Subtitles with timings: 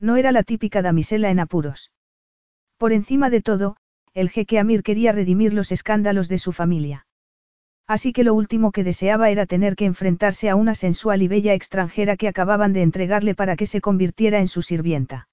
[0.00, 1.90] No era la típica damisela en apuros.
[2.76, 3.76] Por encima de todo,
[4.14, 7.06] el jeque Amir quería redimir los escándalos de su familia.
[7.86, 11.54] Así que lo último que deseaba era tener que enfrentarse a una sensual y bella
[11.54, 15.28] extranjera que acababan de entregarle para que se convirtiera en su sirvienta.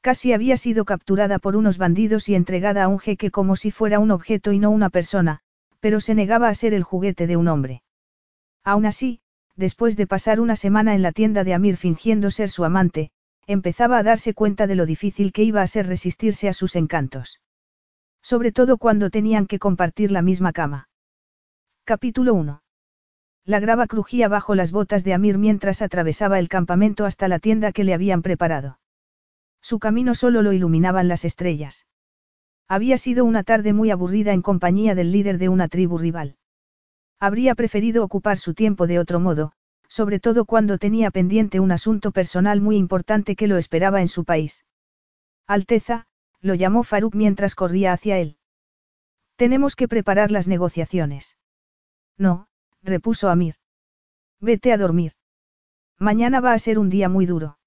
[0.00, 3.98] Casi había sido capturada por unos bandidos y entregada a un jeque como si fuera
[3.98, 5.40] un objeto y no una persona,
[5.80, 7.82] pero se negaba a ser el juguete de un hombre.
[8.64, 9.20] Aún así,
[9.54, 13.10] después de pasar una semana en la tienda de Amir fingiendo ser su amante,
[13.46, 17.40] empezaba a darse cuenta de lo difícil que iba a ser resistirse a sus encantos.
[18.22, 20.88] Sobre todo cuando tenían que compartir la misma cama.
[21.84, 22.62] Capítulo 1.
[23.44, 27.70] La grava crujía bajo las botas de Amir mientras atravesaba el campamento hasta la tienda
[27.70, 28.80] que le habían preparado.
[29.62, 31.86] Su camino solo lo iluminaban las estrellas.
[32.66, 36.36] Había sido una tarde muy aburrida en compañía del líder de una tribu rival.
[37.20, 39.52] Habría preferido ocupar su tiempo de otro modo,
[39.88, 44.24] sobre todo cuando tenía pendiente un asunto personal muy importante que lo esperaba en su
[44.24, 44.64] país.
[45.46, 46.06] Alteza,
[46.40, 48.36] lo llamó Faruk mientras corría hacia él.
[49.36, 51.36] Tenemos que preparar las negociaciones.
[52.16, 52.48] No,
[52.82, 53.56] repuso Amir.
[54.40, 55.12] Vete a dormir.
[55.98, 57.58] Mañana va a ser un día muy duro.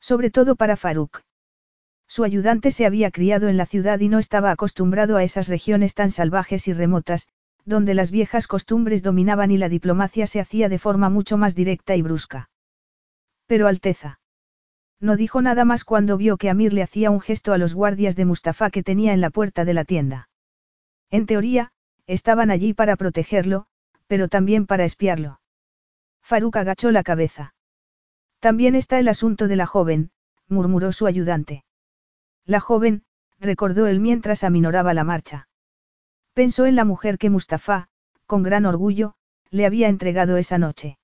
[0.00, 1.22] Sobre todo para Faruk.
[2.06, 5.94] Su ayudante se había criado en la ciudad y no estaba acostumbrado a esas regiones
[5.94, 7.28] tan salvajes y remotas,
[7.66, 11.96] donde las viejas costumbres dominaban y la diplomacia se hacía de forma mucho más directa
[11.96, 12.48] y brusca.
[13.46, 14.20] Pero Alteza.
[15.00, 18.16] No dijo nada más cuando vio que Amir le hacía un gesto a los guardias
[18.16, 20.30] de Mustafa que tenía en la puerta de la tienda.
[21.10, 21.72] En teoría,
[22.06, 23.66] estaban allí para protegerlo,
[24.06, 25.40] pero también para espiarlo.
[26.22, 27.54] Faruk agachó la cabeza.
[28.38, 30.10] También está el asunto de la joven,
[30.48, 31.64] murmuró su ayudante.
[32.44, 33.02] La joven,
[33.40, 35.48] recordó él mientras aminoraba la marcha.
[36.36, 37.88] Pensó en la mujer que Mustafa,
[38.26, 39.14] con gran orgullo,
[39.50, 40.98] le había entregado esa noche.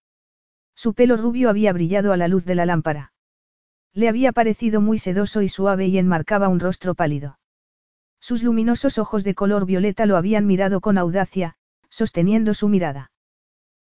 [0.75, 3.15] Su pelo rubio había brillado a la luz de la lámpara.
[3.95, 7.39] Le había parecido muy sedoso y suave y enmarcaba un rostro pálido.
[8.21, 11.57] Sus luminosos ojos de color violeta lo habían mirado con audacia,
[11.89, 13.11] sosteniendo su mirada.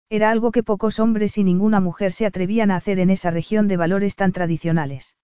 [0.07, 3.67] Era algo que pocos hombres y ninguna mujer se atrevían a hacer en esa región
[3.67, 5.15] de valores tan tradicionales.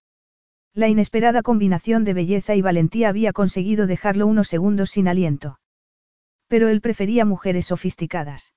[0.74, 5.60] La inesperada combinación de belleza y valentía había conseguido dejarlo unos segundos sin aliento.
[6.48, 8.54] Pero él prefería mujeres sofisticadas.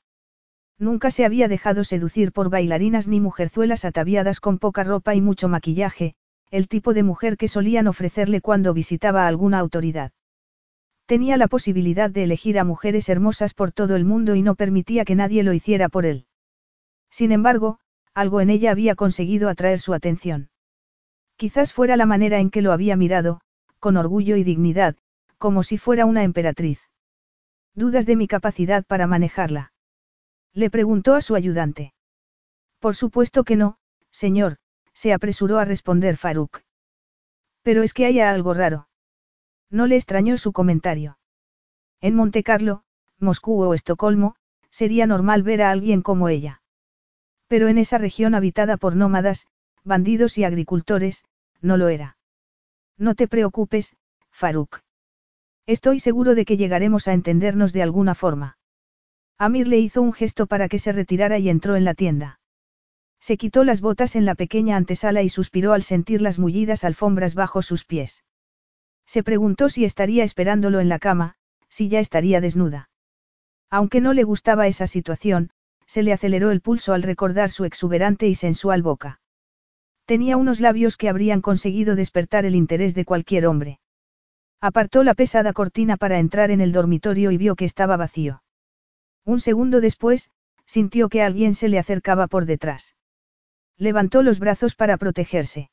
[0.79, 5.49] Nunca se había dejado seducir por bailarinas ni mujerzuelas ataviadas con poca ropa y mucho
[5.49, 6.15] maquillaje,
[6.51, 10.13] el tipo de mujer que solían ofrecerle cuando visitaba alguna autoridad.
[11.07, 15.05] Tenía la posibilidad de elegir a mujeres hermosas por todo el mundo y no permitía
[15.05, 16.27] que nadie lo hiciera por él.
[17.11, 17.81] Sin embargo,
[18.15, 20.51] algo en ella había conseguido atraer su atención.
[21.37, 23.41] Quizás fuera la manera en que lo había mirado,
[23.79, 24.97] con orgullo y dignidad,
[25.39, 26.88] como si fuera una emperatriz.
[27.79, 29.73] ¿Dudas de mi capacidad para manejarla?
[30.53, 31.95] Le preguntó a su ayudante.
[32.81, 33.79] Por supuesto que no,
[34.11, 34.57] señor,
[34.95, 36.63] se apresuró a responder Faruk.
[37.63, 38.89] Pero es que hay algo raro.
[39.71, 41.19] No le extrañó su comentario.
[42.01, 42.83] En Montecarlo,
[43.21, 44.35] Moscú o Estocolmo,
[44.71, 46.63] sería normal ver a alguien como ella.
[47.47, 49.47] Pero en esa región habitada por nómadas,
[49.85, 51.23] bandidos y agricultores,
[51.61, 52.17] no lo era.
[52.97, 53.97] No te preocupes,
[54.33, 54.81] Faruk.
[55.69, 58.57] Estoy seguro de que llegaremos a entendernos de alguna forma.
[59.37, 62.41] Amir le hizo un gesto para que se retirara y entró en la tienda.
[63.21, 67.35] Se quitó las botas en la pequeña antesala y suspiró al sentir las mullidas alfombras
[67.35, 68.25] bajo sus pies.
[69.05, 71.35] Se preguntó si estaría esperándolo en la cama,
[71.69, 72.89] si ya estaría desnuda.
[73.69, 75.51] Aunque no le gustaba esa situación,
[75.85, 79.21] se le aceleró el pulso al recordar su exuberante y sensual boca.
[80.07, 83.81] Tenía unos labios que habrían conseguido despertar el interés de cualquier hombre.
[84.61, 88.43] Apartó la pesada cortina para entrar en el dormitorio y vio que estaba vacío.
[89.25, 90.31] Un segundo después,
[90.67, 92.97] sintió que alguien se le acercaba por detrás.
[93.77, 95.71] Levantó los brazos para protegerse.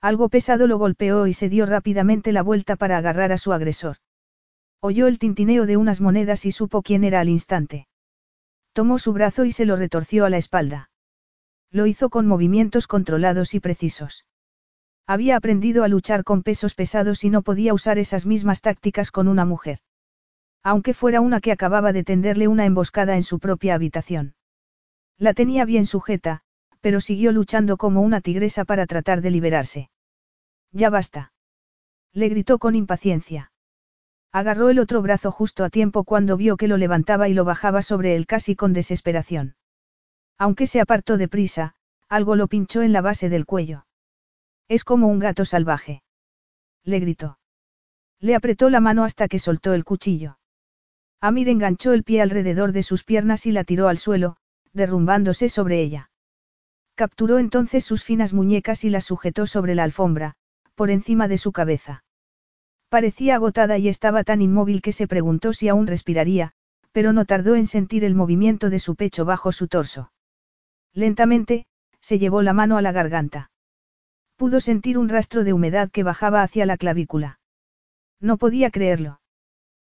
[0.00, 3.96] Algo pesado lo golpeó y se dio rápidamente la vuelta para agarrar a su agresor.
[4.80, 7.88] Oyó el tintineo de unas monedas y supo quién era al instante.
[8.72, 10.90] Tomó su brazo y se lo retorció a la espalda.
[11.70, 14.24] Lo hizo con movimientos controlados y precisos.
[15.10, 19.26] Había aprendido a luchar con pesos pesados y no podía usar esas mismas tácticas con
[19.26, 19.78] una mujer.
[20.62, 24.34] Aunque fuera una que acababa de tenderle una emboscada en su propia habitación.
[25.16, 26.42] La tenía bien sujeta,
[26.82, 29.90] pero siguió luchando como una tigresa para tratar de liberarse.
[30.72, 31.32] Ya basta.
[32.12, 33.50] Le gritó con impaciencia.
[34.30, 37.80] Agarró el otro brazo justo a tiempo cuando vio que lo levantaba y lo bajaba
[37.80, 39.56] sobre él casi con desesperación.
[40.36, 41.76] Aunque se apartó deprisa,
[42.10, 43.87] algo lo pinchó en la base del cuello.
[44.68, 46.02] Es como un gato salvaje.
[46.84, 47.38] Le gritó.
[48.20, 50.38] Le apretó la mano hasta que soltó el cuchillo.
[51.20, 54.36] Amir enganchó el pie alrededor de sus piernas y la tiró al suelo,
[54.72, 56.10] derrumbándose sobre ella.
[56.94, 60.34] Capturó entonces sus finas muñecas y las sujetó sobre la alfombra,
[60.74, 62.04] por encima de su cabeza.
[62.88, 66.52] Parecía agotada y estaba tan inmóvil que se preguntó si aún respiraría,
[66.92, 70.12] pero no tardó en sentir el movimiento de su pecho bajo su torso.
[70.92, 71.66] Lentamente,
[72.00, 73.50] se llevó la mano a la garganta.
[74.38, 77.40] Pudo sentir un rastro de humedad que bajaba hacia la clavícula.
[78.20, 79.20] No podía creerlo.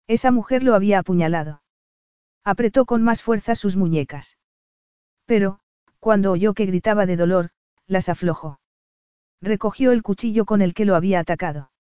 [0.09, 1.63] Esa mujer lo había apuñalado.
[2.43, 4.39] Apretó con más fuerza sus muñecas.
[5.27, 5.61] Pero,
[6.01, 7.51] cuando oyó que gritaba de dolor,
[7.87, 8.59] las aflojó.
[9.41, 11.71] Recogió el cuchillo con el que lo había atacado.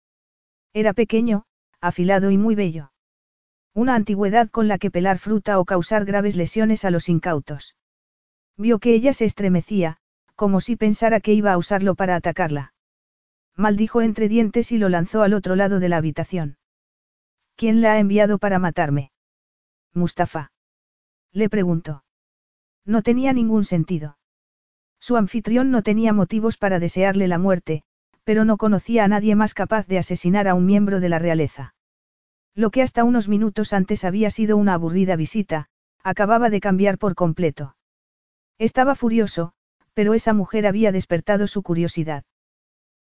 [0.72, 1.46] Era pequeño,
[1.80, 2.92] afilado y muy bello.
[3.74, 7.74] Una antigüedad con la que pelar fruta o causar graves lesiones a los incautos.
[8.56, 9.98] Vio que ella se estremecía,
[10.34, 12.74] como si pensara que iba a usarlo para atacarla.
[13.56, 16.56] Maldijo entre dientes y lo lanzó al otro lado de la habitación.
[17.56, 19.12] ¿Quién la ha enviado para matarme?
[19.94, 20.52] Mustafa.
[21.32, 22.04] Le preguntó.
[22.84, 24.18] No tenía ningún sentido.
[24.98, 27.82] Su anfitrión no tenía motivos para desearle la muerte,
[28.24, 31.74] pero no conocía a nadie más capaz de asesinar a un miembro de la realeza.
[32.54, 35.68] Lo que hasta unos minutos antes había sido una aburrida visita,
[36.02, 37.76] acababa de cambiar por completo.
[38.58, 39.54] Estaba furioso,
[39.94, 42.24] pero esa mujer había despertado su curiosidad.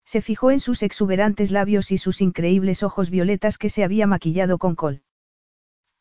[0.06, 4.58] Se fijó en sus exuberantes labios y sus increíbles ojos violetas que se había maquillado
[4.58, 5.04] con col.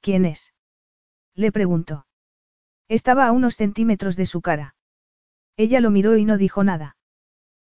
[0.01, 0.55] ¿Quién es?
[1.35, 2.07] Le preguntó.
[2.89, 4.75] Estaba a unos centímetros de su cara.
[5.57, 6.97] Ella lo miró y no dijo nada.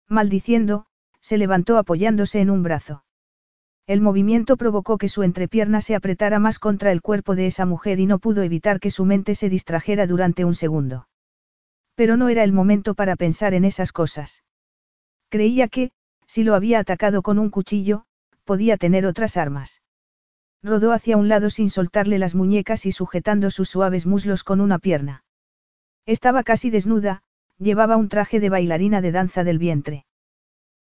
[0.07, 0.87] Maldiciendo,
[1.21, 3.05] se levantó apoyándose en un brazo.
[3.87, 7.99] El movimiento provocó que su entrepierna se apretara más contra el cuerpo de esa mujer
[7.99, 11.08] y no pudo evitar que su mente se distrajera durante un segundo.
[11.99, 14.45] Pero no era el momento para pensar en esas cosas.
[15.31, 15.91] Creía que,
[16.29, 18.05] si lo había atacado con un cuchillo,
[18.45, 19.83] podía tener otras armas.
[20.63, 24.79] Rodó hacia un lado sin soltarle las muñecas y sujetando sus suaves muslos con una
[24.79, 25.25] pierna.
[26.07, 27.25] Estaba casi desnuda,
[27.59, 30.07] llevaba un traje de bailarina de danza del vientre.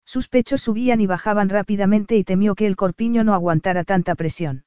[0.05, 4.65] Sus pechos subían y bajaban rápidamente y temió que el corpiño no aguantara tanta presión.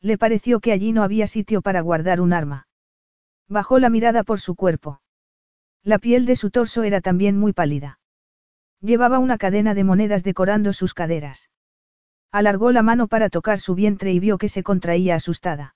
[0.00, 2.66] Le pareció que allí no había sitio para guardar un arma.
[3.46, 5.00] Bajó la mirada por su cuerpo.
[5.82, 7.98] La piel de su torso era también muy pálida.
[8.80, 11.50] Llevaba una cadena de monedas decorando sus caderas.
[12.30, 15.74] Alargó la mano para tocar su vientre y vio que se contraía asustada.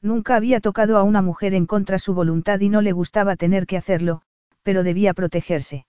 [0.00, 3.66] Nunca había tocado a una mujer en contra su voluntad y no le gustaba tener
[3.66, 4.22] que hacerlo,
[4.62, 5.86] pero debía protegerse.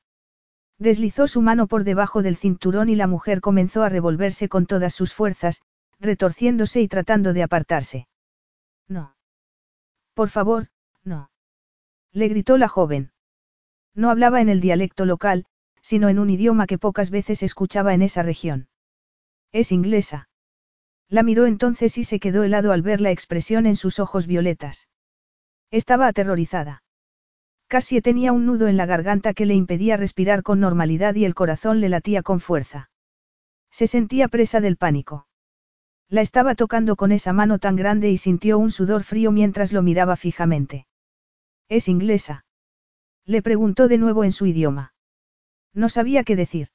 [0.80, 4.94] Deslizó su mano por debajo del cinturón y la mujer comenzó a revolverse con todas
[4.94, 5.62] sus fuerzas,
[6.00, 8.08] retorciéndose y tratando de apartarse.
[8.88, 9.16] No.
[10.14, 10.68] Por favor,
[11.04, 11.32] no.
[12.12, 13.12] Le gritó la joven.
[13.98, 15.46] No hablaba en el dialecto local,
[15.82, 18.70] sino en un idioma que pocas veces escuchaba en esa región.
[19.52, 20.30] Es inglesa.
[21.10, 24.88] La miró entonces y se quedó helado al ver la expresión en sus ojos violetas.
[25.72, 26.84] Estaba aterrorizada.
[27.68, 31.34] Casi tenía un nudo en la garganta que le impedía respirar con normalidad y el
[31.34, 32.92] corazón le latía con fuerza.
[33.72, 35.28] Se sentía presa del pánico.
[36.08, 39.82] La estaba tocando con esa mano tan grande y sintió un sudor frío mientras lo
[39.82, 40.86] miraba fijamente.
[41.68, 42.46] ¿Es inglesa?
[43.28, 44.94] Le preguntó de nuevo en su idioma.
[45.74, 46.70] No sabía qué decir.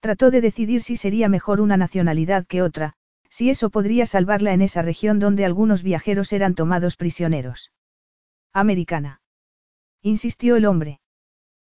[0.00, 2.94] Trató de decidir si sería mejor una nacionalidad que otra,
[3.28, 7.72] si eso podría salvarla en esa región donde algunos viajeros eran tomados prisioneros.
[8.52, 9.22] Americana.
[10.02, 11.00] Insistió el hombre.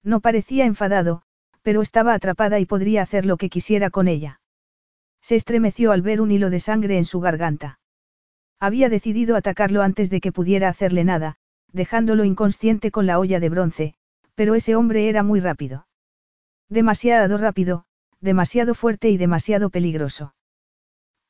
[0.03, 1.23] No parecía enfadado,
[1.61, 4.41] pero estaba atrapada y podría hacer lo que quisiera con ella.
[5.21, 7.79] Se estremeció al ver un hilo de sangre en su garganta.
[8.59, 11.37] Había decidido atacarlo antes de que pudiera hacerle nada,
[11.73, 13.95] dejándolo inconsciente con la olla de bronce,
[14.35, 15.87] pero ese hombre era muy rápido.
[16.69, 17.85] Demasiado rápido,
[18.21, 20.35] demasiado fuerte y demasiado peligroso.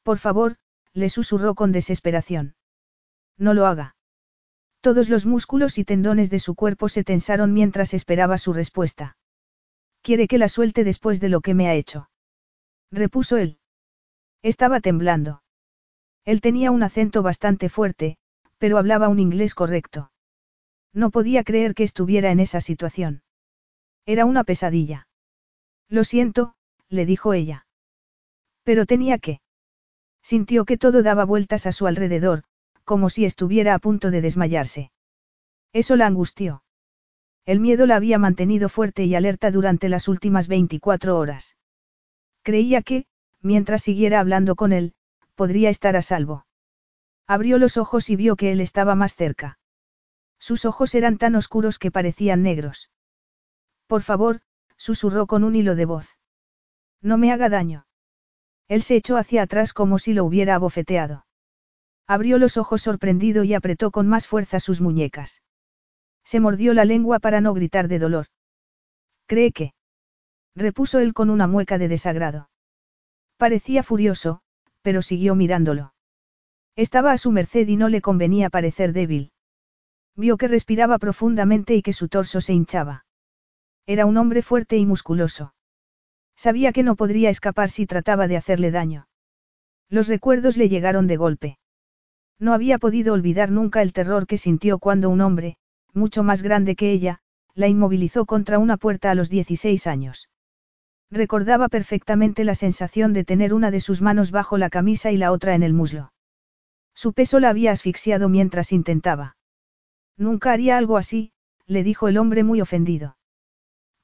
[0.02, 0.56] Por favor,
[0.92, 2.54] le susurró con desesperación.
[3.38, 3.96] No lo haga.
[4.80, 9.16] Todos los músculos y tendones de su cuerpo se tensaron mientras esperaba su respuesta.
[10.02, 12.10] Quiere que la suelte después de lo que me ha hecho.
[12.90, 13.58] Repuso él.
[14.42, 15.42] Estaba temblando.
[16.24, 18.16] Él tenía un acento bastante fuerte,
[18.58, 20.11] pero hablaba un inglés correcto.
[20.92, 23.22] No podía creer que estuviera en esa situación.
[24.04, 25.08] Era una pesadilla.
[25.88, 26.54] Lo siento,
[26.88, 27.66] le dijo ella.
[28.62, 29.40] Pero tenía que.
[30.22, 32.44] Sintió que todo daba vueltas a su alrededor,
[32.84, 34.90] como si estuviera a punto de desmayarse.
[35.72, 36.62] Eso la angustió.
[37.44, 41.56] El miedo la había mantenido fuerte y alerta durante las últimas 24 horas.
[42.42, 43.06] Creía que,
[43.40, 44.94] mientras siguiera hablando con él,
[45.34, 46.46] podría estar a salvo.
[47.26, 49.58] Abrió los ojos y vio que él estaba más cerca.
[50.42, 52.90] Sus ojos eran tan oscuros que parecían negros.
[53.86, 54.40] Por favor,
[54.76, 56.18] susurró con un hilo de voz.
[57.00, 57.86] No me haga daño.
[58.66, 61.26] Él se echó hacia atrás como si lo hubiera abofeteado.
[62.08, 65.44] Abrió los ojos sorprendido y apretó con más fuerza sus muñecas.
[66.24, 68.26] Se mordió la lengua para no gritar de dolor.
[69.26, 69.74] ¿Cree que?
[70.56, 72.50] repuso él con una mueca de desagrado.
[73.36, 74.42] Parecía furioso,
[74.82, 75.94] pero siguió mirándolo.
[76.74, 79.30] Estaba a su merced y no le convenía parecer débil.
[80.16, 83.04] Vio que respiraba profundamente y que su torso se hinchaba.
[83.86, 85.54] Era un hombre fuerte y musculoso.
[86.36, 89.08] Sabía que no podría escapar si trataba de hacerle daño.
[89.88, 91.58] Los recuerdos le llegaron de golpe.
[92.38, 95.56] No había podido olvidar nunca el terror que sintió cuando un hombre,
[95.92, 97.20] mucho más grande que ella,
[97.54, 100.28] la inmovilizó contra una puerta a los 16 años.
[101.10, 105.30] Recordaba perfectamente la sensación de tener una de sus manos bajo la camisa y la
[105.30, 106.12] otra en el muslo.
[106.94, 109.36] Su peso la había asfixiado mientras intentaba.
[110.16, 111.32] Nunca haría algo así,
[111.66, 113.16] le dijo el hombre muy ofendido.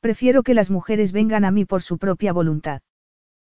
[0.00, 2.82] Prefiero que las mujeres vengan a mí por su propia voluntad.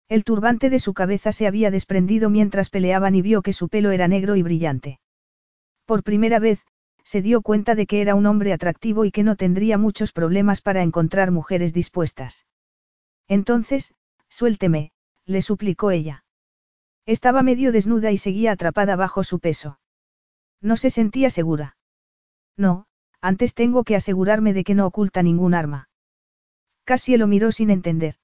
[0.09, 3.91] El turbante de su cabeza se había desprendido mientras peleaban y vio que su pelo
[3.91, 4.99] era negro y brillante.
[5.85, 6.61] Por primera vez,
[7.05, 10.61] se dio cuenta de que era un hombre atractivo y que no tendría muchos problemas
[10.61, 12.47] para encontrar mujeres dispuestas.
[13.29, 13.95] Entonces,
[14.29, 14.93] suélteme,
[15.27, 16.25] le suplicó ella.
[17.07, 19.79] Estaba medio desnuda y seguía atrapada bajo su peso.
[20.61, 21.77] No se sentía segura.
[22.61, 22.85] No,
[23.23, 25.89] antes tengo que asegurarme de que no oculta ningún arma.
[26.85, 28.17] Casi lo miró sin entender.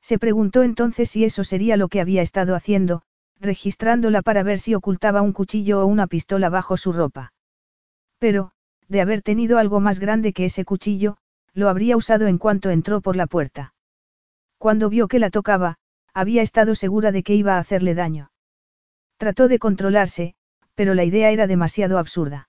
[0.00, 3.02] Se preguntó entonces si eso sería lo que había estado haciendo,
[3.38, 7.32] registrándola para ver si ocultaba un cuchillo o una pistola bajo su ropa.
[8.18, 8.50] Pero,
[8.88, 11.18] de haber tenido algo más grande que ese cuchillo,
[11.54, 13.74] lo habría usado en cuanto entró por la puerta.
[14.58, 15.76] Cuando vio que la tocaba,
[16.12, 18.32] había estado segura de que iba a hacerle daño.
[19.18, 20.34] Trató de controlarse,
[20.74, 22.48] pero la idea era demasiado absurda.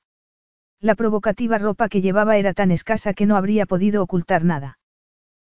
[0.84, 4.80] La provocativa ropa que llevaba era tan escasa que no habría podido ocultar nada.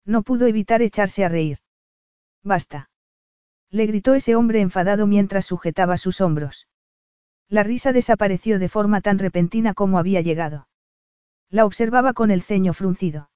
[0.03, 1.59] No pudo evitar echarse a reír.
[2.43, 2.89] Basta.
[3.69, 6.67] Le gritó ese hombre enfadado mientras sujetaba sus hombros.
[7.47, 10.67] La risa desapareció de forma tan repentina como había llegado.
[11.51, 13.29] La observaba con el ceño fruncido.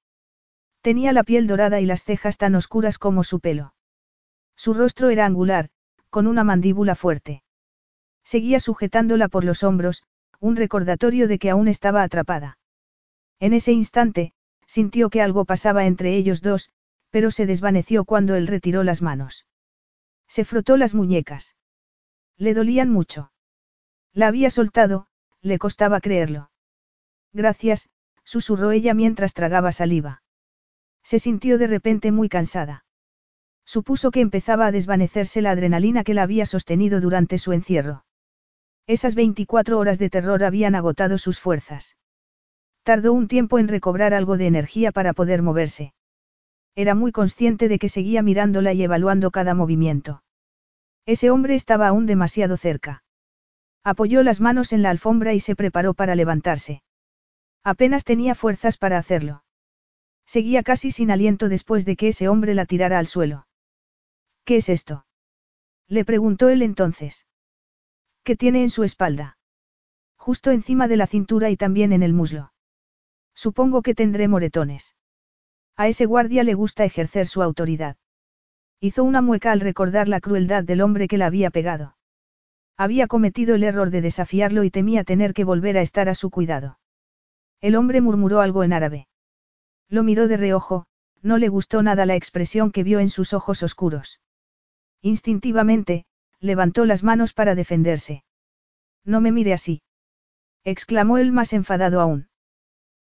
[0.80, 3.72] Tenía la piel dorada y las cejas tan oscuras como su pelo.
[4.56, 5.68] Su rostro era angular,
[6.10, 7.44] con una mandíbula fuerte.
[8.24, 10.02] Seguía sujetándola por los hombros,
[10.40, 12.58] un recordatorio de que aún estaba atrapada.
[13.40, 14.32] En ese instante,
[14.66, 16.70] sintió que algo pasaba entre ellos dos,
[17.10, 19.46] pero se desvaneció cuando él retiró las manos.
[20.26, 21.54] Se frotó las muñecas.
[22.36, 23.32] Le dolían mucho.
[24.12, 25.06] La había soltado,
[25.40, 26.50] le costaba creerlo.
[27.32, 27.88] Gracias,
[28.24, 30.22] susurró ella mientras tragaba saliva.
[31.02, 32.84] Se sintió de repente muy cansada.
[33.64, 38.03] Supuso que empezaba a desvanecerse la adrenalina que la había sostenido durante su encierro.
[38.86, 41.96] Esas 24 horas de terror habían agotado sus fuerzas.
[42.82, 45.94] Tardó un tiempo en recobrar algo de energía para poder moverse.
[46.74, 50.22] Era muy consciente de que seguía mirándola y evaluando cada movimiento.
[51.06, 53.04] Ese hombre estaba aún demasiado cerca.
[53.84, 56.82] Apoyó las manos en la alfombra y se preparó para levantarse.
[57.62, 59.44] Apenas tenía fuerzas para hacerlo.
[60.26, 63.46] Seguía casi sin aliento después de que ese hombre la tirara al suelo.
[64.44, 65.06] ¿Qué es esto?
[65.88, 67.26] Le preguntó él entonces.
[68.24, 69.36] ¿Qué tiene en su espalda?
[70.16, 72.54] Justo encima de la cintura y también en el muslo.
[73.34, 74.96] Supongo que tendré moretones.
[75.76, 77.98] A ese guardia le gusta ejercer su autoridad.
[78.80, 81.96] Hizo una mueca al recordar la crueldad del hombre que la había pegado.
[82.78, 86.30] Había cometido el error de desafiarlo y temía tener que volver a estar a su
[86.30, 86.78] cuidado.
[87.60, 89.06] El hombre murmuró algo en árabe.
[89.90, 90.86] Lo miró de reojo,
[91.20, 94.20] no le gustó nada la expresión que vio en sus ojos oscuros.
[95.02, 96.06] Instintivamente,
[96.44, 98.22] levantó las manos para defenderse.
[99.04, 99.82] No me mire así.
[100.62, 102.28] exclamó él más enfadado aún.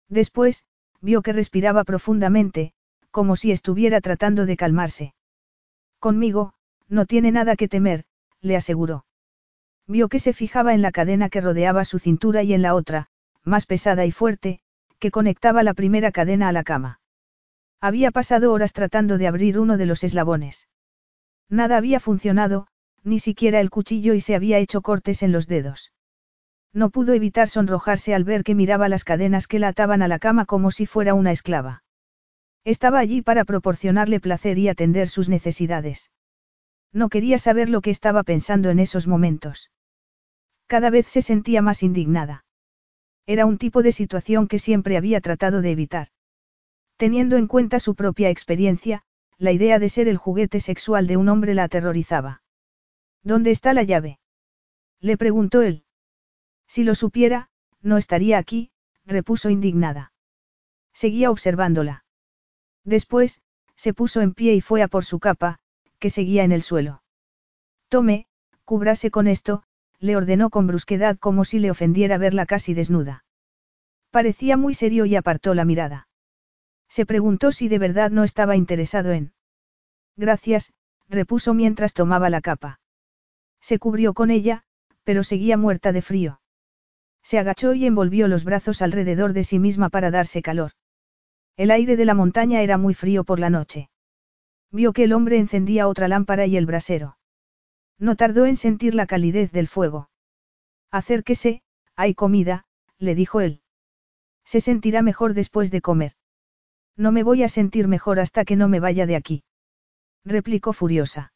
[0.08, 0.64] Después,
[1.00, 2.72] vio que respiraba profundamente,
[3.10, 5.14] como si estuviera tratando de calmarse.
[5.98, 6.54] Conmigo,
[6.88, 8.04] no tiene nada que temer,
[8.40, 9.06] le aseguró.
[9.88, 13.08] Vio que se fijaba en la cadena que rodeaba su cintura y en la otra,
[13.42, 14.60] más pesada y fuerte,
[15.00, 17.00] que conectaba la primera cadena a la cama.
[17.80, 20.68] Había pasado horas tratando de abrir uno de los eslabones.
[21.48, 22.68] Nada había funcionado,
[23.04, 25.92] ni siquiera el cuchillo y se había hecho cortes en los dedos.
[26.72, 30.18] No pudo evitar sonrojarse al ver que miraba las cadenas que la ataban a la
[30.18, 31.82] cama como si fuera una esclava.
[32.64, 36.10] Estaba allí para proporcionarle placer y atender sus necesidades.
[36.92, 39.70] No quería saber lo que estaba pensando en esos momentos.
[40.66, 42.44] Cada vez se sentía más indignada.
[43.26, 46.08] Era un tipo de situación que siempre había tratado de evitar.
[46.96, 49.02] Teniendo en cuenta su propia experiencia,
[49.38, 52.41] la idea de ser el juguete sexual de un hombre la aterrorizaba.
[53.22, 54.18] ¿Dónde está la llave?
[55.00, 55.84] Le preguntó él.
[56.66, 57.50] Si lo supiera,
[57.80, 58.70] no estaría aquí,
[59.04, 60.12] repuso indignada.
[60.92, 62.04] Seguía observándola.
[62.84, 63.40] Después,
[63.76, 65.58] se puso en pie y fue a por su capa,
[65.98, 67.02] que seguía en el suelo.
[67.88, 68.26] Tome,
[68.64, 69.62] cúbrase con esto,
[69.98, 73.24] le ordenó con brusquedad como si le ofendiera verla casi desnuda.
[74.10, 76.08] Parecía muy serio y apartó la mirada.
[76.88, 79.32] Se preguntó si de verdad no estaba interesado en.
[80.16, 80.72] Gracias,
[81.08, 82.81] repuso mientras tomaba la capa.
[83.62, 84.64] Se cubrió con ella,
[85.04, 86.40] pero seguía muerta de frío.
[87.22, 90.72] Se agachó y envolvió los brazos alrededor de sí misma para darse calor.
[91.56, 93.88] El aire de la montaña era muy frío por la noche.
[94.72, 97.18] Vio que el hombre encendía otra lámpara y el brasero.
[97.98, 100.10] No tardó en sentir la calidez del fuego.
[100.90, 101.62] Acérquese,
[101.94, 102.64] hay comida,
[102.98, 103.62] le dijo él.
[104.44, 106.14] Se sentirá mejor después de comer.
[106.96, 109.44] No me voy a sentir mejor hasta que no me vaya de aquí.
[110.24, 111.32] Replicó furiosa.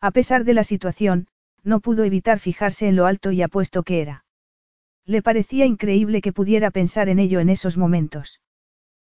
[0.00, 1.26] A pesar de la situación,
[1.64, 4.24] no pudo evitar fijarse en lo alto y apuesto que era.
[5.04, 8.40] Le parecía increíble que pudiera pensar en ello en esos momentos.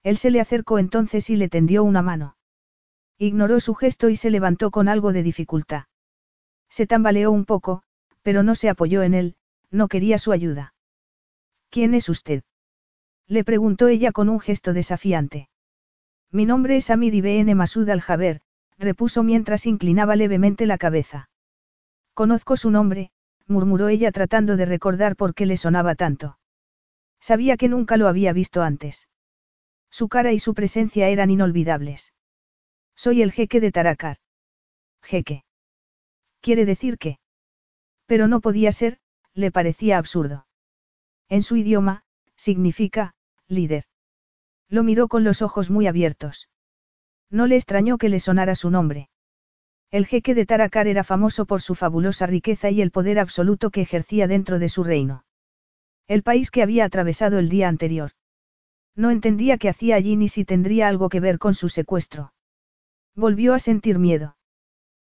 [0.04, 2.38] Él se le acercó entonces y le tendió una mano.
[3.18, 5.84] Ignoró su gesto y se levantó con algo de dificultad.
[6.70, 7.84] Se tambaleó un poco,
[8.22, 9.36] pero no se apoyó en él,
[9.70, 10.74] no quería su ayuda.
[11.70, 12.44] ¿Quién es usted?
[13.28, 15.50] Le preguntó ella con un gesto desafiante.
[16.32, 18.42] Mi nombre es Amir Ibn Masud al-Jaber,
[18.78, 21.30] repuso mientras inclinaba levemente la cabeza.
[22.14, 23.12] Conozco su nombre,
[23.48, 26.38] murmuró ella tratando de recordar por qué le sonaba tanto.
[27.20, 29.08] Sabía que nunca lo había visto antes.
[29.90, 32.14] Su cara y su presencia eran inolvidables.
[32.96, 34.18] Soy el jeque de Taracar.
[35.04, 35.44] Jeque.
[36.40, 37.20] Quiere decir que.
[38.08, 39.00] Pero no podía ser,
[39.34, 40.48] le parecía absurdo.
[41.30, 42.04] En su idioma,
[42.36, 43.14] significa,
[43.48, 43.86] líder.
[44.68, 46.50] Lo miró con los ojos muy abiertos.
[47.30, 49.10] No le extrañó que le sonara su nombre.
[49.92, 53.82] El jeque de Taracar era famoso por su fabulosa riqueza y el poder absoluto que
[53.82, 55.26] ejercía dentro de su reino.
[56.08, 58.12] El país que había atravesado el día anterior.
[58.96, 62.34] No entendía qué hacía allí ni si tendría algo que ver con su secuestro.
[63.16, 64.38] Volvió a sentir miedo.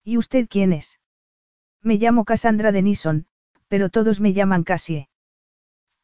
[0.04, 1.00] ¿Y usted quién es?
[1.82, 3.26] Me llamo Cassandra Denison,
[3.68, 5.08] pero todos me llaman Cassie.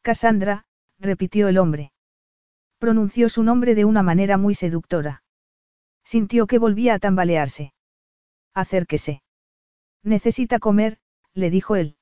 [0.01, 0.65] Cassandra,
[0.99, 1.93] repitió el hombre.
[2.79, 5.23] Pronunció su nombre de una manera muy seductora.
[6.03, 7.73] Sintió que volvía a tambalearse.
[8.53, 9.21] Acérquese.
[10.03, 10.97] Necesita comer,
[11.33, 11.95] le dijo él.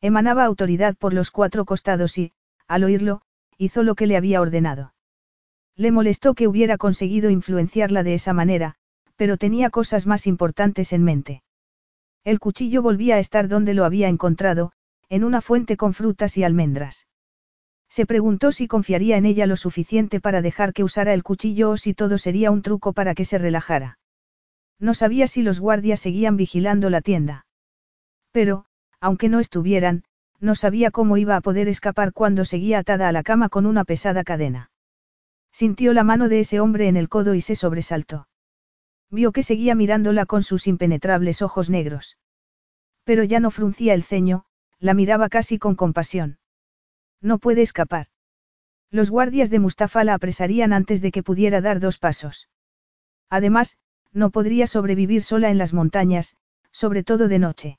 [0.00, 2.32] Emanaba autoridad por los cuatro costados y,
[2.68, 3.22] al oírlo,
[3.58, 4.94] hizo lo que le había ordenado.
[5.76, 8.76] Le molestó que hubiera conseguido influenciarla de esa manera,
[9.16, 11.42] pero tenía cosas más importantes en mente.
[12.22, 14.72] El cuchillo volvía a estar donde lo había encontrado,
[15.08, 17.06] en una fuente con frutas y almendras.
[17.88, 21.76] Se preguntó si confiaría en ella lo suficiente para dejar que usara el cuchillo o
[21.76, 23.98] si todo sería un truco para que se relajara.
[24.78, 27.46] No sabía si los guardias seguían vigilando la tienda.
[28.32, 28.66] Pero,
[29.00, 30.04] aunque no estuvieran,
[30.40, 33.84] no sabía cómo iba a poder escapar cuando seguía atada a la cama con una
[33.84, 34.70] pesada cadena.
[35.52, 38.28] Sintió la mano de ese hombre en el codo y se sobresaltó.
[39.10, 42.18] Vio que seguía mirándola con sus impenetrables ojos negros.
[43.04, 44.44] Pero ya no fruncía el ceño,
[44.80, 46.38] la miraba casi con compasión.
[47.20, 48.08] No puede escapar.
[48.90, 52.48] Los guardias de Mustafa la apresarían antes de que pudiera dar dos pasos.
[53.30, 53.78] Además,
[54.14, 56.36] no podría sobrevivir sola en las montañas,
[56.70, 57.78] sobre todo de noche.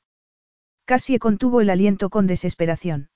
[0.86, 3.10] Casi contuvo el aliento con desesperación.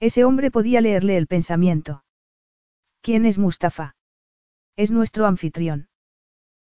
[0.00, 2.04] Ese hombre podía leerle el pensamiento.
[3.00, 3.96] ¿Quién es Mustafa?
[4.76, 5.88] Es nuestro anfitrión.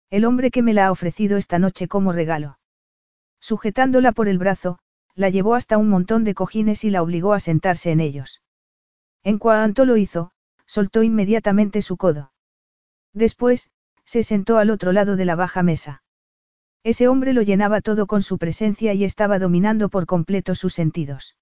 [0.09, 2.59] El hombre que me la ha ofrecido esta noche como regalo.
[3.39, 4.79] Sujetándola por el brazo,
[5.15, 8.41] la llevó hasta un montón de cojines y la obligó a sentarse en ellos.
[9.23, 10.31] En cuanto lo hizo,
[10.65, 12.31] soltó inmediatamente su codo.
[13.13, 13.71] Después,
[14.11, 16.03] se sentó al otro lado de la baja mesa.
[16.83, 21.37] Ese hombre lo llenaba todo con su presencia y estaba dominando por completo sus sentidos.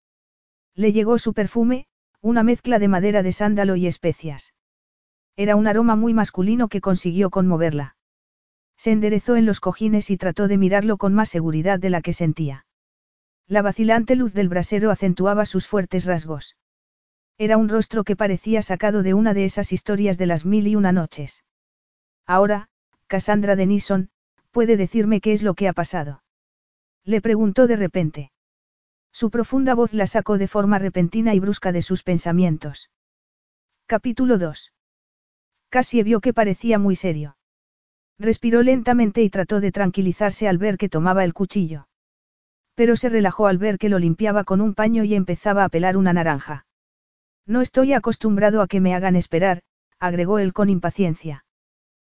[0.75, 1.87] Le llegó su perfume,
[2.21, 4.53] una mezcla de madera de sándalo y especias.
[5.35, 7.95] Era un aroma muy masculino que consiguió conmoverla.
[8.77, 12.13] Se enderezó en los cojines y trató de mirarlo con más seguridad de la que
[12.13, 12.67] sentía.
[13.47, 16.55] La vacilante luz del brasero acentuaba sus fuertes rasgos.
[17.39, 20.75] Era un rostro que parecía sacado de una de esas historias de las mil y
[20.75, 21.43] una noches.
[22.29, 22.67] Ahora,
[23.07, 24.11] Cassandra Denison,
[24.51, 26.21] ¿puede decirme qué es lo que ha pasado?
[27.03, 28.31] Le preguntó de repente.
[29.11, 32.91] Su profunda voz la sacó de forma repentina y brusca de sus pensamientos.
[33.87, 34.73] Capítulo 2.
[35.69, 37.35] Casi vio que parecía muy serio.
[38.19, 41.87] Respiró lentamente y trató de tranquilizarse al ver que tomaba el cuchillo.
[42.75, 45.97] Pero se relajó al ver que lo limpiaba con un paño y empezaba a pelar
[45.97, 46.67] una naranja.
[47.47, 49.63] No estoy acostumbrado a que me hagan esperar,
[49.97, 51.43] agregó él con impaciencia.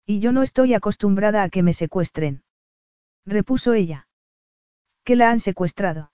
[0.10, 2.42] Y yo no estoy acostumbrada a que me secuestren.
[3.28, 4.08] Repuso ella.
[5.04, 6.12] ¿Que la han secuestrado?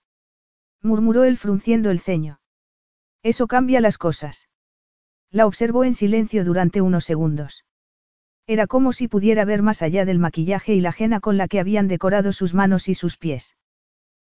[0.82, 2.38] murmuró él frunciendo el ceño.
[3.22, 4.50] Eso cambia las cosas.
[5.30, 7.64] La observó en silencio durante unos segundos.
[8.46, 11.58] Era como si pudiera ver más allá del maquillaje y la ajena con la que
[11.58, 13.56] habían decorado sus manos y sus pies.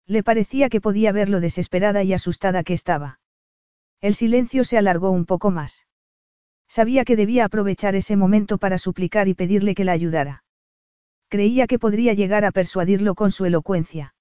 [0.05, 3.19] Le parecía que podía ver lo desesperada y asustada que estaba.
[4.03, 5.87] El silencio se alargó un poco más.
[6.69, 10.45] Sabía que debía aprovechar ese momento para suplicar y pedirle que la ayudara.
[11.29, 14.15] Creía que podría llegar a persuadirlo con su elocuencia.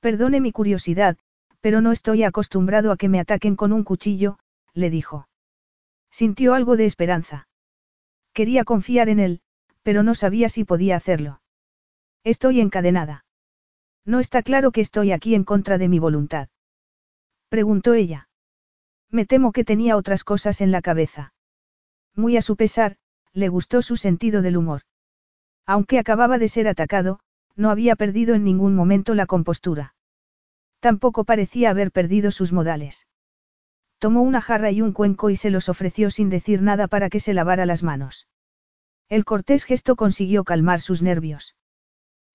[0.00, 1.16] Perdone mi curiosidad,
[1.60, 4.38] pero no estoy acostumbrado a que me ataquen con un cuchillo,
[4.72, 5.28] le dijo.
[6.10, 7.48] Sintió algo de esperanza.
[8.32, 9.40] Quería confiar en él,
[9.82, 11.40] pero no sabía si podía hacerlo.
[12.24, 13.24] Estoy encadenada.
[14.04, 16.48] No está claro que estoy aquí en contra de mi voluntad.
[17.48, 18.28] Preguntó ella.
[19.10, 21.33] Me temo que tenía otras cosas en la cabeza.
[22.14, 22.96] Muy a su pesar,
[23.32, 24.82] le gustó su sentido del humor.
[25.66, 27.20] Aunque acababa de ser atacado,
[27.56, 29.94] no había perdido en ningún momento la compostura.
[30.80, 33.06] Tampoco parecía haber perdido sus modales.
[33.98, 37.20] Tomó una jarra y un cuenco y se los ofreció sin decir nada para que
[37.20, 38.28] se lavara las manos.
[39.08, 41.56] El cortés gesto consiguió calmar sus nervios.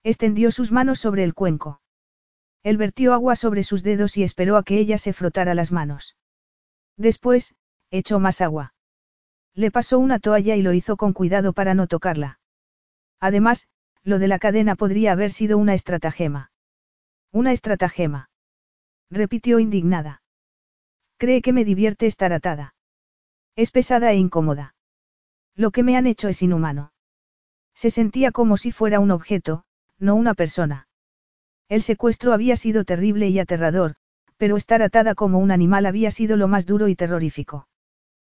[0.02, 1.80] Extendió sus manos sobre el cuenco.
[2.62, 6.16] Él vertió agua sobre sus dedos y esperó a que ella se frotara las manos.
[6.96, 7.54] Después,
[7.90, 8.74] echó más agua.
[9.54, 12.38] Le pasó una toalla y lo hizo con cuidado para no tocarla.
[13.20, 13.68] Además,
[14.02, 16.50] lo de la cadena podría haber sido una estratagema.
[17.32, 18.30] Una estratagema
[19.10, 20.22] repitió indignada.
[21.18, 22.74] Cree que me divierte estar atada.
[23.56, 24.74] Es pesada e incómoda.
[25.54, 26.92] Lo que me han hecho es inhumano.
[27.74, 29.64] Se sentía como si fuera un objeto,
[29.98, 30.88] no una persona.
[31.68, 33.96] El secuestro había sido terrible y aterrador,
[34.36, 37.68] pero estar atada como un animal había sido lo más duro y terrorífico.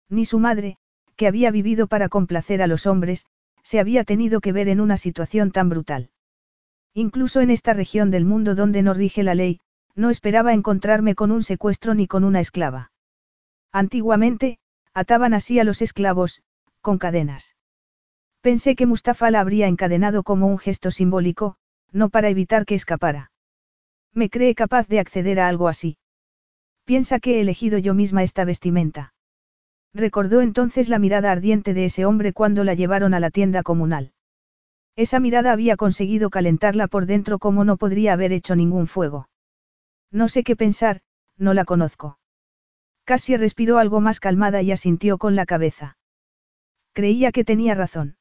[0.09, 0.79] Ni su madre,
[1.21, 3.27] que había vivido para complacer a los hombres,
[3.63, 6.09] se había tenido que ver en una situación tan brutal.
[6.95, 9.61] Incluso en esta región del mundo donde no rige la ley,
[9.95, 12.91] no esperaba encontrarme con un secuestro ni con una esclava.
[13.71, 14.61] Antiguamente,
[14.95, 16.43] ataban así a los esclavos,
[16.81, 17.55] con cadenas.
[18.41, 21.57] Pensé que Mustafa la habría encadenado como un gesto simbólico,
[21.93, 23.31] no para evitar que escapara.
[24.15, 25.99] Me cree capaz de acceder a algo así.
[26.87, 29.13] Piensa que he elegido yo misma esta vestimenta.
[29.93, 34.13] Recordó entonces la mirada ardiente de ese hombre cuando la llevaron a la tienda comunal.
[34.97, 39.29] Esa mirada había conseguido calentarla por dentro como no podría haber hecho ningún fuego.
[40.11, 41.01] No sé qué pensar,
[41.37, 42.19] no la conozco.
[43.05, 45.97] Casi respiró algo más calmada y asintió con la cabeza.
[46.93, 48.17] Creía que tenía razón.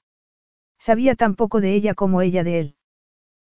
[0.80, 2.76] Sabía tan poco de ella como ella de él.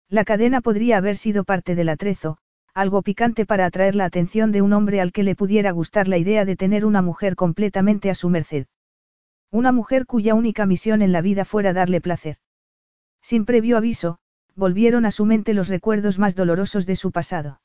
[0.10, 2.40] La cadena podría haber sido parte del atrezo,
[2.74, 6.18] algo picante para atraer la atención de un hombre al que le pudiera gustar la
[6.18, 8.68] idea de tener una mujer completamente a su merced.
[9.52, 12.38] Una mujer cuya única misión en la vida fuera darle placer.
[13.22, 14.20] Sin previo aviso,
[14.56, 17.62] volvieron a su mente los recuerdos más dolorosos de su pasado.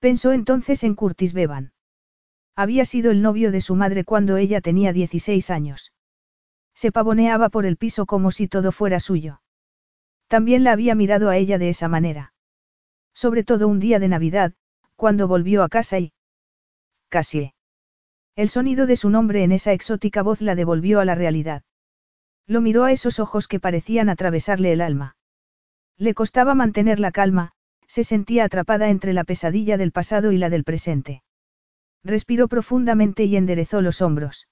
[0.00, 1.72] Pensó entonces en Curtis Bevan.
[2.56, 5.92] Había sido el novio de su madre cuando ella tenía 16 años.
[6.74, 9.40] Se pavoneaba por el piso como si todo fuera suyo.
[10.26, 12.32] También la había mirado a ella de esa manera.
[13.20, 14.54] Sobre todo un día de Navidad,
[14.96, 16.14] cuando volvió a casa y...
[17.10, 17.52] Casi.
[18.34, 21.62] El sonido de su nombre en esa exótica voz la devolvió a la realidad.
[22.46, 25.16] Lo miró a esos ojos que parecían atravesarle el alma.
[25.98, 27.52] Le costaba mantener la calma,
[27.86, 31.22] se sentía atrapada entre la pesadilla del pasado y la del presente.
[32.02, 34.48] Respiró profundamente y enderezó los hombros.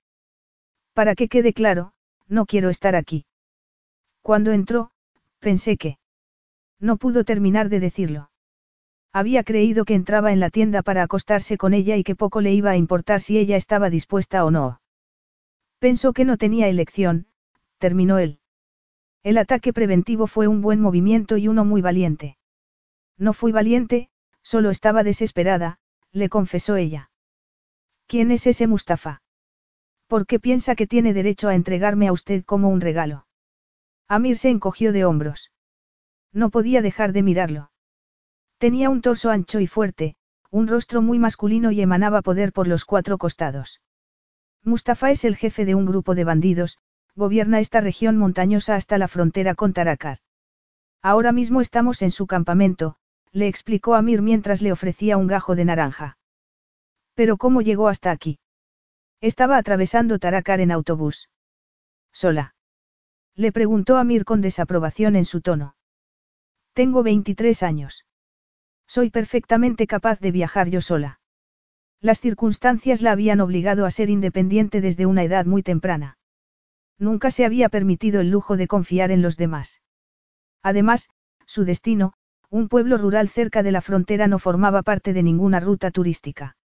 [0.92, 1.94] Para que quede claro,
[2.26, 3.24] no quiero estar aquí.
[4.20, 4.90] Cuando entró,
[5.38, 5.96] pensé que...
[6.78, 8.28] No pudo terminar de decirlo.
[9.12, 12.52] Había creído que entraba en la tienda para acostarse con ella y que poco le
[12.52, 14.80] iba a importar si ella estaba dispuesta o no.
[15.78, 17.26] Pensó que no tenía elección,
[17.78, 18.40] terminó él.
[19.22, 22.36] El ataque preventivo fue un buen movimiento y uno muy valiente.
[23.16, 24.10] No fui valiente,
[24.42, 25.78] solo estaba desesperada,
[26.12, 27.10] le confesó ella.
[28.06, 29.22] ¿Quién es ese Mustafa?
[30.06, 33.26] ¿Por qué piensa que tiene derecho a entregarme a usted como un regalo?
[34.06, 35.52] Amir se encogió de hombros.
[36.32, 37.70] No podía dejar de mirarlo.
[38.58, 40.16] Tenía un torso ancho y fuerte,
[40.50, 43.80] un rostro muy masculino y emanaba poder por los cuatro costados.
[44.64, 46.78] Mustafa es el jefe de un grupo de bandidos,
[47.14, 50.18] gobierna esta región montañosa hasta la frontera con Tarakar.
[51.02, 52.96] Ahora mismo estamos en su campamento,
[53.30, 56.18] le explicó Amir mientras le ofrecía un gajo de naranja.
[57.14, 58.40] Pero ¿cómo llegó hasta aquí?
[59.20, 61.28] Estaba atravesando Tarakar en autobús.
[62.12, 62.54] ¿Sola?
[63.36, 65.76] Le preguntó Amir con desaprobación en su tono.
[66.72, 68.04] Tengo 23 años.
[68.88, 71.20] Soy perfectamente capaz de viajar yo sola.
[72.00, 76.16] Las circunstancias la habían obligado a ser independiente desde una edad muy temprana.
[76.98, 79.82] Nunca se había permitido el lujo de confiar en los demás.
[80.62, 81.10] Además,
[81.44, 82.14] su destino,
[82.48, 86.56] un pueblo rural cerca de la frontera no formaba parte de ninguna ruta turística.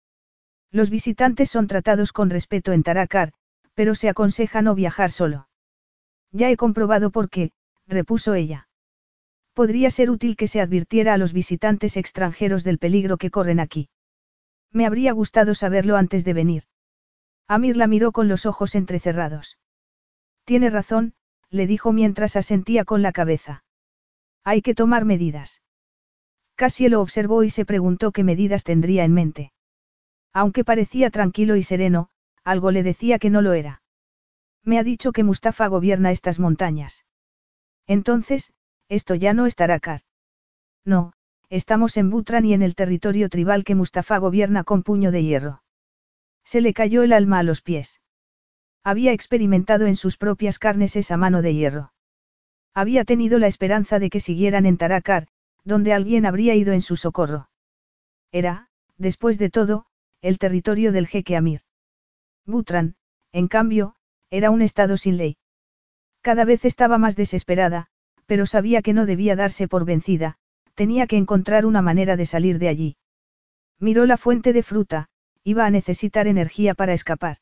[0.70, 3.32] Los visitantes son tratados con respeto en Taracar,
[3.74, 5.48] pero se aconseja no viajar solo.
[6.30, 7.50] Ya he comprobado por qué,
[7.86, 8.68] repuso ella.
[9.54, 13.88] Podría ser útil que se advirtiera a los visitantes extranjeros del peligro que corren aquí.
[14.70, 16.64] Me habría gustado saberlo antes de venir.
[17.48, 19.58] Amir la miró con los ojos entrecerrados.
[20.44, 21.14] Tiene razón,
[21.50, 23.64] le dijo mientras asentía con la cabeza.
[24.42, 25.60] Hay que tomar medidas.
[26.54, 29.52] Casi lo observó y se preguntó qué medidas tendría en mente.
[30.32, 32.08] Aunque parecía tranquilo y sereno,
[32.42, 33.82] algo le decía que no lo era.
[34.64, 37.04] Me ha dicho que Mustafa gobierna estas montañas.
[37.86, 38.52] Entonces,
[38.92, 40.02] esto ya no estará car.
[40.84, 41.14] No,
[41.48, 45.62] estamos en Butran y en el territorio tribal que Mustafa gobierna con puño de hierro.
[46.44, 48.02] Se le cayó el alma a los pies.
[48.84, 51.94] Había experimentado en sus propias carnes esa mano de hierro.
[52.74, 55.28] Había tenido la esperanza de que siguieran en Tarakar,
[55.64, 57.48] donde alguien habría ido en su socorro.
[58.30, 59.86] Era, después de todo,
[60.20, 61.62] el territorio del jeque Amir.
[62.44, 62.96] Butran,
[63.32, 63.94] en cambio,
[64.28, 65.38] era un estado sin ley.
[66.20, 67.88] Cada vez estaba más desesperada,
[68.32, 70.38] pero sabía que no debía darse por vencida,
[70.74, 72.96] tenía que encontrar una manera de salir de allí.
[73.78, 75.10] Miró la fuente de fruta,
[75.44, 77.36] iba a necesitar energía para escapar.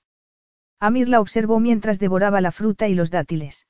[0.81, 3.69] Amir la observó mientras devoraba la fruta y los dátiles.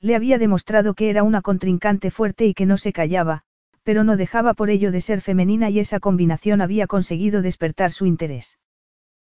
[0.00, 3.44] Le había demostrado que era una contrincante fuerte y que no se callaba,
[3.84, 8.04] pero no dejaba por ello de ser femenina y esa combinación había conseguido despertar su
[8.04, 8.58] interés.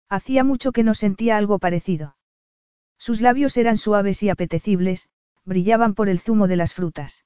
[0.07, 2.15] Hacía mucho que no sentía algo parecido.
[2.97, 5.09] Sus labios eran suaves y apetecibles,
[5.45, 7.25] brillaban por el zumo de las frutas.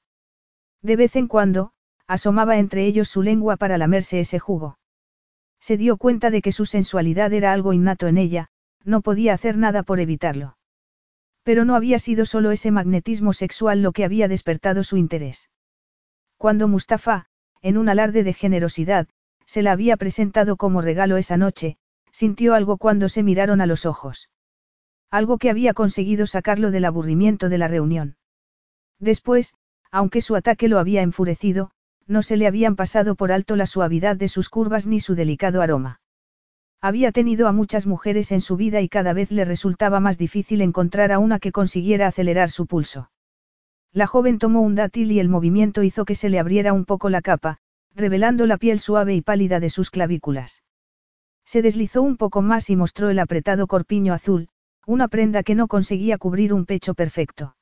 [0.82, 1.72] De vez en cuando,
[2.06, 4.78] asomaba entre ellos su lengua para lamerse ese jugo.
[5.60, 8.48] Se dio cuenta de que su sensualidad era algo innato en ella,
[8.84, 10.56] no podía hacer nada por evitarlo.
[11.42, 15.50] Pero no había sido solo ese magnetismo sexual lo que había despertado su interés.
[16.36, 17.26] Cuando Mustafa,
[17.62, 19.08] en un alarde de generosidad,
[19.44, 21.78] se la había presentado como regalo esa noche,
[22.10, 24.28] sintió algo cuando se miraron a los ojos.
[25.10, 28.16] Algo que había conseguido sacarlo del aburrimiento de la reunión.
[28.98, 29.54] Después,
[29.90, 31.70] aunque su ataque lo había enfurecido,
[32.06, 35.62] no se le habían pasado por alto la suavidad de sus curvas ni su delicado
[35.62, 36.00] aroma.
[36.80, 40.60] Había tenido a muchas mujeres en su vida y cada vez le resultaba más difícil
[40.60, 43.10] encontrar a una que consiguiera acelerar su pulso.
[43.92, 47.08] La joven tomó un dátil y el movimiento hizo que se le abriera un poco
[47.08, 47.58] la capa,
[47.94, 50.62] revelando la piel suave y pálida de sus clavículas.
[51.44, 54.48] Se deslizó un poco más y mostró el apretado corpiño azul,
[54.86, 57.56] una prenda que no conseguía cubrir un pecho perfecto.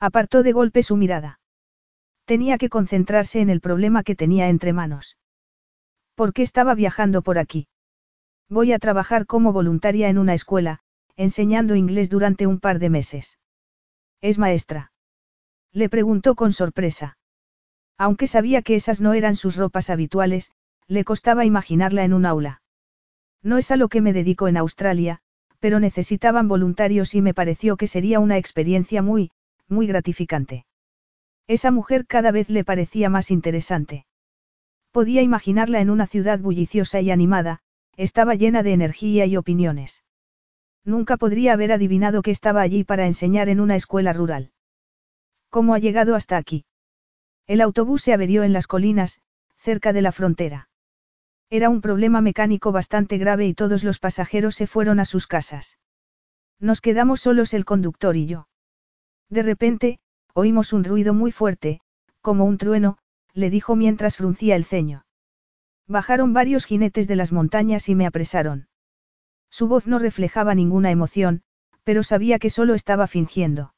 [0.00, 1.40] Apartó de golpe su mirada.
[2.24, 5.18] Tenía que concentrarse en el problema que tenía entre manos.
[6.14, 7.68] ¿Por qué estaba viajando por aquí?
[8.48, 10.80] Voy a trabajar como voluntaria en una escuela,
[11.16, 13.38] enseñando inglés durante un par de meses.
[14.22, 14.92] ¿Es maestra?
[15.72, 17.18] Le preguntó con sorpresa.
[17.98, 20.50] Aunque sabía que esas no eran sus ropas habituales,
[20.86, 22.62] le costaba imaginarla en un aula.
[23.42, 25.20] No es a lo que me dedico en Australia,
[25.60, 29.30] pero necesitaban voluntarios y me pareció que sería una experiencia muy,
[29.68, 30.66] muy gratificante.
[31.46, 34.06] Esa mujer cada vez le parecía más interesante.
[34.92, 37.60] Podía imaginarla en una ciudad bulliciosa y animada,
[37.96, 40.04] estaba llena de energía y opiniones.
[40.84, 44.52] Nunca podría haber adivinado que estaba allí para enseñar en una escuela rural.
[45.50, 46.64] ¿Cómo ha llegado hasta aquí?
[47.46, 49.20] El autobús se averió en las colinas,
[49.56, 50.67] cerca de la frontera.
[51.50, 55.78] Era un problema mecánico bastante grave y todos los pasajeros se fueron a sus casas.
[56.60, 58.48] Nos quedamos solos el conductor y yo.
[59.30, 59.98] De repente,
[60.34, 61.80] oímos un ruido muy fuerte,
[62.20, 62.98] como un trueno,
[63.32, 65.06] le dijo mientras fruncía el ceño.
[65.86, 68.68] Bajaron varios jinetes de las montañas y me apresaron.
[69.50, 71.42] Su voz no reflejaba ninguna emoción,
[71.82, 73.72] pero sabía que solo estaba fingiendo.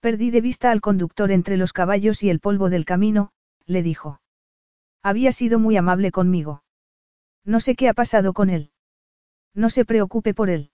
[0.00, 3.32] Perdí de vista al conductor entre los caballos y el polvo del camino,
[3.66, 4.22] le dijo.
[5.02, 6.62] Había sido muy amable conmigo.
[7.44, 8.70] No sé qué ha pasado con él.
[9.54, 10.70] No se preocupe por él.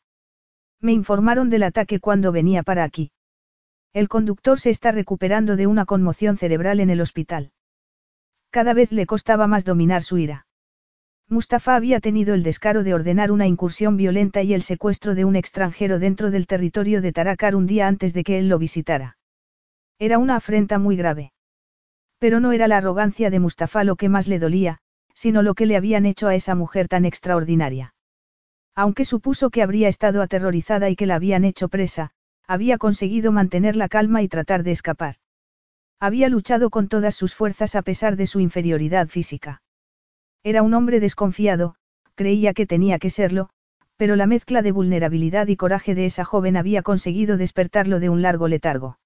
[0.80, 3.12] Me informaron del ataque cuando venía para aquí.
[3.92, 7.52] El conductor se está recuperando de una conmoción cerebral en el hospital.
[8.50, 10.46] Cada vez le costaba más dominar su ira.
[11.28, 15.36] Mustafa había tenido el descaro de ordenar una incursión violenta y el secuestro de un
[15.36, 19.16] extranjero dentro del territorio de Tarakar un día antes de que él lo visitara.
[19.98, 21.32] Era una afrenta muy grave.
[22.18, 24.80] Pero no era la arrogancia de Mustafa lo que más le dolía,
[25.14, 27.94] sino lo que le habían hecho a esa mujer tan extraordinaria.
[28.74, 32.10] Aunque supuso que habría estado aterrorizada y que la habían hecho presa,
[32.46, 35.16] había conseguido mantener la calma y tratar de escapar.
[36.00, 39.62] Había luchado con todas sus fuerzas a pesar de su inferioridad física.
[40.42, 41.76] Era un hombre desconfiado,
[42.16, 43.48] creía que tenía que serlo,
[43.96, 48.22] Pero la mezcla de vulnerabilidad y coraje de esa joven había conseguido despertarlo de un
[48.22, 48.98] largo letargo.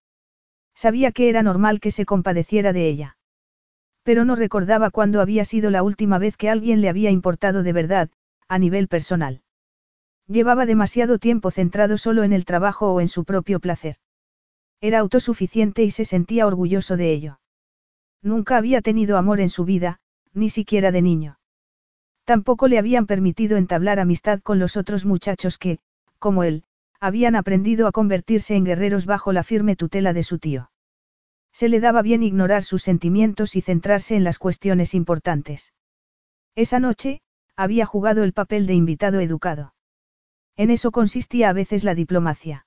[0.74, 3.17] Sabía que era normal que se compadeciera de ella.
[4.08, 7.74] Pero no recordaba cuándo había sido la última vez que alguien le había importado de
[7.74, 8.08] verdad,
[8.48, 9.42] a nivel personal.
[10.26, 13.96] Llevaba demasiado tiempo centrado solo en el trabajo o en su propio placer.
[14.80, 17.40] Era autosuficiente y se sentía orgulloso de ello.
[18.22, 20.00] Nunca había tenido amor en su vida,
[20.32, 21.38] ni siquiera de niño.
[22.24, 25.80] Tampoco le habían permitido entablar amistad con los otros muchachos que,
[26.18, 26.64] como él,
[26.98, 30.70] habían aprendido a convertirse en guerreros bajo la firme tutela de su tío.
[31.52, 35.72] Se le daba bien ignorar sus sentimientos y centrarse en las cuestiones importantes.
[36.54, 37.20] Esa noche,
[37.56, 39.74] había jugado el papel de invitado educado.
[40.56, 42.66] En eso consistía a veces la diplomacia.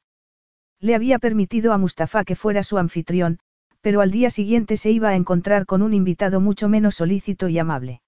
[0.79, 3.39] Le había permitido a Mustafa que fuera su anfitrión,
[3.81, 7.59] pero al día siguiente se iba a encontrar con un invitado mucho menos solícito y
[7.59, 8.01] amable.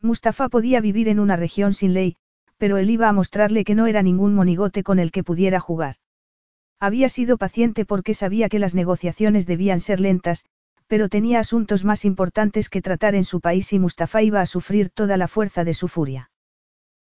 [0.00, 2.16] Mustafa podía vivir en una región sin ley,
[2.56, 5.96] pero él iba a mostrarle que no era ningún monigote con el que pudiera jugar.
[6.80, 10.44] Había sido paciente porque sabía que las negociaciones debían ser lentas,
[10.86, 14.90] pero tenía asuntos más importantes que tratar en su país y Mustafa iba a sufrir
[14.90, 16.30] toda la fuerza de su furia.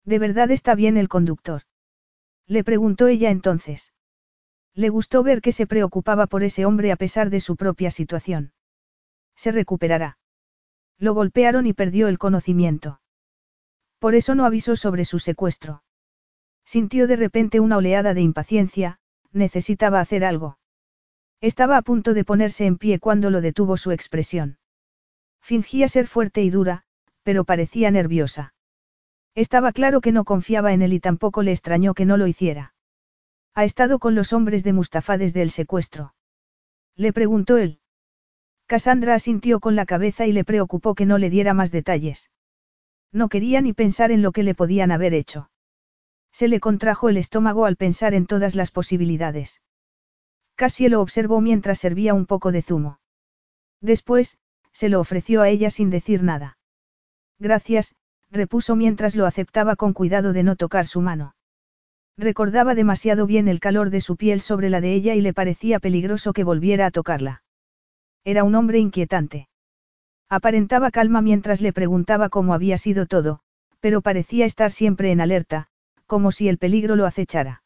[0.06, 1.64] ¿De verdad está bien el conductor?
[2.48, 3.94] Le preguntó ella entonces.
[4.74, 8.54] Le gustó ver que se preocupaba por ese hombre a pesar de su propia situación.
[9.36, 10.18] Se recuperará.
[10.98, 13.02] Lo golpearon y perdió el conocimiento.
[14.00, 15.84] Por eso no avisó sobre su secuestro.
[16.66, 19.00] Sintió de repente una oleada de impaciencia,
[19.34, 20.58] necesitaba hacer algo.
[21.42, 24.58] Estaba a punto de ponerse en pie cuando lo detuvo su expresión.
[25.42, 26.84] Fingía ser fuerte y dura,
[27.24, 28.54] pero parecía nerviosa.
[29.36, 32.74] Estaba claro que no confiaba en él y tampoco le extrañó que no lo hiciera.
[33.54, 36.14] Ha estado con los hombres de Mustafa desde el secuestro.
[36.96, 37.80] Le preguntó él.
[38.66, 42.32] Cassandra asintió con la cabeza y le preocupó que no le diera más detalles.
[43.12, 45.51] No quería ni pensar en lo que le podían haber hecho.
[46.32, 49.62] Se le contrajo el estómago al pensar en todas las posibilidades.
[50.56, 53.00] Casi lo observó mientras servía un poco de zumo.
[53.82, 54.38] Después,
[54.72, 56.58] se lo ofreció a ella sin decir nada.
[57.40, 57.96] Gracias,
[58.30, 61.36] repuso mientras lo aceptaba con cuidado de no tocar su mano.
[62.18, 65.80] Recordaba demasiado bien el calor de su piel sobre la de ella y le parecía
[65.80, 67.44] peligroso que volviera a tocarla.
[68.24, 69.50] Era un hombre inquietante.
[70.30, 73.40] Aparentaba calma mientras le preguntaba cómo había sido todo,
[73.80, 75.71] pero parecía estar siempre en alerta,
[76.12, 77.64] como si el peligro lo acechara.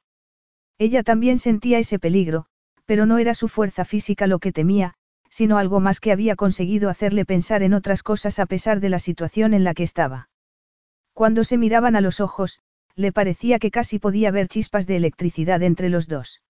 [0.77, 2.45] Ella también sentía ese peligro,
[2.86, 4.93] pero no era su fuerza física lo que temía,
[5.31, 8.99] sino algo más que había conseguido hacerle pensar en otras cosas a pesar de la
[8.99, 10.29] situación en la que estaba.
[11.12, 12.60] Cuando se miraban a los ojos,
[12.95, 16.43] le parecía que casi podía ver chispas de electricidad entre los dos.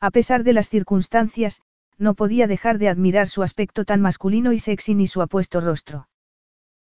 [0.00, 1.62] A pesar de las circunstancias,
[1.98, 6.08] no podía dejar de admirar su aspecto tan masculino y sexy ni su apuesto rostro.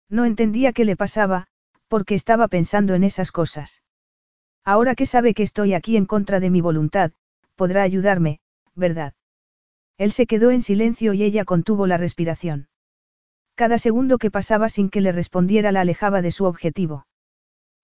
[0.10, 1.46] No entendía qué le pasaba,
[1.88, 3.84] porque estaba pensando en esas cosas.
[4.64, 7.12] Ahora que sabe que estoy aquí en contra de mi voluntad,
[7.56, 8.40] podrá ayudarme,
[8.76, 9.14] ¿verdad?
[9.98, 12.68] Él se quedó en silencio y ella contuvo la respiración.
[13.56, 17.06] Cada segundo que pasaba sin que le respondiera la alejaba de su objetivo.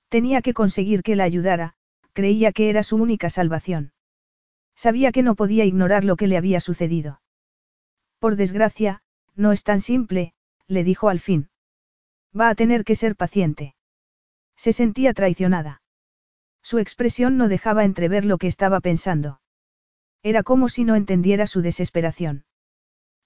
[0.10, 1.74] Tenía que conseguir que la ayudara,
[2.14, 3.92] creía que era su única salvación.
[4.76, 7.22] Sabía que no podía ignorar lo que le había sucedido.
[8.20, 9.02] Por desgracia,
[9.36, 10.34] no es tan simple,
[10.68, 11.50] le dijo al fin.
[12.40, 13.76] Va a tener que ser paciente.
[14.56, 15.82] Se sentía traicionada.
[16.70, 19.40] Su expresión no dejaba entrever lo que estaba pensando.
[20.22, 22.44] Era como si no entendiera su desesperación.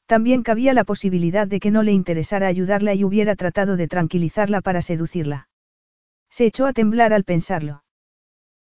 [0.06, 4.62] También cabía la posibilidad de que no le interesara ayudarla y hubiera tratado de tranquilizarla
[4.62, 5.50] para seducirla.
[6.30, 7.84] Se echó a temblar al pensarlo.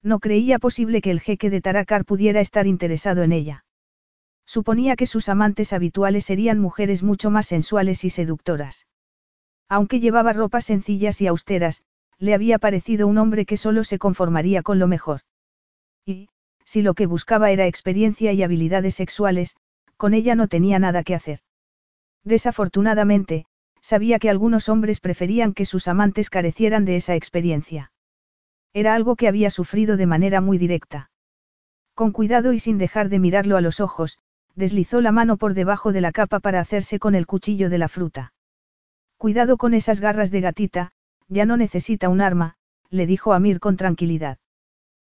[0.04, 3.64] No creía posible que el jeque de Taracar pudiera estar interesado en ella.
[4.46, 8.86] Suponía que sus amantes habituales serían mujeres mucho más sensuales y seductoras.
[9.68, 11.82] Aunque llevaba ropas sencillas y austeras,
[12.18, 15.20] le había parecido un hombre que solo se conformaría con lo mejor.
[16.04, 16.28] Y,
[16.64, 19.56] si lo que buscaba era experiencia y habilidades sexuales,
[19.96, 21.40] con ella no tenía nada que hacer.
[22.24, 23.46] Desafortunadamente,
[23.80, 27.92] sabía que algunos hombres preferían que sus amantes carecieran de esa experiencia.
[28.72, 31.10] Era algo que había sufrido de manera muy directa.
[31.94, 34.18] Con cuidado y sin dejar de mirarlo a los ojos,
[34.54, 37.88] deslizó la mano por debajo de la capa para hacerse con el cuchillo de la
[37.88, 38.32] fruta.
[39.16, 40.92] Cuidado con esas garras de gatita,
[41.28, 42.56] ya no necesita un arma,
[42.90, 44.38] le dijo Amir con tranquilidad.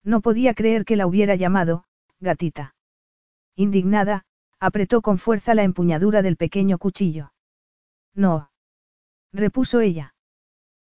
[0.02, 1.84] No podía creer que la hubiera llamado,
[2.20, 2.74] gatita.
[3.56, 4.24] Indignada,
[4.58, 7.32] apretó con fuerza la empuñadura del pequeño cuchillo.
[8.14, 8.50] No.
[9.32, 10.14] repuso ella.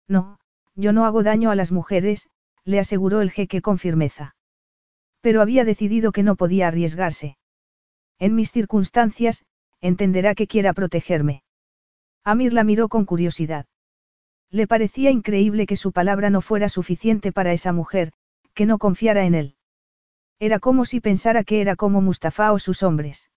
[0.07, 0.39] No,
[0.75, 2.29] yo no hago daño a las mujeres,
[2.65, 4.35] le aseguró el jeque con firmeza.
[5.21, 7.37] Pero había decidido que no podía arriesgarse.
[8.19, 9.45] En mis circunstancias,
[9.79, 11.43] entenderá que quiera protegerme.
[12.23, 13.65] Amir la miró con curiosidad.
[14.53, 18.13] Le parecía increíble que su palabra no fuera suficiente para esa mujer,
[18.53, 19.55] que no confiara en él.
[20.37, 23.31] Era como si pensara que era como Mustafa o sus hombres.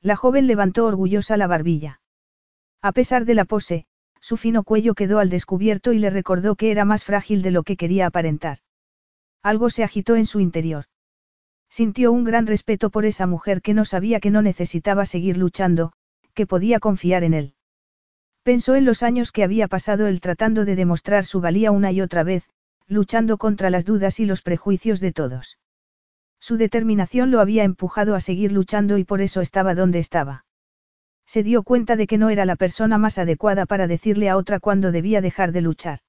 [0.00, 2.00] La joven levantó orgullosa la barbilla.
[2.80, 3.86] A pesar de la pose,
[4.20, 7.62] su fino cuello quedó al descubierto y le recordó que era más frágil de lo
[7.62, 8.58] que quería aparentar.
[9.44, 10.86] Algo se agitó en su interior.
[11.68, 15.92] Sintió un gran respeto por esa mujer que no sabía que no necesitaba seguir luchando,
[16.34, 17.54] que podía confiar en él.
[18.42, 22.00] Pensó en los años que había pasado él tratando de demostrar su valía una y
[22.00, 22.48] otra vez,
[22.88, 25.58] luchando contra las dudas y los prejuicios de todos.
[26.40, 30.44] Su determinación lo había empujado a seguir luchando y por eso estaba donde estaba.
[31.24, 34.58] Se dio cuenta de que no era la persona más adecuada para decirle a otra
[34.58, 36.00] cuándo debía dejar de luchar.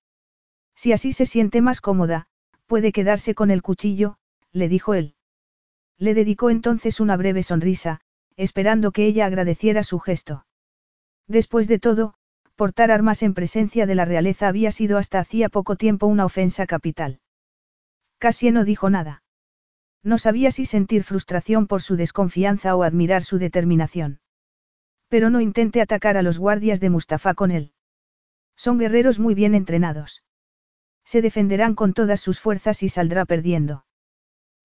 [0.75, 2.25] Si así se siente más cómoda,
[2.65, 4.17] puede quedarse con el cuchillo,
[4.51, 5.13] le dijo él.
[5.99, 8.01] Le dedicó entonces una breve sonrisa,
[8.35, 10.47] esperando que ella agradeciera su gesto.
[11.27, 12.15] Después de todo,
[12.55, 16.65] portar armas en presencia de la realeza había sido hasta hacía poco tiempo una ofensa
[16.65, 17.19] capital.
[18.19, 19.23] Casi no dijo nada.
[20.03, 24.19] No sabía si sentir frustración por su desconfianza o admirar su determinación.
[25.07, 27.73] Pero no intente atacar a los guardias de Mustafa con él.
[28.55, 30.23] Son guerreros muy bien entrenados.
[31.05, 33.85] Se defenderán con todas sus fuerzas y saldrá perdiendo.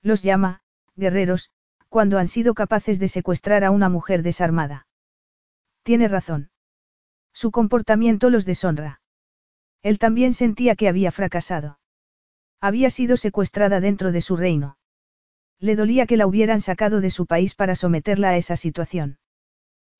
[0.02, 0.62] Los llama,
[0.96, 1.50] guerreros,
[1.88, 4.86] cuando han sido capaces de secuestrar a una mujer desarmada.
[5.82, 6.50] Tiene razón.
[7.40, 9.00] Su comportamiento los deshonra.
[9.84, 11.78] Él también sentía que había fracasado.
[12.60, 14.76] Había sido secuestrada dentro de su reino.
[15.60, 19.20] Le dolía que la hubieran sacado de su país para someterla a esa situación.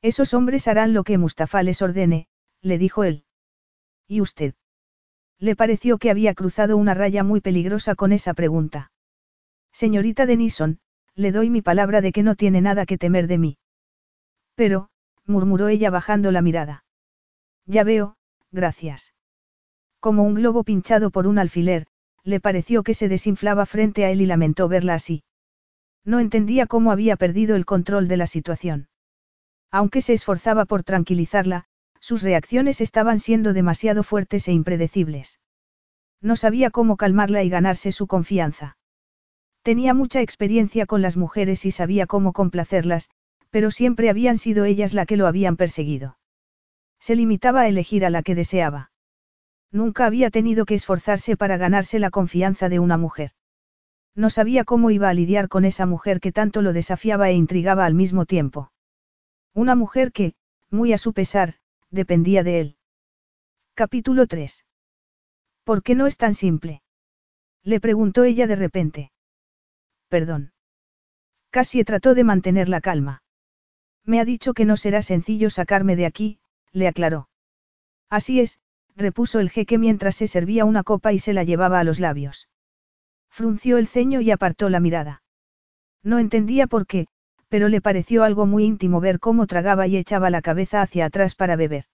[0.02, 2.26] Esos hombres harán lo que Mustafa les ordene,
[2.60, 3.24] le dijo él.
[4.08, 4.54] ¿Y usted?
[5.38, 8.90] Le pareció que había cruzado una raya muy peligrosa con esa pregunta.
[9.70, 10.80] Señorita Denison,
[11.14, 13.58] le doy mi palabra de que no tiene nada que temer de mí.
[14.56, 14.90] Pero,
[15.24, 16.82] murmuró ella bajando la mirada.
[17.68, 18.16] Ya veo,
[18.50, 19.12] gracias.
[20.00, 21.86] Como un globo pinchado por un alfiler,
[22.24, 25.22] le pareció que se desinflaba frente a él y lamentó verla así.
[26.02, 28.88] No entendía cómo había perdido el control de la situación.
[29.70, 31.66] Aunque se esforzaba por tranquilizarla,
[32.00, 35.38] sus reacciones estaban siendo demasiado fuertes e impredecibles.
[36.22, 38.78] No sabía cómo calmarla y ganarse su confianza.
[39.62, 43.10] Tenía mucha experiencia con las mujeres y sabía cómo complacerlas,
[43.50, 46.17] pero siempre habían sido ellas la que lo habían perseguido.
[47.00, 48.90] Se limitaba a elegir a la que deseaba.
[49.70, 53.32] Nunca había tenido que esforzarse para ganarse la confianza de una mujer.
[54.14, 57.84] No sabía cómo iba a lidiar con esa mujer que tanto lo desafiaba e intrigaba
[57.84, 58.72] al mismo tiempo.
[59.54, 60.34] Una mujer que,
[60.70, 61.54] muy a su pesar,
[61.90, 62.76] dependía de él.
[63.74, 64.64] Capítulo 3.
[65.64, 66.82] ¿Por qué no es tan simple?
[67.62, 69.12] Le preguntó ella de repente.
[70.08, 70.52] Perdón.
[71.50, 73.22] Casi trató de mantener la calma.
[74.04, 76.40] Me ha dicho que no será sencillo sacarme de aquí,
[76.72, 77.28] le aclaró.
[78.10, 78.58] Así es,
[78.96, 82.48] repuso el jeque mientras se servía una copa y se la llevaba a los labios.
[83.30, 85.22] Frunció el ceño y apartó la mirada.
[86.02, 87.06] No entendía por qué,
[87.48, 91.34] pero le pareció algo muy íntimo ver cómo tragaba y echaba la cabeza hacia atrás
[91.34, 91.84] para beber.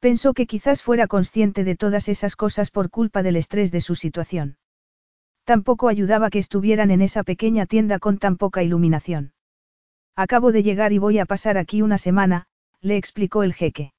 [0.00, 3.94] Pensó que quizás fuera consciente de todas esas cosas por culpa del estrés de su
[3.94, 4.58] situación.
[5.44, 9.32] Tampoco ayudaba que estuvieran en esa pequeña tienda con tan poca iluminación.
[10.16, 12.46] Acabo de llegar y voy a pasar aquí una semana,
[12.84, 13.94] le explicó el jeque.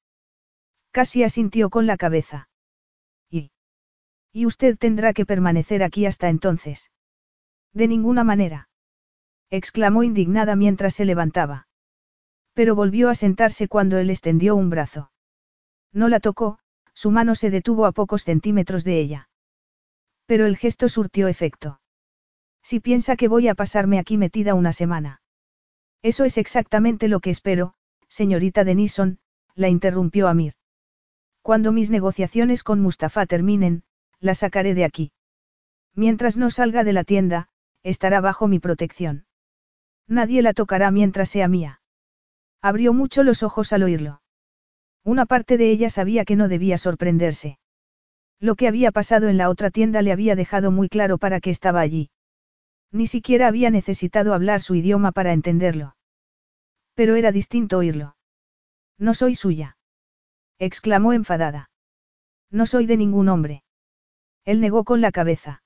[0.92, 2.48] Casi asintió con la cabeza.
[3.28, 3.50] ¿Y?
[4.32, 6.92] ¿Y usted tendrá que permanecer aquí hasta entonces?
[7.74, 8.68] De ninguna manera.
[9.50, 11.66] exclamó indignada mientras se levantaba.
[12.54, 15.10] Pero volvió a sentarse cuando él extendió un brazo.
[15.92, 16.60] No la tocó,
[16.94, 19.28] su mano se detuvo a pocos centímetros de ella.
[20.26, 21.80] Pero el gesto surtió efecto.
[22.62, 25.22] Si piensa que voy a pasarme aquí metida una semana.
[26.02, 27.74] Eso es exactamente lo que espero,
[28.16, 29.18] señorita Denison,
[29.54, 30.54] la interrumpió Amir.
[31.42, 33.82] Cuando mis negociaciones con Mustafa terminen,
[34.20, 35.12] la sacaré de aquí.
[35.94, 37.50] Mientras no salga de la tienda,
[37.82, 39.26] estará bajo mi protección.
[40.08, 41.82] Nadie la tocará mientras sea mía.
[42.62, 44.22] Abrió mucho los ojos al oírlo.
[45.04, 47.58] Una parte de ella sabía que no debía sorprenderse.
[48.40, 51.50] Lo que había pasado en la otra tienda le había dejado muy claro para qué
[51.50, 52.08] estaba allí.
[52.90, 55.96] Ni siquiera había necesitado hablar su idioma para entenderlo.
[56.96, 58.16] Pero era distinto oírlo.
[58.98, 59.76] No soy suya.
[60.58, 61.70] exclamó enfadada.
[62.50, 63.62] No soy de ningún hombre.
[64.44, 65.62] Él negó con la cabeza.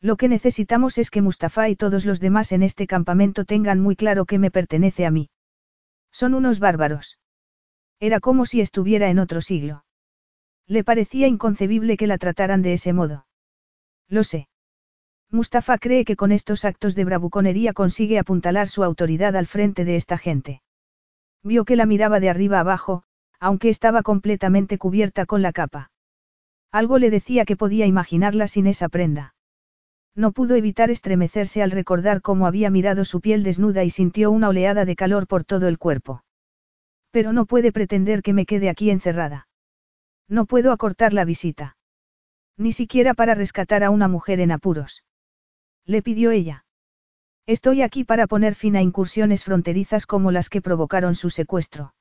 [0.00, 3.96] Lo que necesitamos es que Mustafa y todos los demás en este campamento tengan muy
[3.96, 5.30] claro que me pertenece a mí.
[6.12, 7.18] Son unos bárbaros.
[7.98, 9.84] Era como si estuviera en otro siglo.
[10.66, 13.26] Le parecía inconcebible que la trataran de ese modo.
[14.08, 14.48] Lo sé.
[15.34, 19.96] Mustafa cree que con estos actos de bravuconería consigue apuntalar su autoridad al frente de
[19.96, 20.62] esta gente.
[21.42, 23.02] Vio que la miraba de arriba abajo,
[23.40, 25.90] aunque estaba completamente cubierta con la capa.
[26.70, 29.34] Algo le decía que podía imaginarla sin esa prenda.
[30.14, 34.50] No pudo evitar estremecerse al recordar cómo había mirado su piel desnuda y sintió una
[34.50, 36.22] oleada de calor por todo el cuerpo.
[37.10, 39.48] Pero no puede pretender que me quede aquí encerrada.
[40.28, 41.76] No puedo acortar la visita.
[42.56, 45.02] Ni siquiera para rescatar a una mujer en apuros.
[45.86, 46.64] Le pidió ella.
[47.46, 51.94] Estoy aquí para poner fin a incursiones fronterizas como las que provocaron su secuestro.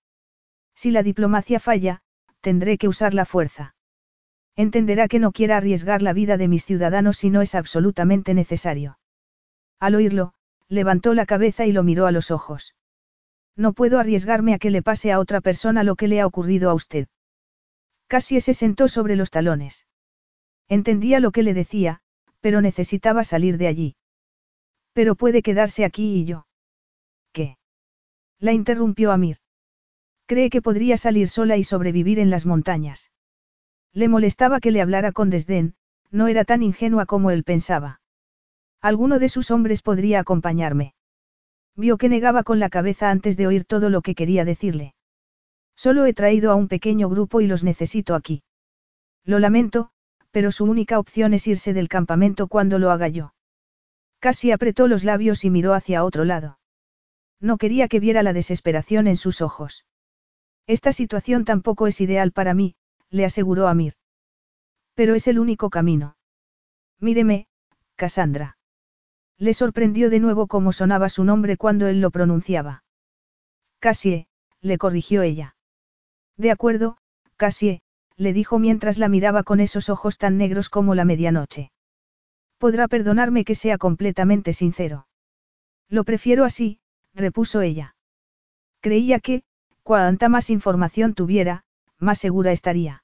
[0.73, 2.01] Si la diplomacia falla,
[2.39, 3.75] tendré que usar la fuerza.
[4.55, 8.99] Entenderá que no quiera arriesgar la vida de mis ciudadanos si no es absolutamente necesario.
[9.79, 10.33] Al oírlo,
[10.69, 12.75] levantó la cabeza y lo miró a los ojos.
[13.55, 16.69] No puedo arriesgarme a que le pase a otra persona lo que le ha ocurrido
[16.69, 17.07] a usted.
[18.07, 19.87] Casi se sentó sobre los talones.
[20.69, 22.01] Entendía lo que le decía,
[22.43, 23.95] pero necesitaba salir de allí.
[24.91, 26.45] Pero puede quedarse aquí y yo.
[27.31, 27.57] ¿Qué?
[28.37, 29.37] La interrumpió Amir.
[30.25, 33.11] Cree que podría salir sola y sobrevivir en las montañas.
[33.93, 35.75] Le molestaba que le hablara con desdén,
[36.11, 38.01] no era tan ingenua como él pensaba.
[38.81, 40.95] Alguno de sus hombres podría acompañarme.
[41.77, 44.95] Vio que negaba con la cabeza antes de oír todo lo que quería decirle.
[45.77, 48.43] Solo he traído a un pequeño grupo y los necesito aquí.
[49.23, 49.92] Lo lamento,
[50.33, 53.35] pero su única opción es irse del campamento cuando lo haga yo.
[54.19, 56.57] Casi apretó los labios y miró hacia otro lado.
[57.39, 59.85] No quería que viera la desesperación en sus ojos.
[60.65, 62.75] Esta situación tampoco es ideal para mí,
[63.11, 63.93] le aseguró Amir.
[64.95, 66.17] Pero es el único camino.
[66.99, 67.45] Míreme,
[67.95, 68.57] Cassandra.
[69.37, 72.83] Le sorprendió de nuevo cómo sonaba su nombre cuando él lo pronunciaba.
[73.79, 74.25] Cassie,
[74.61, 75.55] le corrigió ella.
[76.37, 76.97] De acuerdo,
[77.35, 77.82] Cassie,
[78.15, 81.71] le dijo mientras la miraba con esos ojos tan negros como la medianoche.
[82.57, 85.07] Podrá perdonarme que sea completamente sincero.
[85.89, 86.79] Lo prefiero así,
[87.13, 87.95] repuso ella.
[88.79, 89.43] Creía que,
[89.83, 91.63] cuanta más información tuviera,
[91.99, 93.03] más segura estaría.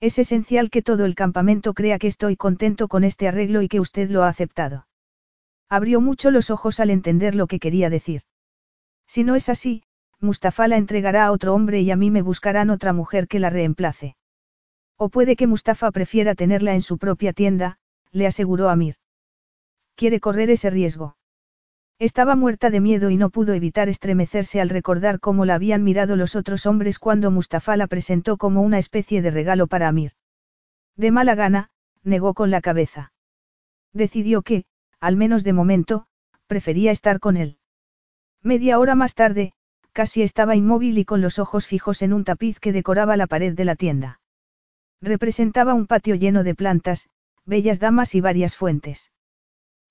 [0.00, 3.80] Es esencial que todo el campamento crea que estoy contento con este arreglo y que
[3.80, 4.86] usted lo ha aceptado.
[5.68, 8.22] Abrió mucho los ojos al entender lo que quería decir.
[9.06, 9.82] Si no es así,
[10.20, 13.50] Mustafa la entregará a otro hombre y a mí me buscarán otra mujer que la
[13.50, 14.16] reemplace.
[14.96, 17.78] O puede que Mustafa prefiera tenerla en su propia tienda,
[18.10, 18.96] le aseguró Amir.
[19.94, 21.16] Quiere correr ese riesgo.
[22.00, 26.16] Estaba muerta de miedo y no pudo evitar estremecerse al recordar cómo la habían mirado
[26.16, 30.12] los otros hombres cuando Mustafa la presentó como una especie de regalo para Amir.
[30.96, 31.70] De mala gana,
[32.02, 33.12] negó con la cabeza.
[33.92, 34.64] Decidió que,
[35.00, 36.06] al menos de momento,
[36.46, 37.58] prefería estar con él.
[38.42, 39.52] Media hora más tarde,
[39.92, 43.54] casi estaba inmóvil y con los ojos fijos en un tapiz que decoraba la pared
[43.54, 44.20] de la tienda.
[45.00, 47.08] Representaba un patio lleno de plantas,
[47.44, 49.12] bellas damas y varias fuentes.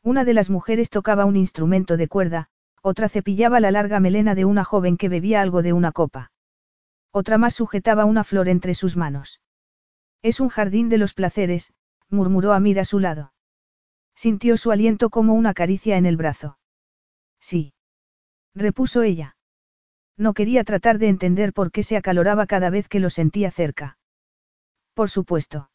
[0.04, 2.50] Una de las mujeres tocaba un instrumento de cuerda,
[2.82, 6.32] otra cepillaba la larga melena de una joven que bebía algo de una copa.
[7.12, 9.42] Otra más sujetaba una flor entre sus manos.
[10.22, 11.74] Es un jardín de los placeres,
[12.10, 13.34] murmuró Amir a su lado.
[14.16, 16.58] Sintió su aliento como una caricia en el brazo.
[17.40, 17.74] Sí.
[18.56, 19.37] Repuso ella.
[20.18, 23.98] No quería tratar de entender por qué se acaloraba cada vez que lo sentía cerca.
[24.96, 25.70] Por supuesto.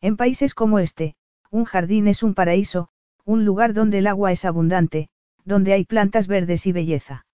[0.00, 1.16] En países como este,
[1.50, 2.88] un jardín es un paraíso,
[3.24, 5.08] un lugar donde el agua es abundante,
[5.44, 7.26] donde hay plantas verdes y belleza.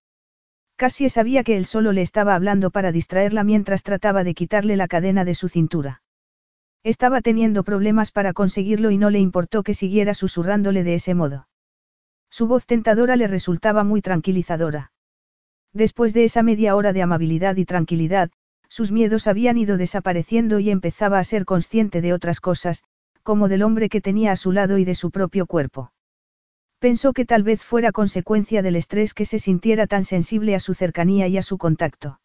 [0.77, 4.89] Casi sabía que él solo le estaba hablando para distraerla mientras trataba de quitarle la
[4.89, 6.03] cadena de su cintura.
[6.83, 11.47] Estaba teniendo problemas para conseguirlo y no le importó que siguiera susurrándole de ese modo.
[12.31, 14.92] Su voz tentadora le resultaba muy tranquilizadora.
[15.73, 18.31] Después de esa media hora de amabilidad y tranquilidad,
[18.69, 22.85] sus miedos habían ido desapareciendo y empezaba a ser consciente de otras cosas,
[23.23, 25.93] como del hombre que tenía a su lado y de su propio cuerpo.
[26.79, 30.75] Pensó que tal vez fuera consecuencia del estrés que se sintiera tan sensible a su
[30.75, 32.19] cercanía y a su contacto.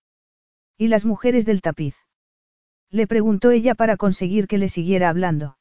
[0.78, 1.96] ¿Y las mujeres del tapiz?
[2.90, 5.58] Le preguntó ella para conseguir que le siguiera hablando.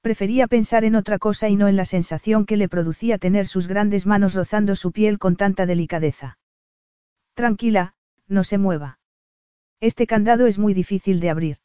[0.00, 3.68] Prefería pensar en otra cosa y no en la sensación que le producía tener sus
[3.68, 6.38] grandes manos rozando su piel con tanta delicadeza.
[7.34, 7.94] Tranquila,
[8.28, 8.98] no se mueva.
[9.80, 11.56] Este candado es muy difícil de abrir.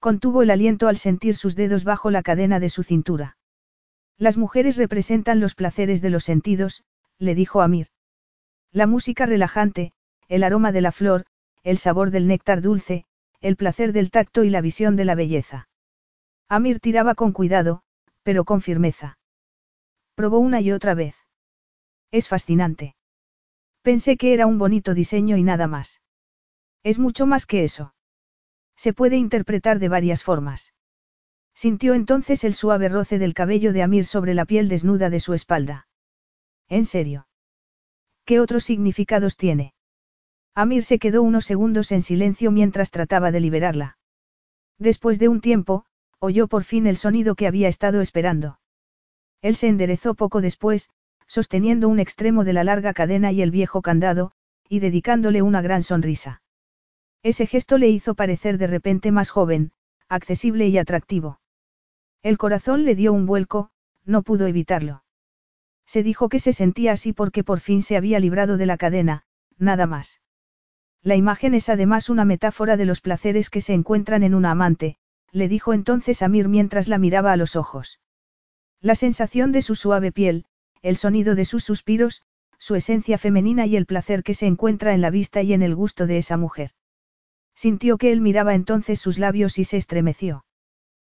[0.00, 3.36] Contuvo el aliento al sentir sus dedos bajo la cadena de su cintura.
[4.16, 6.84] Las mujeres representan los placeres de los sentidos,
[7.18, 7.88] le dijo Amir.
[8.72, 9.92] La música relajante,
[10.28, 11.26] el aroma de la flor,
[11.62, 13.04] el sabor del néctar dulce,
[13.40, 15.68] el placer del tacto y la visión de la belleza.
[16.48, 17.82] Amir tiraba con cuidado,
[18.22, 19.18] pero con firmeza.
[20.14, 21.14] Probó una y otra vez.
[22.10, 22.96] Es fascinante.
[23.90, 26.02] Pensé que era un bonito diseño y nada más.
[26.82, 27.94] Es mucho más que eso.
[28.76, 30.74] Se puede interpretar de varias formas.
[31.54, 35.32] Sintió entonces el suave roce del cabello de Amir sobre la piel desnuda de su
[35.32, 35.88] espalda.
[36.68, 37.28] ¿En serio?
[38.26, 39.72] ¿Qué otros significados tiene?
[40.54, 43.96] Amir se quedó unos segundos en silencio mientras trataba de liberarla.
[44.76, 45.86] Después de un tiempo,
[46.18, 48.60] oyó por fin el sonido que había estado esperando.
[49.40, 50.90] Él se enderezó poco después,
[51.28, 54.32] sosteniendo un extremo de la larga cadena y el viejo candado,
[54.68, 56.42] y dedicándole una gran sonrisa.
[57.22, 59.72] Ese gesto le hizo parecer de repente más joven,
[60.08, 61.40] accesible y atractivo.
[62.22, 63.70] El corazón le dio un vuelco,
[64.04, 65.04] no pudo evitarlo.
[65.86, 69.24] Se dijo que se sentía así porque por fin se había librado de la cadena,
[69.58, 70.20] nada más.
[71.02, 74.96] La imagen es además una metáfora de los placeres que se encuentran en una amante,
[75.30, 78.00] le dijo entonces Amir mientras la miraba a los ojos.
[78.80, 80.46] La sensación de su suave piel,
[80.82, 82.22] el sonido de sus suspiros,
[82.58, 85.74] su esencia femenina y el placer que se encuentra en la vista y en el
[85.74, 86.72] gusto de esa mujer.
[87.54, 90.44] Sintió que él miraba entonces sus labios y se estremeció.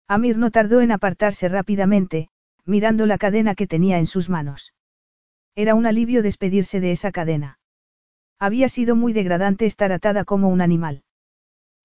[0.07, 2.29] Amir no tardó en apartarse rápidamente,
[2.65, 4.73] mirando la cadena que tenía en sus manos.
[5.55, 7.59] Era un alivio despedirse de esa cadena.
[8.39, 11.03] Había sido muy degradante estar atada como un animal.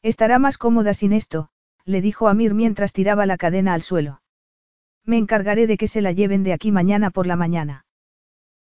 [0.02, 1.48] Estará más cómoda sin esto,
[1.84, 4.22] le dijo Amir mientras tiraba la cadena al suelo.
[5.05, 7.84] Me encargaré de que se la lleven de aquí mañana por la mañana.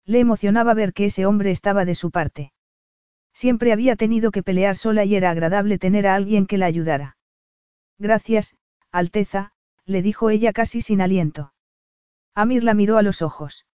[0.06, 2.52] Le emocionaba ver que ese hombre estaba de su parte.
[3.34, 7.18] Siempre había tenido que pelear sola y era agradable tener a alguien que la ayudara.
[7.98, 8.56] Gracias,
[8.92, 9.54] Alteza,
[9.86, 11.54] le dijo ella casi sin aliento.
[12.36, 13.66] Amir la miró a los ojos.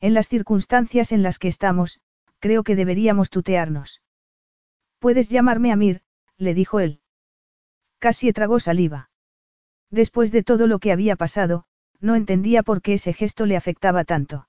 [0.00, 2.00] En las circunstancias en las que estamos,
[2.38, 4.02] creo que deberíamos tutearnos.
[4.98, 6.02] Puedes llamarme Amir,
[6.36, 7.00] le dijo él.
[7.98, 9.10] Casi tragó saliva.
[9.90, 11.64] Después de todo lo que había pasado,
[12.00, 14.48] no entendía por qué ese gesto le afectaba tanto.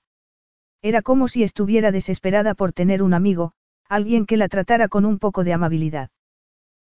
[0.82, 3.52] Era como si estuviera desesperada por tener un amigo,
[3.88, 6.10] alguien que la tratara con un poco de amabilidad.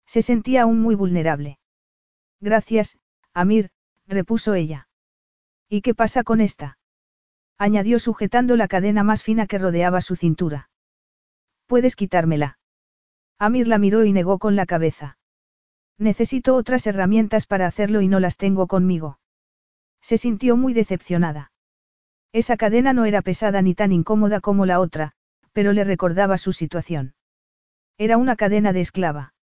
[0.06, 1.58] Se sentía aún muy vulnerable.
[2.40, 2.98] Gracias,
[3.32, 3.70] Amir,
[4.06, 4.88] repuso ella.
[5.68, 6.78] ¿Y qué pasa con esta?
[7.56, 10.70] añadió sujetando la cadena más fina que rodeaba su cintura.
[11.66, 12.58] Puedes quitármela.
[13.38, 15.18] Amir la miró y negó con la cabeza.
[15.96, 19.19] Necesito otras herramientas para hacerlo y no las tengo conmigo.
[20.00, 21.52] Se sintió muy decepcionada.
[22.32, 25.12] Esa cadena no era pesada ni tan incómoda como la otra,
[25.52, 27.14] pero le recordaba su situación.
[27.98, 29.34] Era una cadena de esclava.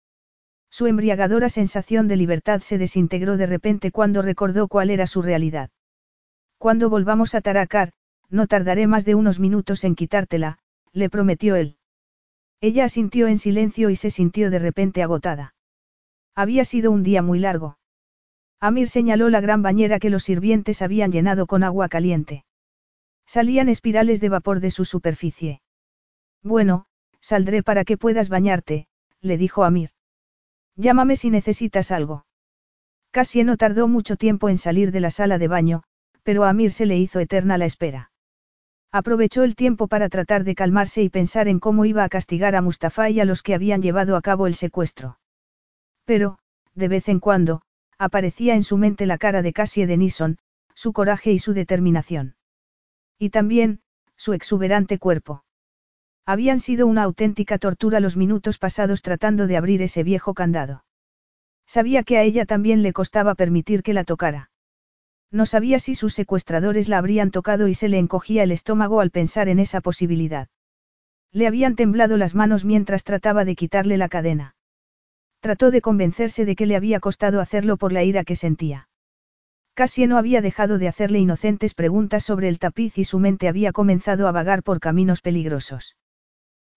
[0.71, 5.71] Su embriagadora sensación de libertad se desintegró de repente cuando recordó cuál era su realidad.
[6.59, 7.93] Cuando volvamos a Taracar,
[8.29, 10.59] no tardaré más de unos minutos en quitártela,
[10.93, 11.77] le prometió él.
[12.61, 15.55] Ella asintió en silencio y se sintió de repente agotada.
[16.35, 17.79] Había sido un día muy largo.
[18.61, 22.45] Amir señaló la gran bañera que los sirvientes habían llenado con agua caliente.
[23.27, 25.61] Salían espirales de vapor de su superficie.
[26.43, 26.87] Bueno,
[27.21, 28.87] saldré para que puedas bañarte,
[29.21, 29.91] le dijo Amir.
[30.77, 32.25] Llámame si necesitas algo.
[33.11, 35.83] Casi no tardó mucho tiempo en salir de la sala de baño,
[36.23, 38.11] pero a Amir se le hizo eterna la espera.
[38.93, 42.63] Aprovechó el tiempo para tratar de calmarse y pensar en cómo iba a castigar a
[42.63, 45.19] Mustafa y a los que habían llevado a cabo el secuestro.
[46.05, 46.39] Pero,
[46.75, 47.63] de vez en cuando,
[47.99, 50.39] aparecía en su mente la cara de Cassie Denison,
[50.75, 52.37] su coraje y su determinación.
[53.19, 53.81] Y también,
[54.17, 55.45] su exuberante cuerpo.
[56.27, 60.85] Habían sido una auténtica tortura los minutos pasados tratando de abrir ese viejo candado.
[61.67, 64.51] Sabía que a ella también le costaba permitir que la tocara.
[65.31, 69.11] No sabía si sus secuestradores la habrían tocado y se le encogía el estómago al
[69.11, 70.49] pensar en esa posibilidad.
[71.33, 74.56] Le habían temblado las manos mientras trataba de quitarle la cadena.
[75.41, 78.89] Trató de convencerse de que le había costado hacerlo por la ira que sentía.
[79.75, 83.73] Casi no había dejado de hacerle inocentes preguntas sobre el tapiz y su mente había
[83.73, 85.97] comenzado a vagar por caminos peligrosos.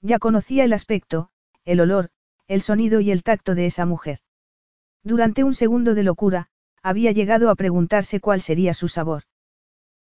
[0.02, 1.30] Ya conocía el aspecto,
[1.64, 2.10] el olor,
[2.48, 4.20] el sonido y el tacto de esa mujer.
[5.04, 6.48] Durante un segundo de locura,
[6.82, 9.24] había llegado a preguntarse cuál sería su sabor.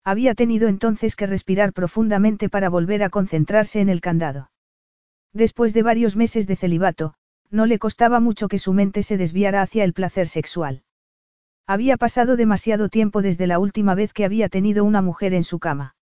[0.03, 4.51] Había tenido entonces que respirar profundamente para volver a concentrarse en el candado.
[5.33, 7.16] Después de varios meses de celibato,
[7.51, 10.83] no le costaba mucho que su mente se desviara hacia el placer sexual.
[11.67, 15.59] Había pasado demasiado tiempo desde la última vez que había tenido una mujer en su
[15.59, 15.97] cama.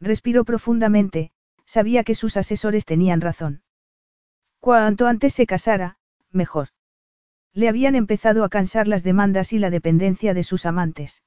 [0.00, 1.30] Respiró profundamente,
[1.64, 3.62] sabía que sus asesores tenían razón.
[4.58, 5.98] Cuanto antes se casara,
[6.30, 6.68] mejor.
[7.52, 11.22] Le habían empezado a cansar las demandas y la dependencia de sus amantes.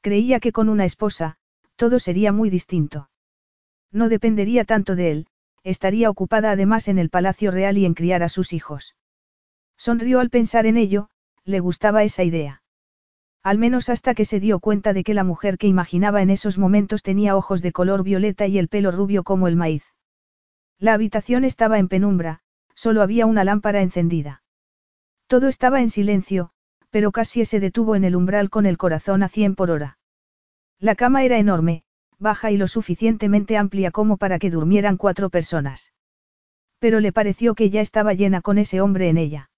[0.00, 1.36] Creía que con una esposa,
[1.76, 3.10] todo sería muy distinto.
[3.92, 5.26] No dependería tanto de él,
[5.64, 8.96] estaría ocupada además en el Palacio Real y en criar a sus hijos.
[9.76, 11.08] Sonrió al pensar en ello,
[11.44, 12.62] le gustaba esa idea.
[13.42, 16.58] Al menos hasta que se dio cuenta de que la mujer que imaginaba en esos
[16.58, 19.84] momentos tenía ojos de color violeta y el pelo rubio como el maíz.
[20.78, 22.40] La habitación estaba en penumbra,
[22.74, 24.42] solo había una lámpara encendida.
[25.26, 26.50] Todo estaba en silencio,
[26.90, 29.98] pero casi se detuvo en el umbral con el corazón a cien por hora.
[30.78, 31.84] La cama era enorme,
[32.22, 35.92] baja y lo suficientemente amplia como para que durmieran cuatro personas.
[36.78, 39.50] Pero le pareció que ya estaba llena con ese hombre en ella.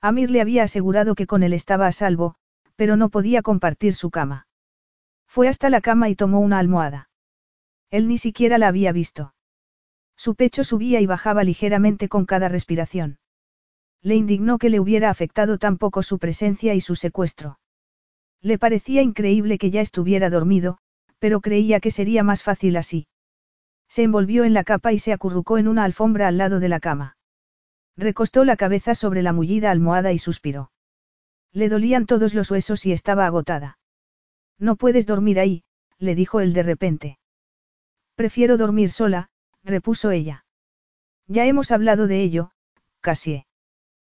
[0.00, 2.34] Amir le había asegurado que con él estaba a salvo,
[2.74, 4.48] pero no podía compartir su cama.
[5.28, 7.08] Fue hasta la cama y tomó una almohada.
[7.90, 9.34] Él ni siquiera la había visto.
[10.16, 13.18] Su pecho subía y bajaba ligeramente con cada respiración.
[14.02, 17.60] Le indignó que le hubiera afectado tan poco su presencia y su secuestro.
[18.40, 20.78] Le parecía increíble que ya estuviera dormido,
[21.22, 23.06] pero creía que sería más fácil así.
[23.88, 26.80] Se envolvió en la capa y se acurrucó en una alfombra al lado de la
[26.80, 27.16] cama.
[27.96, 30.72] Recostó la cabeza sobre la mullida almohada y suspiró.
[31.52, 33.78] Le dolían todos los huesos y estaba agotada.
[34.58, 35.62] No puedes dormir ahí,
[35.96, 37.20] le dijo él de repente.
[38.16, 39.30] Prefiero dormir sola,
[39.62, 40.44] repuso ella.
[41.28, 42.50] Ya hemos hablado de ello,
[43.00, 43.46] Cassie.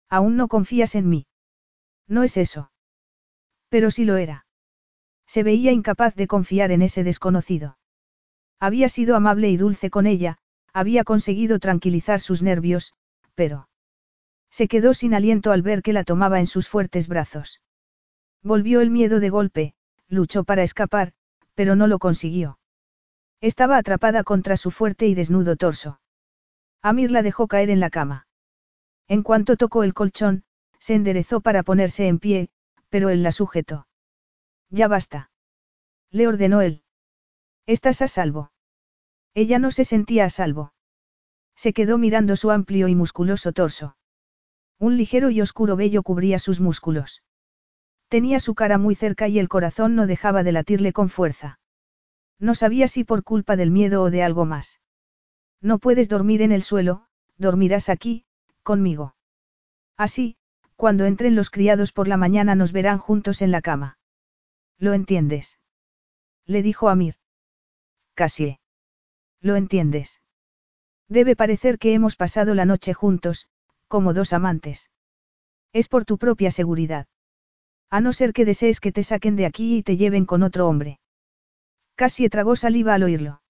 [0.09, 1.26] Aún no confías en mí.
[2.09, 2.72] No es eso.
[3.68, 4.43] Pero sí lo era.
[5.35, 7.76] Se veía incapaz de confiar en ese desconocido.
[8.61, 10.39] Había sido amable y dulce con ella,
[10.72, 12.95] había conseguido tranquilizar sus nervios,
[13.35, 13.68] pero...
[14.49, 17.61] Se quedó sin aliento al ver que la tomaba en sus fuertes brazos.
[18.45, 19.74] Volvió el miedo de golpe,
[20.07, 21.14] luchó para escapar,
[21.57, 22.61] pero no lo consiguió.
[23.41, 25.99] Estaba atrapada contra su fuerte y desnudo torso.
[26.80, 28.28] Amir la dejó caer en la cama.
[29.09, 30.45] En cuanto tocó el colchón,
[30.78, 32.51] se enderezó para ponerse en pie,
[32.89, 33.89] pero él la sujetó.
[34.74, 35.30] Ya basta.
[36.10, 36.82] Le ordenó él.
[37.64, 38.50] Estás a salvo.
[39.32, 40.72] Ella no se sentía a salvo.
[41.54, 43.96] Se quedó mirando su amplio y musculoso torso.
[44.80, 47.22] Un ligero y oscuro vello cubría sus músculos.
[48.08, 51.60] Tenía su cara muy cerca y el corazón no dejaba de latirle con fuerza.
[52.40, 54.80] No sabía si por culpa del miedo o de algo más.
[55.60, 57.06] No puedes dormir en el suelo,
[57.38, 58.24] dormirás aquí,
[58.64, 59.14] conmigo.
[59.96, 60.36] Así,
[60.74, 63.98] cuando entren los criados por la mañana nos verán juntos en la cama.
[64.78, 65.58] ¿Lo entiendes?
[66.46, 67.14] Le dijo Amir.
[68.14, 68.58] Casi.
[69.40, 70.20] ¿Lo entiendes?
[71.08, 73.48] Debe parecer que hemos pasado la noche juntos,
[73.88, 74.90] como dos amantes.
[75.72, 77.06] Es por tu propia seguridad.
[77.90, 80.68] A no ser que desees que te saquen de aquí y te lleven con otro
[80.68, 80.98] hombre.
[81.94, 83.42] Casi tragó saliva al oírlo.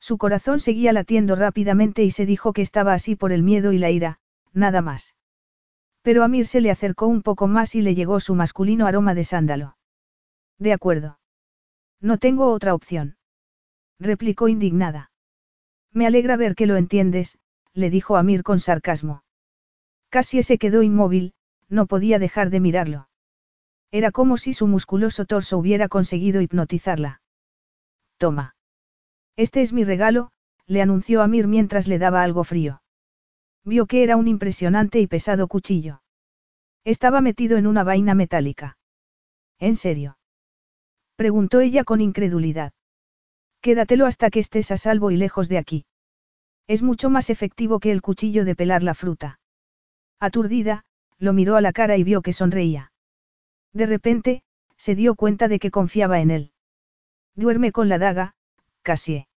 [0.00, 3.78] Su corazón seguía latiendo rápidamente y se dijo que estaba así por el miedo y
[3.78, 4.18] la ira,
[4.52, 5.14] nada más.
[6.02, 9.24] Pero Amir se le acercó un poco más y le llegó su masculino aroma de
[9.24, 9.76] sándalo.
[10.60, 11.18] De acuerdo.
[12.00, 13.16] No tengo otra opción.
[13.98, 15.10] Replicó indignada.
[15.92, 17.38] Me alegra ver que lo entiendes,
[17.72, 19.24] le dijo Amir con sarcasmo.
[20.10, 21.32] Casi se quedó inmóvil,
[21.68, 23.08] no podía dejar de mirarlo.
[23.90, 27.22] Era como si su musculoso torso hubiera conseguido hipnotizarla.
[28.18, 28.54] Toma.
[29.36, 30.30] Este es mi regalo,
[30.66, 32.82] le anunció Amir mientras le daba algo frío.
[33.64, 36.02] Vio que era un impresionante y pesado cuchillo.
[36.84, 38.78] Estaba metido en una vaina metálica.
[39.58, 40.18] ¿En serio?
[41.20, 42.72] Preguntó ella con incredulidad.
[43.60, 45.84] Quédatelo hasta que estés a salvo y lejos de aquí.
[46.66, 49.38] Es mucho más efectivo que el cuchillo de pelar la fruta.
[50.18, 50.86] Aturdida,
[51.18, 52.92] lo miró a la cara y vio que sonreía.
[53.74, 54.42] De repente,
[54.78, 56.52] se dio cuenta de que confiaba en él.
[57.34, 58.34] Duerme con la daga,
[58.80, 59.28] Cassie.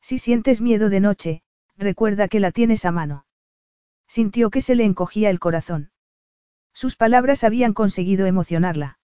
[0.00, 1.42] Si sientes miedo de noche,
[1.76, 3.26] recuerda que la tienes a mano.
[4.08, 5.90] Sintió que se le encogía el corazón.
[6.72, 8.98] Sus palabras habían conseguido emocionarla.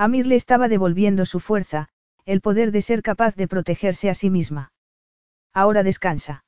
[0.00, 1.88] Amir le estaba devolviendo su fuerza,
[2.24, 4.72] el poder de ser capaz de protegerse a sí misma.
[5.52, 6.42] Ahora descansa.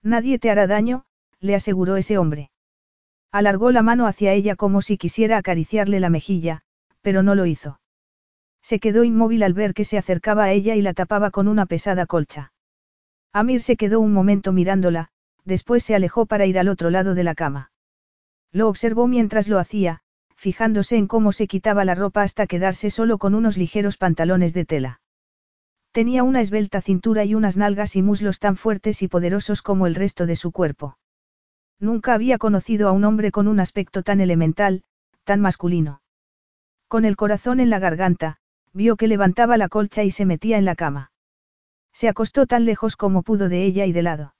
[0.00, 1.04] Nadie te hará daño,
[1.40, 2.52] le aseguró ese hombre.
[3.32, 6.60] Alargó la mano hacia ella como si quisiera acariciarle la mejilla,
[7.02, 7.80] pero no lo hizo.
[8.62, 11.66] Se quedó inmóvil al ver que se acercaba a ella y la tapaba con una
[11.66, 12.52] pesada colcha.
[13.32, 15.08] Amir se quedó un momento mirándola,
[15.44, 17.72] después se alejó para ir al otro lado de la cama.
[18.52, 20.02] Lo observó mientras lo hacía,
[20.38, 24.64] fijándose en cómo se quitaba la ropa hasta quedarse solo con unos ligeros pantalones de
[24.64, 25.00] tela.
[25.90, 29.96] Tenía una esbelta cintura y unas nalgas y muslos tan fuertes y poderosos como el
[29.96, 30.96] resto de su cuerpo.
[31.80, 34.84] Nunca había conocido a un hombre con un aspecto tan elemental,
[35.24, 36.02] tan masculino.
[36.86, 38.36] Con el corazón en la garganta,
[38.72, 41.10] vio que levantaba la colcha y se metía en la cama.
[41.92, 44.34] Se acostó tan lejos como pudo de ella y de lado.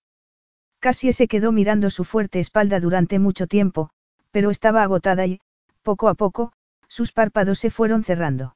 [0.79, 3.91] Casi se quedó mirando su fuerte espalda durante mucho tiempo,
[4.31, 5.41] pero estaba agotada y,
[5.89, 6.53] poco a poco,
[6.87, 8.55] sus párpados se fueron cerrando.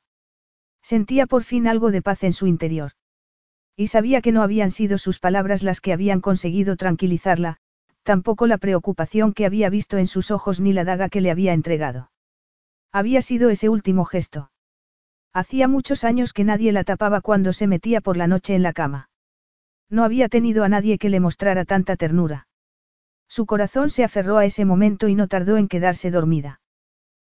[0.82, 2.92] Sentía por fin algo de paz en su interior.
[3.74, 7.56] Y sabía que no habían sido sus palabras las que habían conseguido tranquilizarla,
[8.02, 11.54] tampoco la preocupación que había visto en sus ojos ni la daga que le había
[11.54, 12.10] entregado.
[12.92, 14.50] Había sido ese último gesto.
[15.32, 18.74] Hacía muchos años que nadie la tapaba cuando se metía por la noche en la
[18.74, 19.08] cama.
[19.88, 22.46] No había tenido a nadie que le mostrara tanta ternura.
[23.26, 26.60] Su corazón se aferró a ese momento y no tardó en quedarse dormida.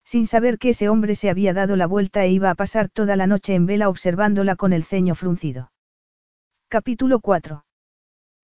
[0.06, 3.16] Sin saber que ese hombre se había dado la vuelta e iba a pasar toda
[3.16, 5.72] la noche en vela observándola con el ceño fruncido.
[6.70, 7.66] Capítulo 4.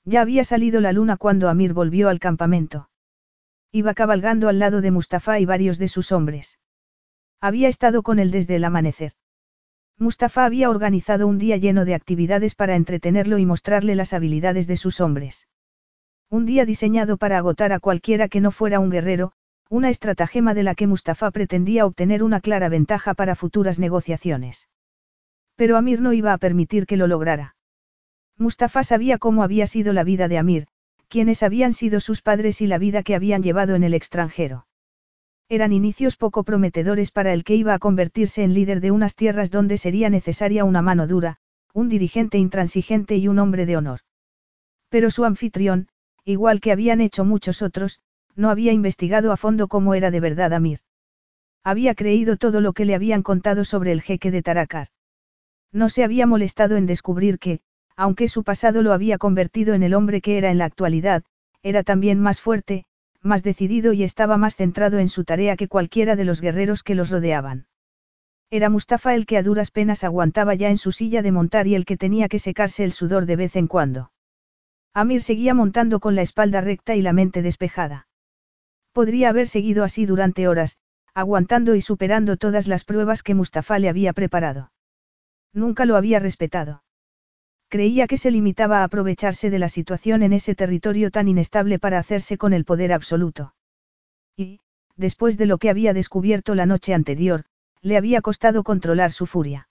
[0.04, 2.90] Ya había salido la luna cuando Amir volvió al campamento.
[3.72, 6.60] Iba cabalgando al lado de Mustafa y varios de sus hombres.
[7.40, 9.14] Había estado con él desde el amanecer.
[10.00, 14.78] Mustafa había organizado un día lleno de actividades para entretenerlo y mostrarle las habilidades de
[14.78, 15.48] sus hombres.
[16.30, 19.34] Un día diseñado para agotar a cualquiera que no fuera un guerrero,
[19.72, 24.68] una estratagema de la que Mustafa pretendía obtener una clara ventaja para futuras negociaciones.
[25.56, 27.56] Pero Amir no iba a permitir que lo lograra.
[28.38, 30.68] Mustafa sabía cómo había sido la vida de Amir,
[31.08, 34.68] quiénes habían sido sus padres y la vida que habían llevado en el extranjero.
[35.48, 39.52] Eran inicios poco prometedores para el que iba a convertirse en líder de unas tierras
[39.52, 41.38] donde sería necesaria una mano dura,
[41.74, 44.02] un dirigente intransigente y un hombre de honor.
[44.90, 45.88] Pero su anfitrión,
[46.26, 48.02] igual que habían hecho muchos otros,
[48.36, 50.80] no había investigado a fondo cómo era de verdad Amir.
[51.64, 54.88] Había creído todo lo que le habían contado sobre el jeque de Taracar.
[55.72, 57.62] No se había molestado en descubrir que,
[57.96, 61.24] aunque su pasado lo había convertido en el hombre que era en la actualidad,
[61.62, 62.86] era también más fuerte,
[63.22, 66.96] más decidido y estaba más centrado en su tarea que cualquiera de los guerreros que
[66.96, 67.68] los rodeaban.
[68.50, 71.76] Era Mustafa el que a duras penas aguantaba ya en su silla de montar y
[71.76, 74.12] el que tenía que secarse el sudor de vez en cuando.
[74.94, 78.08] Amir seguía montando con la espalda recta y la mente despejada.
[78.94, 80.78] Podría haber seguido así durante horas,
[81.14, 84.72] aguantando y superando todas las pruebas que Mustafa le había preparado.
[85.54, 86.84] Nunca lo había respetado.
[87.70, 92.00] Creía que se limitaba a aprovecharse de la situación en ese territorio tan inestable para
[92.00, 93.56] hacerse con el poder absoluto.
[94.36, 94.60] Y,
[94.98, 97.46] después de lo que había descubierto la noche anterior,
[97.82, 99.70] le había costado controlar su furia.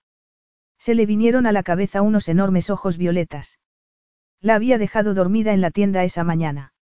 [0.78, 3.58] Se le vinieron a la cabeza unos enormes ojos violetas.
[4.40, 6.72] La había dejado dormida en la tienda esa mañana.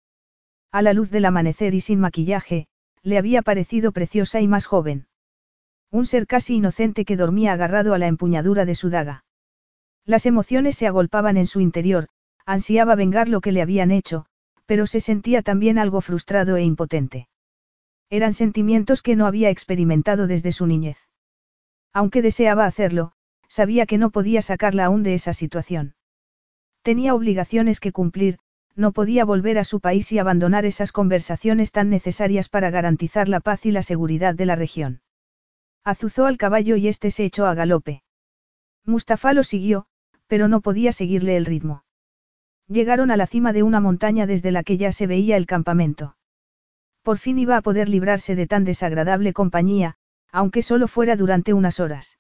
[0.71, 2.67] A la luz del amanecer y sin maquillaje,
[3.03, 5.07] le había parecido preciosa y más joven.
[5.91, 9.25] Un ser casi inocente que dormía agarrado a la empuñadura de su daga.
[10.05, 12.09] Las emociones se agolpaban en su interior,
[12.45, 14.27] ansiaba vengar lo que le habían hecho,
[14.67, 17.29] pero se sentía también algo frustrado e impotente.
[18.11, 20.99] Eran sentimientos que no había experimentado desde su niñez.
[21.93, 23.13] Aunque deseaba hacerlo,
[23.49, 25.95] sabía que no podía sacarla aún de esa situación.
[26.83, 28.39] Tenía obligaciones que cumplir,
[28.79, 33.41] no podía volver a su país y abandonar esas conversaciones tan necesarias para garantizar la
[33.41, 35.01] paz y la seguridad de la región.
[35.85, 38.05] Azuzó al caballo y éste se echó a galope.
[38.85, 39.87] Mustafa lo siguió,
[40.29, 41.83] pero no podía seguirle el ritmo.
[42.69, 46.17] Llegaron a la cima de una montaña desde la que ya se veía el campamento.
[47.03, 49.97] Por fin iba a poder librarse de tan desagradable compañía,
[50.31, 52.19] aunque solo fuera durante unas horas.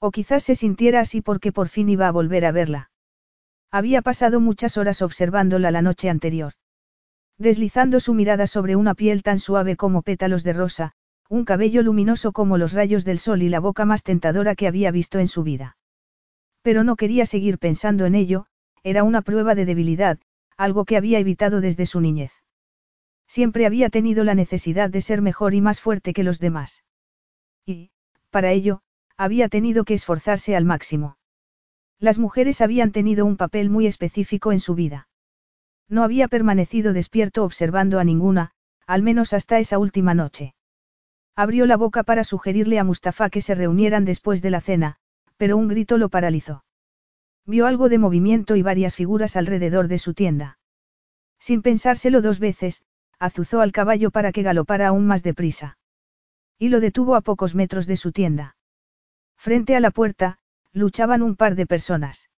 [0.00, 2.90] O quizás se sintiera así porque por fin iba a volver a verla.
[3.70, 6.54] Había pasado muchas horas observándola la noche anterior.
[7.36, 10.92] Deslizando su mirada sobre una piel tan suave como pétalos de rosa,
[11.28, 14.90] un cabello luminoso como los rayos del sol y la boca más tentadora que había
[14.90, 15.76] visto en su vida.
[16.62, 18.46] Pero no quería seguir pensando en ello,
[18.82, 20.18] era una prueba de debilidad,
[20.56, 22.32] algo que había evitado desde su niñez.
[23.26, 26.84] Siempre había tenido la necesidad de ser mejor y más fuerte que los demás.
[27.66, 27.90] Y,
[28.30, 28.80] para ello,
[29.18, 31.17] había tenido que esforzarse al máximo.
[32.00, 35.08] Las mujeres habían tenido un papel muy específico en su vida.
[35.88, 38.52] No había permanecido despierto observando a ninguna,
[38.86, 40.54] al menos hasta esa última noche.
[41.34, 44.96] Abrió la boca para sugerirle a Mustafa que se reunieran después de la cena,
[45.36, 46.64] pero un grito lo paralizó.
[47.46, 50.58] Vio algo de movimiento y varias figuras alrededor de su tienda.
[51.38, 52.82] Sin pensárselo dos veces,
[53.18, 55.78] azuzó al caballo para que galopara aún más deprisa.
[56.58, 58.56] Y lo detuvo a pocos metros de su tienda.
[59.36, 60.38] Frente a la puerta,
[60.72, 62.30] luchaban un par de personas.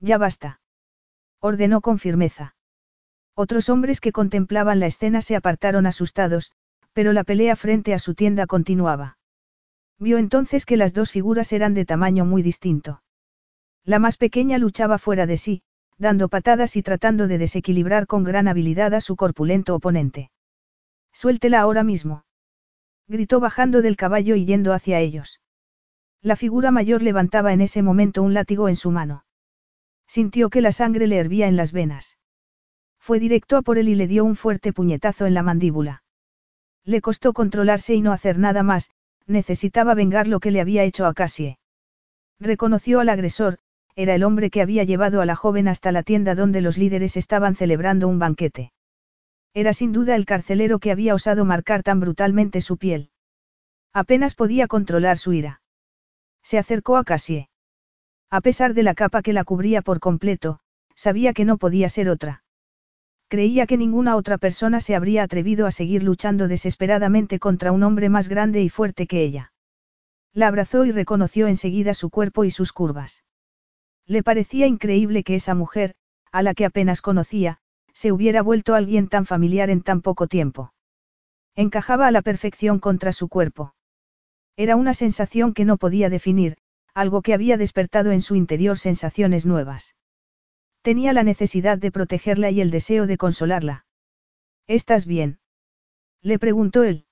[0.00, 0.60] Ya basta.
[1.40, 2.56] Ordenó con firmeza.
[3.34, 6.52] Otros hombres que contemplaban la escena se apartaron asustados,
[6.92, 9.18] pero la pelea frente a su tienda continuaba.
[9.98, 13.02] Vio entonces que las dos figuras eran de tamaño muy distinto.
[13.84, 15.62] La más pequeña luchaba fuera de sí,
[15.98, 20.30] dando patadas y tratando de desequilibrar con gran habilidad a su corpulento oponente.
[21.12, 22.24] Suéltela ahora mismo.
[23.08, 25.40] Gritó bajando del caballo y yendo hacia ellos.
[26.22, 29.24] La figura mayor levantaba en ese momento un látigo en su mano.
[30.06, 32.18] Sintió que la sangre le hervía en las venas.
[32.98, 36.02] Fue directo a por él y le dio un fuerte puñetazo en la mandíbula.
[36.84, 38.90] Le costó controlarse y no hacer nada más,
[39.26, 41.58] necesitaba vengar lo que le había hecho a Cassie.
[42.38, 43.58] Reconoció al agresor,
[43.94, 47.16] era el hombre que había llevado a la joven hasta la tienda donde los líderes
[47.16, 48.72] estaban celebrando un banquete.
[49.54, 53.10] Era sin duda el carcelero que había osado marcar tan brutalmente su piel.
[53.92, 55.62] Apenas podía controlar su ira.
[56.48, 57.48] Se acercó a Cassie.
[58.30, 60.60] A pesar de la capa que la cubría por completo,
[60.94, 62.44] sabía que no podía ser otra.
[63.26, 68.10] Creía que ninguna otra persona se habría atrevido a seguir luchando desesperadamente contra un hombre
[68.10, 69.52] más grande y fuerte que ella.
[70.32, 73.24] La abrazó y reconoció enseguida su cuerpo y sus curvas.
[74.06, 75.96] Le parecía increíble que esa mujer,
[76.30, 77.58] a la que apenas conocía,
[77.92, 80.72] se hubiera vuelto alguien tan familiar en tan poco tiempo.
[81.56, 83.74] Encajaba a la perfección contra su cuerpo.
[84.56, 86.56] Era una sensación que no podía definir,
[86.94, 89.94] algo que había despertado en su interior sensaciones nuevas.
[90.80, 93.84] Tenía la necesidad de protegerla y el deseo de consolarla.
[94.66, 95.38] ¿Estás bien?
[96.22, 97.04] Le preguntó él.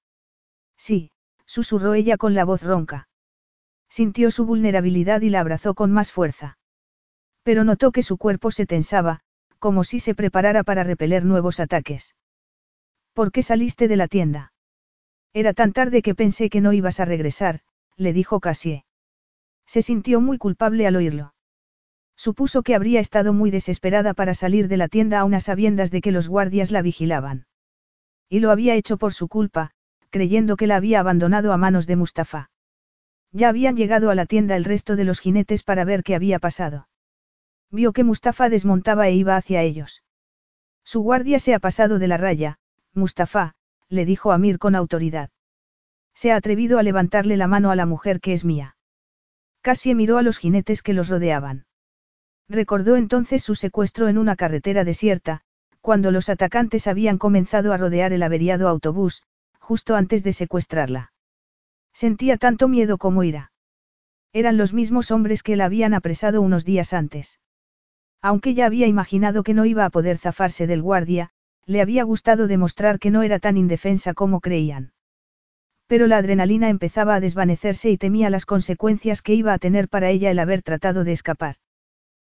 [0.78, 1.10] Sí,
[1.44, 3.08] susurró ella con la voz ronca.
[3.90, 6.58] Sintió su vulnerabilidad y la abrazó con más fuerza.
[7.42, 9.20] Pero notó que su cuerpo se tensaba,
[9.58, 12.14] como si se preparara para repeler nuevos ataques.
[13.12, 14.53] ¿Por qué saliste de la tienda?
[15.34, 17.60] Era tan tarde que pensé que no ibas a regresar,
[17.96, 18.84] le dijo Cassie.
[19.66, 21.34] Se sintió muy culpable al oírlo.
[22.16, 26.00] Supuso que habría estado muy desesperada para salir de la tienda a unas sabiendas de
[26.00, 27.46] que los guardias la vigilaban.
[28.28, 29.72] Y lo había hecho por su culpa,
[30.10, 32.50] creyendo que la había abandonado a manos de Mustafa.
[33.32, 36.38] Ya habían llegado a la tienda el resto de los jinetes para ver qué había
[36.38, 36.88] pasado.
[37.72, 40.04] Vio que Mustafa desmontaba e iba hacia ellos.
[40.84, 42.58] Su guardia se ha pasado de la raya,
[42.92, 43.56] Mustafa,
[43.94, 45.30] le dijo Amir con autoridad.
[46.14, 48.76] Se ha atrevido a levantarle la mano a la mujer que es mía.
[49.62, 51.66] Casi miró a los jinetes que los rodeaban.
[52.48, 55.40] Recordó entonces su secuestro en una carretera desierta,
[55.80, 59.22] cuando los atacantes habían comenzado a rodear el averiado autobús,
[59.58, 61.12] justo antes de secuestrarla.
[61.92, 63.52] Sentía tanto miedo como ira.
[64.32, 67.38] Eran los mismos hombres que la habían apresado unos días antes.
[68.20, 71.30] Aunque ya había imaginado que no iba a poder zafarse del guardia,
[71.66, 74.92] le había gustado demostrar que no era tan indefensa como creían.
[75.86, 80.10] Pero la adrenalina empezaba a desvanecerse y temía las consecuencias que iba a tener para
[80.10, 81.56] ella el haber tratado de escapar.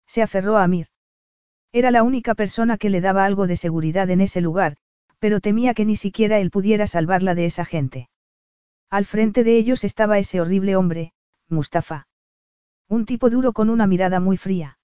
[0.06, 0.88] Se aferró a Amir.
[1.72, 4.76] Era la única persona que le daba algo de seguridad en ese lugar,
[5.20, 8.08] pero temía que ni siquiera él pudiera salvarla de esa gente.
[8.88, 11.12] Al frente de ellos estaba ese horrible hombre,
[11.48, 12.08] Mustafa.
[12.88, 14.78] Un tipo duro con una mirada muy fría.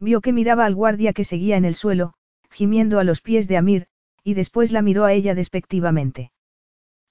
[0.00, 2.14] Vio que miraba al guardia que seguía en el suelo,
[2.50, 3.86] gimiendo a los pies de Amir,
[4.22, 6.32] y después la miró a ella despectivamente.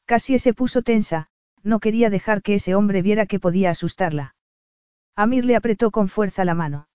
[0.05, 1.29] Casi se puso tensa,
[1.63, 4.35] no quería dejar que ese hombre viera que podía asustarla.
[5.15, 6.87] Amir le apretó con fuerza la mano.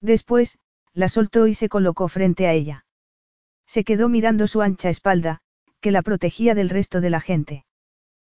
[0.00, 0.58] Después,
[0.92, 2.86] la soltó y se colocó frente a ella.
[3.66, 5.40] Se quedó mirando su ancha espalda,
[5.80, 7.64] que la protegía del resto de la gente.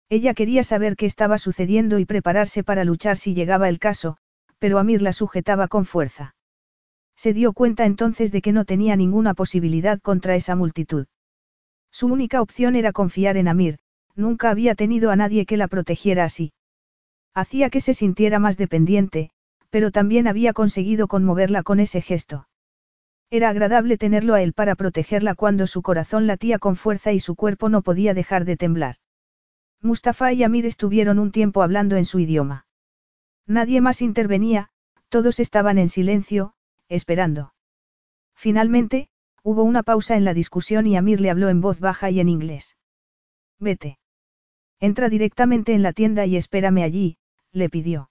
[0.09, 4.17] Ella quería saber qué estaba sucediendo y prepararse para luchar si llegaba el caso,
[4.59, 6.35] pero Amir la sujetaba con fuerza.
[7.15, 11.07] Se dio cuenta entonces de que no tenía ninguna posibilidad contra esa multitud.
[11.91, 13.79] Su única opción era confiar en Amir,
[14.15, 16.53] nunca había tenido a nadie que la protegiera así.
[17.33, 19.31] Hacía que se sintiera más dependiente,
[19.69, 22.47] pero también había conseguido conmoverla con ese gesto.
[23.31, 27.35] Era agradable tenerlo a él para protegerla cuando su corazón latía con fuerza y su
[27.35, 28.97] cuerpo no podía dejar de temblar.
[29.81, 32.67] Mustafa y Amir estuvieron un tiempo hablando en su idioma.
[33.47, 34.69] Nadie más intervenía,
[35.09, 36.53] todos estaban en silencio,
[36.95, 37.53] esperando.
[38.35, 39.09] Finalmente,
[39.43, 42.29] hubo una pausa en la discusión y Amir le habló en voz baja y en
[42.29, 42.77] inglés.
[43.59, 43.97] Vete.
[44.79, 47.17] Entra directamente en la tienda y espérame allí,
[47.51, 48.09] le pidió.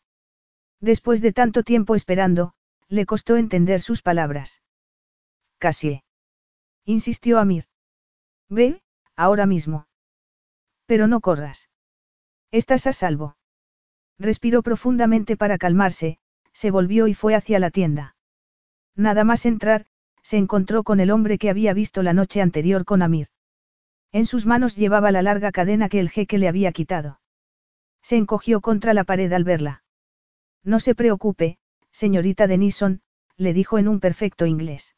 [0.80, 2.54] Después de tanto tiempo esperando,
[2.88, 4.62] le costó entender sus palabras.
[5.58, 6.02] Casi.
[6.84, 7.66] Insistió Amir.
[8.48, 8.82] Ve,
[9.16, 9.86] ahora mismo.
[10.86, 11.70] Pero no corras.
[12.50, 13.36] Estás a salvo.
[14.18, 16.18] Respiró profundamente para calmarse,
[16.52, 18.16] se volvió y fue hacia la tienda.
[18.96, 19.86] Nada más entrar,
[20.22, 23.28] se encontró con el hombre que había visto la noche anterior con Amir.
[24.12, 27.20] En sus manos llevaba la larga cadena que el jeque le había quitado.
[28.02, 29.82] Se encogió contra la pared al verla.
[30.62, 31.58] No se preocupe,
[31.90, 33.00] señorita Denison,
[33.36, 34.94] le dijo en un perfecto inglés.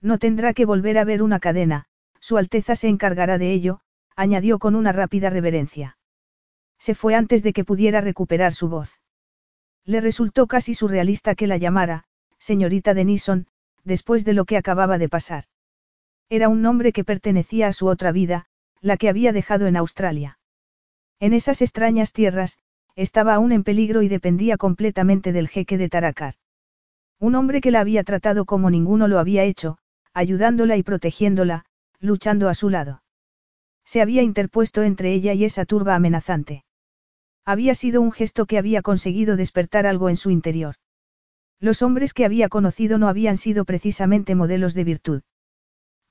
[0.00, 1.86] No tendrá que volver a ver una cadena,
[2.20, 3.80] Su Alteza se encargará de ello,
[4.16, 5.96] añadió con una rápida reverencia.
[6.78, 9.00] Se fue antes de que pudiera recuperar su voz.
[9.84, 12.04] Le resultó casi surrealista que la llamara,
[12.38, 13.46] señorita Denison,
[13.84, 15.44] después de lo que acababa de pasar.
[16.28, 18.46] Era un nombre que pertenecía a su otra vida,
[18.80, 20.38] la que había dejado en Australia.
[21.20, 22.58] En esas extrañas tierras,
[22.94, 26.34] estaba aún en peligro y dependía completamente del jeque de Taracar.
[27.18, 29.78] Un hombre que la había tratado como ninguno lo había hecho,
[30.12, 31.64] ayudándola y protegiéndola,
[32.00, 33.02] luchando a su lado.
[33.84, 36.64] Se había interpuesto entre ella y esa turba amenazante.
[37.44, 40.74] Había sido un gesto que había conseguido despertar algo en su interior.
[41.60, 45.22] Los hombres que había conocido no habían sido precisamente modelos de virtud.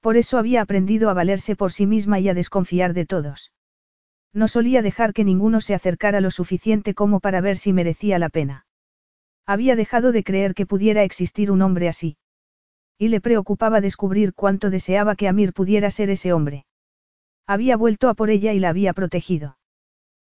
[0.02, 3.52] Por eso había aprendido a valerse por sí misma y a desconfiar de todos.
[4.34, 8.30] No solía dejar que ninguno se acercara lo suficiente como para ver si merecía la
[8.30, 8.68] pena.
[9.48, 12.18] Había dejado de creer que pudiera existir un hombre así.
[12.98, 16.68] Y le preocupaba descubrir cuánto deseaba que Amir pudiera ser ese hombre.
[17.48, 19.58] Había vuelto a por ella y la había protegido.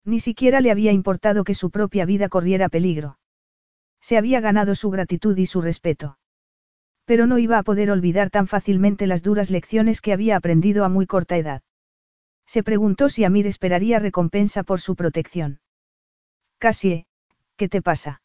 [0.05, 3.20] Ni siquiera le había importado que su propia vida corriera peligro.
[4.01, 6.19] Se había ganado su gratitud y su respeto.
[7.05, 10.89] Pero no iba a poder olvidar tan fácilmente las duras lecciones que había aprendido a
[10.89, 11.63] muy corta edad.
[12.47, 15.61] Se preguntó si Amir esperaría recompensa por su protección.
[16.59, 17.07] Casie,
[17.57, 18.23] ¿qué te pasa?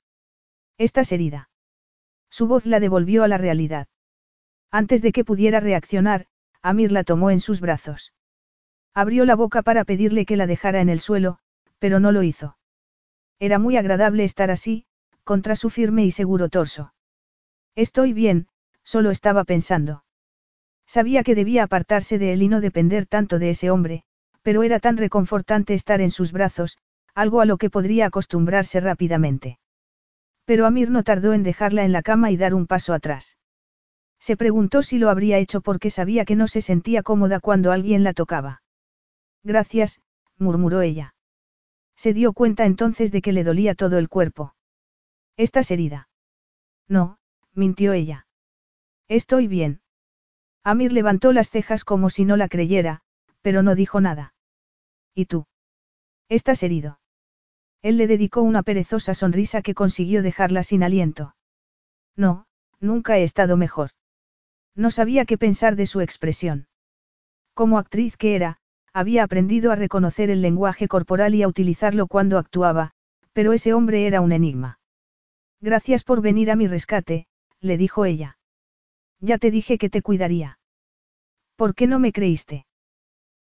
[0.78, 1.50] Estás herida.
[2.30, 3.88] Su voz la devolvió a la realidad.
[4.72, 6.28] Antes de que pudiera reaccionar,
[6.62, 8.14] Amir la tomó en sus brazos.
[8.94, 11.38] Abrió la boca para pedirle que la dejara en el suelo,
[11.80, 12.58] pero no lo hizo.
[13.40, 14.86] Era muy agradable estar así,
[15.26, 16.94] contra su firme y seguro torso.
[17.76, 18.48] Estoy bien,
[18.84, 20.06] solo estaba pensando.
[20.88, 24.04] Sabía que debía apartarse de él y no depender tanto de ese hombre,
[24.44, 26.78] pero era tan reconfortante estar en sus brazos,
[27.16, 29.58] algo a lo que podría acostumbrarse rápidamente.
[30.46, 33.38] Pero Amir no tardó en dejarla en la cama y dar un paso atrás.
[34.20, 38.04] Se preguntó si lo habría hecho porque sabía que no se sentía cómoda cuando alguien
[38.04, 38.62] la tocaba.
[39.44, 40.02] Gracias,
[40.38, 41.16] murmuró ella.
[41.96, 44.54] Se dio cuenta entonces de que le dolía todo el cuerpo.
[45.38, 46.08] ¿Estás herida?
[46.88, 47.18] No,
[47.54, 48.28] mintió ella.
[49.08, 49.82] Estoy bien.
[50.64, 53.02] Amir levantó las cejas como si no la creyera,
[53.42, 54.34] pero no dijo nada.
[55.14, 55.46] ¿Y tú?
[56.30, 57.00] ¿Estás herido?
[57.82, 61.36] Él le dedicó una perezosa sonrisa que consiguió dejarla sin aliento.
[62.16, 62.48] No,
[62.80, 63.92] nunca he estado mejor.
[64.74, 66.68] No sabía qué pensar de su expresión.
[67.54, 68.58] Como actriz que era,
[68.92, 72.92] había aprendido a reconocer el lenguaje corporal y a utilizarlo cuando actuaba,
[73.34, 74.80] pero ese hombre era un enigma.
[75.66, 77.26] Gracias por venir a mi rescate,
[77.60, 78.38] le dijo ella.
[79.20, 80.60] Ya te dije que te cuidaría.
[81.56, 82.68] ¿Por qué no me creíste?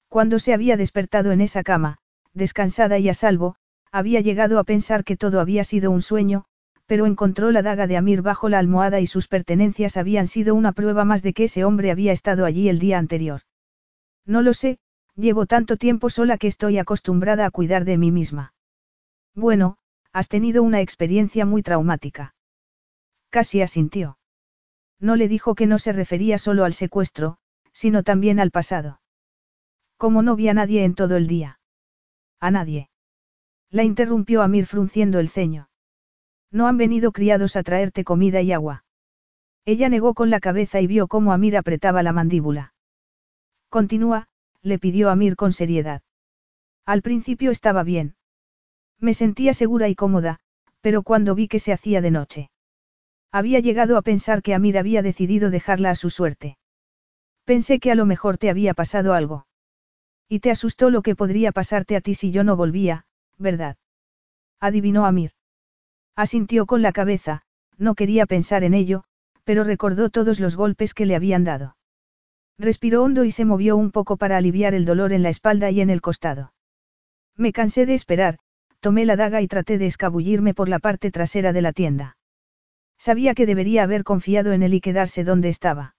[0.08, 1.98] Cuando se había despertado en esa cama,
[2.32, 3.56] descansada y a salvo,
[3.92, 6.46] había llegado a pensar que todo había sido un sueño,
[6.86, 10.72] pero encontró la daga de Amir bajo la almohada y sus pertenencias habían sido una
[10.72, 13.42] prueba más de que ese hombre había estado allí el día anterior.
[14.24, 14.78] No lo sé,
[15.14, 18.54] llevo tanto tiempo sola que estoy acostumbrada a cuidar de mí misma.
[19.34, 19.76] Bueno,
[20.14, 22.36] has tenido una experiencia muy traumática.
[23.30, 24.16] Casi asintió.
[25.00, 27.36] No le dijo que no se refería solo al secuestro,
[27.72, 29.00] sino también al pasado.
[29.96, 31.58] Como no vi a nadie en todo el día.
[32.38, 32.90] A nadie.
[33.70, 35.68] La interrumpió Amir frunciendo el ceño.
[36.52, 38.84] No han venido criados a traerte comida y agua.
[39.64, 42.72] Ella negó con la cabeza y vio cómo Amir apretaba la mandíbula.
[43.68, 44.28] Continúa,
[44.62, 46.02] le pidió Amir con seriedad.
[46.86, 48.14] Al principio estaba bien.
[49.01, 50.40] Me sentía segura y cómoda,
[50.80, 52.51] pero cuando vi que se hacía de noche.
[53.32, 56.57] Había llegado a pensar que Amir había decidido dejarla a su suerte.
[57.45, 59.47] Pensé que a lo mejor te había pasado algo.
[60.28, 63.07] Y te asustó lo que podría pasarte a ti si yo no volvía,
[63.38, 63.76] ¿verdad?
[64.61, 65.32] Adivinó Amir.
[66.16, 67.42] Asintió con la cabeza,
[67.76, 69.05] no quería pensar en ello,
[69.45, 71.76] pero recordó todos los golpes que le habían dado.
[72.59, 75.80] Respiró hondo y se movió un poco para aliviar el dolor en la espalda y
[75.80, 76.53] en el costado.
[77.36, 78.38] Me cansé de esperar,
[78.85, 82.18] tomé la daga y traté de escabullirme por la parte trasera de la tienda.
[82.99, 85.97] Sabía que debería haber confiado en él y quedarse donde estaba.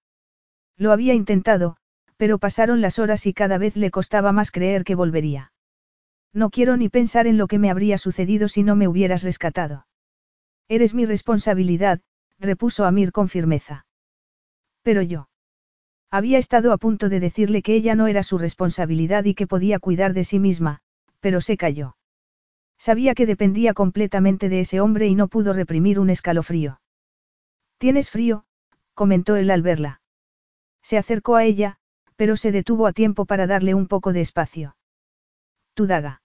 [0.77, 1.77] Lo había intentado,
[2.15, 5.51] pero pasaron las horas y cada vez le costaba más creer que volvería.
[6.31, 9.87] No quiero ni pensar en lo que me habría sucedido si no me hubieras rescatado.
[10.67, 12.01] Eres mi responsabilidad,
[12.37, 13.87] repuso Amir con firmeza.
[14.83, 15.27] Pero yo.
[16.11, 19.79] Había estado a punto de decirle que ella no era su responsabilidad y que podía
[19.79, 20.81] cuidar de sí misma,
[21.19, 21.95] pero se calló.
[22.77, 26.81] Sabía que dependía completamente de ese hombre y no pudo reprimir un escalofrío.
[27.77, 28.45] Tienes frío,
[28.93, 30.01] comentó él al verla.
[30.81, 31.77] Se acercó a ella,
[32.15, 34.75] pero se detuvo a tiempo para darle un poco de espacio.
[35.73, 36.21] Tu daga.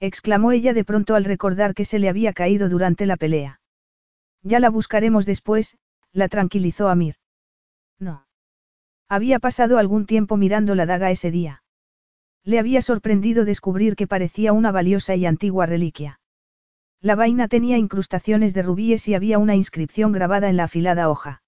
[0.00, 3.60] exclamó ella de pronto al recordar que se le había caído durante la pelea.
[4.42, 5.78] Ya la buscaremos después,
[6.12, 7.16] la tranquilizó Amir.
[7.98, 8.26] No.
[9.08, 11.61] Había pasado algún tiempo mirando la daga ese día.
[12.44, 16.20] Le había sorprendido descubrir que parecía una valiosa y antigua reliquia.
[17.00, 21.42] La vaina tenía incrustaciones de rubíes y había una inscripción grabada en la afilada hoja.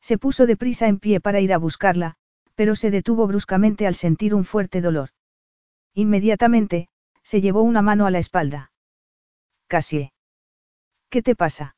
[0.00, 2.16] Se puso deprisa en pie para ir a buscarla,
[2.54, 5.10] pero se detuvo bruscamente al sentir un fuerte dolor.
[5.94, 6.88] Inmediatamente,
[7.22, 8.72] se llevó una mano a la espalda.
[9.66, 10.12] Casi.
[11.08, 11.76] ¿Qué te pasa?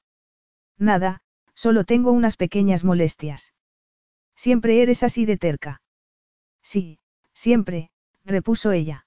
[0.78, 1.23] Nada,
[1.55, 3.52] solo tengo unas pequeñas molestias.
[4.35, 5.82] Siempre eres así de terca.
[6.62, 6.98] Sí,
[7.32, 7.91] siempre,
[8.24, 9.07] repuso ella.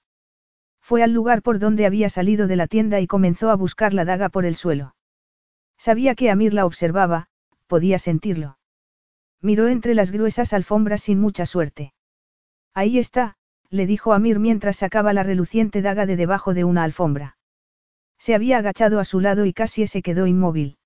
[0.80, 4.04] Fue al lugar por donde había salido de la tienda y comenzó a buscar la
[4.04, 4.94] daga por el suelo.
[5.78, 7.28] Sabía que Amir la observaba,
[7.66, 8.58] podía sentirlo.
[9.42, 11.92] Miró entre las gruesas alfombras sin mucha suerte.
[12.72, 13.36] Ahí está,
[13.70, 17.36] le dijo Amir mientras sacaba la reluciente daga de debajo de una alfombra.
[18.18, 20.78] Se había agachado a su lado y casi se quedó inmóvil.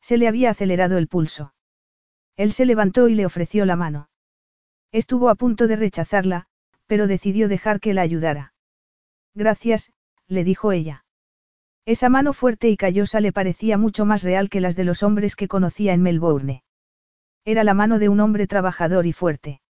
[0.00, 1.52] Se le había acelerado el pulso.
[2.36, 4.08] Él se levantó y le ofreció la mano.
[4.92, 6.46] Estuvo a punto de rechazarla,
[6.86, 8.52] pero decidió dejar que la ayudara.
[9.34, 9.92] Gracias,
[10.28, 11.04] le dijo ella.
[11.84, 15.36] Esa mano fuerte y callosa le parecía mucho más real que las de los hombres
[15.36, 16.64] que conocía en Melbourne.
[17.44, 19.60] Era la mano de un hombre trabajador y fuerte.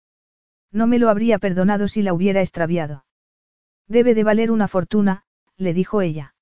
[0.73, 3.05] No me lo habría perdonado si la hubiera extraviado.
[3.87, 5.25] Debe de valer una fortuna,
[5.57, 6.35] le dijo ella.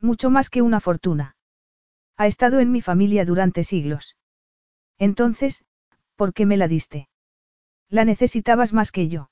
[0.00, 1.36] Mucho más que una fortuna.
[2.16, 4.16] Ha estado en mi familia durante siglos.
[4.98, 5.64] Entonces,
[6.14, 7.08] ¿por qué me la diste?
[7.88, 9.29] La necesitabas más que yo.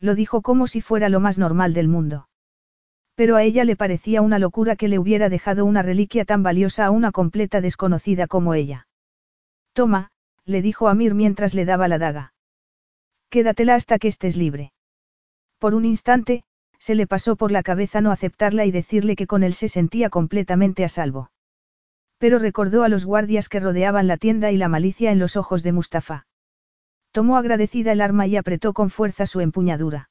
[0.00, 2.28] Lo dijo como si fuera lo más normal del mundo.
[3.14, 6.86] Pero a ella le parecía una locura que le hubiera dejado una reliquia tan valiosa
[6.86, 8.86] a una completa desconocida como ella.
[9.72, 10.10] Toma,
[10.44, 12.32] le dijo Amir mientras le daba la daga.
[13.28, 14.72] Quédatela hasta que estés libre.
[15.58, 16.44] Por un instante,
[16.78, 20.10] se le pasó por la cabeza no aceptarla y decirle que con él se sentía
[20.10, 21.32] completamente a salvo.
[22.18, 25.64] Pero recordó a los guardias que rodeaban la tienda y la malicia en los ojos
[25.64, 26.27] de Mustafa.
[27.12, 30.10] Tomó agradecida el arma y apretó con fuerza su empuñadura.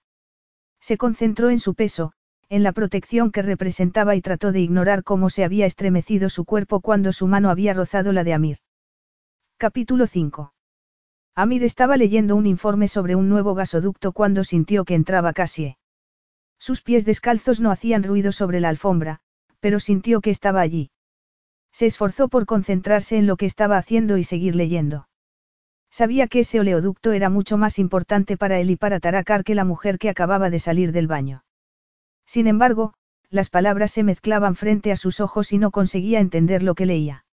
[0.79, 2.13] Se concentró en su peso,
[2.49, 6.79] en la protección que representaba y trató de ignorar cómo se había estremecido su cuerpo
[6.79, 8.57] cuando su mano había rozado la de Amir.
[9.57, 10.53] Capítulo 5.
[11.35, 15.77] Amir estaba leyendo un informe sobre un nuevo gasoducto cuando sintió que entraba Cassie.
[16.57, 19.19] Sus pies descalzos no hacían ruido sobre la alfombra,
[19.59, 20.89] pero sintió que estaba allí.
[21.71, 25.06] Se esforzó por concentrarse en lo que estaba haciendo y seguir leyendo.
[25.89, 29.63] Sabía que ese oleoducto era mucho más importante para él y para Tarakar que la
[29.63, 31.43] mujer que acababa de salir del baño.
[32.25, 32.93] Sin embargo,
[33.29, 37.25] las palabras se mezclaban frente a sus ojos y no conseguía entender lo que leía.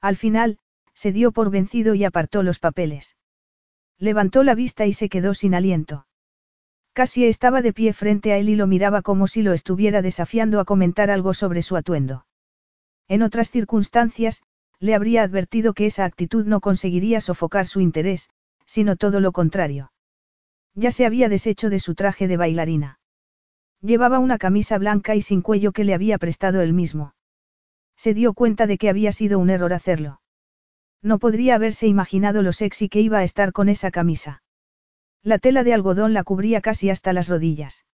[0.00, 0.58] Al final,
[0.94, 3.16] se dio por vencido y apartó los papeles.
[3.98, 6.06] Levantó la vista y se quedó sin aliento.
[6.92, 10.60] Casi estaba de pie frente a él y lo miraba como si lo estuviera desafiando
[10.60, 12.26] a comentar algo sobre su atuendo.
[13.08, 14.42] En otras circunstancias,
[14.82, 18.28] le habría advertido que esa actitud no conseguiría sofocar su interés,
[18.66, 19.92] sino todo lo contrario.
[20.74, 22.98] Ya se había deshecho de su traje de bailarina.
[23.80, 27.14] Llevaba una camisa blanca y sin cuello que le había prestado él mismo.
[27.96, 30.20] Se dio cuenta de que había sido un error hacerlo.
[31.00, 34.42] No podría haberse imaginado lo sexy que iba a estar con esa camisa.
[35.22, 37.86] La tela de algodón la cubría casi hasta las rodillas.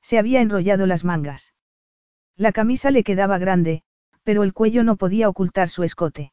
[0.00, 1.52] Se había enrollado las mangas.
[2.36, 3.82] La camisa le quedaba grande,
[4.26, 6.32] pero el cuello no podía ocultar su escote.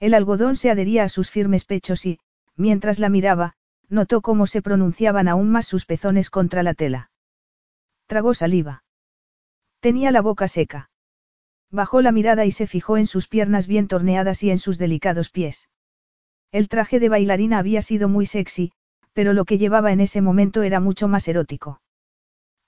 [0.00, 2.18] El algodón se adhería a sus firmes pechos y,
[2.56, 3.52] mientras la miraba,
[3.90, 7.10] notó cómo se pronunciaban aún más sus pezones contra la tela.
[8.06, 8.84] Tragó saliva.
[9.80, 10.88] Tenía la boca seca.
[11.70, 15.28] Bajó la mirada y se fijó en sus piernas bien torneadas y en sus delicados
[15.28, 15.68] pies.
[16.50, 18.72] El traje de bailarina había sido muy sexy,
[19.12, 21.82] pero lo que llevaba en ese momento era mucho más erótico.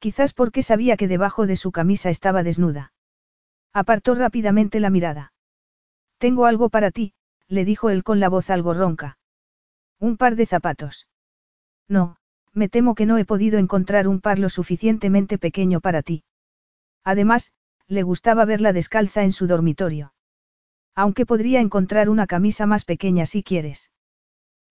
[0.00, 2.93] Quizás porque sabía que debajo de su camisa estaba desnuda.
[3.74, 5.32] Apartó rápidamente la mirada.
[6.18, 7.12] Tengo algo para ti,
[7.48, 9.18] le dijo él con la voz algo ronca.
[9.98, 11.08] Un par de zapatos.
[11.88, 12.16] No,
[12.52, 16.22] me temo que no he podido encontrar un par lo suficientemente pequeño para ti.
[17.02, 17.52] Además,
[17.88, 20.14] le gustaba verla descalza en su dormitorio.
[20.94, 23.90] Aunque podría encontrar una camisa más pequeña si quieres.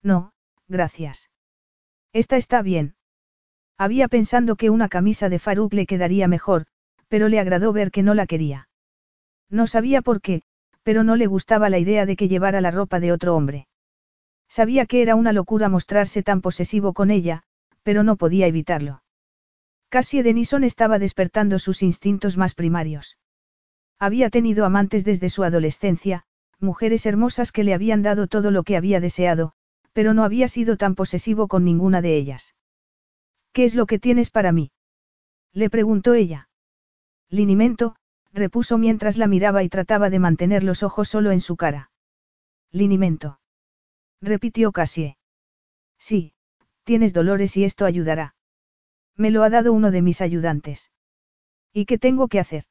[0.02, 0.32] No,
[0.66, 1.30] gracias.
[2.14, 2.96] Esta está bien.
[3.76, 6.66] Había pensando que una camisa de Faruk le quedaría mejor,
[7.08, 8.68] pero le agradó ver que no la quería.
[9.50, 10.42] No sabía por qué,
[10.82, 13.66] pero no le gustaba la idea de que llevara la ropa de otro hombre.
[14.48, 17.42] Sabía que era una locura mostrarse tan posesivo con ella,
[17.82, 19.02] pero no podía evitarlo.
[19.88, 23.18] Cassie Denison estaba despertando sus instintos más primarios.
[23.98, 26.24] Había tenido amantes desde su adolescencia,
[26.60, 29.52] mujeres hermosas que le habían dado todo lo que había deseado,
[29.92, 32.54] pero no había sido tan posesivo con ninguna de ellas.
[33.52, 34.72] ¿Qué es lo que tienes para mí?
[35.52, 36.48] Le preguntó ella.
[37.30, 37.94] Linimento,
[38.34, 41.90] repuso mientras la miraba y trataba de mantener los ojos solo en su cara.
[42.72, 43.40] Linimento.
[44.20, 45.16] Repitió Cassie.
[45.98, 46.34] Sí,
[46.82, 48.34] tienes dolores y esto ayudará.
[49.16, 50.90] Me lo ha dado uno de mis ayudantes.
[51.72, 52.64] ¿Y qué tengo que hacer?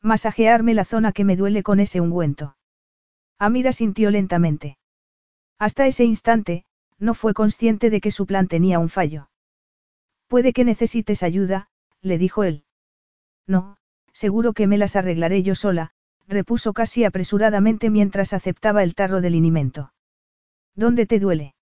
[0.00, 2.56] Masajearme la zona que me duele con ese ungüento.
[3.38, 4.78] Amira sintió lentamente.
[5.58, 6.64] Hasta ese instante,
[6.98, 9.30] no fue consciente de que su plan tenía un fallo.
[10.28, 11.68] Puede que necesites ayuda,
[12.00, 12.64] le dijo él.
[13.46, 13.78] No,
[14.16, 15.90] seguro que me las arreglaré yo sola,
[16.26, 19.92] repuso casi apresuradamente mientras aceptaba el tarro del linimento.
[20.74, 21.54] ¿Dónde te duele?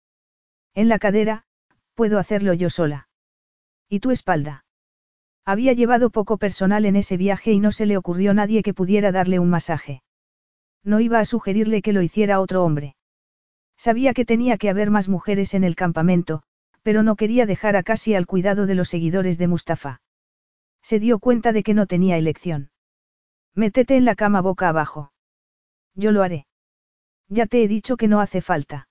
[0.73, 1.47] En la cadera,
[1.95, 3.09] puedo hacerlo yo sola.
[3.89, 4.65] ¿Y tu espalda?
[5.45, 9.11] Había llevado poco personal en ese viaje y no se le ocurrió nadie que pudiera
[9.11, 10.05] darle un masaje.
[10.85, 12.95] No iba a sugerirle que lo hiciera otro hombre.
[13.77, 16.45] Sabía que tenía que haber más mujeres en el campamento,
[16.85, 20.03] pero no quería dejar a casi al cuidado de los seguidores de Mustafa.
[20.85, 22.71] Se dio cuenta de que no tenía elección.
[23.55, 25.13] Métete en la cama boca abajo.
[25.95, 26.47] Yo lo haré.
[27.29, 28.87] Ya te he dicho que no hace falta.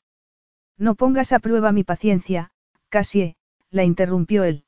[0.75, 2.49] No pongas a prueba mi paciencia,
[2.89, 3.35] Cassie,
[3.69, 4.65] la interrumpió él.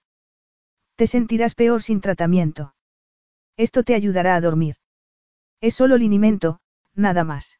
[0.95, 2.75] Te sentirás peor sin tratamiento.
[3.57, 4.75] Esto te ayudará a dormir.
[5.61, 6.59] Es solo linimento,
[6.93, 7.59] nada más.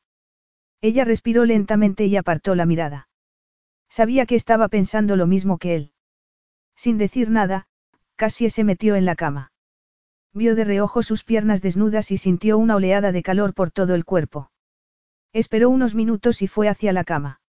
[0.79, 3.09] Ella respiró lentamente y apartó la mirada.
[3.89, 5.93] Sabía que estaba pensando lo mismo que él.
[6.75, 7.65] Sin decir nada,
[8.15, 9.53] casi se metió en la cama.
[10.36, 14.03] Vio de reojo sus piernas desnudas y sintió una oleada de calor por todo el
[14.03, 14.52] cuerpo.
[15.32, 17.40] Esperó unos minutos y fue hacia la cama.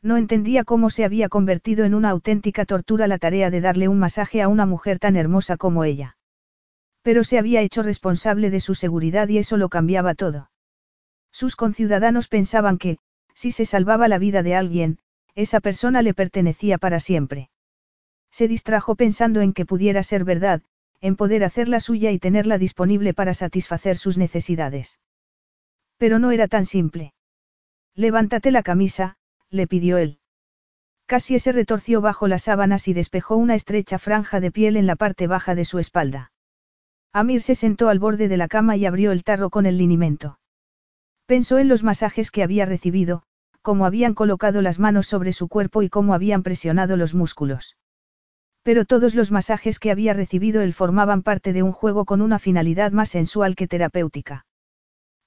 [0.00, 3.98] No entendía cómo se había convertido en una auténtica tortura la tarea de darle un
[3.98, 6.16] masaje a una mujer tan hermosa como ella.
[7.02, 10.50] Pero se había hecho responsable de su seguridad y eso lo cambiaba todo.
[11.32, 12.96] Sus conciudadanos pensaban que,
[13.34, 15.00] si se salvaba la vida de alguien,
[15.34, 17.50] esa persona le pertenecía para siempre.
[18.30, 20.62] Se distrajo pensando en que pudiera ser verdad,
[21.00, 24.98] en poder hacerla suya y tenerla disponible para satisfacer sus necesidades.
[25.98, 27.14] Pero no era tan simple.
[27.94, 29.16] Levántate la camisa,
[29.50, 30.18] le pidió él.
[31.06, 34.96] Cassie se retorció bajo las sábanas y despejó una estrecha franja de piel en la
[34.96, 36.32] parte baja de su espalda.
[37.12, 40.38] Amir se sentó al borde de la cama y abrió el tarro con el linimento.
[41.24, 43.22] Pensó en los masajes que había recibido,
[43.62, 47.76] cómo habían colocado las manos sobre su cuerpo y cómo habían presionado los músculos.
[48.66, 52.40] Pero todos los masajes que había recibido él formaban parte de un juego con una
[52.40, 54.44] finalidad más sensual que terapéutica.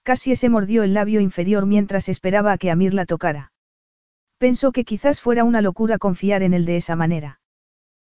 [0.03, 3.53] Casi se mordió el labio inferior mientras esperaba a que Amir la tocara.
[4.39, 7.39] Pensó que quizás fuera una locura confiar en él de esa manera.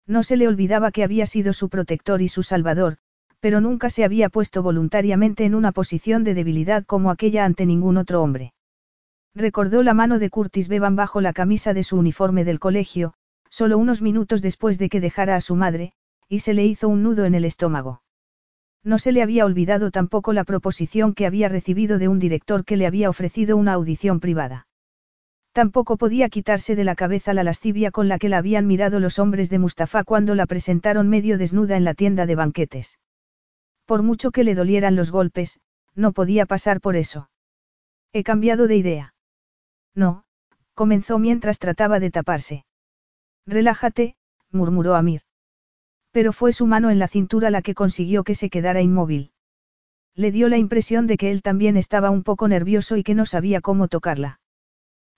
[0.05, 2.97] No se le olvidaba que había sido su protector y su salvador,
[3.39, 7.97] pero nunca se había puesto voluntariamente en una posición de debilidad como aquella ante ningún
[7.97, 8.53] otro hombre.
[9.33, 13.15] Recordó la mano de Curtis Bevan bajo la camisa de su uniforme del colegio,
[13.55, 15.93] solo unos minutos después de que dejara a su madre,
[16.27, 18.01] y se le hizo un nudo en el estómago.
[18.83, 22.75] No se le había olvidado tampoco la proposición que había recibido de un director que
[22.75, 24.67] le había ofrecido una audición privada.
[25.53, 29.19] Tampoco podía quitarse de la cabeza la lascivia con la que la habían mirado los
[29.19, 32.99] hombres de Mustafa cuando la presentaron medio desnuda en la tienda de banquetes.
[33.85, 35.61] Por mucho que le dolieran los golpes,
[35.95, 37.29] no podía pasar por eso.
[38.11, 39.13] He cambiado de idea.
[39.95, 40.25] No,
[40.73, 42.65] comenzó mientras trataba de taparse.
[43.45, 44.15] Relájate,
[44.51, 45.21] murmuró Amir.
[46.11, 49.31] Pero fue su mano en la cintura la que consiguió que se quedara inmóvil.
[50.15, 53.25] Le dio la impresión de que él también estaba un poco nervioso y que no
[53.25, 54.39] sabía cómo tocarla.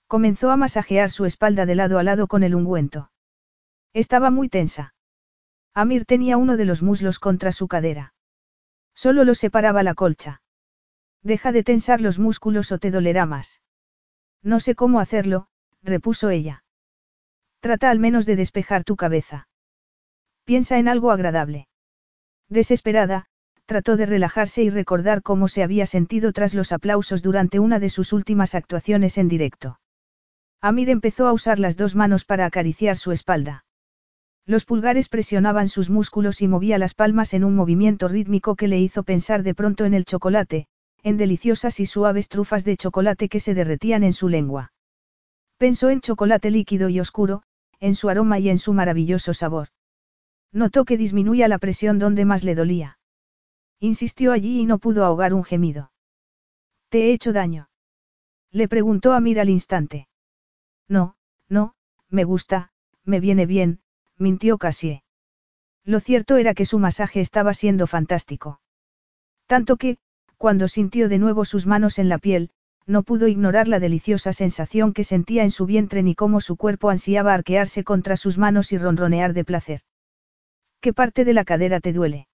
[0.07, 3.11] Comenzó a masajear su espalda de lado a lado con el ungüento.
[3.93, 4.95] Estaba muy tensa.
[5.73, 8.13] Amir tenía uno de los muslos contra su cadera.
[8.95, 10.41] Solo lo separaba la colcha.
[11.21, 13.61] Deja de tensar los músculos o te dolerá más.
[14.41, 15.49] No sé cómo hacerlo,
[15.83, 16.63] repuso ella.
[17.59, 19.47] Trata al menos de despejar tu cabeza.
[20.45, 21.67] Piensa en algo agradable.
[22.49, 23.25] Desesperada,
[23.65, 27.89] trató de relajarse y recordar cómo se había sentido tras los aplausos durante una de
[27.89, 29.79] sus últimas actuaciones en directo.
[30.61, 33.65] Amir empezó a usar las dos manos para acariciar su espalda.
[34.45, 38.79] Los pulgares presionaban sus músculos y movía las palmas en un movimiento rítmico que le
[38.79, 40.67] hizo pensar de pronto en el chocolate,
[41.03, 44.71] en deliciosas y suaves trufas de chocolate que se derretían en su lengua.
[45.57, 47.43] Pensó en chocolate líquido y oscuro,
[47.79, 49.69] en su aroma y en su maravilloso sabor.
[50.51, 52.99] Notó que disminuía la presión donde más le dolía.
[53.79, 55.91] Insistió allí y no pudo ahogar un gemido.
[56.89, 57.69] ¿Te he hecho daño?
[58.51, 60.07] Le preguntó a Mir al instante.
[60.87, 61.15] No,
[61.49, 61.75] no,
[62.09, 62.71] me gusta,
[63.03, 63.81] me viene bien,
[64.17, 65.03] mintió Cassie.
[65.83, 68.61] Lo cierto era que su masaje estaba siendo fantástico.
[69.45, 69.97] Tanto que,
[70.37, 72.51] cuando sintió de nuevo sus manos en la piel,
[72.87, 76.89] no pudo ignorar la deliciosa sensación que sentía en su vientre ni cómo su cuerpo
[76.89, 79.81] ansiaba arquearse contra sus manos y ronronear de placer.
[80.79, 82.29] ¿Qué parte de la cadera te duele?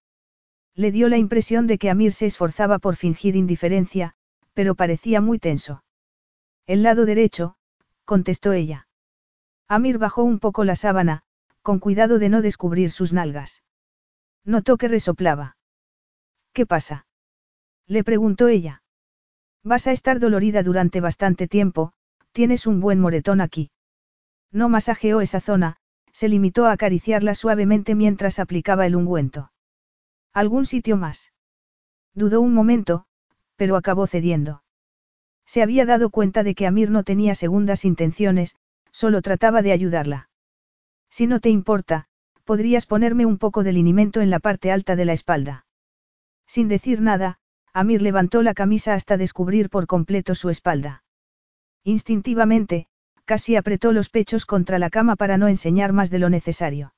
[0.76, 4.14] Le dio la impresión de que Amir se esforzaba por fingir indiferencia,
[4.54, 5.84] pero parecía muy tenso.
[6.68, 7.56] El lado derecho,
[8.06, 8.88] contestó ella.
[9.68, 11.24] Amir bajó un poco la sábana,
[11.64, 13.64] con cuidado de no descubrir sus nalgas.
[14.46, 15.58] Notó que resoplaba.
[16.54, 17.08] ¿Qué pasa?
[17.88, 18.83] Le preguntó ella.
[19.64, 21.94] Vas a estar dolorida durante bastante tiempo,
[22.34, 23.72] tienes un buen moretón aquí.
[24.52, 25.78] No masajeó esa zona,
[26.12, 29.52] se limitó a acariciarla suavemente mientras aplicaba el ungüento.
[30.34, 31.32] ¿Algún sitio más?
[32.14, 33.06] Dudó un momento,
[33.56, 34.64] pero acabó cediendo.
[35.46, 38.56] Se había dado cuenta de que Amir no tenía segundas intenciones,
[38.92, 40.30] solo trataba de ayudarla.
[41.10, 42.08] Si no te importa,
[42.44, 45.66] podrías ponerme un poco de linimento en la parte alta de la espalda.
[46.46, 47.40] Sin decir nada,
[47.74, 51.04] Amir levantó la camisa hasta descubrir por completo su espalda.
[51.84, 52.88] Instintivamente,
[53.26, 56.94] casi apretó los pechos contra la cama para no enseñar más de lo necesario.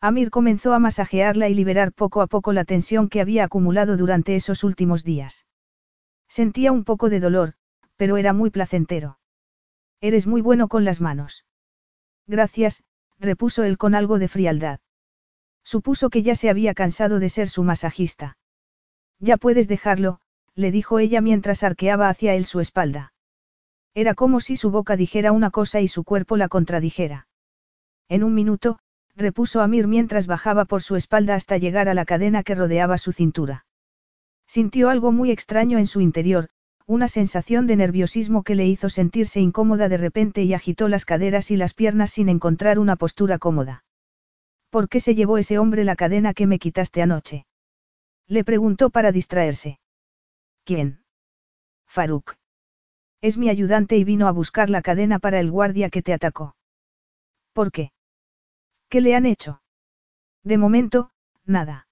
[0.00, 4.36] Amir comenzó a masajearla y liberar poco a poco la tensión que había acumulado durante
[4.36, 5.46] esos últimos días.
[6.28, 7.54] Sentía un poco de dolor,
[7.96, 9.18] pero era muy placentero.
[10.00, 11.44] Eres muy bueno con las manos.
[12.28, 12.84] Gracias,
[13.18, 14.78] repuso él con algo de frialdad.
[15.64, 18.37] Supuso que ya se había cansado de ser su masajista.
[19.20, 20.20] Ya puedes dejarlo,
[20.54, 23.12] le dijo ella mientras arqueaba hacia él su espalda.
[23.94, 27.26] Era como si su boca dijera una cosa y su cuerpo la contradijera.
[28.08, 28.78] En un minuto,
[29.16, 33.12] repuso Amir mientras bajaba por su espalda hasta llegar a la cadena que rodeaba su
[33.12, 33.66] cintura.
[34.46, 36.48] Sintió algo muy extraño en su interior,
[36.86, 41.50] una sensación de nerviosismo que le hizo sentirse incómoda de repente y agitó las caderas
[41.50, 43.84] y las piernas sin encontrar una postura cómoda.
[44.70, 47.44] ¿Por qué se llevó ese hombre la cadena que me quitaste anoche?
[48.28, 49.80] Le preguntó para distraerse.
[50.64, 51.02] ¿Quién?
[51.86, 52.36] Faruk.
[53.22, 56.54] Es mi ayudante y vino a buscar la cadena para el guardia que te atacó.
[57.54, 57.90] ¿Por qué?
[58.88, 59.62] ¿Qué le han hecho?
[60.44, 61.10] De momento,
[61.44, 61.88] nada.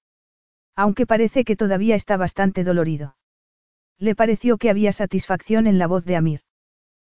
[0.76, 3.16] Aunque parece que todavía está bastante dolorido.
[3.98, 6.42] Le pareció que había satisfacción en la voz de Amir.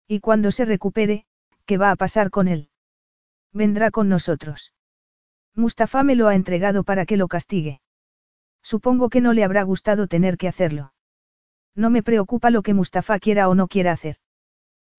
[0.06, 1.26] Y cuando se recupere,
[1.66, 2.70] ¿qué va a pasar con él?
[3.52, 4.72] Vendrá con nosotros.
[5.54, 7.80] Mustafa me lo ha entregado para que lo castigue.
[8.72, 10.92] Supongo que no le habrá gustado tener que hacerlo.
[11.74, 14.16] No me preocupa lo que Mustafa quiera o no quiera hacer.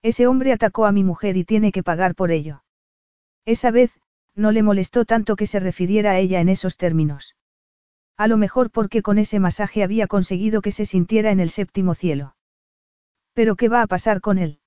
[0.01, 2.63] Ese hombre atacó a mi mujer y tiene que pagar por ello.
[3.45, 3.91] Esa vez,
[4.33, 7.35] no le molestó tanto que se refiriera a ella en esos términos.
[8.17, 11.93] A lo mejor porque con ese masaje había conseguido que se sintiera en el séptimo
[11.93, 12.35] cielo.
[13.33, 14.61] Pero ¿qué va a pasar con él?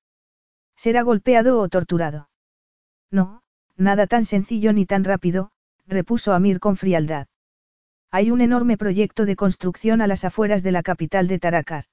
[0.77, 2.31] ¿Será golpeado o torturado?
[3.11, 3.43] No,
[3.77, 5.51] nada tan sencillo ni tan rápido,
[5.89, 7.27] repuso Amir con frialdad.
[8.15, 11.87] Hay un enorme proyecto de construcción a las afueras de la capital de Taracar.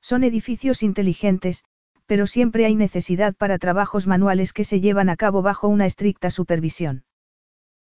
[0.00, 1.64] Son edificios inteligentes,
[2.06, 6.30] pero siempre hay necesidad para trabajos manuales que se llevan a cabo bajo una estricta
[6.30, 7.04] supervisión.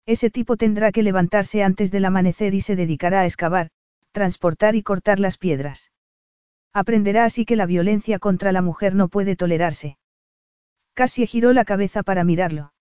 [0.06, 3.70] Ese tipo tendrá que levantarse antes del amanecer y se dedicará a excavar,
[4.10, 5.92] transportar y cortar las piedras.
[6.72, 9.98] Aprenderá así que la violencia contra la mujer no puede tolerarse.
[10.94, 12.72] Casi giró la cabeza para mirarlo.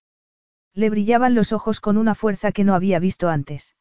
[0.73, 3.75] Le brillaban los ojos con una fuerza que no había visto antes.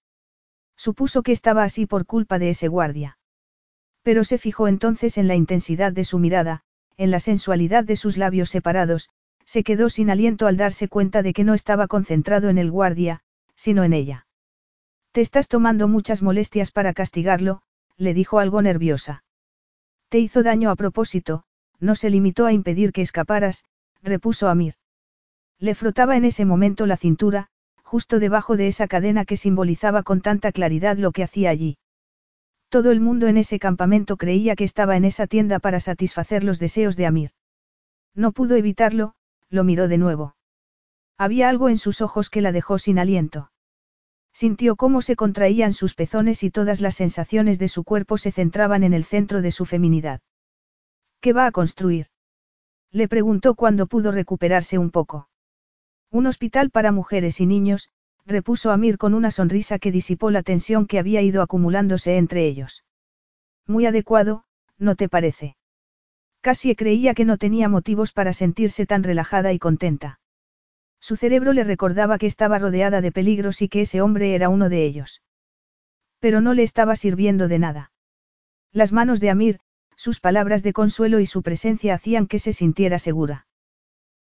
[0.80, 3.18] Supuso que estaba así por culpa de ese guardia.
[4.02, 6.62] Pero se fijó entonces en la intensidad de su mirada,
[6.96, 9.10] en la sensualidad de sus labios separados,
[9.44, 13.20] se quedó sin aliento al darse cuenta de que no estaba concentrado en el guardia,
[13.54, 14.26] sino en ella.
[15.12, 17.60] Te estás tomando muchas molestias para castigarlo,
[17.98, 19.22] le dijo algo nerviosa.
[20.08, 21.44] Te hizo daño a propósito,
[21.78, 23.66] no se limitó a impedir que escaparas,
[24.02, 24.76] repuso Amir.
[25.58, 27.48] Le frotaba en ese momento la cintura,
[27.90, 31.76] justo debajo de esa cadena que simbolizaba con tanta claridad lo que hacía allí.
[32.68, 36.60] Todo el mundo en ese campamento creía que estaba en esa tienda para satisfacer los
[36.60, 37.30] deseos de Amir.
[38.14, 39.14] No pudo evitarlo,
[39.48, 40.36] lo miró de nuevo.
[41.18, 43.50] Había algo en sus ojos que la dejó sin aliento.
[44.32, 48.84] Sintió cómo se contraían sus pezones y todas las sensaciones de su cuerpo se centraban
[48.84, 50.20] en el centro de su feminidad.
[51.20, 52.06] ¿Qué va a construir?
[52.92, 55.29] Le preguntó cuando pudo recuperarse un poco.
[56.12, 57.88] Un hospital para mujeres y niños,
[58.26, 62.84] repuso Amir con una sonrisa que disipó la tensión que había ido acumulándose entre ellos.
[63.66, 64.44] Muy adecuado,
[64.76, 65.56] ¿no te parece?
[66.40, 70.20] Casi creía que no tenía motivos para sentirse tan relajada y contenta.
[70.98, 74.68] Su cerebro le recordaba que estaba rodeada de peligros y que ese hombre era uno
[74.68, 75.22] de ellos.
[76.18, 77.92] Pero no le estaba sirviendo de nada.
[78.72, 79.60] Las manos de Amir,
[79.96, 83.46] sus palabras de consuelo y su presencia hacían que se sintiera segura.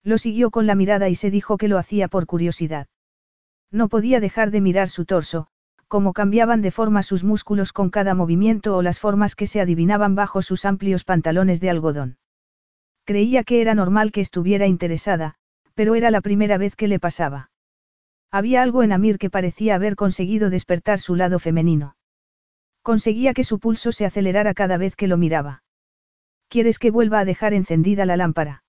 [0.07, 2.87] Lo siguió con la mirada y se dijo que lo hacía por curiosidad.
[3.73, 5.49] No podía dejar de mirar su torso,
[5.89, 10.15] cómo cambiaban de forma sus músculos con cada movimiento o las formas que se adivinaban
[10.15, 12.19] bajo sus amplios pantalones de algodón.
[13.05, 15.35] Creía que era normal que estuviera interesada,
[15.75, 17.51] pero era la primera vez que le pasaba.
[18.31, 21.97] Había algo en Amir que parecía haber conseguido despertar su lado femenino.
[22.83, 25.65] Conseguía que su pulso se acelerara cada vez que lo miraba.
[26.49, 28.63] ¿Quieres que vuelva a dejar encendida la lámpara?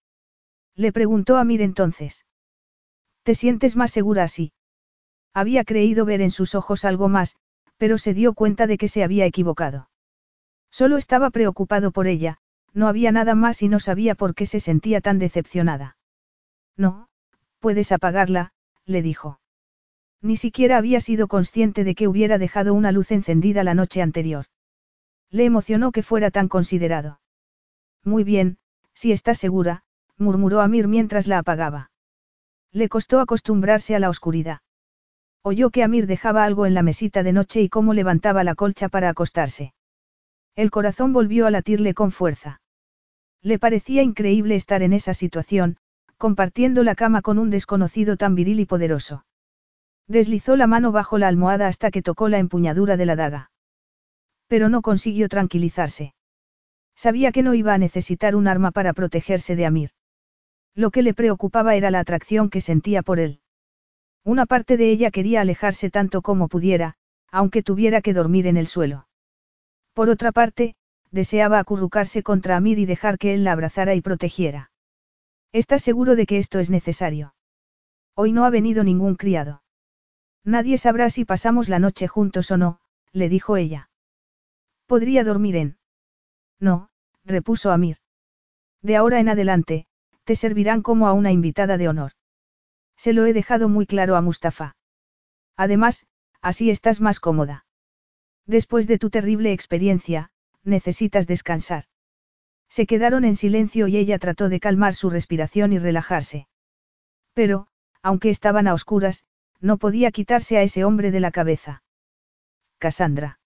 [0.78, 2.26] Le preguntó Amir entonces.
[3.24, 4.54] ¿Te sientes más segura así?
[5.34, 7.36] Había creído ver en sus ojos algo más,
[7.78, 9.90] pero se dio cuenta de que se había equivocado.
[10.72, 12.38] Solo estaba preocupado por ella,
[12.74, 15.98] no había nada más y no sabía por qué se sentía tan decepcionada.
[16.76, 17.10] No,
[17.60, 18.54] puedes apagarla,
[18.86, 19.40] le dijo.
[20.22, 24.46] Ni siquiera había sido consciente de que hubiera dejado una luz encendida la noche anterior.
[25.32, 27.20] Le emocionó que fuera tan considerado.
[28.04, 28.60] Muy bien,
[28.94, 29.84] si estás segura,
[30.18, 31.92] murmuró Amir mientras la apagaba.
[32.72, 34.60] Le costó acostumbrarse a la oscuridad.
[35.42, 38.90] Oyó que Amir dejaba algo en la mesita de noche y cómo levantaba la colcha
[38.90, 39.74] para acostarse.
[40.56, 42.62] El corazón volvió a latirle con fuerza.
[43.42, 45.78] Le parecía increíble estar en esa situación,
[46.18, 49.26] compartiendo la cama con un desconocido tan viril y poderoso.
[50.08, 53.52] Deslizó la mano bajo la almohada hasta que tocó la empuñadura de la daga.
[54.48, 56.16] Pero no consiguió tranquilizarse.
[56.96, 59.92] Sabía que no iba a necesitar un arma para protegerse de Amir.
[60.78, 63.40] Lo que le preocupaba era la atracción que sentía por él.
[64.24, 66.98] Una parte de ella quería alejarse tanto como pudiera,
[67.32, 69.08] aunque tuviera que dormir en el suelo.
[69.94, 70.76] Por otra parte,
[71.10, 74.70] deseaba acurrucarse contra Amir y dejar que él la abrazara y protegiera.
[75.52, 77.34] ¿Estás seguro de que esto es necesario?
[78.14, 79.64] Hoy no ha venido ningún criado.
[80.44, 82.82] Nadie sabrá si pasamos la noche juntos o no,
[83.14, 83.90] le dijo ella.
[84.86, 85.78] Podría dormir en.
[86.60, 86.92] No,
[87.26, 87.98] repuso Amir.
[88.84, 89.88] De ahora en adelante,
[90.28, 92.12] te servirán como a una invitada de honor.
[92.98, 94.76] Se lo he dejado muy claro a Mustafa.
[95.56, 96.06] Además,
[96.42, 97.66] así estás más cómoda.
[98.46, 100.30] Después de tu terrible experiencia,
[100.66, 101.86] necesitas descansar.
[102.68, 106.50] Se quedaron en silencio y ella trató de calmar su respiración y relajarse.
[107.34, 107.68] Pero,
[108.02, 109.24] aunque estaban a oscuras,
[109.62, 111.84] no podía quitarse a ese hombre de la cabeza.
[112.80, 113.40] Cassandra.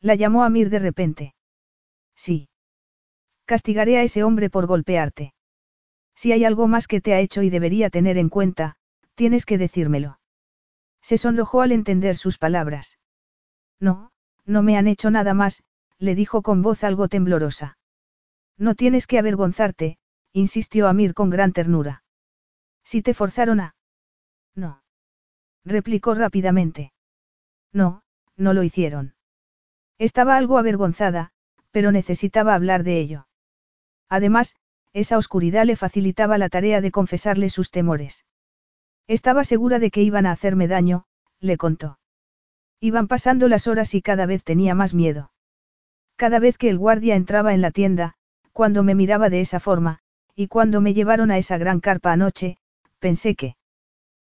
[0.00, 1.34] La llamó Amir de repente.
[2.16, 2.48] Sí.
[3.44, 5.34] Castigaré a ese hombre por golpearte.
[6.18, 8.74] Si hay algo más que te ha hecho y debería tener en cuenta,
[9.14, 10.18] tienes que decírmelo.
[11.00, 12.98] Se sonrojó al entender sus palabras.
[13.78, 14.10] No,
[14.44, 15.62] no me han hecho nada más,
[15.96, 17.78] le dijo con voz algo temblorosa.
[18.56, 19.98] No tienes que avergonzarte,
[20.32, 22.02] insistió Amir con gran ternura.
[22.82, 23.76] Si te forzaron a...
[24.56, 24.82] No
[25.64, 26.92] replicó rápidamente.
[27.72, 28.02] No,
[28.36, 29.14] no lo hicieron.
[29.98, 31.30] Estaba algo avergonzada,
[31.70, 33.28] pero necesitaba hablar de ello.
[34.08, 34.56] Además,
[34.92, 38.24] esa oscuridad le facilitaba la tarea de confesarle sus temores.
[39.06, 41.04] Estaba segura de que iban a hacerme daño,
[41.40, 41.98] le contó.
[42.80, 45.32] Iban pasando las horas y cada vez tenía más miedo.
[46.16, 48.14] Cada vez que el guardia entraba en la tienda,
[48.52, 50.00] cuando me miraba de esa forma,
[50.34, 52.58] y cuando me llevaron a esa gran carpa anoche,
[52.98, 53.56] pensé que...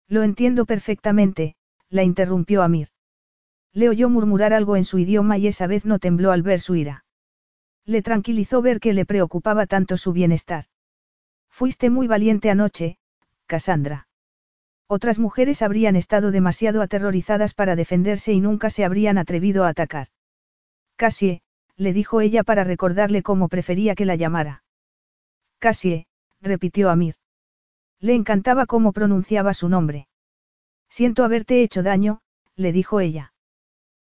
[0.06, 1.56] Lo entiendo perfectamente,
[1.90, 2.89] la interrumpió Amir.
[3.72, 6.76] Le oyó murmurar algo en su idioma y esa vez no tembló al ver su
[6.76, 7.05] ira.
[7.89, 10.66] Le tranquilizó ver que le preocupaba tanto su bienestar.
[11.48, 12.98] Fuiste muy valiente anoche,
[13.47, 14.09] Cassandra.
[14.86, 20.09] Otras mujeres habrían estado demasiado aterrorizadas para defenderse y nunca se habrían atrevido a atacar.
[20.97, 21.40] Cassie,
[21.77, 24.65] le dijo ella para recordarle cómo prefería que la llamara.
[25.59, 26.09] Cassie,
[26.43, 27.15] repitió Amir.
[28.01, 30.09] Le encantaba cómo pronunciaba su nombre.
[30.90, 32.20] Siento haberte hecho daño,
[32.55, 33.32] le dijo ella.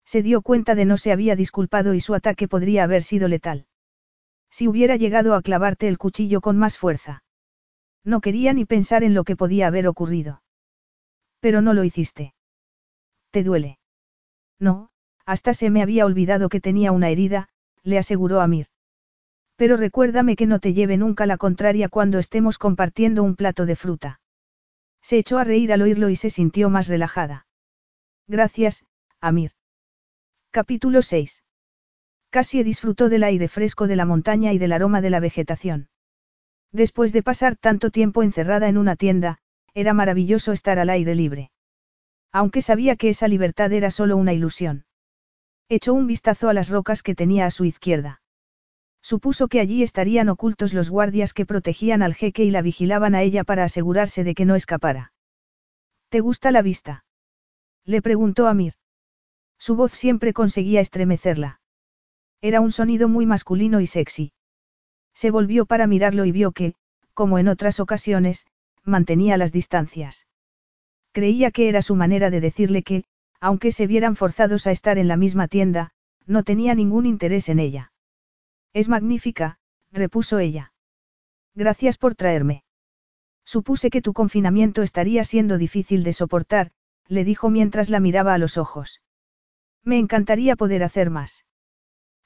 [0.04, 3.68] Se dio cuenta de no se había disculpado y su ataque podría haber sido letal.
[4.50, 7.24] Si hubiera llegado a clavarte el cuchillo con más fuerza.
[8.04, 10.42] No quería ni pensar en lo que podía haber ocurrido.
[11.40, 12.34] Pero no lo hiciste.
[13.32, 13.80] ¿Te duele?
[14.60, 14.90] No,
[15.26, 17.50] hasta se me había olvidado que tenía una herida,
[17.84, 18.68] le aseguró Amir.
[19.56, 23.76] Pero recuérdame que no te lleve nunca la contraria cuando estemos compartiendo un plato de
[23.76, 24.22] fruta.
[25.02, 27.46] Se echó a reír al oírlo y se sintió más relajada.
[28.28, 28.86] Gracias,
[29.22, 29.52] Amir.
[30.52, 31.44] Capítulo 6.
[32.30, 35.90] Cassie disfrutó del aire fresco de la montaña y del aroma de la vegetación.
[36.72, 39.40] Después de pasar tanto tiempo encerrada en una tienda,
[39.74, 41.52] era maravilloso estar al aire libre.
[42.32, 44.86] Aunque sabía que esa libertad era solo una ilusión.
[45.68, 48.22] Echó un vistazo a las rocas que tenía a su izquierda.
[49.02, 53.24] Supuso que allí estarían ocultos los guardias que protegían al jeque y la vigilaban a
[53.24, 55.14] ella para asegurarse de que no escapara.
[56.10, 57.06] ¿Te gusta la vista?
[57.86, 58.74] Le preguntó Amir.
[59.58, 61.59] Su voz siempre conseguía estremecerla.
[62.42, 64.32] Era un sonido muy masculino y sexy.
[65.14, 66.76] Se volvió para mirarlo y vio que,
[67.14, 68.48] como en otras ocasiones,
[68.84, 70.26] mantenía las distancias.
[71.12, 73.04] Creía que era su manera de decirle que,
[73.42, 75.92] aunque se vieran forzados a estar en la misma tienda,
[76.26, 77.92] no tenía ningún interés en ella.
[78.74, 79.58] Es magnífica,
[79.92, 80.72] repuso ella.
[81.56, 82.64] Gracias por traerme.
[83.44, 86.72] Supuse que tu confinamiento estaría siendo difícil de soportar,
[87.08, 89.02] le dijo mientras la miraba a los ojos.
[89.84, 91.46] Me encantaría poder hacer más.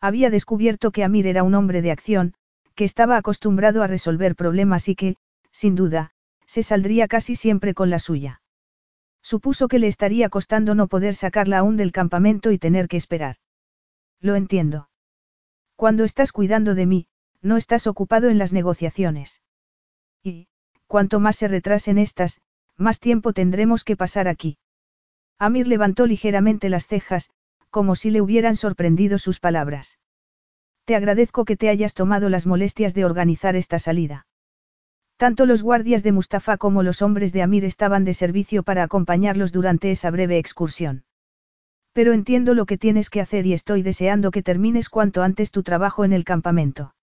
[0.03, 2.33] Había descubierto que Amir era un hombre de acción,
[2.75, 5.15] que estaba acostumbrado a resolver problemas y que,
[5.53, 6.11] sin duda,
[6.45, 8.41] se saldría casi siempre con la suya.
[9.21, 13.37] Supuso que le estaría costando no poder sacarla aún del campamento y tener que esperar.
[14.19, 14.89] Lo entiendo.
[15.77, 17.07] Cuando estás cuidando de mí,
[17.41, 19.41] no estás ocupado en las negociaciones.
[20.21, 20.49] Y,
[20.85, 22.41] cuanto más se retrasen estas,
[22.75, 24.57] más tiempo tendremos que pasar aquí.
[25.39, 27.29] Amir levantó ligeramente las cejas,
[27.73, 29.97] como si le hubieran sorprendido sus palabras.
[30.85, 34.27] Te agradezco que te hayas tomado las molestias de organizar esta salida.
[35.17, 39.51] Tanto los guardias de Mustafa como los hombres de Amir estaban de servicio para acompañarlos
[39.51, 41.03] durante esa breve excursión.
[41.93, 45.63] Pero entiendo lo que tienes que hacer y estoy deseando que termines cuanto antes tu
[45.63, 46.93] trabajo en el campamento.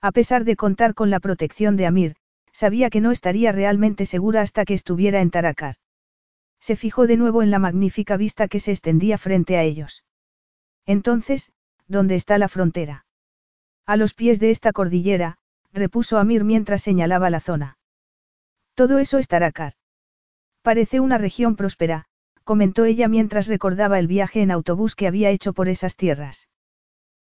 [0.00, 2.14] A pesar de contar con la protección de Amir,
[2.52, 5.74] sabía que no estaría realmente segura hasta que estuviera en Taracar.
[6.60, 10.04] Se fijó de nuevo en la magnífica vista que se extendía frente a ellos.
[10.86, 11.52] Entonces,
[11.86, 13.06] ¿dónde está la frontera?
[13.86, 15.38] A los pies de esta cordillera,
[15.72, 17.78] repuso Amir mientras señalaba la zona.
[18.74, 19.74] Todo eso es Taracar.
[20.62, 22.04] Parece una región próspera,
[22.44, 26.48] comentó ella mientras recordaba el viaje en autobús que había hecho por esas tierras.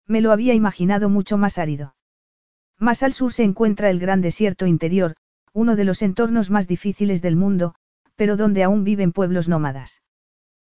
[0.07, 1.95] Me lo había imaginado mucho más árido.
[2.77, 5.15] Más al sur se encuentra el gran desierto interior,
[5.53, 7.75] uno de los entornos más difíciles del mundo,
[8.15, 10.01] pero donde aún viven pueblos nómadas.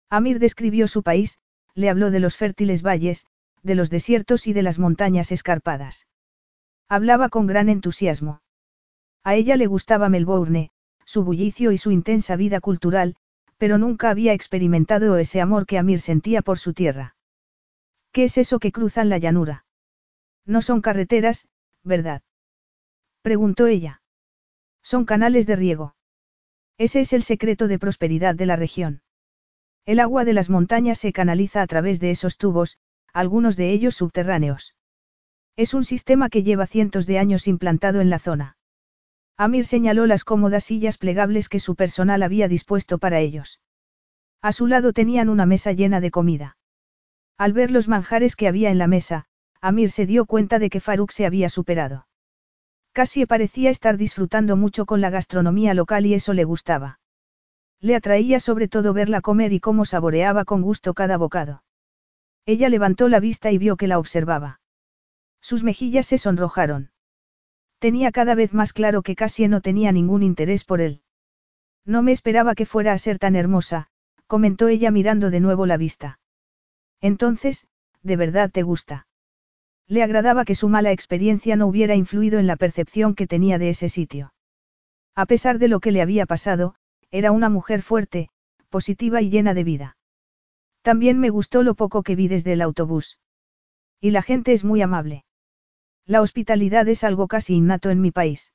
[0.09, 1.39] Amir describió su país,
[1.75, 3.25] le habló de los fértiles valles,
[3.63, 6.07] de los desiertos y de las montañas escarpadas.
[6.87, 8.41] Hablaba con gran entusiasmo.
[9.23, 10.71] A ella le gustaba Melbourne,
[11.05, 13.15] su bullicio y su intensa vida cultural,
[13.57, 17.15] pero nunca había experimentado ese amor que Amir sentía por su tierra.
[18.11, 19.65] ¿Qué es eso que cruzan la llanura?
[20.45, 21.47] No son carreteras,
[21.83, 22.23] ¿verdad?
[23.21, 24.01] Preguntó ella.
[24.81, 25.95] Son canales de riego.
[26.79, 29.01] Ese es el secreto de prosperidad de la región.
[29.85, 32.77] El agua de las montañas se canaliza a través de esos tubos,
[33.13, 34.75] algunos de ellos subterráneos.
[35.57, 38.57] Es un sistema que lleva cientos de años implantado en la zona.
[39.35, 43.59] Amir señaló las cómodas sillas plegables que su personal había dispuesto para ellos.
[44.41, 46.57] A su lado tenían una mesa llena de comida.
[47.37, 49.25] Al ver los manjares que había en la mesa,
[49.59, 52.07] Amir se dio cuenta de que Faruk se había superado.
[52.91, 56.99] Casi parecía estar disfrutando mucho con la gastronomía local y eso le gustaba.
[57.79, 61.63] Le atraía sobre todo verla comer y cómo saboreaba con gusto cada bocado.
[62.45, 64.59] Ella levantó la vista y vio que la observaba.
[65.39, 66.91] Sus mejillas se sonrojaron.
[67.79, 71.01] Tenía cada vez más claro que casi no tenía ningún interés por él.
[71.85, 73.87] No me esperaba que fuera a ser tan hermosa,
[74.27, 76.19] comentó ella mirando de nuevo la vista.
[77.01, 77.67] Entonces,
[78.03, 79.07] ¿de verdad te gusta?
[79.89, 83.69] Le agradaba que su mala experiencia no hubiera influido en la percepción que tenía de
[83.69, 84.31] ese sitio.
[85.15, 86.75] A pesar de lo que le había pasado,
[87.09, 88.29] era una mujer fuerte,
[88.69, 89.97] positiva y llena de vida.
[90.83, 93.17] También me gustó lo poco que vi desde el autobús.
[93.99, 95.25] Y la gente es muy amable.
[96.05, 98.53] La hospitalidad es algo casi innato en mi país.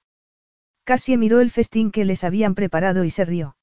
[0.84, 3.56] Casi miró el festín que les habían preparado y se rió.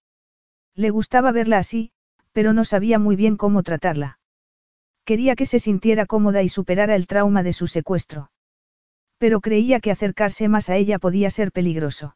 [0.76, 1.92] Le gustaba verla así,
[2.34, 4.20] pero no sabía muy bien cómo tratarla.
[5.06, 8.32] Quería que se sintiera cómoda y superara el trauma de su secuestro.
[9.18, 12.16] Pero creía que acercarse más a ella podía ser peligroso.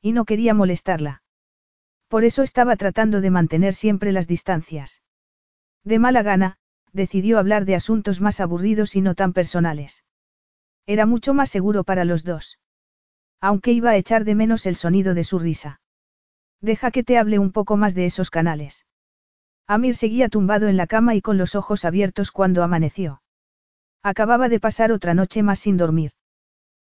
[0.00, 1.22] Y no quería molestarla.
[2.08, 5.02] Por eso estaba tratando de mantener siempre las distancias.
[5.82, 6.56] De mala gana,
[6.92, 10.04] decidió hablar de asuntos más aburridos y no tan personales.
[10.86, 12.58] Era mucho más seguro para los dos.
[13.40, 15.80] Aunque iba a echar de menos el sonido de su risa.
[16.60, 18.86] Deja que te hable un poco más de esos canales.
[19.66, 23.22] Amir seguía tumbado en la cama y con los ojos abiertos cuando amaneció.
[24.02, 26.12] Acababa de pasar otra noche más sin dormir.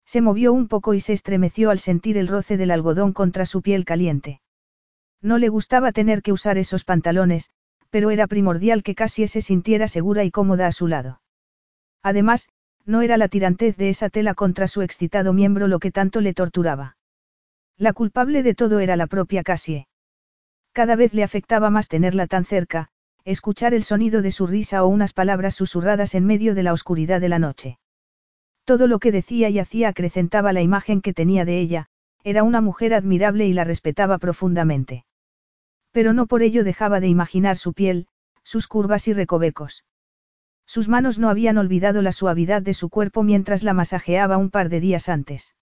[0.06, 3.62] Se movió un poco y se estremeció al sentir el roce del algodón contra su
[3.62, 4.42] piel caliente.
[5.22, 7.52] No le gustaba tener que usar esos pantalones,
[7.92, 11.22] pero era primordial que Cassie se sintiera segura y cómoda a su lado.
[12.02, 12.50] Además,
[12.86, 16.34] no era la tirantez de esa tela contra su excitado miembro lo que tanto le
[16.34, 16.98] torturaba.
[17.78, 19.88] La culpable de todo era la propia Cassie.
[20.74, 22.90] Cada vez le afectaba más tenerla tan cerca,
[23.26, 27.22] escuchar el sonido de su risa o unas palabras susurradas en medio de la oscuridad
[27.22, 27.78] de la noche.
[28.66, 31.88] Todo lo que decía y hacía acrecentaba la imagen que tenía de ella,
[32.24, 35.06] era una mujer admirable y la respetaba profundamente.
[35.92, 38.08] Pero no por ello dejaba de imaginar su piel,
[38.44, 39.86] sus curvas y recovecos.
[40.66, 44.70] Sus manos no habían olvidado la suavidad de su cuerpo mientras la masajeaba un par
[44.70, 45.56] de días antes.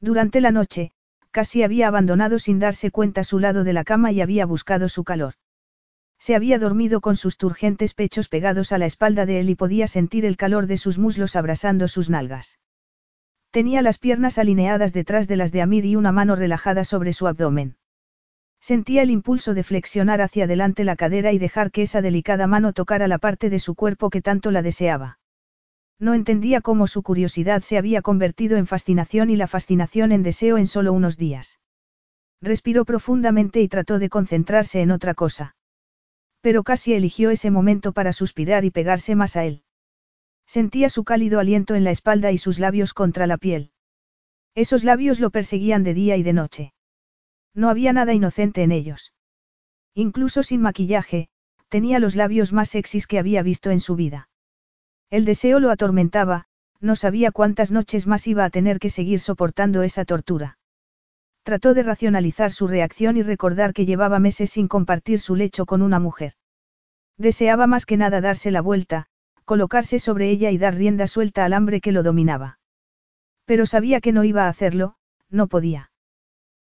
[0.00, 0.92] Durante la noche,
[1.36, 5.04] casi había abandonado sin darse cuenta su lado de la cama y había buscado su
[5.04, 5.34] calor.
[6.18, 9.86] Se había dormido con sus turgentes pechos pegados a la espalda de él y podía
[9.86, 12.58] sentir el calor de sus muslos abrasando sus nalgas.
[13.50, 17.26] Tenía las piernas alineadas detrás de las de Amir y una mano relajada sobre su
[17.26, 17.76] abdomen.
[18.58, 22.72] Sentía el impulso de flexionar hacia adelante la cadera y dejar que esa delicada mano
[22.72, 25.18] tocara la parte de su cuerpo que tanto la deseaba.
[25.98, 30.58] No entendía cómo su curiosidad se había convertido en fascinación y la fascinación en deseo
[30.58, 31.58] en solo unos días.
[32.42, 35.56] Respiró profundamente y trató de concentrarse en otra cosa.
[36.42, 39.62] Pero casi eligió ese momento para suspirar y pegarse más a él.
[40.46, 43.72] Sentía su cálido aliento en la espalda y sus labios contra la piel.
[44.54, 46.72] Esos labios lo perseguían de día y de noche.
[47.54, 49.14] No había nada inocente en ellos.
[49.94, 51.28] Incluso sin maquillaje,
[51.68, 54.28] tenía los labios más sexys que había visto en su vida.
[55.10, 56.46] El deseo lo atormentaba,
[56.80, 60.58] no sabía cuántas noches más iba a tener que seguir soportando esa tortura.
[61.42, 65.80] Trató de racionalizar su reacción y recordar que llevaba meses sin compartir su lecho con
[65.80, 66.32] una mujer.
[67.18, 69.06] Deseaba más que nada darse la vuelta,
[69.44, 72.58] colocarse sobre ella y dar rienda suelta al hambre que lo dominaba.
[73.44, 74.96] Pero sabía que no iba a hacerlo,
[75.30, 75.92] no podía.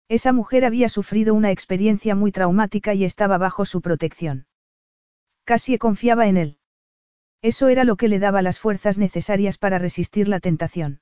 [0.08, 4.46] Esa mujer había sufrido una experiencia muy traumática y estaba bajo su protección.
[5.44, 6.58] Casi confiaba en él.
[7.42, 11.00] Eso era lo que le daba las fuerzas necesarias para resistir la tentación.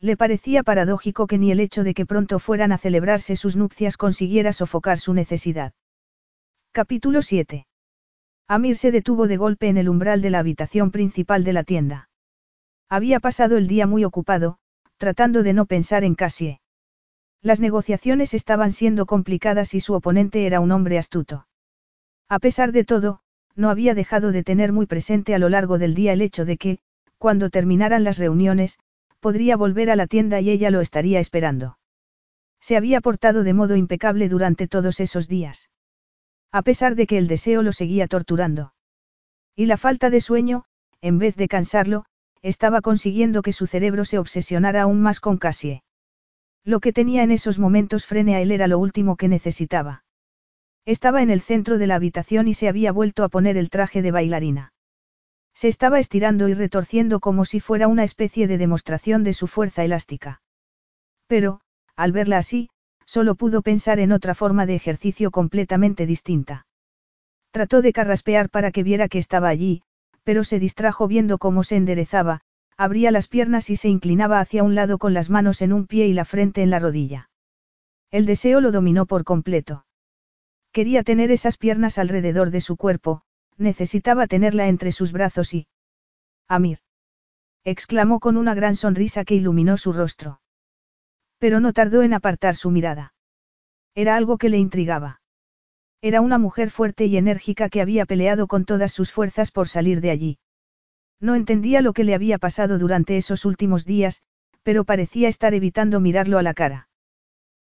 [0.00, 3.96] Le parecía paradójico que ni el hecho de que pronto fueran a celebrarse sus nupcias
[3.96, 5.72] consiguiera sofocar su necesidad.
[6.70, 7.66] Capítulo 7.
[8.46, 12.08] Amir se detuvo de golpe en el umbral de la habitación principal de la tienda.
[12.88, 14.58] Había pasado el día muy ocupado,
[14.96, 16.60] tratando de no pensar en Cassie.
[17.42, 21.48] Las negociaciones estaban siendo complicadas y su oponente era un hombre astuto.
[22.28, 23.20] A pesar de todo,
[23.58, 26.56] no había dejado de tener muy presente a lo largo del día el hecho de
[26.56, 26.78] que,
[27.18, 28.78] cuando terminaran las reuniones,
[29.18, 31.76] podría volver a la tienda y ella lo estaría esperando.
[32.60, 35.70] Se había portado de modo impecable durante todos esos días.
[36.52, 38.74] A pesar de que el deseo lo seguía torturando.
[39.56, 40.64] Y la falta de sueño,
[41.00, 42.04] en vez de cansarlo,
[42.42, 45.82] estaba consiguiendo que su cerebro se obsesionara aún más con Cassie.
[46.64, 50.04] Lo que tenía en esos momentos frene a él era lo último que necesitaba.
[50.88, 54.00] Estaba en el centro de la habitación y se había vuelto a poner el traje
[54.00, 54.72] de bailarina.
[55.52, 59.84] Se estaba estirando y retorciendo como si fuera una especie de demostración de su fuerza
[59.84, 60.40] elástica.
[61.26, 61.60] Pero,
[61.94, 62.70] al verla así,
[63.04, 66.66] solo pudo pensar en otra forma de ejercicio completamente distinta.
[67.50, 69.82] Trató de carraspear para que viera que estaba allí,
[70.24, 72.40] pero se distrajo viendo cómo se enderezaba,
[72.78, 76.06] abría las piernas y se inclinaba hacia un lado con las manos en un pie
[76.06, 77.28] y la frente en la rodilla.
[78.10, 79.84] El deseo lo dominó por completo.
[80.72, 83.22] Quería tener esas piernas alrededor de su cuerpo,
[83.56, 85.66] necesitaba tenerla entre sus brazos y...
[86.46, 86.78] Amir.
[87.64, 90.40] exclamó con una gran sonrisa que iluminó su rostro.
[91.38, 93.14] Pero no tardó en apartar su mirada.
[93.94, 95.20] Era algo que le intrigaba.
[96.00, 100.00] Era una mujer fuerte y enérgica que había peleado con todas sus fuerzas por salir
[100.00, 100.38] de allí.
[101.20, 104.22] No entendía lo que le había pasado durante esos últimos días,
[104.62, 106.88] pero parecía estar evitando mirarlo a la cara.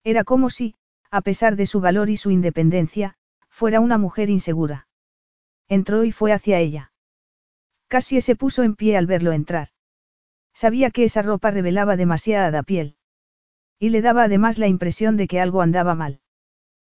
[0.04, 0.74] Era como si,
[1.12, 3.16] a pesar de su valor y su independencia,
[3.50, 4.88] fuera una mujer insegura.
[5.68, 6.92] Entró y fue hacia ella.
[7.86, 9.68] Casi se puso en pie al verlo entrar.
[10.54, 12.96] Sabía que esa ropa revelaba demasiada piel.
[13.78, 16.22] Y le daba además la impresión de que algo andaba mal.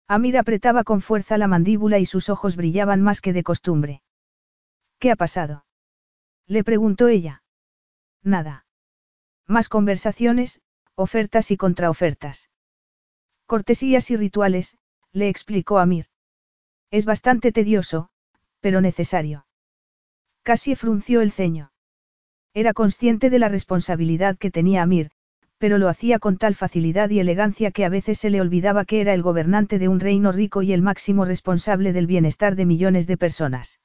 [0.09, 4.03] Amir apretaba con fuerza la mandíbula y sus ojos brillaban más que de costumbre.
[4.99, 5.67] ¿Qué ha pasado?
[6.47, 7.43] Le preguntó ella.
[8.23, 8.65] Nada.
[9.47, 10.63] Más conversaciones,
[10.95, 12.49] ofertas y contraofertas.
[13.47, 14.77] Cortesías y rituales,
[15.13, 16.07] le explicó Amir.
[16.91, 18.09] Es bastante tedioso,
[18.61, 19.47] pero necesario.
[20.43, 21.71] Casi frunció el ceño.
[22.55, 25.11] Era consciente de la responsabilidad que tenía Amir,
[25.59, 29.01] pero lo hacía con tal facilidad y elegancia que a veces se le olvidaba que
[29.01, 33.07] era el gobernante de un reino rico y el máximo responsable del bienestar de millones
[33.07, 33.81] de personas.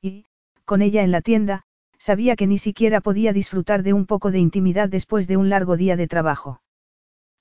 [0.00, 0.26] Y,
[0.64, 1.64] con ella en la tienda,
[1.98, 5.76] sabía que ni siquiera podía disfrutar de un poco de intimidad después de un largo
[5.76, 6.62] día de trabajo.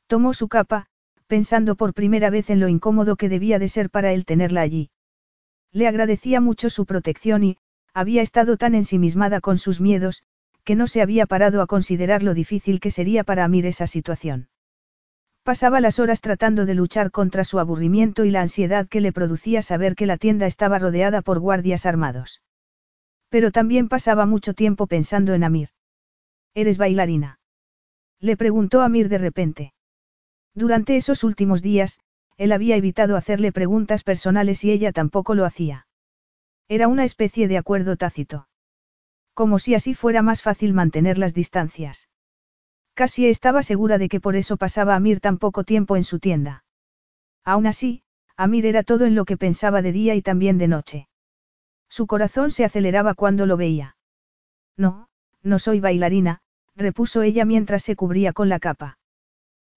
[0.07, 0.87] Tomó su capa,
[1.27, 4.89] pensando por primera vez en lo incómodo que debía de ser para él tenerla allí.
[5.71, 7.57] Le agradecía mucho su protección y,
[7.93, 10.23] había estado tan ensimismada con sus miedos,
[10.63, 14.49] que no se había parado a considerar lo difícil que sería para Amir esa situación.
[15.43, 19.61] Pasaba las horas tratando de luchar contra su aburrimiento y la ansiedad que le producía
[19.61, 22.41] saber que la tienda estaba rodeada por guardias armados.
[23.29, 25.69] Pero también pasaba mucho tiempo pensando en Amir.
[26.55, 27.39] ¿Eres bailarina?
[28.19, 29.74] Le preguntó Amir de repente.
[30.55, 31.99] Durante esos últimos días,
[32.37, 35.87] él había evitado hacerle preguntas personales y ella tampoco lo hacía.
[36.69, 38.47] Era una especie de acuerdo tácito.
[39.33, 42.09] Como si así fuera más fácil mantener las distancias.
[42.93, 46.63] Casi estaba segura de que por eso pasaba Amir tan poco tiempo en su tienda.
[47.43, 48.03] Aún así,
[48.37, 51.09] Amir era todo en lo que pensaba de día y también de noche.
[51.89, 53.97] Su corazón se aceleraba cuando lo veía.
[54.77, 55.09] No,
[55.43, 56.39] no soy bailarina,
[56.75, 58.97] repuso ella mientras se cubría con la capa.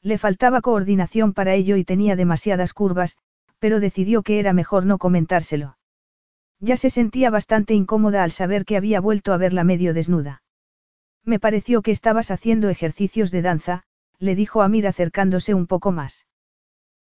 [0.03, 3.19] Le faltaba coordinación para ello y tenía demasiadas curvas,
[3.59, 5.77] pero decidió que era mejor no comentárselo.
[6.61, 10.43] Ya se sentía bastante incómoda al saber que había vuelto a verla medio desnuda.
[11.25, 13.83] Me pareció que estabas haciendo ejercicios de danza,
[14.19, 16.27] le dijo Amir acercándose un poco más.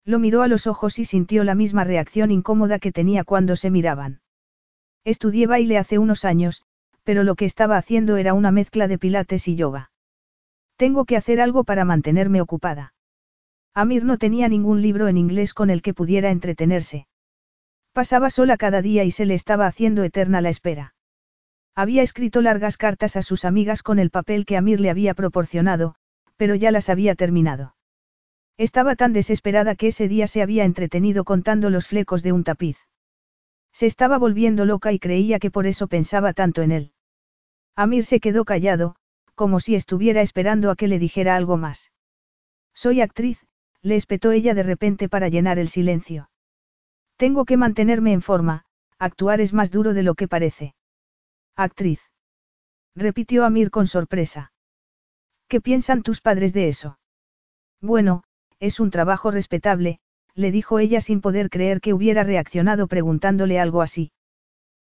[0.04, 3.72] Lo miró a los ojos y sintió la misma reacción incómoda que tenía cuando se
[3.72, 4.22] miraban.
[5.04, 6.64] Estudié baile hace unos años,
[7.04, 9.92] pero lo que estaba haciendo era una mezcla de pilates y yoga.
[10.78, 12.94] Tengo que hacer algo para mantenerme ocupada.
[13.74, 17.08] Amir no tenía ningún libro en inglés con el que pudiera entretenerse.
[17.94, 20.96] Pasaba sola cada día y se le estaba haciendo eterna la espera.
[21.76, 25.96] Había escrito largas cartas a sus amigas con el papel que Amir le había proporcionado,
[26.38, 27.76] pero ya las había terminado.
[28.58, 32.78] Estaba tan desesperada que ese día se había entretenido contando los flecos de un tapiz.
[33.74, 36.92] Se estaba volviendo loca y creía que por eso pensaba tanto en él.
[37.76, 38.96] Amir se quedó callado,
[39.36, 41.92] como si estuviera esperando a que le dijera algo más.
[42.74, 43.46] Soy actriz,
[43.82, 46.30] le espetó ella de repente para llenar el silencio.
[47.18, 48.66] Tengo que mantenerme en forma,
[48.98, 50.76] actuar es más duro de lo que parece.
[51.56, 52.02] Actriz.
[52.96, 54.52] Repitió Amir con sorpresa.
[55.48, 56.98] ¿Qué piensan tus padres de eso?
[57.82, 58.24] Bueno,
[58.60, 60.00] es un trabajo respetable,
[60.34, 64.12] le dijo ella sin poder creer que hubiera reaccionado preguntándole algo así.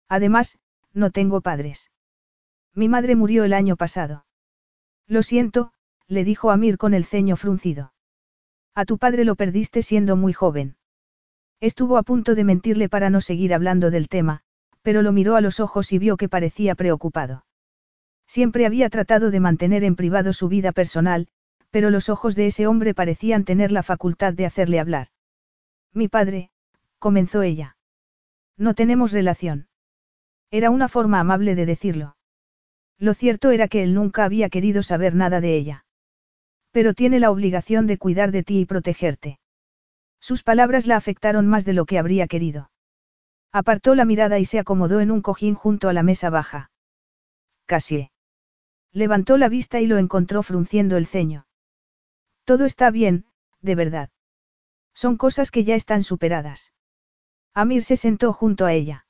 [0.08, 0.60] Además,
[0.94, 1.92] no tengo padres.
[2.74, 4.26] Mi madre murió el año pasado.
[5.12, 5.74] Lo siento,
[6.08, 7.92] le dijo Amir con el ceño fruncido.
[8.74, 10.78] A tu padre lo perdiste siendo muy joven.
[11.60, 14.40] Estuvo a punto de mentirle para no seguir hablando del tema,
[14.82, 17.46] pero lo miró a los ojos y vio que parecía preocupado.
[18.26, 21.28] Siempre había tratado de mantener en privado su vida personal,
[21.72, 25.08] pero los ojos de ese hombre parecían tener la facultad de hacerle hablar.
[25.94, 26.52] Mi padre,
[27.00, 27.76] comenzó ella.
[28.56, 29.68] No tenemos relación.
[30.52, 32.16] Era una forma amable de decirlo.
[33.02, 35.86] Lo cierto era que él nunca había querido saber nada de ella.
[36.70, 39.40] Pero tiene la obligación de cuidar de ti y protegerte.
[40.20, 42.70] Sus palabras la afectaron más de lo que habría querido.
[43.52, 46.70] Apartó la mirada y se acomodó en un cojín junto a la mesa baja.
[47.66, 48.12] Casi.
[48.92, 51.48] Levantó la vista y lo encontró frunciendo el ceño.
[52.44, 53.26] Todo está bien,
[53.62, 54.10] de verdad.
[54.94, 56.72] Son cosas que ya están superadas.
[57.56, 59.08] Amir se sentó junto a ella.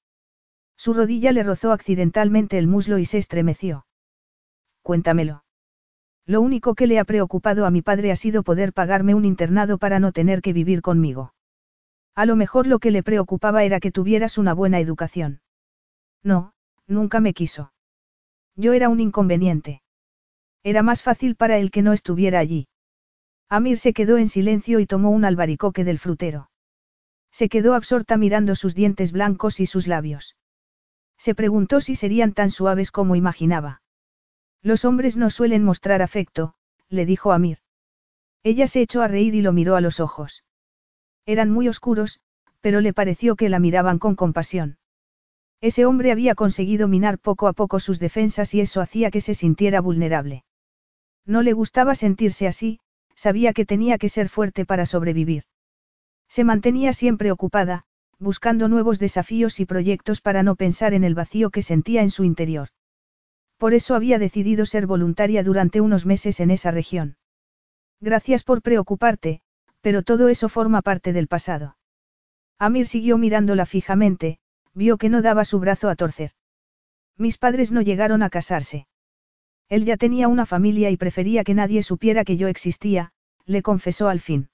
[0.84, 3.86] Su rodilla le rozó accidentalmente el muslo y se estremeció.
[4.82, 5.44] Cuéntamelo.
[6.26, 9.78] Lo único que le ha preocupado a mi padre ha sido poder pagarme un internado
[9.78, 11.36] para no tener que vivir conmigo.
[12.16, 15.42] A lo mejor lo que le preocupaba era que tuvieras una buena educación.
[16.24, 16.54] No,
[16.88, 17.74] nunca me quiso.
[18.56, 19.84] Yo era un inconveniente.
[20.64, 22.70] Era más fácil para él que no estuviera allí.
[23.50, 26.50] Amir se quedó en silencio y tomó un albaricoque del frutero.
[27.30, 30.36] Se quedó absorta mirando sus dientes blancos y sus labios.
[31.22, 33.84] Se preguntó si serían tan suaves como imaginaba.
[34.64, 36.56] Los hombres no suelen mostrar afecto,
[36.90, 37.60] le dijo Amir.
[38.42, 40.44] Ella se echó a reír y lo miró a los ojos.
[41.28, 42.22] Eran muy oscuros,
[42.60, 44.80] pero le pareció que la miraban con compasión.
[45.62, 49.36] Ese hombre había conseguido minar poco a poco sus defensas y eso hacía que se
[49.36, 50.44] sintiera vulnerable.
[51.28, 52.80] No le gustaba sentirse así,
[53.14, 55.44] sabía que tenía que ser fuerte para sobrevivir.
[56.28, 57.86] Se mantenía siempre ocupada,
[58.22, 62.24] buscando nuevos desafíos y proyectos para no pensar en el vacío que sentía en su
[62.24, 62.70] interior.
[63.58, 67.18] Por eso había decidido ser voluntaria durante unos meses en esa región.
[68.00, 69.42] Gracias por preocuparte,
[69.82, 71.78] pero todo eso forma parte del pasado.
[72.60, 74.38] Amir siguió mirándola fijamente,
[74.76, 76.32] vio que no daba su brazo a torcer.
[77.18, 78.88] Mis padres no llegaron a casarse.
[79.68, 83.14] Él ya tenía una familia y prefería que nadie supiera que yo existía,
[83.46, 84.50] le confesó al fin.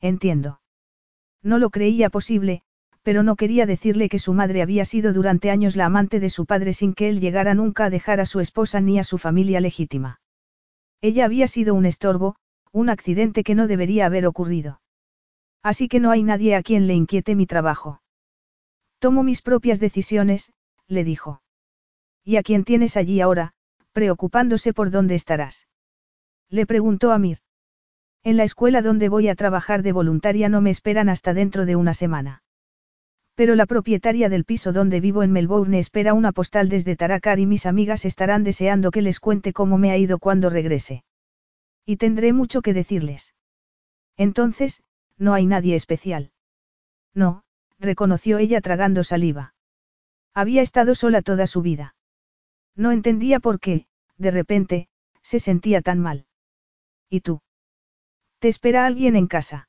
[0.00, 0.62] Entiendo.
[1.42, 2.62] No lo creía posible,
[3.08, 6.44] pero no quería decirle que su madre había sido durante años la amante de su
[6.44, 9.60] padre sin que él llegara nunca a dejar a su esposa ni a su familia
[9.60, 10.20] legítima.
[11.00, 12.36] Ella había sido un estorbo,
[12.70, 14.82] un accidente que no debería haber ocurrido.
[15.62, 18.02] Así que no hay nadie a quien le inquiete mi trabajo.
[18.98, 20.52] Tomo mis propias decisiones,
[20.86, 21.40] le dijo.
[22.24, 23.54] ¿Y a quién tienes allí ahora,
[23.92, 25.66] preocupándose por dónde estarás?
[26.50, 27.38] Le preguntó Amir.
[28.22, 31.74] En la escuela donde voy a trabajar de voluntaria no me esperan hasta dentro de
[31.74, 32.42] una semana.
[33.38, 37.46] Pero la propietaria del piso donde vivo en Melbourne espera una postal desde Taracar y
[37.46, 41.04] mis amigas estarán deseando que les cuente cómo me ha ido cuando regrese.
[41.86, 43.36] Y tendré mucho que decirles.
[44.16, 44.82] Entonces,
[45.18, 46.32] no hay nadie especial.
[47.14, 47.44] No,
[47.78, 49.54] reconoció ella tragando saliva.
[50.34, 51.94] Había estado sola toda su vida.
[52.74, 53.86] No entendía por qué,
[54.16, 54.88] de repente,
[55.22, 56.26] se sentía tan mal.
[57.08, 57.40] ¿Y tú?
[58.40, 59.68] ¿Te espera alguien en casa?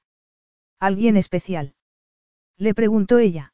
[0.80, 1.76] ¿Alguien especial?
[2.58, 3.54] Le preguntó ella.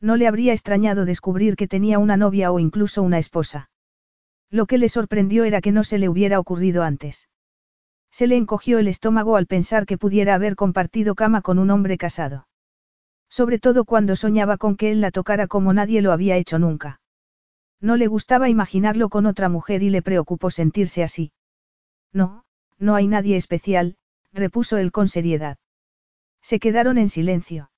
[0.00, 3.70] No le habría extrañado descubrir que tenía una novia o incluso una esposa.
[4.50, 7.28] Lo que le sorprendió era que no se le hubiera ocurrido antes.
[8.10, 11.98] Se le encogió el estómago al pensar que pudiera haber compartido cama con un hombre
[11.98, 12.46] casado.
[13.28, 17.00] Sobre todo cuando soñaba con que él la tocara como nadie lo había hecho nunca.
[17.80, 21.32] No le gustaba imaginarlo con otra mujer y le preocupó sentirse así.
[22.12, 22.44] No,
[22.78, 23.96] no hay nadie especial,
[24.32, 25.58] repuso él con seriedad.
[26.40, 27.70] Se quedaron en silencio.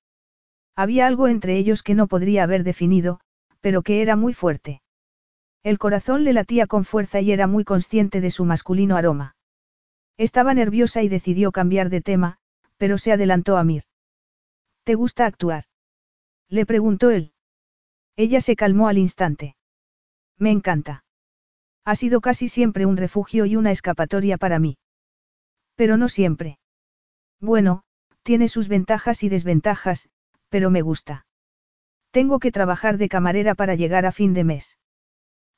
[0.79, 3.19] Había algo entre ellos que no podría haber definido,
[3.59, 4.81] pero que era muy fuerte.
[5.61, 9.35] El corazón le latía con fuerza y era muy consciente de su masculino aroma.
[10.15, 12.37] Estaba nerviosa y decidió cambiar de tema,
[12.77, 13.83] pero se adelantó a Mir.
[14.85, 15.65] ¿Te gusta actuar?
[16.47, 17.33] Le preguntó él.
[18.15, 19.57] Ella se calmó al instante.
[20.37, 21.03] Me encanta.
[21.83, 24.77] Ha sido casi siempre un refugio y una escapatoria para mí.
[25.75, 26.57] Pero no siempre.
[27.41, 27.83] Bueno,
[28.23, 30.07] tiene sus ventajas y desventajas,
[30.49, 31.25] pero me gusta.
[32.11, 34.77] Tengo que trabajar de camarera para llegar a fin de mes.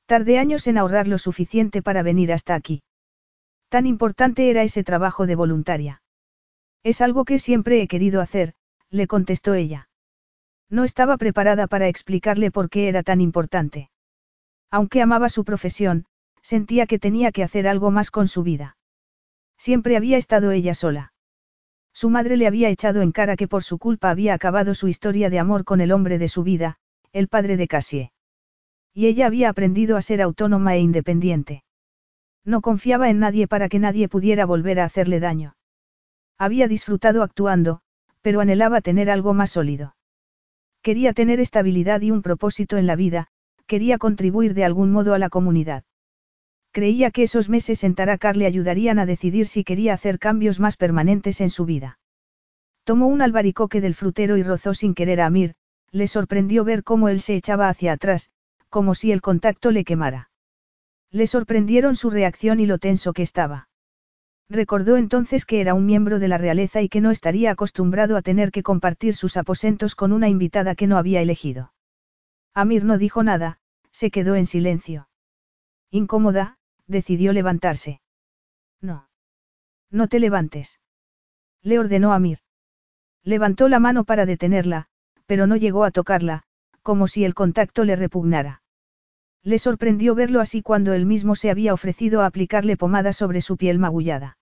[0.05, 2.83] Tardé años en ahorrar lo suficiente para venir hasta aquí.
[3.69, 6.01] Tan importante era ese trabajo de voluntaria.
[6.83, 8.53] Es algo que siempre he querido hacer,
[8.89, 9.87] le contestó ella.
[10.69, 13.89] No estaba preparada para explicarle por qué era tan importante.
[14.69, 16.05] Aunque amaba su profesión,
[16.41, 18.77] sentía que tenía que hacer algo más con su vida.
[19.57, 21.13] Siempre había estado ella sola.
[22.01, 25.29] Su madre le había echado en cara que por su culpa había acabado su historia
[25.29, 26.77] de amor con el hombre de su vida,
[27.13, 28.11] el padre de Cassie.
[28.91, 31.63] Y ella había aprendido a ser autónoma e independiente.
[32.43, 35.53] No confiaba en nadie para que nadie pudiera volver a hacerle daño.
[36.39, 37.81] Había disfrutado actuando,
[38.23, 39.95] pero anhelaba tener algo más sólido.
[40.81, 43.27] Quería tener estabilidad y un propósito en la vida,
[43.67, 45.83] quería contribuir de algún modo a la comunidad.
[46.71, 50.77] Creía que esos meses en Taracar le ayudarían a decidir si quería hacer cambios más
[50.77, 51.99] permanentes en su vida.
[52.85, 55.55] Tomó un albaricoque del frutero y rozó sin querer a Amir,
[55.91, 58.31] le sorprendió ver cómo él se echaba hacia atrás,
[58.69, 60.29] como si el contacto le quemara.
[61.11, 63.67] Le sorprendieron su reacción y lo tenso que estaba.
[64.49, 68.21] Recordó entonces que era un miembro de la realeza y que no estaría acostumbrado a
[68.21, 71.73] tener que compartir sus aposentos con una invitada que no había elegido.
[72.53, 73.59] Amir no dijo nada,
[73.91, 75.09] se quedó en silencio.
[75.89, 76.57] Incómoda,
[76.91, 78.01] decidió levantarse.
[78.81, 79.09] No.
[79.89, 80.79] No te levantes.
[81.63, 82.39] Le ordenó Amir.
[83.23, 84.87] Levantó la mano para detenerla,
[85.25, 86.43] pero no llegó a tocarla,
[86.81, 88.61] como si el contacto le repugnara.
[89.43, 93.57] Le sorprendió verlo así cuando él mismo se había ofrecido a aplicarle pomada sobre su
[93.57, 94.37] piel magullada.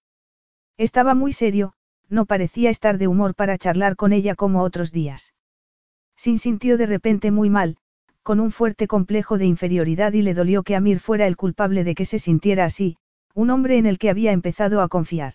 [0.78, 1.74] Estaba muy serio,
[2.10, 5.34] no parecía estar de humor para charlar con ella como otros días.
[6.16, 7.78] Sin sintió de repente muy mal,
[8.30, 11.96] con un fuerte complejo de inferioridad y le dolió que Amir fuera el culpable de
[11.96, 12.96] que se sintiera así,
[13.34, 15.34] un hombre en el que había empezado a confiar.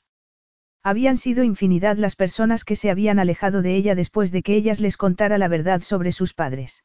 [0.80, 4.78] Habían sido infinidad las personas que se habían alejado de ella después de que ellas
[4.78, 6.84] les contara la verdad sobre sus padres.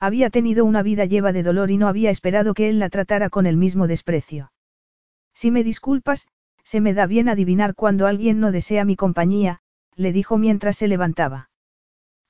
[0.00, 3.28] Había tenido una vida lleva de dolor y no había esperado que él la tratara
[3.28, 4.50] con el mismo desprecio.
[5.34, 6.26] Si me disculpas,
[6.64, 9.58] se me da bien adivinar cuando alguien no desea mi compañía,
[9.94, 11.47] le dijo mientras se levantaba.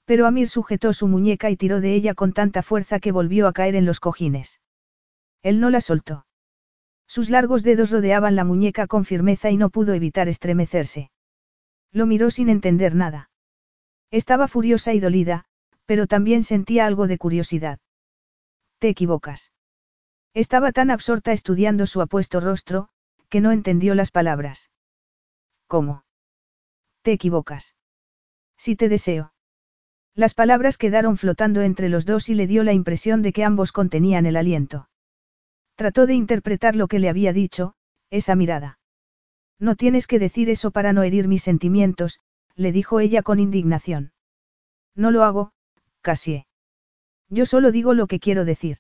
[0.09, 3.52] Pero Amir sujetó su muñeca y tiró de ella con tanta fuerza que volvió a
[3.52, 4.59] caer en los cojines.
[5.43, 6.24] Él no la soltó.
[7.06, 11.10] Sus largos dedos rodeaban la muñeca con firmeza y no pudo evitar estremecerse.
[11.93, 13.28] Lo miró sin entender nada.
[14.10, 15.44] Estaba furiosa y dolida,
[15.85, 17.78] pero también sentía algo de curiosidad.
[18.78, 19.52] Te equivocas.
[20.32, 22.89] Estaba tan absorta estudiando su apuesto rostro,
[23.28, 24.70] que no entendió las palabras.
[25.66, 26.05] ¿Cómo?
[27.02, 27.76] Te equivocas.
[28.56, 29.35] Si te deseo.
[30.18, 33.70] Las palabras quedaron flotando entre los dos y le dio la impresión de que ambos
[33.70, 34.88] contenían el aliento.
[35.76, 37.74] Trató de interpretar lo que le había dicho,
[38.10, 38.80] esa mirada.
[39.60, 42.18] No tienes que decir eso para no herir mis sentimientos,
[42.56, 44.10] le dijo ella con indignación.
[44.96, 45.52] No lo hago,
[46.00, 46.48] Casie.
[47.28, 48.78] Yo solo digo lo que quiero decir.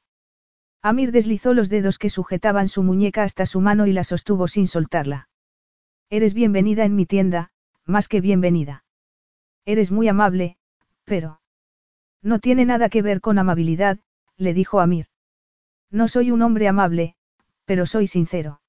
[0.82, 4.66] Amir deslizó los dedos que sujetaban su muñeca hasta su mano y la sostuvo sin
[4.66, 5.28] soltarla.
[6.10, 7.52] Eres bienvenida en mi tienda,
[7.84, 8.82] más que bienvenida.
[9.64, 10.57] Eres muy amable,
[11.08, 11.40] pero...
[12.22, 13.98] No tiene nada que ver con amabilidad,
[14.36, 15.06] le dijo Amir.
[15.90, 17.14] No soy un hombre amable,
[17.64, 18.60] pero soy sincero.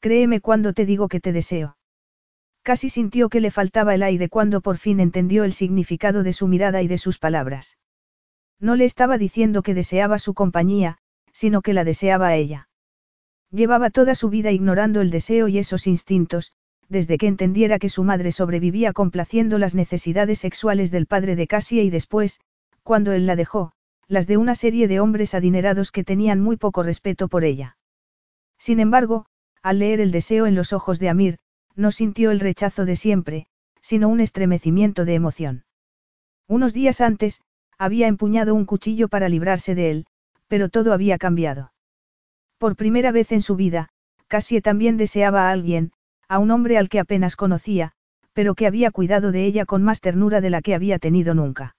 [0.00, 1.76] Créeme cuando te digo que te deseo.
[2.62, 6.46] Casi sintió que le faltaba el aire cuando por fin entendió el significado de su
[6.46, 7.78] mirada y de sus palabras.
[8.58, 10.98] No le estaba diciendo que deseaba su compañía,
[11.32, 12.68] sino que la deseaba a ella.
[13.50, 16.52] Llevaba toda su vida ignorando el deseo y esos instintos,
[16.90, 21.84] desde que entendiera que su madre sobrevivía complaciendo las necesidades sexuales del padre de Cassie
[21.84, 22.40] y después,
[22.82, 23.72] cuando él la dejó,
[24.08, 27.76] las de una serie de hombres adinerados que tenían muy poco respeto por ella.
[28.58, 29.26] Sin embargo,
[29.62, 31.38] al leer el deseo en los ojos de Amir,
[31.76, 33.46] no sintió el rechazo de siempre,
[33.80, 35.64] sino un estremecimiento de emoción.
[36.48, 37.40] Unos días antes,
[37.78, 40.06] había empuñado un cuchillo para librarse de él,
[40.48, 41.72] pero todo había cambiado.
[42.58, 43.90] Por primera vez en su vida,
[44.26, 45.92] Cassie también deseaba a alguien,
[46.30, 47.90] a un hombre al que apenas conocía,
[48.34, 51.74] pero que había cuidado de ella con más ternura de la que había tenido nunca.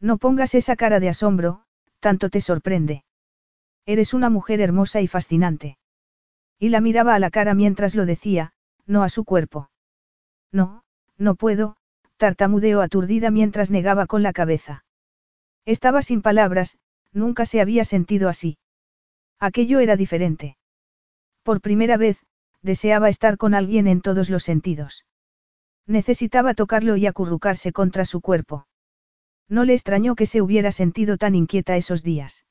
[0.00, 1.64] No pongas esa cara de asombro,
[1.98, 3.02] tanto te sorprende.
[3.84, 5.76] Eres una mujer hermosa y fascinante.
[6.56, 8.52] Y la miraba a la cara mientras lo decía,
[8.86, 9.70] no a su cuerpo.
[10.52, 10.84] No,
[11.18, 11.76] no puedo,
[12.16, 14.84] tartamudeó aturdida mientras negaba con la cabeza.
[15.64, 16.78] Estaba sin palabras,
[17.12, 18.56] nunca se había sentido así.
[19.40, 20.58] Aquello era diferente.
[21.42, 22.24] Por primera vez,
[22.64, 25.04] deseaba estar con alguien en todos los sentidos.
[25.86, 28.66] Necesitaba tocarlo y acurrucarse contra su cuerpo.
[29.48, 32.46] No le extrañó que se hubiera sentido tan inquieta esos días.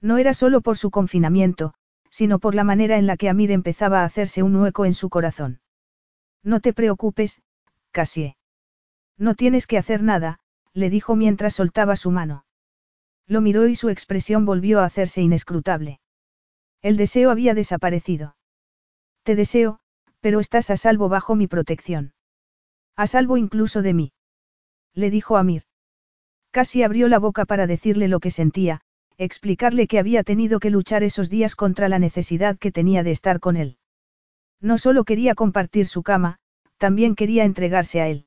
[0.00, 1.74] No era solo por su confinamiento,
[2.10, 5.08] sino por la manera en la que Amir empezaba a hacerse un hueco en su
[5.08, 5.60] corazón.
[6.42, 7.40] No te preocupes,
[7.92, 8.36] Cassie.
[9.16, 10.40] No tienes que hacer nada,
[10.72, 12.44] le dijo mientras soltaba su mano.
[13.26, 16.00] Lo miró y su expresión volvió a hacerse inescrutable.
[16.82, 18.37] El deseo había desaparecido.
[19.28, 19.78] Te deseo,
[20.20, 22.14] pero estás a salvo bajo mi protección.
[22.96, 24.12] A salvo incluso de mí.
[24.94, 25.64] Le dijo Amir.
[26.50, 28.80] Casi abrió la boca para decirle lo que sentía,
[29.18, 33.38] explicarle que había tenido que luchar esos días contra la necesidad que tenía de estar
[33.38, 33.76] con él.
[34.62, 36.38] No solo quería compartir su cama,
[36.78, 38.24] también quería entregarse a él.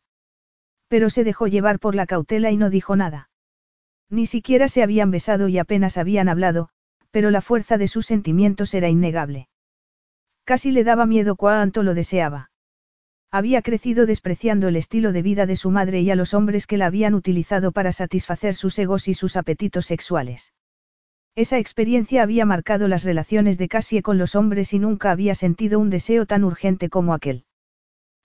[0.87, 3.31] Pero se dejó llevar por la cautela y no dijo nada.
[4.11, 6.69] Ni siquiera se habían besado y apenas habían hablado,
[7.09, 9.47] pero la fuerza de sus sentimientos era innegable.
[10.43, 12.51] Casi le daba miedo cuánto lo deseaba.
[13.31, 16.77] Había crecido despreciando el estilo de vida de su madre y a los hombres que
[16.77, 20.53] la habían utilizado para satisfacer sus egos y sus apetitos sexuales.
[21.35, 25.79] Esa experiencia había marcado las relaciones de Cassie con los hombres y nunca había sentido
[25.79, 27.45] un deseo tan urgente como aquel.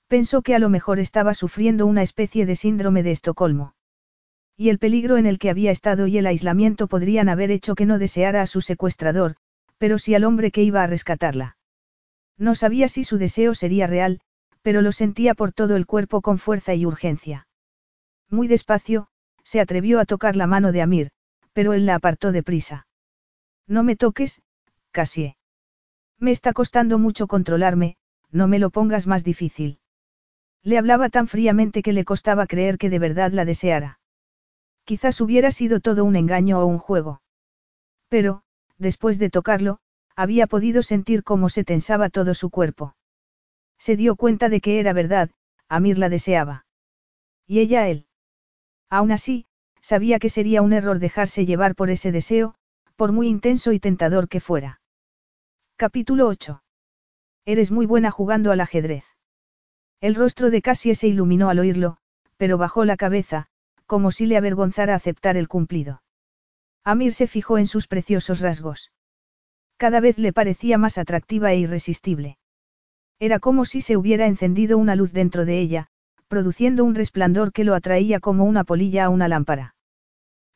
[0.08, 3.74] Pensó que a lo mejor estaba sufriendo una especie de síndrome de Estocolmo.
[4.56, 7.86] Y el peligro en el que había estado y el aislamiento podrían haber hecho que
[7.86, 9.36] no deseara a su secuestrador,
[9.78, 11.56] pero sí al hombre que iba a rescatarla.
[12.38, 14.20] No sabía si su deseo sería real,
[14.62, 17.46] pero lo sentía por todo el cuerpo con fuerza y urgencia.
[18.28, 19.08] Muy despacio,
[19.42, 21.10] se atrevió a tocar la mano de Amir,
[21.52, 22.86] pero él la apartó deprisa.
[23.66, 24.42] No me toques,
[24.90, 25.36] Cassie.
[26.18, 27.96] Me está costando mucho controlarme,
[28.30, 29.78] no me lo pongas más difícil.
[30.62, 34.00] Le hablaba tan fríamente que le costaba creer que de verdad la deseara.
[34.84, 37.22] Quizás hubiera sido todo un engaño o un juego.
[38.08, 38.42] Pero,
[38.78, 39.78] después de tocarlo,
[40.16, 42.96] había podido sentir cómo se tensaba todo su cuerpo.
[43.78, 45.30] Se dio cuenta de que era verdad,
[45.68, 46.64] Amir la deseaba.
[47.46, 48.06] Y ella él.
[48.88, 49.46] Aún así,
[49.80, 52.54] sabía que sería un error dejarse llevar por ese deseo,
[52.94, 54.80] por muy intenso y tentador que fuera.
[55.76, 56.62] Capítulo 8.
[57.44, 59.04] Eres muy buena jugando al ajedrez.
[60.00, 61.98] El rostro de Cassie se iluminó al oírlo,
[62.36, 63.48] pero bajó la cabeza,
[63.86, 66.02] como si le avergonzara aceptar el cumplido.
[66.84, 68.92] Amir se fijó en sus preciosos rasgos.
[69.76, 72.38] Cada vez le parecía más atractiva e irresistible.
[73.18, 75.88] Era como si se hubiera encendido una luz dentro de ella,
[76.28, 79.74] produciendo un resplandor que lo atraía como una polilla a una lámpara.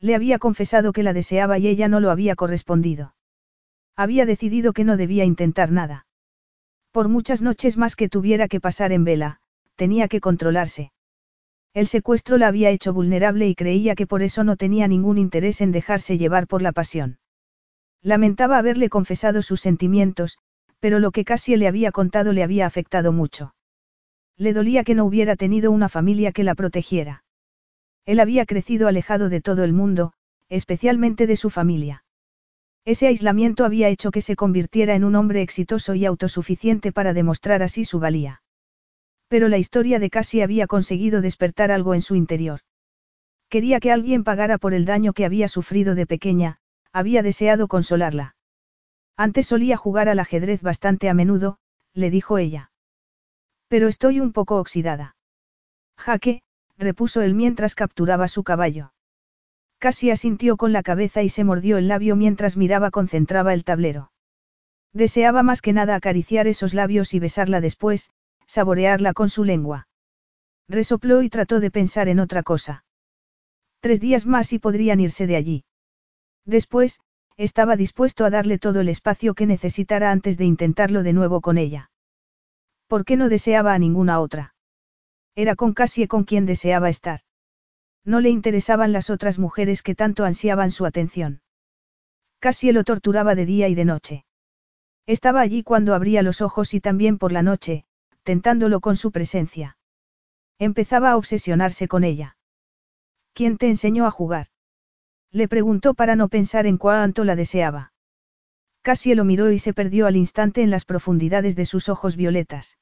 [0.01, 3.15] Le había confesado que la deseaba y ella no lo había correspondido.
[3.97, 6.07] Había decidido que no debía intentar nada.
[6.91, 9.41] Por muchas noches más que tuviera que pasar en vela,
[9.77, 10.93] tenía que controlarse.
[11.73, 15.61] El secuestro la había hecho vulnerable y creía que por eso no tenía ningún interés
[15.61, 17.20] en dejarse llevar por la pasión.
[18.03, 20.39] Lamentaba haberle confesado sus sentimientos,
[20.79, 23.55] pero lo que casi le había contado le había afectado mucho.
[24.37, 27.25] Le dolía que no hubiera tenido una familia que la protegiera.
[28.07, 30.15] Él había crecido alejado de todo el mundo,
[30.49, 32.05] especialmente de su familia.
[32.87, 37.63] Ese aislamiento había hecho que se convirtiera en un hombre exitoso y autosuficiente para demostrar
[37.63, 38.43] así su valía.
[39.29, 42.61] Pero la historia de Cassie había conseguido despertar algo en su interior.
[43.51, 46.60] Quería que alguien pagara por el daño que había sufrido de pequeña,
[46.93, 48.37] había deseado consolarla.
[49.17, 51.59] Antes solía jugar al ajedrez bastante a menudo,
[51.93, 52.71] le dijo ella.
[53.69, 55.17] Pero estoy un poco oxidada.
[55.97, 56.43] Jaque,
[56.79, 58.93] repuso él mientras capturaba su caballo.
[59.79, 64.11] Casi asintió con la cabeza y se mordió el labio mientras miraba concentraba el tablero.
[64.93, 68.11] Deseaba más que nada acariciar esos labios y besarla después,
[68.47, 69.89] saborearla con su lengua.
[70.69, 72.85] Resopló y trató de pensar en otra cosa.
[73.81, 75.65] Tres días más y podrían irse de allí.
[76.45, 77.01] Después,
[77.37, 81.59] estaba dispuesto a darle todo el espacio que necesitara antes de intentarlo de nuevo con
[81.59, 81.91] ella.
[82.87, 84.55] ¿Por qué no deseaba a ninguna otra?
[85.35, 87.21] Era con Cassie con quien deseaba estar.
[88.05, 91.43] No le interesaban las otras mujeres que tanto ansiaban su atención.
[92.41, 94.25] Cassie lo torturaba de día y de noche.
[95.07, 97.85] Estaba allí cuando abría los ojos y también por la noche,
[98.23, 99.77] tentándolo con su presencia.
[100.59, 102.37] Empezaba a obsesionarse con ella.
[103.33, 104.49] ¿Quién te enseñó a jugar?
[105.33, 107.93] Le preguntó para no pensar en cuánto la deseaba.
[108.83, 112.79] Cassie lo miró y se perdió al instante en las profundidades de sus ojos violetas.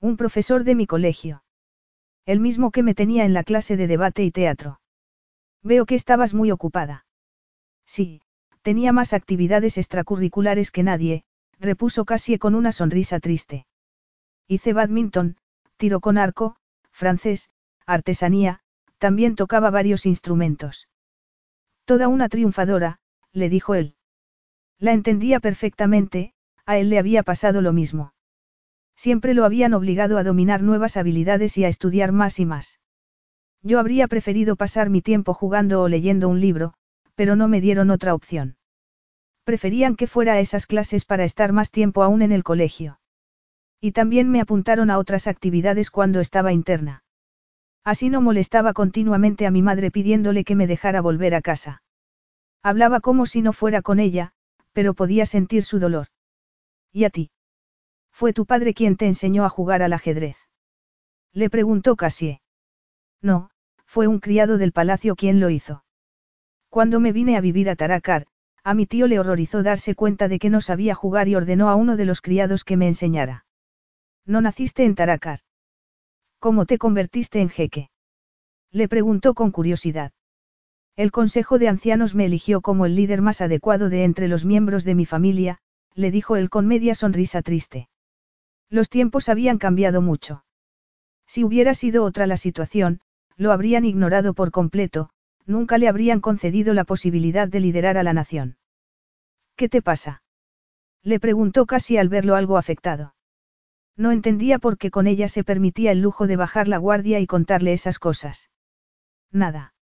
[0.00, 1.44] Un profesor de mi colegio.
[2.26, 4.80] El mismo que me tenía en la clase de debate y teatro.
[5.62, 7.06] Veo que estabas muy ocupada.
[7.84, 8.22] Sí,
[8.62, 11.24] tenía más actividades extracurriculares que nadie,
[11.58, 13.66] repuso Cassie con una sonrisa triste.
[14.48, 15.36] Hice badminton,
[15.76, 16.56] tiro con arco,
[16.90, 17.50] francés,
[17.86, 18.60] artesanía,
[18.98, 20.88] también tocaba varios instrumentos.
[21.90, 23.00] Toda una triunfadora,
[23.32, 23.96] le dijo él.
[24.78, 26.34] La entendía perfectamente,
[26.64, 28.14] a él le había pasado lo mismo.
[28.94, 32.78] Siempre lo habían obligado a dominar nuevas habilidades y a estudiar más y más.
[33.64, 36.74] Yo habría preferido pasar mi tiempo jugando o leyendo un libro,
[37.16, 38.56] pero no me dieron otra opción.
[39.42, 43.00] Preferían que fuera a esas clases para estar más tiempo aún en el colegio.
[43.80, 47.02] Y también me apuntaron a otras actividades cuando estaba interna.
[47.84, 51.82] Así no molestaba continuamente a mi madre pidiéndole que me dejara volver a casa.
[52.62, 54.32] Hablaba como si no fuera con ella,
[54.72, 56.08] pero podía sentir su dolor.
[56.92, 57.30] ¿Y a ti?
[58.10, 60.36] ¿Fue tu padre quien te enseñó a jugar al ajedrez?
[61.32, 62.42] Le preguntó Cassie.
[63.22, 63.50] No,
[63.86, 65.84] fue un criado del palacio quien lo hizo.
[66.68, 68.26] Cuando me vine a vivir a Taracar,
[68.62, 71.76] a mi tío le horrorizó darse cuenta de que no sabía jugar y ordenó a
[71.76, 73.46] uno de los criados que me enseñara.
[74.26, 75.40] ¿No naciste en Taracar?
[76.40, 77.90] ¿Cómo te convertiste en jeque?
[78.72, 80.12] Le preguntó con curiosidad.
[80.96, 84.84] El Consejo de Ancianos me eligió como el líder más adecuado de entre los miembros
[84.84, 85.58] de mi familia,
[85.94, 87.90] le dijo él con media sonrisa triste.
[88.70, 90.44] Los tiempos habían cambiado mucho.
[91.26, 93.00] Si hubiera sido otra la situación,
[93.36, 95.10] lo habrían ignorado por completo,
[95.44, 98.56] nunca le habrían concedido la posibilidad de liderar a la nación.
[99.56, 100.22] ¿Qué te pasa?
[101.02, 103.14] Le preguntó casi al verlo algo afectado.
[104.00, 107.26] No entendía por qué con ella se permitía el lujo de bajar la guardia y
[107.26, 108.48] contarle esas cosas.
[109.30, 109.74] Nada.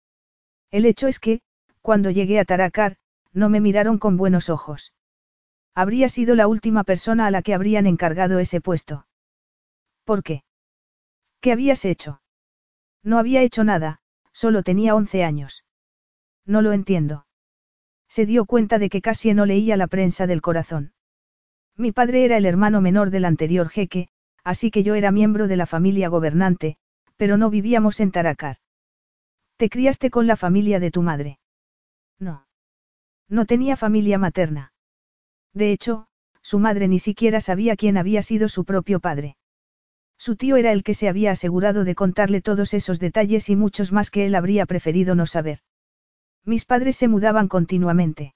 [0.70, 1.42] El hecho es que,
[1.82, 2.96] cuando llegué a Taracar,
[3.34, 4.94] no me miraron con buenos ojos.
[5.74, 9.06] Habría sido la última persona a la que habrían encargado ese puesto.
[10.04, 10.44] ¿Por qué?
[11.40, 12.22] ¿Qué habías hecho?
[13.02, 14.00] No había hecho nada,
[14.32, 15.66] solo tenía once años.
[16.46, 17.26] No lo entiendo.
[18.08, 20.94] Se dio cuenta de que casi no leía la prensa del corazón.
[21.76, 24.08] Mi padre era el hermano menor del anterior jeque,
[24.44, 26.76] así que yo era miembro de la familia gobernante,
[27.16, 28.56] pero no vivíamos en Taracar.
[29.56, 31.38] ¿Te criaste con la familia de tu madre?
[32.18, 32.46] No.
[33.28, 34.72] No tenía familia materna.
[35.52, 36.06] De hecho,
[36.42, 39.36] su madre ni siquiera sabía quién había sido su propio padre.
[40.18, 43.92] Su tío era el que se había asegurado de contarle todos esos detalles y muchos
[43.92, 45.58] más que él habría preferido no saber.
[46.44, 48.34] Mis padres se mudaban continuamente.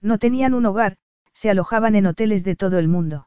[0.00, 0.96] No tenían un hogar,
[1.42, 3.26] se alojaban en hoteles de todo el mundo.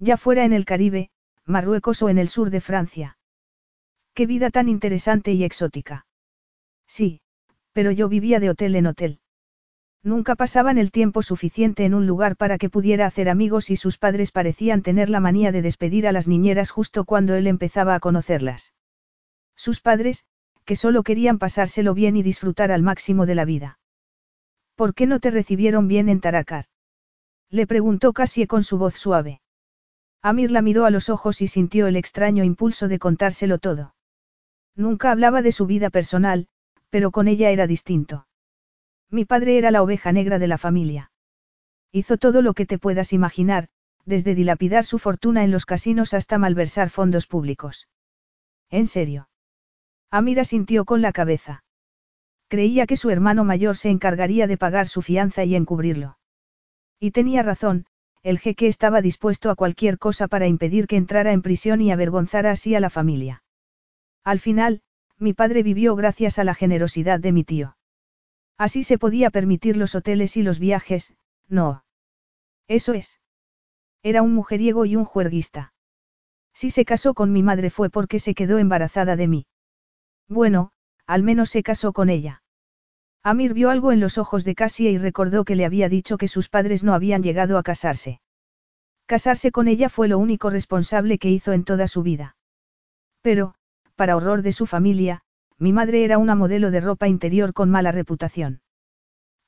[0.00, 1.10] Ya fuera en el Caribe,
[1.46, 3.18] Marruecos o en el sur de Francia.
[4.14, 6.06] Qué vida tan interesante y exótica.
[6.88, 7.20] Sí,
[7.72, 9.20] pero yo vivía de hotel en hotel.
[10.02, 13.96] Nunca pasaban el tiempo suficiente en un lugar para que pudiera hacer amigos y sus
[13.96, 18.00] padres parecían tener la manía de despedir a las niñeras justo cuando él empezaba a
[18.00, 18.74] conocerlas.
[19.54, 20.24] Sus padres,
[20.64, 23.78] que solo querían pasárselo bien y disfrutar al máximo de la vida.
[24.74, 26.64] ¿Por qué no te recibieron bien en Taracar?
[27.50, 29.40] Le preguntó Cassie con su voz suave.
[30.22, 33.94] Amir la miró a los ojos y sintió el extraño impulso de contárselo todo.
[34.76, 36.46] Nunca hablaba de su vida personal,
[36.90, 38.26] pero con ella era distinto.
[39.10, 41.10] Mi padre era la oveja negra de la familia.
[41.90, 43.68] Hizo todo lo que te puedas imaginar,
[44.04, 47.88] desde dilapidar su fortuna en los casinos hasta malversar fondos públicos.
[48.68, 49.28] ¿En serio?
[50.10, 51.64] Amira sintió con la cabeza.
[52.46, 56.19] Creía que su hermano mayor se encargaría de pagar su fianza y encubrirlo.
[57.00, 57.86] Y tenía razón,
[58.22, 62.50] el jeque estaba dispuesto a cualquier cosa para impedir que entrara en prisión y avergonzara
[62.50, 63.42] así a la familia.
[64.22, 64.82] Al final,
[65.18, 67.76] mi padre vivió gracias a la generosidad de mi tío.
[68.58, 71.14] Así se podía permitir los hoteles y los viajes,
[71.48, 71.84] no.
[72.68, 73.20] Eso es.
[74.02, 75.72] Era un mujeriego y un juerguista.
[76.52, 79.46] Si se casó con mi madre fue porque se quedó embarazada de mí.
[80.28, 80.72] Bueno,
[81.06, 82.39] al menos se casó con ella.
[83.22, 86.28] Amir vio algo en los ojos de Cassie y recordó que le había dicho que
[86.28, 88.20] sus padres no habían llegado a casarse.
[89.04, 92.36] Casarse con ella fue lo único responsable que hizo en toda su vida.
[93.20, 93.54] Pero,
[93.94, 95.20] para horror de su familia,
[95.58, 98.62] mi madre era una modelo de ropa interior con mala reputación.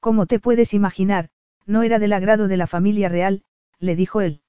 [0.00, 1.30] Como te puedes imaginar,
[1.64, 3.44] no era del agrado de la familia real,
[3.78, 4.42] le dijo él.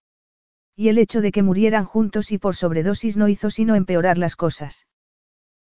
[0.75, 4.35] Y el hecho de que murieran juntos y por sobredosis no hizo sino empeorar las
[4.35, 4.87] cosas.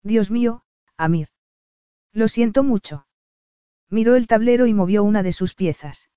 [0.04, 0.64] Dios mío,
[0.98, 1.30] Amir.
[2.14, 3.07] Lo siento mucho.
[3.90, 6.10] Miró el tablero y movió una de sus piezas.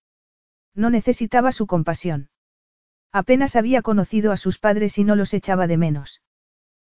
[0.75, 2.31] No necesitaba su compasión.
[3.13, 6.23] Apenas había conocido a sus padres y no los echaba de menos.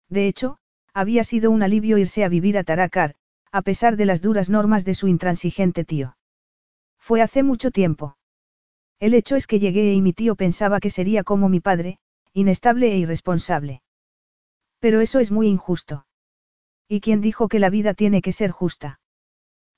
[0.08, 0.58] De hecho,
[0.94, 3.16] había sido un alivio irse a vivir a Taracar,
[3.52, 6.16] a pesar de las duras normas de su intransigente tío.
[6.98, 8.16] Fue hace mucho tiempo.
[8.98, 11.98] El hecho es que llegué y mi tío pensaba que sería como mi padre,
[12.32, 13.82] inestable e irresponsable.
[14.78, 16.06] Pero eso es muy injusto.
[16.88, 19.00] ¿Y quién dijo que la vida tiene que ser justa?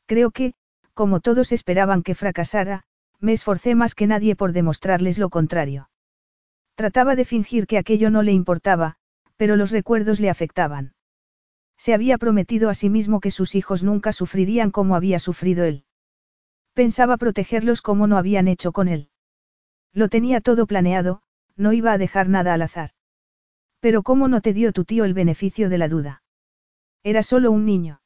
[0.06, 0.54] Creo que,
[0.98, 2.82] como todos esperaban que fracasara,
[3.20, 5.90] me esforcé más que nadie por demostrarles lo contrario.
[6.74, 8.96] Trataba de fingir que aquello no le importaba,
[9.36, 10.94] pero los recuerdos le afectaban.
[11.76, 15.84] Se había prometido a sí mismo que sus hijos nunca sufrirían como había sufrido él.
[16.74, 19.08] Pensaba protegerlos como no habían hecho con él.
[19.92, 21.22] Lo tenía todo planeado,
[21.54, 22.90] no iba a dejar nada al azar.
[23.78, 26.24] Pero ¿cómo no te dio tu tío el beneficio de la duda?
[27.04, 28.00] Era solo un niño.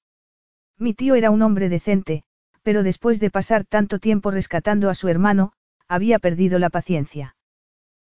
[0.76, 2.24] Mi tío era un hombre decente,
[2.62, 5.52] pero después de pasar tanto tiempo rescatando a su hermano,
[5.88, 7.36] había perdido la paciencia.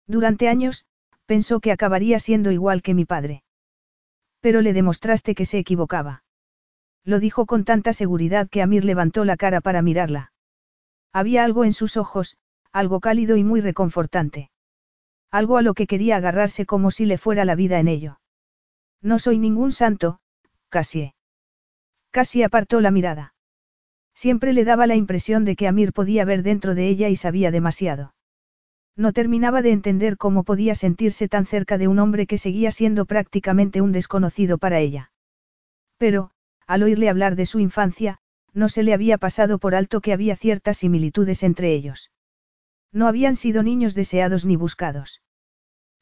[0.06, 0.86] Durante años,
[1.26, 3.42] pensó que acabaría siendo igual que mi padre.
[4.40, 6.24] Pero le demostraste que se equivocaba.
[7.04, 10.32] Lo dijo con tanta seguridad que Amir levantó la cara para mirarla.
[11.12, 12.36] Había algo en sus ojos,
[12.72, 14.50] algo cálido y muy reconfortante.
[15.30, 18.20] Algo a lo que quería agarrarse como si le fuera la vida en ello.
[19.00, 20.20] No soy ningún santo,
[20.68, 21.14] Cassie.
[22.10, 23.31] Cassie apartó la mirada.
[24.14, 27.50] Siempre le daba la impresión de que Amir podía ver dentro de ella y sabía
[27.50, 28.14] demasiado.
[28.96, 33.06] No terminaba de entender cómo podía sentirse tan cerca de un hombre que seguía siendo
[33.06, 35.12] prácticamente un desconocido para ella.
[35.96, 36.30] Pero,
[36.66, 38.18] al oírle hablar de su infancia,
[38.52, 42.10] no se le había pasado por alto que había ciertas similitudes entre ellos.
[42.92, 45.22] No habían sido niños deseados ni buscados.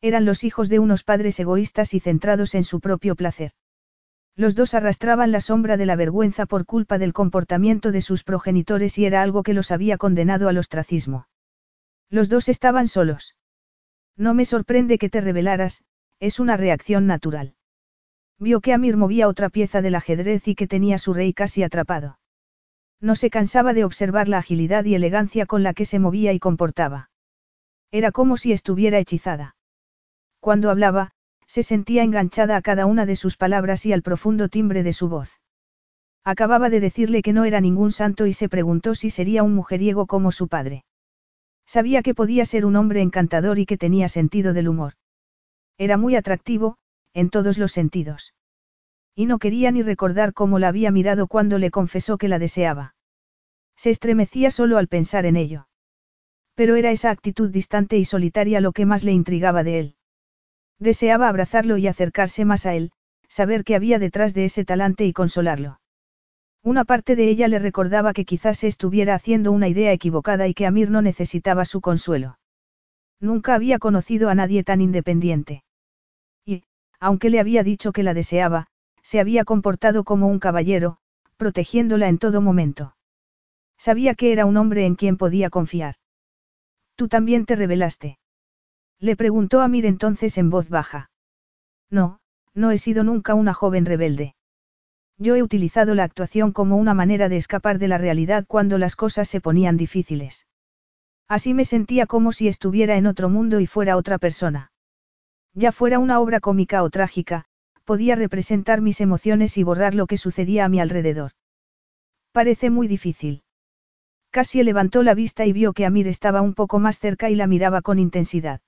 [0.03, 3.53] Eran los hijos de unos padres egoístas y centrados en su propio placer.
[4.36, 8.97] Los dos arrastraban la sombra de la vergüenza por culpa del comportamiento de sus progenitores
[8.98, 11.27] y era algo que los había condenado al ostracismo.
[12.09, 13.36] Los dos estaban solos.
[14.16, 15.82] No me sorprende que te rebelaras,
[16.19, 17.55] es una reacción natural.
[18.39, 22.19] Vio que Amir movía otra pieza del ajedrez y que tenía su rey casi atrapado.
[23.01, 26.39] No se cansaba de observar la agilidad y elegancia con la que se movía y
[26.39, 27.11] comportaba.
[27.90, 29.57] Era como si estuviera hechizada.
[30.39, 31.12] Cuando hablaba,
[31.51, 35.09] se sentía enganchada a cada una de sus palabras y al profundo timbre de su
[35.09, 35.40] voz.
[36.22, 40.06] Acababa de decirle que no era ningún santo y se preguntó si sería un mujeriego
[40.06, 40.85] como su padre.
[41.66, 44.93] Sabía que podía ser un hombre encantador y que tenía sentido del humor.
[45.77, 46.77] Era muy atractivo,
[47.14, 48.32] en todos los sentidos.
[49.16, 52.94] Y no quería ni recordar cómo la había mirado cuando le confesó que la deseaba.
[53.74, 55.66] Se estremecía solo al pensar en ello.
[56.55, 59.97] Pero era esa actitud distante y solitaria lo que más le intrigaba de él.
[60.81, 62.90] Deseaba abrazarlo y acercarse más a él,
[63.28, 65.78] saber qué había detrás de ese talante y consolarlo.
[66.62, 70.55] Una parte de ella le recordaba que quizás se estuviera haciendo una idea equivocada y
[70.55, 72.39] que Amir no necesitaba su consuelo.
[73.20, 75.65] Nunca había conocido a nadie tan independiente.
[76.47, 76.65] Y,
[76.98, 78.66] aunque le había dicho que la deseaba,
[79.02, 80.98] se había comportado como un caballero,
[81.36, 82.97] protegiéndola en todo momento.
[83.78, 85.97] Sabía que era un hombre en quien podía confiar.
[86.97, 88.20] Tú también te rebelaste.
[89.01, 91.10] Le preguntó Amir entonces en voz baja.
[91.90, 92.20] No,
[92.55, 94.35] no he sido nunca una joven rebelde.
[95.16, 98.97] Yo he utilizado la actuación como una manera de escapar de la realidad cuando las
[98.97, 100.47] cosas se ponían difíciles.
[101.28, 104.72] Así me sentía como si estuviera en otro mundo y fuera otra persona.
[105.55, 107.44] Ya fuera una obra cómica o trágica,
[107.85, 111.32] podía representar mis emociones y borrar lo que sucedía a mi alrededor.
[112.32, 113.43] Parece muy difícil.
[114.31, 117.47] Casi levantó la vista y vio que Amir estaba un poco más cerca y la
[117.47, 118.60] miraba con intensidad.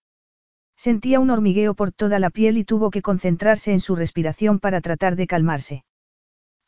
[0.89, 4.81] Sentía un hormigueo por toda la piel y tuvo que concentrarse en su respiración para
[4.81, 5.85] tratar de calmarse.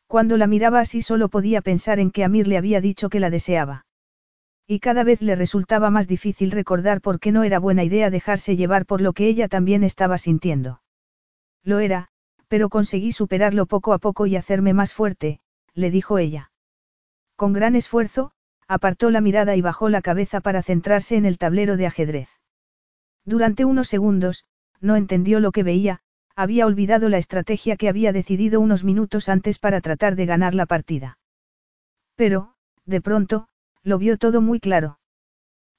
[0.06, 3.28] Cuando la miraba así solo podía pensar en que Amir le había dicho que la
[3.28, 3.86] deseaba.
[4.68, 8.54] Y cada vez le resultaba más difícil recordar por qué no era buena idea dejarse
[8.54, 10.80] llevar por lo que ella también estaba sintiendo.
[11.64, 12.06] Lo era,
[12.46, 15.40] pero conseguí superarlo poco a poco y hacerme más fuerte,
[15.74, 16.52] le dijo ella.
[17.34, 18.30] Con gran esfuerzo,
[18.68, 22.28] apartó la mirada y bajó la cabeza para centrarse en el tablero de ajedrez.
[23.24, 24.44] Durante unos segundos,
[24.80, 26.00] no entendió lo que veía,
[26.36, 30.66] había olvidado la estrategia que había decidido unos minutos antes para tratar de ganar la
[30.66, 31.18] partida.
[32.16, 33.48] Pero, de pronto,
[33.82, 34.98] lo vio todo muy claro.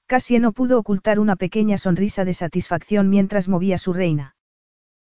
[0.06, 4.36] Casi no pudo ocultar una pequeña sonrisa de satisfacción mientras movía su reina.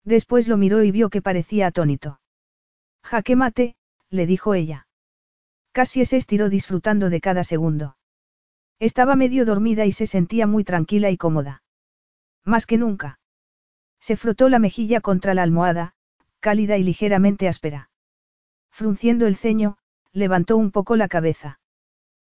[0.05, 2.21] Después lo miró y vio que parecía atónito.
[3.03, 3.77] Jaque mate,
[4.11, 4.87] le dijo ella.
[5.73, 7.97] Casi se estiró disfrutando de cada segundo.
[8.79, 11.64] Estaba medio dormida y se sentía muy tranquila y cómoda.
[12.45, 13.19] Más que nunca.
[14.01, 15.95] Se frotó la mejilla contra la almohada,
[16.41, 17.91] cálida y ligeramente áspera.
[18.71, 19.79] Frunciendo el ceño,
[20.13, 21.59] levantó un poco la cabeza.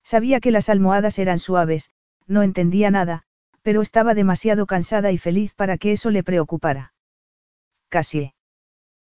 [0.04, 1.92] Sabía que las almohadas eran suaves,
[2.26, 3.24] no entendía nada,
[3.64, 6.94] pero estaba demasiado cansada y feliz para que eso le preocupara.
[7.90, 8.34] Casi.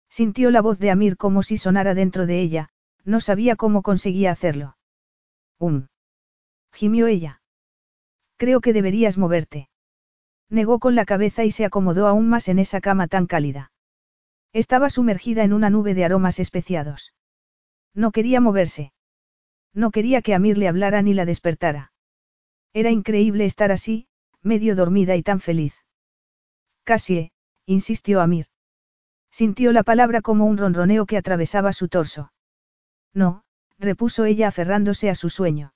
[0.08, 2.70] Sintió la voz de Amir como si sonara dentro de ella,
[3.04, 4.78] no sabía cómo conseguía hacerlo.
[5.58, 5.88] Um.
[6.72, 7.42] Gimió ella.
[8.38, 9.71] Creo que deberías moverte.
[10.52, 13.72] Negó con la cabeza y se acomodó aún más en esa cama tan cálida.
[14.52, 17.14] Estaba sumergida en una nube de aromas especiados.
[17.96, 18.92] No quería moverse.
[19.74, 21.94] No quería que Amir le hablara ni la despertara.
[22.74, 24.08] Era increíble estar así,
[24.42, 25.74] medio dormida y tan feliz.
[26.84, 27.32] Casi,
[27.66, 28.48] insistió Amir.
[29.32, 32.34] Sintió la palabra como un ronroneo que atravesaba su torso.
[33.14, 33.44] No,
[33.80, 35.74] repuso ella aferrándose a su sueño.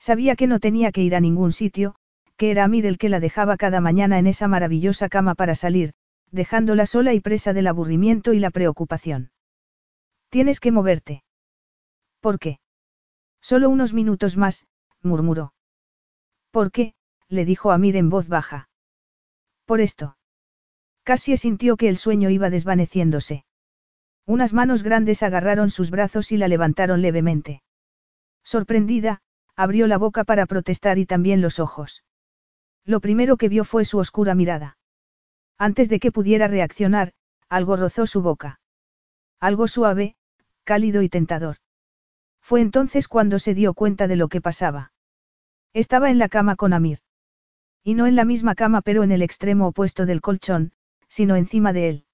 [0.00, 1.94] Sabía que no tenía que ir a ningún sitio,
[2.36, 5.94] que era Amir el que la dejaba cada mañana en esa maravillosa cama para salir,
[6.30, 9.30] dejándola sola y presa del aburrimiento y la preocupación.
[10.30, 11.22] Tienes que moverte.
[12.20, 12.58] ¿Por qué?
[13.40, 14.66] Solo unos minutos más,
[15.02, 15.54] murmuró.
[16.50, 16.94] ¿Por qué?
[17.28, 18.68] le dijo Amir en voz baja.
[19.64, 20.16] Por esto.
[21.04, 23.44] Casi sintió que el sueño iba desvaneciéndose.
[24.26, 27.62] Unas manos grandes agarraron sus brazos y la levantaron levemente.
[28.42, 29.20] Sorprendida,
[29.54, 32.02] abrió la boca para protestar y también los ojos.
[32.84, 34.76] Lo primero que vio fue su oscura mirada.
[35.58, 37.12] Antes de que pudiera reaccionar,
[37.48, 38.60] algo rozó su boca.
[39.40, 40.16] Algo suave,
[40.64, 41.56] cálido y tentador.
[42.40, 44.92] Fue entonces cuando se dio cuenta de lo que pasaba.
[45.72, 46.98] Estaba en la cama con Amir.
[47.82, 50.72] Y no en la misma cama pero en el extremo opuesto del colchón,
[51.08, 52.04] sino encima de él.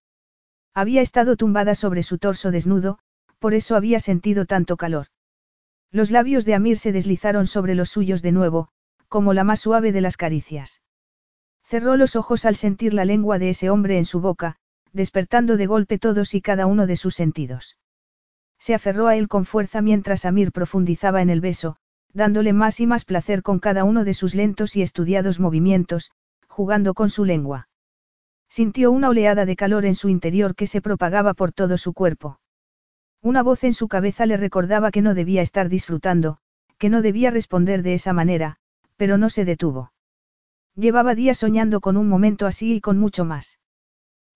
[0.75, 2.99] Había estado tumbada sobre su torso desnudo,
[3.39, 5.07] por eso había sentido tanto calor.
[5.91, 8.71] Los labios de Amir se deslizaron sobre los suyos de nuevo,
[9.11, 10.81] como la más suave de las caricias.
[11.65, 14.57] Cerró los ojos al sentir la lengua de ese hombre en su boca,
[14.93, 17.77] despertando de golpe todos y cada uno de sus sentidos.
[18.59, 21.77] Se aferró a él con fuerza mientras Amir profundizaba en el beso,
[22.13, 26.13] dándole más y más placer con cada uno de sus lentos y estudiados movimientos,
[26.47, 27.69] jugando con su lengua.
[28.49, 32.39] Sintió una oleada de calor en su interior que se propagaba por todo su cuerpo.
[33.23, 36.39] Una voz en su cabeza le recordaba que no debía estar disfrutando,
[36.79, 38.60] que no debía responder de esa manera,
[39.01, 39.95] pero no se detuvo.
[40.75, 43.59] Llevaba días soñando con un momento así y con mucho más.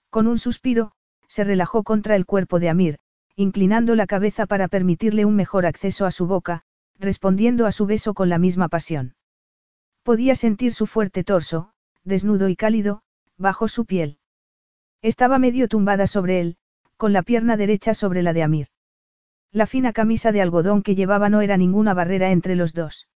[0.08, 0.92] Con un suspiro,
[1.28, 2.98] se relajó contra el cuerpo de Amir,
[3.36, 6.62] inclinando la cabeza para permitirle un mejor acceso a su boca,
[6.98, 9.16] respondiendo a su beso con la misma pasión.
[10.02, 13.02] Podía sentir su fuerte torso, desnudo y cálido,
[13.36, 14.16] bajo su piel.
[15.02, 16.56] Estaba medio tumbada sobre él,
[16.96, 18.68] con la pierna derecha sobre la de Amir.
[19.52, 23.08] La fina camisa de algodón que llevaba no era ninguna barrera entre los dos.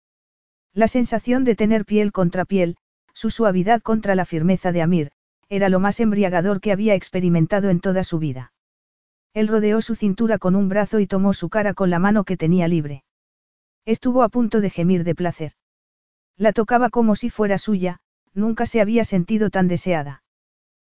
[0.78, 2.76] La sensación de tener piel contra piel,
[3.12, 5.10] su suavidad contra la firmeza de Amir,
[5.48, 8.52] era lo más embriagador que había experimentado en toda su vida.
[9.34, 12.36] Él rodeó su cintura con un brazo y tomó su cara con la mano que
[12.36, 13.02] tenía libre.
[13.86, 15.54] Estuvo a punto de gemir de placer.
[16.36, 17.98] La tocaba como si fuera suya,
[18.32, 20.22] nunca se había sentido tan deseada.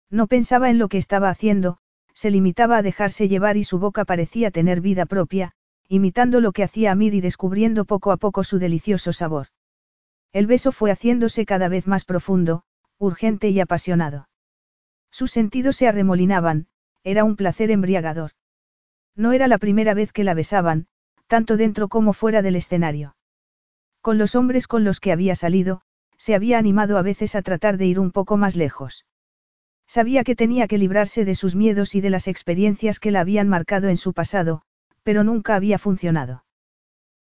[0.10, 1.78] No pensaba en lo que estaba haciendo,
[2.16, 5.52] se limitaba a dejarse llevar y su boca parecía tener vida propia,
[5.88, 9.50] imitando lo que hacía Amir y descubriendo poco a poco su delicioso sabor.
[10.34, 12.64] El beso fue haciéndose cada vez más profundo,
[12.98, 14.30] urgente y apasionado.
[15.12, 16.68] Sus sentidos se arremolinaban,
[17.04, 18.32] era un placer embriagador.
[19.16, 20.88] No era la primera vez que la besaban,
[21.28, 23.16] tanto dentro como fuera del escenario.
[24.02, 25.82] Con los hombres con los que había salido,
[26.18, 29.06] se había animado a veces a tratar de ir un poco más lejos.
[29.88, 33.48] Sabía que tenía que librarse de sus miedos y de las experiencias que la habían
[33.48, 34.62] marcado en su pasado,
[35.04, 36.45] pero nunca había funcionado.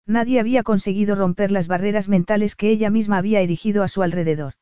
[0.07, 4.53] Nadie había conseguido romper las barreras mentales que ella misma había erigido a su alrededor.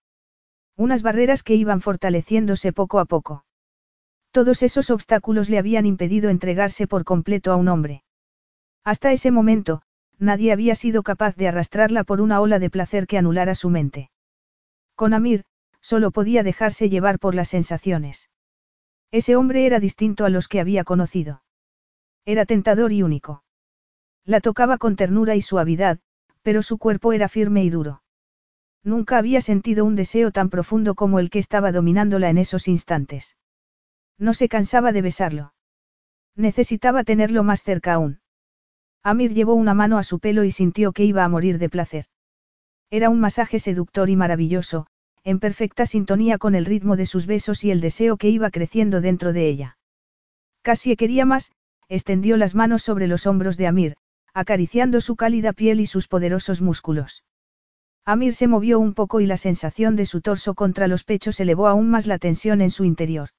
[0.78, 3.46] Unas barreras que iban fortaleciéndose poco a poco.
[4.32, 8.04] Todos esos obstáculos le habían impedido entregarse por completo a un hombre.
[8.84, 9.82] Hasta ese momento,
[10.18, 14.10] nadie había sido capaz de arrastrarla por una ola de placer que anulara su mente.
[14.96, 15.44] Con Amir,
[15.82, 18.30] solo podía dejarse llevar por las sensaciones.
[19.12, 21.44] Ese hombre era distinto a los que había conocido.
[22.26, 23.44] Era tentador y único.
[24.26, 26.00] La tocaba con ternura y suavidad,
[26.42, 28.04] pero su cuerpo era firme y duro.
[28.84, 33.38] Nunca había sentido un deseo tan profundo como el que estaba dominándola en esos instantes.
[34.18, 35.54] No se cansaba de besarlo.
[36.36, 38.20] Necesitaba tenerlo más cerca aún.
[39.04, 42.06] Amir llevó una mano a su pelo y sintió que iba a morir de placer.
[42.90, 44.88] Era un masaje seductor y maravilloso,
[45.24, 49.02] en perfecta sintonía con el ritmo de sus besos y el deseo que iba creciendo
[49.02, 49.78] dentro de ella.
[50.62, 51.52] Casi quería más,
[51.90, 53.96] extendió las manos sobre los hombros de Amir,
[54.34, 57.24] acariciando su cálida piel y sus poderosos músculos.
[58.06, 61.68] Amir se movió un poco y la sensación de su torso contra los pechos elevó
[61.68, 63.30] aún más la tensión en su interior.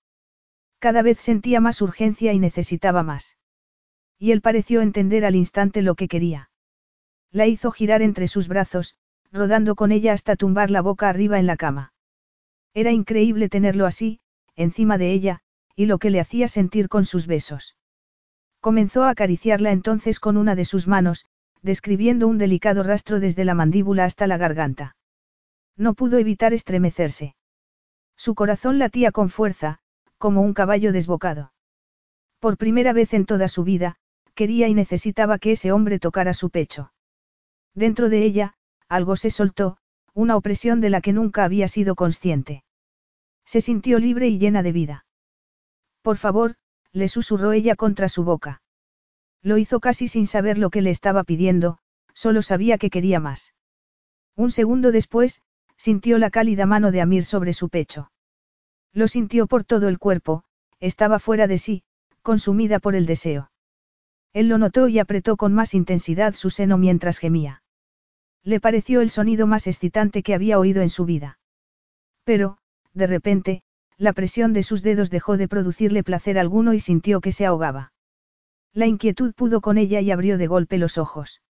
[0.79, 3.37] Cada vez sentía más urgencia y necesitaba más.
[4.19, 6.51] Y él pareció entender al instante lo que quería.
[7.31, 8.95] La hizo girar entre sus brazos,
[9.33, 11.93] rodando con ella hasta tumbar la boca arriba en la cama.
[12.73, 14.21] Era increíble tenerlo así,
[14.57, 15.41] encima de ella,
[15.77, 17.77] y lo que le hacía sentir con sus besos.
[18.65, 21.27] Comenzó a acariciarla entonces con una de sus manos,
[21.61, 24.97] describiendo un delicado rastro desde la mandíbula hasta la garganta.
[25.77, 27.37] No pudo evitar estremecerse.
[28.17, 29.81] Su corazón latía con fuerza,
[30.17, 31.53] como un caballo desbocado.
[32.39, 33.97] Por primera vez en toda su vida,
[34.35, 36.91] quería y necesitaba que ese hombre tocara su pecho.
[37.75, 38.55] Dentro de ella,
[38.89, 39.77] algo se soltó,
[40.15, 42.65] una opresión de la que nunca había sido consciente.
[43.45, 45.05] Se sintió libre y llena de vida.
[46.01, 46.57] Por favor,
[46.95, 48.63] le susurró ella contra su boca.
[49.43, 51.79] Lo hizo casi sin saber lo que le estaba pidiendo,
[52.15, 53.53] solo sabía que quería más.
[54.37, 55.43] Un segundo después,
[55.77, 58.13] sintió la cálida mano de Amir sobre su pecho.
[58.93, 60.45] Lo sintió por todo el cuerpo,
[60.79, 61.83] estaba fuera de sí,
[62.23, 63.51] consumida por el deseo.
[64.33, 67.63] Él lo notó y apretó con más intensidad su seno mientras gemía.
[68.45, 71.41] Le pareció el sonido más excitante que había oído en su vida.
[72.23, 72.59] Pero,
[72.93, 73.63] de repente,
[73.97, 77.93] la presión de sus dedos dejó de producirle placer alguno y sintió que se ahogaba.
[78.73, 81.43] La inquietud pudo con ella y abrió de golpe los ojos.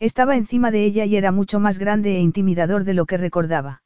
[0.00, 3.82] Estaba encima de ella y era mucho más grande e intimidador de lo que recordaba.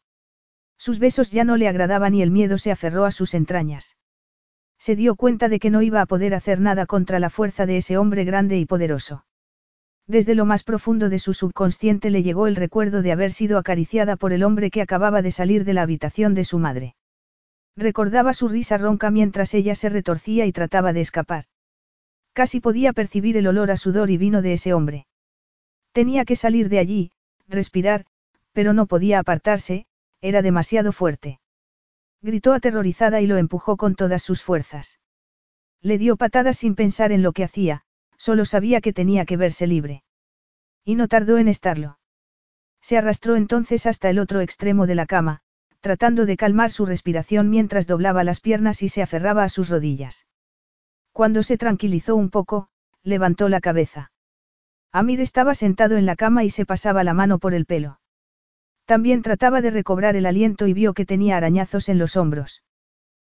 [0.79, 3.97] Sus besos ya no le agradaban y el miedo se aferró a sus entrañas.
[4.79, 7.79] Se dio cuenta de que no iba a poder hacer nada contra la fuerza de
[7.79, 9.25] ese hombre grande y poderoso.
[10.07, 14.17] Desde lo más profundo de su subconsciente le llegó el recuerdo de haber sido acariciada
[14.17, 16.95] por el hombre que acababa de salir de la habitación de su madre.
[17.77, 21.47] Recordaba su risa ronca mientras ella se retorcía y trataba de escapar.
[22.33, 25.07] Casi podía percibir el olor a sudor y vino de ese hombre.
[25.93, 27.11] Tenía que salir de allí,
[27.49, 28.07] respirar,
[28.53, 29.87] pero no podía apartarse,
[30.21, 31.41] era demasiado fuerte.
[32.23, 34.99] Gritó aterrorizada y lo empujó con todas sus fuerzas.
[35.83, 37.83] Le dio patadas sin pensar en lo que hacía,
[38.17, 40.03] solo sabía que tenía que verse libre.
[40.85, 41.99] Y no tardó en estarlo.
[42.81, 45.43] Se arrastró entonces hasta el otro extremo de la cama,
[45.85, 50.27] tratando de calmar su respiración mientras doblaba las piernas y se aferraba a sus rodillas.
[51.13, 52.69] Cuando se tranquilizó un poco,
[53.03, 54.11] levantó la cabeza.
[54.93, 58.01] Amir estaba sentado en la cama y se pasaba la mano por el pelo.
[58.87, 62.63] También trataba de recobrar el aliento y vio que tenía arañazos en los hombros.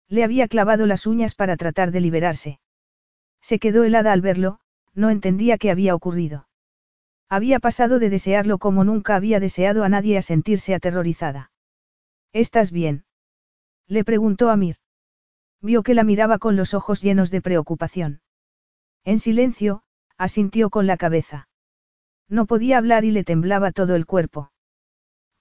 [0.08, 2.60] Le había clavado las uñas para tratar de liberarse.
[3.42, 4.58] Se quedó helada al verlo,
[4.94, 6.48] no entendía qué había ocurrido.
[7.28, 11.50] Había pasado de desearlo como nunca había deseado a nadie a sentirse aterrorizada.
[12.32, 13.04] ¿Estás bien?
[13.86, 14.76] Le preguntó Amir.
[15.60, 18.20] Vio que la miraba con los ojos llenos de preocupación.
[19.04, 19.82] En silencio,
[20.16, 21.48] asintió con la cabeza.
[22.28, 24.52] No podía hablar y le temblaba todo el cuerpo.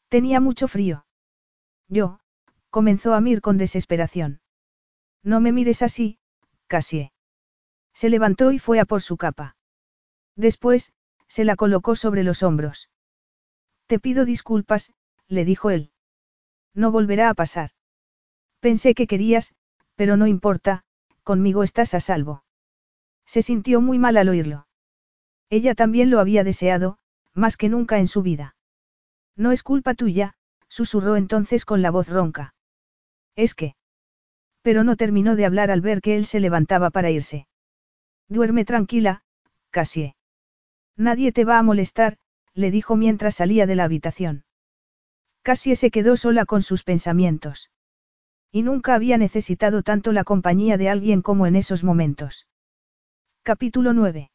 [0.08, 1.06] Tenía mucho frío.
[1.90, 2.20] Yo,
[2.70, 4.40] comenzó Amir con desesperación.
[5.24, 6.20] No me mires así,
[6.68, 7.12] Casie.
[7.94, 9.58] Se levantó y fue a por su capa.
[10.36, 10.94] Después,
[11.28, 12.90] se la colocó sobre los hombros.
[13.88, 14.94] Te pido disculpas,
[15.28, 15.92] le dijo él.
[16.78, 17.72] No volverá a pasar.
[18.62, 19.54] Pensé que querías,
[19.96, 20.86] pero no importa,
[21.24, 22.46] conmigo estás a salvo.
[23.26, 24.68] Se sintió muy mal al oírlo.
[25.50, 27.00] Ella también lo había deseado,
[27.34, 28.56] más que nunca en su vida.
[29.36, 30.36] No es culpa tuya,
[30.70, 32.54] susurró entonces con la voz ronca.
[33.36, 33.76] Es que
[34.68, 37.48] pero no terminó de hablar al ver que él se levantaba para irse.
[38.28, 39.24] Duerme tranquila,
[39.70, 40.18] Casie.
[40.98, 42.18] Nadie te va a molestar,
[42.54, 44.44] le dijo mientras salía de la habitación.
[45.48, 47.72] Casie se quedó sola con sus pensamientos.
[48.52, 52.50] Y nunca había necesitado tanto la compañía de alguien como en esos momentos.
[53.44, 54.30] Capítulo 9.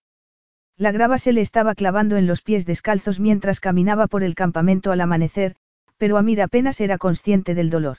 [0.79, 4.91] La grava se le estaba clavando en los pies descalzos mientras caminaba por el campamento
[4.91, 5.57] al amanecer,
[5.99, 7.99] pero Amir apenas era consciente del dolor.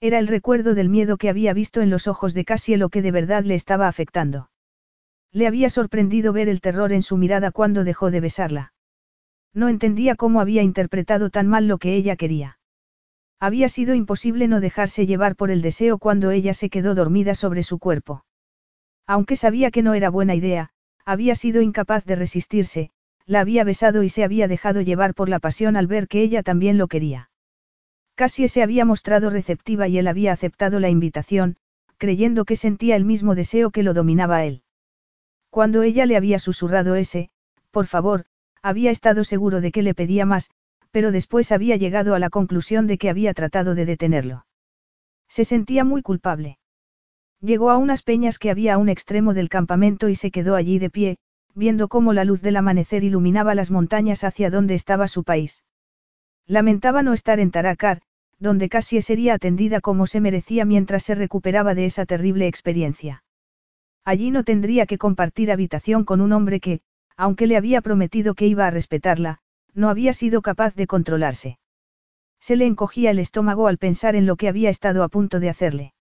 [0.00, 3.02] Era el recuerdo del miedo que había visto en los ojos de Cassie lo que
[3.02, 4.52] de verdad le estaba afectando.
[5.32, 8.72] Le había sorprendido ver el terror en su mirada cuando dejó de besarla.
[9.52, 12.58] No entendía cómo había interpretado tan mal lo que ella quería.
[13.40, 17.62] Había sido imposible no dejarse llevar por el deseo cuando ella se quedó dormida sobre
[17.62, 18.24] su cuerpo.
[19.06, 20.70] Aunque sabía que no era buena idea,
[21.04, 22.90] había sido incapaz de resistirse,
[23.26, 26.42] la había besado y se había dejado llevar por la pasión al ver que ella
[26.42, 27.30] también lo quería.
[28.14, 31.56] Casi se había mostrado receptiva y él había aceptado la invitación,
[31.96, 34.62] creyendo que sentía el mismo deseo que lo dominaba a él.
[35.48, 37.30] Cuando ella le había susurrado ese,
[37.70, 38.26] por favor,
[38.62, 40.50] había estado seguro de que le pedía más,
[40.90, 44.46] pero después había llegado a la conclusión de que había tratado de detenerlo.
[45.28, 46.58] Se sentía muy culpable.
[47.40, 50.78] Llegó a unas peñas que había a un extremo del campamento y se quedó allí
[50.78, 51.18] de pie,
[51.54, 55.64] viendo cómo la luz del amanecer iluminaba las montañas hacia donde estaba su país.
[56.46, 58.02] Lamentaba no estar en Taracar,
[58.38, 63.22] donde casi sería atendida como se merecía mientras se recuperaba de esa terrible experiencia.
[64.04, 66.80] Allí no tendría que compartir habitación con un hombre que,
[67.20, 69.40] aunque le había prometido que iba a respetarla,
[69.74, 71.58] no había sido capaz de controlarse.
[72.40, 75.50] Se le encogía el estómago al pensar en lo que había estado a punto de
[75.50, 75.92] hacerle.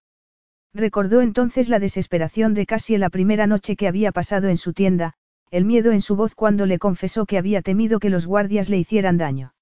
[0.73, 5.13] Recordó entonces la desesperación de casi la primera noche que había pasado en su tienda,
[5.51, 8.77] el miedo en su voz cuando le confesó que había temido que los guardias le
[8.77, 9.53] hicieran daño.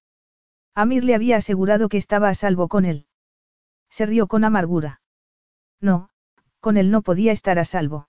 [0.76, 3.06] Amir le había asegurado que estaba a salvo con él.
[3.90, 5.00] Se rió con amargura.
[5.80, 6.10] No,
[6.60, 8.06] con él no podía estar a salvo.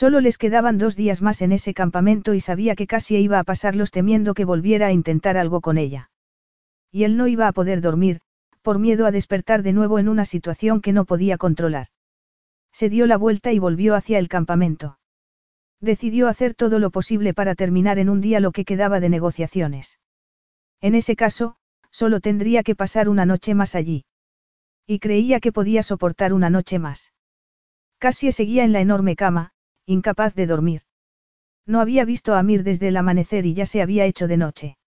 [0.00, 3.44] Solo les quedaban dos días más en ese campamento y sabía que casi iba a
[3.44, 6.10] pasarlos temiendo que volviera a intentar algo con ella.
[6.90, 8.22] Y él no iba a poder dormir,
[8.62, 11.88] por miedo a despertar de nuevo en una situación que no podía controlar.
[12.72, 14.98] Se dio la vuelta y volvió hacia el campamento.
[15.80, 19.98] Decidió hacer todo lo posible para terminar en un día lo que quedaba de negociaciones.
[20.80, 21.56] En ese caso,
[21.90, 24.06] solo tendría que pasar una noche más allí.
[24.86, 27.12] Y creía que podía soportar una noche más.
[27.98, 29.52] Casi seguía en la enorme cama,
[29.90, 30.82] incapaz de dormir.
[31.66, 34.78] No había visto a Amir desde el amanecer y ya se había hecho de noche.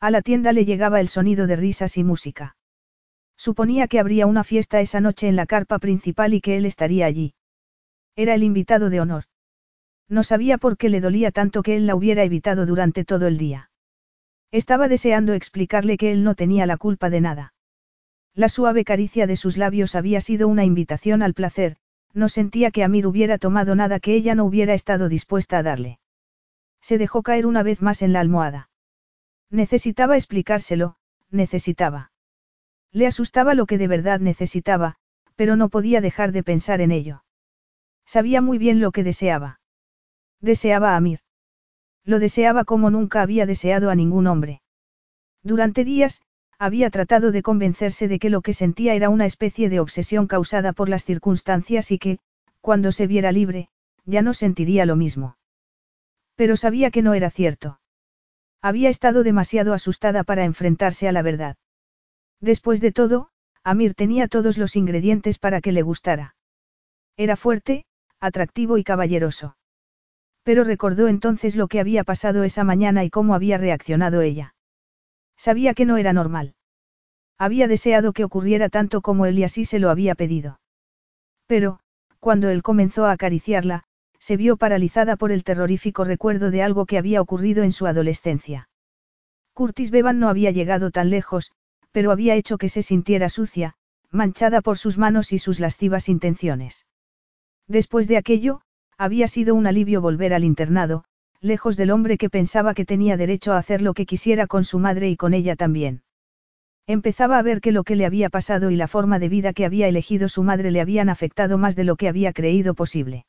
[0.00, 2.56] A la tienda le llegaba el sonido de risas y música.
[3.36, 7.06] Suponía que habría una fiesta esa noche en la carpa principal y que él estaría
[7.06, 7.34] allí.
[8.16, 9.24] Era el invitado de honor.
[10.08, 13.38] No sabía por qué le dolía tanto que él la hubiera evitado durante todo el
[13.38, 13.70] día.
[14.50, 17.54] Estaba deseando explicarle que él no tenía la culpa de nada.
[18.34, 21.76] La suave caricia de sus labios había sido una invitación al placer,
[22.14, 25.98] no sentía que Amir hubiera tomado nada que ella no hubiera estado dispuesta a darle.
[26.80, 28.70] Se dejó caer una vez más en la almohada.
[29.50, 30.96] Necesitaba explicárselo,
[31.30, 32.12] necesitaba.
[32.90, 34.96] Le asustaba lo que de verdad necesitaba,
[35.36, 37.24] pero no podía dejar de pensar en ello.
[38.04, 39.60] Sabía muy bien lo que deseaba.
[40.40, 41.20] Deseaba a Amir.
[42.04, 44.60] Lo deseaba como nunca había deseado a ningún hombre.
[45.42, 46.20] Durante días,
[46.62, 50.72] había tratado de convencerse de que lo que sentía era una especie de obsesión causada
[50.72, 52.20] por las circunstancias y que,
[52.60, 53.68] cuando se viera libre,
[54.04, 55.36] ya no sentiría lo mismo.
[56.36, 57.80] Pero sabía que no era cierto.
[58.60, 61.56] Había estado demasiado asustada para enfrentarse a la verdad.
[62.40, 63.30] Después de todo,
[63.64, 66.36] Amir tenía todos los ingredientes para que le gustara.
[67.16, 67.86] Era fuerte,
[68.20, 69.56] atractivo y caballeroso.
[70.44, 74.54] Pero recordó entonces lo que había pasado esa mañana y cómo había reaccionado ella.
[75.36, 76.54] Sabía que no era normal.
[77.38, 80.60] Había deseado que ocurriera tanto como él y así se lo había pedido.
[81.46, 81.80] Pero,
[82.20, 83.84] cuando él comenzó a acariciarla,
[84.20, 88.68] se vio paralizada por el terrorífico recuerdo de algo que había ocurrido en su adolescencia.
[89.52, 91.50] Curtis Bevan no había llegado tan lejos,
[91.90, 93.74] pero había hecho que se sintiera sucia,
[94.10, 96.86] manchada por sus manos y sus lascivas intenciones.
[97.66, 98.60] Después de aquello,
[98.96, 101.04] había sido un alivio volver al internado,
[101.42, 104.78] lejos del hombre que pensaba que tenía derecho a hacer lo que quisiera con su
[104.78, 106.02] madre y con ella también.
[106.86, 109.64] Empezaba a ver que lo que le había pasado y la forma de vida que
[109.64, 113.26] había elegido su madre le habían afectado más de lo que había creído posible.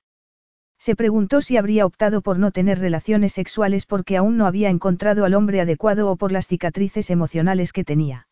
[0.78, 5.26] Se preguntó si habría optado por no tener relaciones sexuales porque aún no había encontrado
[5.26, 8.28] al hombre adecuado o por las cicatrices emocionales que tenía.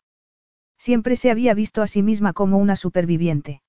[0.78, 3.62] Siempre se había visto a sí misma como una superviviente.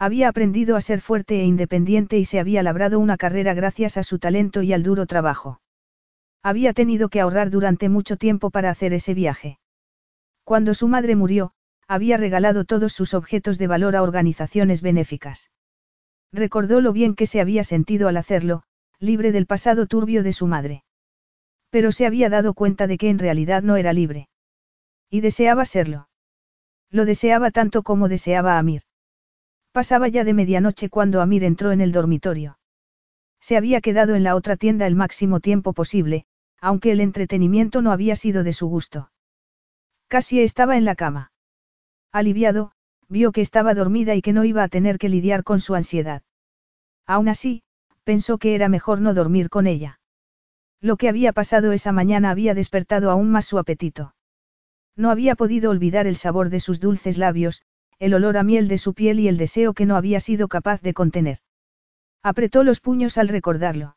[0.00, 4.04] Había aprendido a ser fuerte e independiente y se había labrado una carrera gracias a
[4.04, 5.60] su talento y al duro trabajo.
[6.42, 9.58] Había tenido que ahorrar durante mucho tiempo para hacer ese viaje.
[10.44, 11.52] Cuando su madre murió,
[11.88, 15.50] había regalado todos sus objetos de valor a organizaciones benéficas.
[16.32, 18.62] Recordó lo bien que se había sentido al hacerlo,
[19.00, 20.84] libre del pasado turbio de su madre.
[21.70, 24.28] Pero se había dado cuenta de que en realidad no era libre.
[25.10, 26.08] Y deseaba serlo.
[26.90, 28.82] Lo deseaba tanto como deseaba Amir.
[29.78, 32.58] Pasaba ya de medianoche cuando Amir entró en el dormitorio.
[33.38, 36.24] Se había quedado en la otra tienda el máximo tiempo posible,
[36.60, 39.12] aunque el entretenimiento no había sido de su gusto.
[40.08, 41.30] Casi estaba en la cama.
[42.10, 42.72] Aliviado,
[43.08, 46.22] vio que estaba dormida y que no iba a tener que lidiar con su ansiedad.
[47.06, 47.62] Aún así,
[48.02, 50.00] pensó que era mejor no dormir con ella.
[50.80, 54.16] Lo que había pasado esa mañana había despertado aún más su apetito.
[54.96, 57.62] No había podido olvidar el sabor de sus dulces labios,
[57.98, 60.80] el olor a miel de su piel y el deseo que no había sido capaz
[60.82, 61.38] de contener.
[62.22, 63.96] Apretó los puños al recordarlo.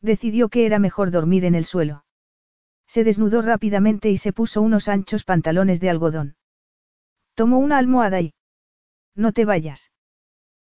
[0.00, 2.04] Decidió que era mejor dormir en el suelo.
[2.86, 6.36] Se desnudó rápidamente y se puso unos anchos pantalones de algodón.
[7.34, 8.34] Tomó una almohada y...
[9.14, 9.92] No te vayas.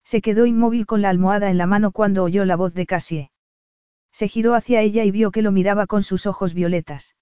[0.04, 3.32] Se quedó inmóvil con la almohada en la mano cuando oyó la voz de Cassie.
[4.12, 7.16] Se giró hacia ella y vio que lo miraba con sus ojos violetas.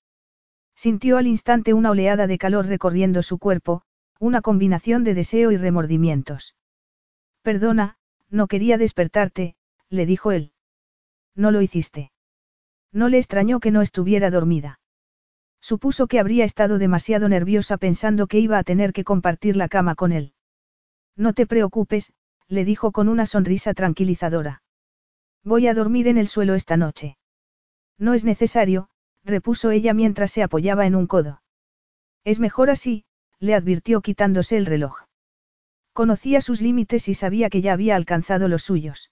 [0.76, 3.84] Sintió al instante una oleada de calor recorriendo su cuerpo,
[4.20, 6.56] una combinación de deseo y remordimientos.
[7.42, 7.98] Perdona,
[8.30, 9.56] no quería despertarte,
[9.90, 10.52] le dijo él.
[11.36, 12.12] No lo hiciste.
[12.92, 14.80] No le extrañó que no estuviera dormida.
[15.62, 19.96] Supuso que habría estado demasiado nerviosa pensando que iba a tener que compartir la cama
[19.96, 20.34] con él.
[21.16, 22.14] No te preocupes,
[22.48, 24.64] le dijo con una sonrisa tranquilizadora.
[25.44, 27.18] Voy a dormir en el suelo esta noche.
[27.98, 28.90] No es necesario,
[29.24, 31.42] repuso ella mientras se apoyaba en un codo.
[32.24, 33.06] Es mejor así,
[33.40, 35.04] le advirtió quitándose el reloj.
[35.94, 39.12] Conocía sus límites y sabía que ya había alcanzado los suyos.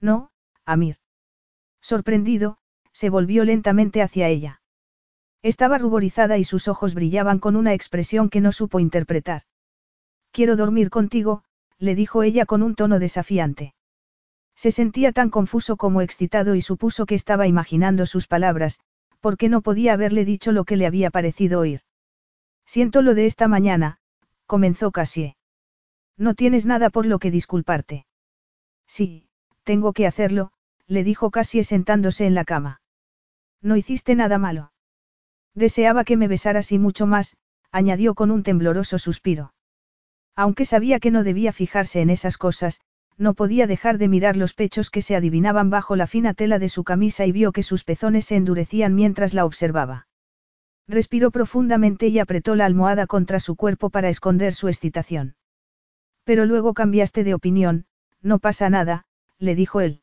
[0.00, 0.30] No,
[0.64, 0.96] Amir.
[1.80, 2.58] Sorprendido,
[2.92, 4.60] se volvió lentamente hacia ella.
[5.42, 9.42] Estaba ruborizada y sus ojos brillaban con una expresión que no supo interpretar.
[10.32, 11.44] Quiero dormir contigo,
[11.78, 13.74] le dijo ella con un tono desafiante.
[14.56, 18.80] Se sentía tan confuso como excitado y supuso que estaba imaginando sus palabras,
[19.20, 21.82] porque no podía haberle dicho lo que le había parecido oír.
[22.68, 23.96] Siento lo de esta mañana,
[24.44, 25.36] comenzó Cassie.
[26.18, 28.04] No tienes nada por lo que disculparte.
[28.86, 29.26] Sí,
[29.64, 30.52] tengo que hacerlo,
[30.86, 32.82] le dijo Cassie sentándose en la cama.
[33.62, 34.70] No hiciste nada malo.
[35.54, 37.38] Deseaba que me besaras y mucho más,
[37.72, 39.54] añadió con un tembloroso suspiro.
[40.36, 42.82] Aunque sabía que no debía fijarse en esas cosas,
[43.16, 46.68] no podía dejar de mirar los pechos que se adivinaban bajo la fina tela de
[46.68, 50.07] su camisa y vio que sus pezones se endurecían mientras la observaba.
[50.88, 55.36] Respiró profundamente y apretó la almohada contra su cuerpo para esconder su excitación.
[56.24, 57.84] Pero luego cambiaste de opinión,
[58.22, 59.04] no pasa nada,
[59.38, 60.00] le dijo él.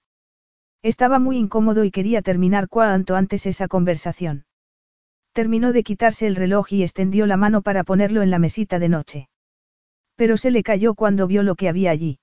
[0.83, 4.45] Estaba muy incómodo y quería terminar cuanto antes esa conversación.
[5.33, 8.89] Terminó de quitarse el reloj y extendió la mano para ponerlo en la mesita de
[8.89, 9.29] noche.
[10.15, 12.19] Pero se le cayó cuando vio lo que había allí.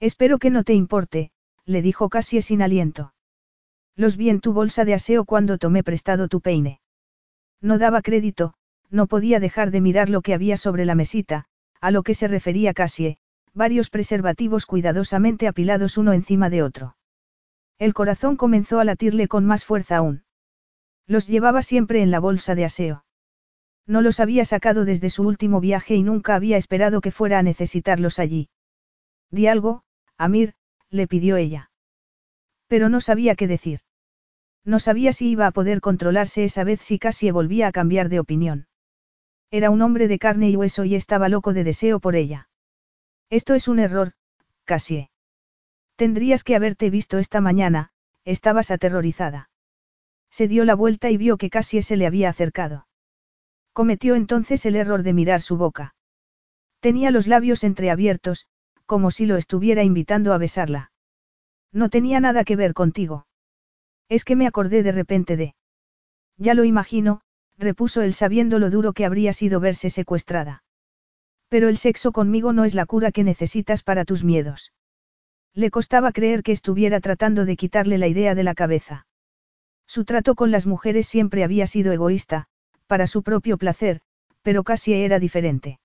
[0.00, 1.30] Espero que no te importe,
[1.66, 3.12] le dijo casi sin aliento.
[3.94, 6.80] Los vi en tu bolsa de aseo cuando tomé prestado tu peine.
[7.64, 8.52] No daba crédito,
[8.90, 11.46] no podía dejar de mirar lo que había sobre la mesita,
[11.80, 13.16] a lo que se refería Cassie,
[13.54, 16.98] varios preservativos cuidadosamente apilados uno encima de otro.
[17.78, 20.24] El corazón comenzó a latirle con más fuerza aún.
[21.06, 23.06] Los llevaba siempre en la bolsa de aseo.
[23.86, 27.42] No los había sacado desde su último viaje y nunca había esperado que fuera a
[27.42, 28.50] necesitarlos allí.
[29.30, 29.84] Di algo,
[30.18, 30.52] Amir,
[30.90, 31.70] le pidió ella.
[32.68, 33.80] Pero no sabía qué decir.
[34.64, 38.20] No sabía si iba a poder controlarse esa vez si casi volvía a cambiar de
[38.20, 38.66] opinión.
[39.50, 42.48] Era un hombre de carne y hueso y estaba loco de deseo por ella.
[43.30, 44.12] Esto es un error,
[44.64, 45.10] Cassie.
[45.96, 47.90] Tendrías que haberte visto esta mañana,
[48.24, 49.50] estabas aterrorizada.
[50.30, 52.88] Se dio la vuelta y vio que Cassie se le había acercado.
[53.72, 55.94] Cometió entonces el error de mirar su boca.
[56.80, 58.46] Tenía los labios entreabiertos,
[58.86, 60.90] como si lo estuviera invitando a besarla.
[61.72, 63.26] No tenía nada que ver contigo.
[64.08, 65.54] Es que me acordé de repente de...
[66.36, 67.20] Ya lo imagino,
[67.58, 70.62] repuso él sabiendo lo duro que habría sido verse secuestrada.
[71.48, 74.72] Pero el sexo conmigo no es la cura que necesitas para tus miedos.
[75.54, 79.06] Le costaba creer que estuviera tratando de quitarle la idea de la cabeza.
[79.86, 82.46] Su trato con las mujeres siempre había sido egoísta,
[82.86, 84.00] para su propio placer,
[84.42, 85.78] pero casi era diferente.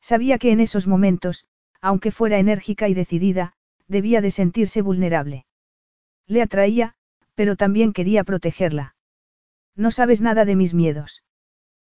[0.00, 1.44] Sabía que en esos momentos,
[1.80, 3.54] aunque fuera enérgica y decidida,
[3.88, 5.44] debía de sentirse vulnerable.
[6.26, 6.94] Le atraía,
[7.34, 8.94] pero también quería protegerla.
[9.76, 11.24] No sabes nada de mis miedos.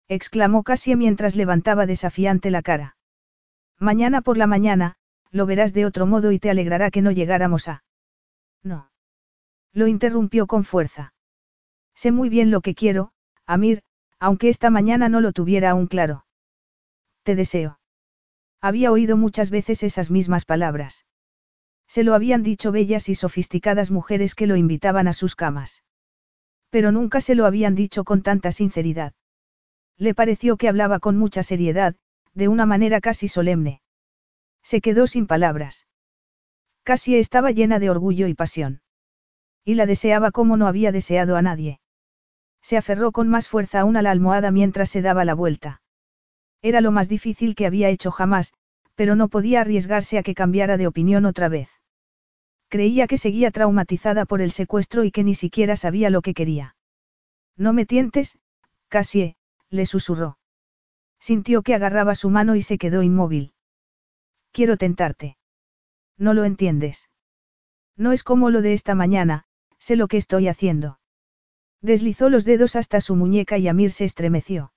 [0.08, 2.98] Exclamó Cassie mientras levantaba desafiante la cara.
[3.80, 4.96] Mañana por la mañana,
[5.32, 7.84] lo verás de otro modo y te alegrará que no llegáramos a.
[8.64, 8.90] No.
[9.74, 11.14] Lo interrumpió con fuerza.
[11.94, 13.12] Sé muy bien lo que quiero,
[13.46, 13.84] Amir,
[14.20, 16.26] aunque esta mañana no lo tuviera aún claro.
[17.24, 17.80] Te deseo.
[18.62, 21.06] Había oído muchas veces esas mismas palabras.
[21.88, 25.84] Se lo habían dicho bellas y sofisticadas mujeres que lo invitaban a sus camas.
[26.70, 29.14] Pero nunca se lo habían dicho con tanta sinceridad.
[29.98, 31.96] Le pareció que hablaba con mucha seriedad,
[32.34, 33.82] de una manera casi solemne.
[34.62, 35.88] Se quedó sin palabras.
[36.84, 38.82] Casi estaba llena de orgullo y pasión.
[39.64, 41.80] Y la deseaba como no había deseado a nadie.
[42.62, 45.82] Se aferró con más fuerza aún a la almohada mientras se daba la vuelta.
[46.62, 48.54] Era lo más difícil que había hecho jamás,
[48.96, 51.70] pero no podía arriesgarse a que cambiara de opinión otra vez.
[52.70, 56.76] Creía que seguía traumatizada por el secuestro y que ni siquiera sabía lo que quería.
[57.56, 58.38] No me tientes,
[58.90, 59.38] Cassie,
[59.70, 60.38] le susurró.
[61.20, 63.54] Sintió que agarraba su mano y se quedó inmóvil.
[64.52, 65.38] Quiero tentarte.
[66.18, 67.10] No lo entiendes.
[67.96, 69.46] No es como lo de esta mañana,
[69.80, 71.00] sé lo que estoy haciendo.
[71.82, 74.74] Deslizó los dedos hasta su muñeca y Amir se estremeció.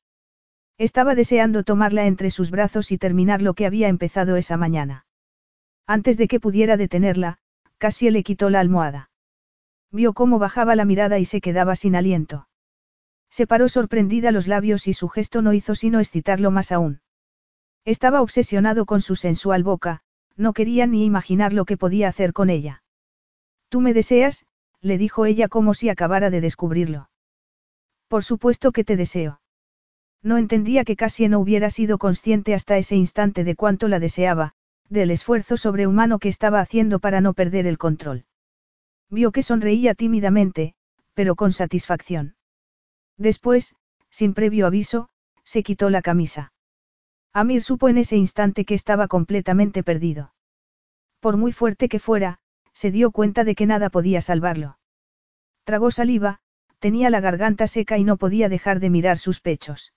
[0.78, 5.06] Estaba deseando tomarla entre sus brazos y terminar lo que había empezado esa mañana.
[5.86, 7.38] Antes de que pudiera detenerla,
[7.80, 9.10] Casi le quitó la almohada.
[9.90, 12.46] Vio cómo bajaba la mirada y se quedaba sin aliento.
[13.30, 17.00] Separó sorprendida los labios y su gesto no hizo sino excitarlo más aún.
[17.86, 20.02] Estaba obsesionado con su sensual boca,
[20.36, 22.82] no quería ni imaginar lo que podía hacer con ella.
[23.70, 24.44] Tú me deseas,
[24.82, 27.08] le dijo ella como si acabara de descubrirlo.
[28.08, 29.40] Por supuesto que te deseo.
[30.22, 34.52] No entendía que casi no hubiera sido consciente hasta ese instante de cuánto la deseaba,
[34.90, 38.26] del esfuerzo sobrehumano que estaba haciendo para no perder el control.
[39.08, 40.74] Vio que sonreía tímidamente,
[41.14, 42.34] pero con satisfacción.
[43.16, 43.74] Después,
[44.10, 45.08] sin previo aviso,
[45.44, 46.52] se quitó la camisa.
[47.32, 50.34] Amir supo en ese instante que estaba completamente perdido.
[51.20, 52.38] Por muy fuerte que fuera,
[52.72, 54.78] se dio cuenta de que nada podía salvarlo.
[55.64, 56.40] Tragó saliva,
[56.80, 59.92] tenía la garganta seca y no podía dejar de mirar sus pechos.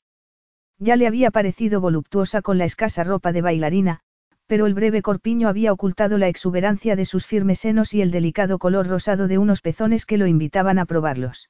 [0.77, 4.01] Ya le había parecido voluptuosa con la escasa ropa de bailarina,
[4.47, 8.59] pero el breve corpiño había ocultado la exuberancia de sus firmes senos y el delicado
[8.59, 11.49] color rosado de unos pezones que lo invitaban a probarlos.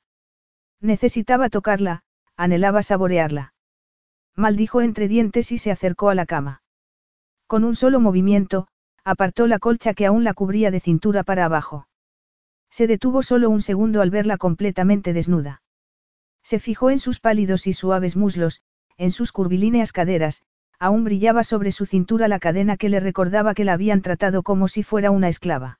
[0.79, 2.03] Necesitaba tocarla,
[2.35, 3.53] anhelaba saborearla.
[4.35, 6.61] Maldijo entre dientes y se acercó a la cama.
[7.47, 8.67] Con un solo movimiento,
[9.03, 11.87] apartó la colcha que aún la cubría de cintura para abajo.
[12.69, 15.61] Se detuvo solo un segundo al verla completamente desnuda.
[16.41, 18.61] Se fijó en sus pálidos y suaves muslos,
[18.97, 20.41] en sus curvilíneas caderas,
[20.79, 24.67] aún brillaba sobre su cintura la cadena que le recordaba que la habían tratado como
[24.67, 25.79] si fuera una esclava.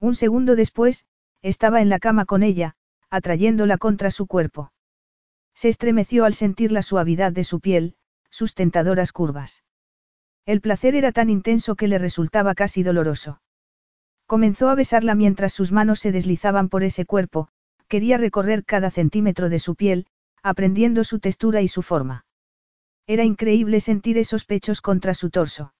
[0.00, 1.06] Un segundo después,
[1.42, 2.74] estaba en la cama con ella,
[3.10, 4.72] atrayéndola contra su cuerpo.
[5.54, 7.96] Se estremeció al sentir la suavidad de su piel,
[8.30, 9.64] sus tentadoras curvas.
[10.46, 13.40] El placer era tan intenso que le resultaba casi doloroso.
[14.26, 17.48] Comenzó a besarla mientras sus manos se deslizaban por ese cuerpo,
[17.86, 20.06] quería recorrer cada centímetro de su piel,
[20.42, 22.24] aprendiendo su textura y su forma.
[23.06, 25.74] Era increíble sentir esos pechos contra su torso.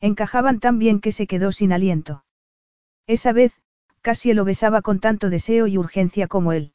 [0.00, 2.24] Encajaban tan bien que se quedó sin aliento.
[3.06, 3.52] Esa vez,
[4.00, 6.72] casi lo besaba con tanto deseo y urgencia como él.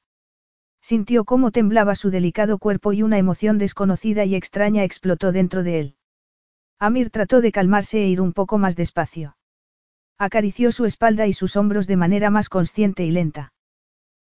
[0.81, 5.79] Sintió cómo temblaba su delicado cuerpo y una emoción desconocida y extraña explotó dentro de
[5.79, 5.95] él.
[6.79, 9.37] Amir trató de calmarse e ir un poco más despacio.
[10.17, 13.53] Acarició su espalda y sus hombros de manera más consciente y lenta.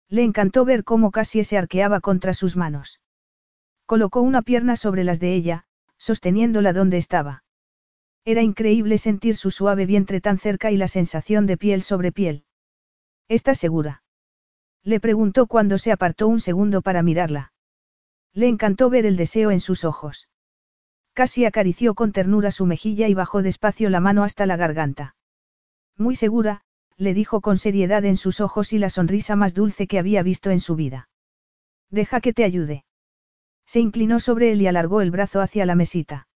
[0.08, 3.00] Le encantó ver cómo casi se arqueaba contra sus manos.
[3.86, 5.64] Colocó una pierna sobre las de ella,
[5.96, 7.44] sosteniéndola donde estaba.
[8.24, 12.44] Era increíble sentir su suave vientre tan cerca y la sensación de piel sobre piel.
[13.28, 14.02] ¿Estás segura?
[14.82, 17.52] Le preguntó cuando se apartó un segundo para mirarla.
[18.32, 20.28] Le encantó ver el deseo en sus ojos.
[21.12, 25.14] Casi acarició con ternura su mejilla y bajó despacio la mano hasta la garganta.
[25.96, 26.62] Muy segura,
[26.96, 30.50] le dijo con seriedad en sus ojos y la sonrisa más dulce que había visto
[30.50, 31.08] en su vida.
[31.90, 32.85] Deja que te ayude.
[33.66, 36.28] Se inclinó sobre él y alargó el brazo hacia la mesita.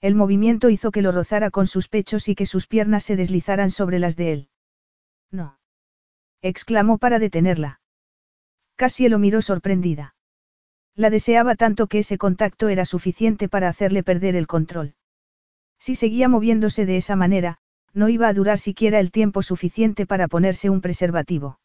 [0.00, 3.70] El movimiento hizo que lo rozara con sus pechos y que sus piernas se deslizaran
[3.70, 4.48] sobre las de él.
[5.30, 5.58] No.
[6.42, 7.80] exclamó para detenerla.
[8.76, 10.14] Casi lo miró sorprendida.
[10.94, 14.94] La deseaba tanto que ese contacto era suficiente para hacerle perder el control.
[15.78, 17.58] Si seguía moviéndose de esa manera,
[17.92, 21.60] no iba a durar siquiera el tiempo suficiente para ponerse un preservativo.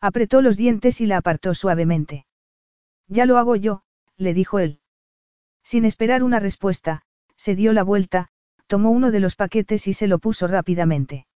[0.00, 2.26] Apretó los dientes y la apartó suavemente.
[3.08, 3.82] Ya lo hago yo,
[4.18, 4.80] le dijo él.
[5.62, 7.02] Sin esperar una respuesta,
[7.36, 8.28] se dio la vuelta,
[8.66, 11.26] tomó uno de los paquetes y se lo puso rápidamente.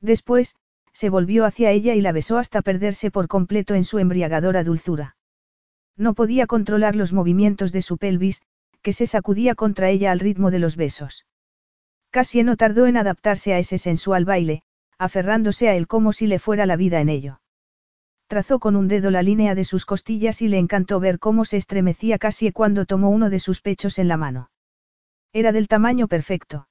[0.00, 0.56] Después,
[0.92, 5.16] se volvió hacia ella y la besó hasta perderse por completo en su embriagadora dulzura.
[5.96, 8.42] No podía controlar los movimientos de su pelvis,
[8.82, 11.26] que se sacudía contra ella al ritmo de los besos.
[12.10, 14.62] Casi no tardó en adaptarse a ese sensual baile,
[14.98, 17.41] aferrándose a él como si le fuera la vida en ello.
[18.32, 21.58] Trazó con un dedo la línea de sus costillas y le encantó ver cómo se
[21.58, 24.50] estremecía casi cuando tomó uno de sus pechos en la mano.
[25.34, 26.66] Era del tamaño perfecto.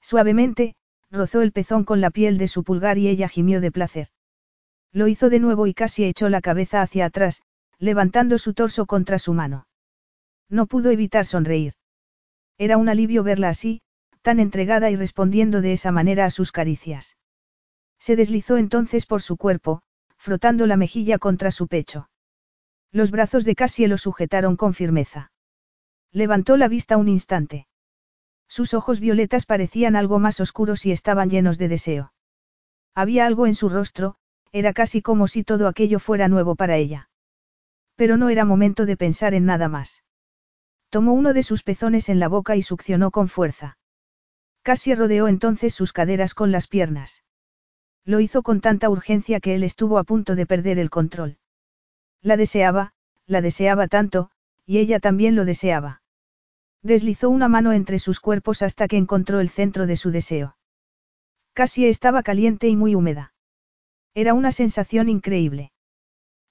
[0.00, 0.74] Suavemente,
[1.08, 4.08] rozó el pezón con la piel de su pulgar y ella gimió de placer.
[4.90, 7.44] Lo hizo de nuevo y casi echó la cabeza hacia atrás,
[7.78, 9.68] levantando su torso contra su mano.
[10.48, 11.74] No pudo evitar sonreír.
[12.58, 13.82] Era un alivio verla así,
[14.20, 17.16] tan entregada y respondiendo de esa manera a sus caricias.
[18.00, 19.84] Se deslizó entonces por su cuerpo,
[20.22, 22.08] frotando la mejilla contra su pecho.
[22.92, 25.32] Los brazos de Cassie lo sujetaron con firmeza.
[26.12, 27.66] Levantó la vista un instante.
[28.46, 32.12] Sus ojos violetas parecían algo más oscuros y estaban llenos de deseo.
[32.94, 34.14] Había algo en su rostro,
[34.52, 37.10] era casi como si todo aquello fuera nuevo para ella.
[37.96, 40.04] Pero no era momento de pensar en nada más.
[40.88, 43.76] Tomó uno de sus pezones en la boca y succionó con fuerza.
[44.62, 47.24] Casi rodeó entonces sus caderas con las piernas.
[48.04, 51.38] Lo hizo con tanta urgencia que él estuvo a punto de perder el control.
[52.20, 52.92] La deseaba,
[53.26, 54.30] la deseaba tanto,
[54.66, 56.02] y ella también lo deseaba.
[56.82, 60.56] Deslizó una mano entre sus cuerpos hasta que encontró el centro de su deseo.
[61.52, 63.34] Casi estaba caliente y muy húmeda.
[64.14, 65.72] Era una sensación increíble.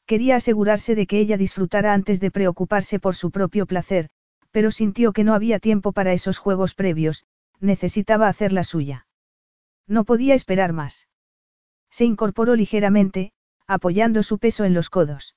[0.06, 4.10] Quería asegurarse de que ella disfrutara antes de preocuparse por su propio placer,
[4.52, 7.26] pero sintió que no había tiempo para esos juegos previos,
[7.60, 9.08] necesitaba hacer la suya.
[9.88, 11.08] No podía esperar más.
[11.92, 13.34] Se incorporó ligeramente,
[13.68, 15.36] apoyando su peso en los codos.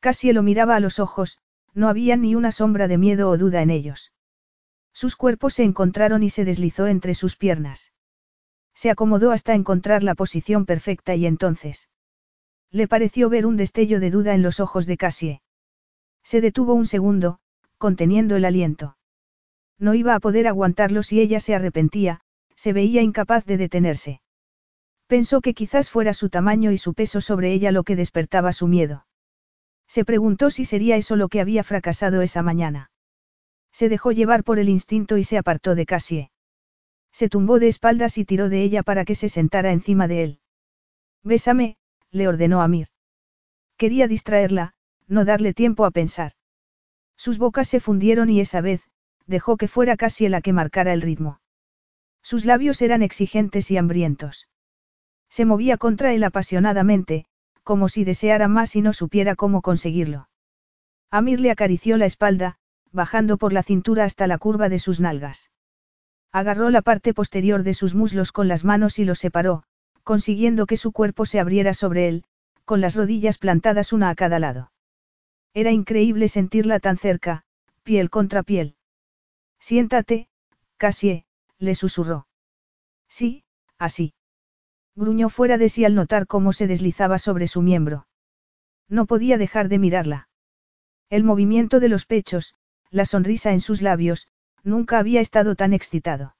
[0.00, 1.38] Casi lo miraba a los ojos,
[1.74, 4.12] no había ni una sombra de miedo o duda en ellos.
[4.92, 7.92] Sus cuerpos se encontraron y se deslizó entre sus piernas.
[8.74, 11.88] Se acomodó hasta encontrar la posición perfecta y entonces.
[12.70, 15.42] Le pareció ver un destello de duda en los ojos de Cassie.
[16.22, 17.38] Se detuvo un segundo,
[17.78, 18.96] conteniendo el aliento.
[19.78, 22.20] No iba a poder aguantarlo si ella se arrepentía,
[22.54, 24.21] se veía incapaz de detenerse.
[25.12, 28.66] Pensó que quizás fuera su tamaño y su peso sobre ella lo que despertaba su
[28.66, 29.04] miedo.
[29.86, 32.90] Se preguntó si sería eso lo que había fracasado esa mañana.
[33.72, 36.30] Se dejó llevar por el instinto y se apartó de Cassie.
[37.12, 40.40] Se tumbó de espaldas y tiró de ella para que se sentara encima de él.
[41.22, 41.76] Bésame,
[42.10, 42.88] le ordenó Amir.
[43.76, 44.72] Quería distraerla,
[45.08, 46.32] no darle tiempo a pensar.
[47.18, 48.80] Sus bocas se fundieron y esa vez,
[49.26, 51.42] dejó que fuera casi la que marcara el ritmo.
[52.22, 54.48] Sus labios eran exigentes y hambrientos.
[55.32, 57.24] Se movía contra él apasionadamente,
[57.62, 60.28] como si deseara más y no supiera cómo conseguirlo.
[61.10, 62.56] Amir le acarició la espalda,
[62.90, 65.50] bajando por la cintura hasta la curva de sus nalgas.
[66.32, 69.62] Agarró la parte posterior de sus muslos con las manos y los separó,
[70.02, 72.24] consiguiendo que su cuerpo se abriera sobre él,
[72.66, 74.70] con las rodillas plantadas una a cada lado.
[75.54, 77.44] Era increíble sentirla tan cerca,
[77.84, 78.76] piel contra piel.
[79.58, 80.28] Siéntate,
[80.76, 81.24] Cassie,
[81.58, 82.26] le susurró.
[83.08, 83.44] Sí,
[83.78, 84.12] así.
[84.94, 88.06] Gruñó fuera de sí al notar cómo se deslizaba sobre su miembro.
[88.88, 90.28] No podía dejar de mirarla.
[91.08, 92.54] El movimiento de los pechos,
[92.90, 94.28] la sonrisa en sus labios,
[94.62, 96.36] nunca había estado tan excitado.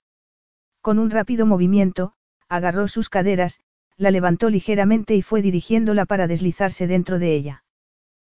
[0.81, 2.15] Con un rápido movimiento,
[2.49, 3.61] agarró sus caderas,
[3.97, 7.65] la levantó ligeramente y fue dirigiéndola para deslizarse dentro de ella.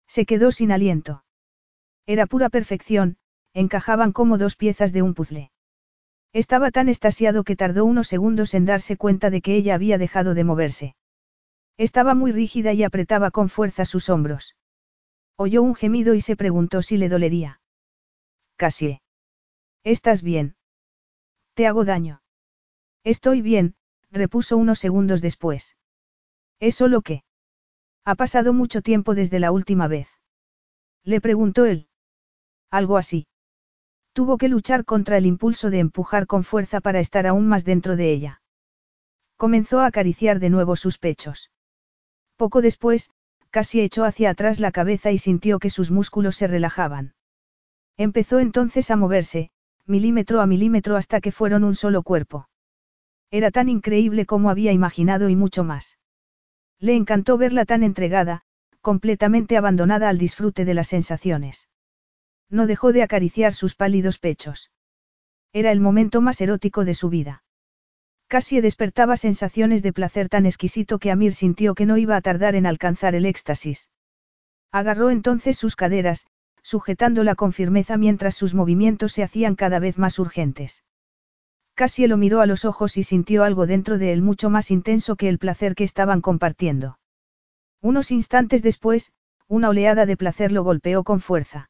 [0.07, 1.25] Se quedó sin aliento.
[2.07, 3.17] Era pura perfección,
[3.55, 5.51] encajaban como dos piezas de un puzzle.
[6.35, 10.35] Estaba tan estasiado que tardó unos segundos en darse cuenta de que ella había dejado
[10.35, 10.97] de moverse.
[11.79, 14.57] Estaba muy rígida y apretaba con fuerza sus hombros.
[15.37, 17.61] Oyó un gemido y se preguntó si le dolería.
[18.57, 19.01] Casi.
[19.85, 20.57] ¿Estás bien?
[21.55, 22.21] ¿Te hago daño?
[23.05, 23.77] Estoy bien,
[24.11, 25.77] repuso unos segundos después.
[26.59, 27.23] ¿Es solo que?
[28.05, 30.09] Ha pasado mucho tiempo desde la última vez.
[31.05, 31.89] Le preguntó él.
[32.71, 33.29] Algo así.
[34.15, 37.97] Tuvo que luchar contra el impulso de empujar con fuerza para estar aún más dentro
[37.97, 38.43] de ella.
[39.36, 41.51] Comenzó a acariciar de nuevo sus pechos.
[42.36, 43.10] Poco después,
[43.51, 47.15] casi echó hacia atrás la cabeza y sintió que sus músculos se relajaban.
[47.97, 49.51] Empezó entonces a moverse,
[49.84, 52.49] milímetro a milímetro hasta que fueron un solo cuerpo.
[53.33, 55.99] Era tan increíble como había imaginado y mucho más.
[56.78, 58.43] Le encantó verla tan entregada,
[58.81, 61.68] completamente abandonada al disfrute de las sensaciones.
[62.50, 64.70] No dejó de acariciar sus pálidos pechos.
[65.52, 67.44] Era el momento más erótico de su vida.
[68.26, 72.55] Casi despertaba sensaciones de placer tan exquisito que Amir sintió que no iba a tardar
[72.55, 73.90] en alcanzar el éxtasis.
[74.73, 76.26] Agarró entonces sus caderas,
[76.62, 80.82] sujetándola con firmeza mientras sus movimientos se hacían cada vez más urgentes.
[81.74, 85.16] Casi lo miró a los ojos y sintió algo dentro de él mucho más intenso
[85.16, 86.98] que el placer que estaban compartiendo.
[87.81, 89.12] Unos instantes después,
[89.47, 91.68] una oleada de placer lo golpeó con fuerza.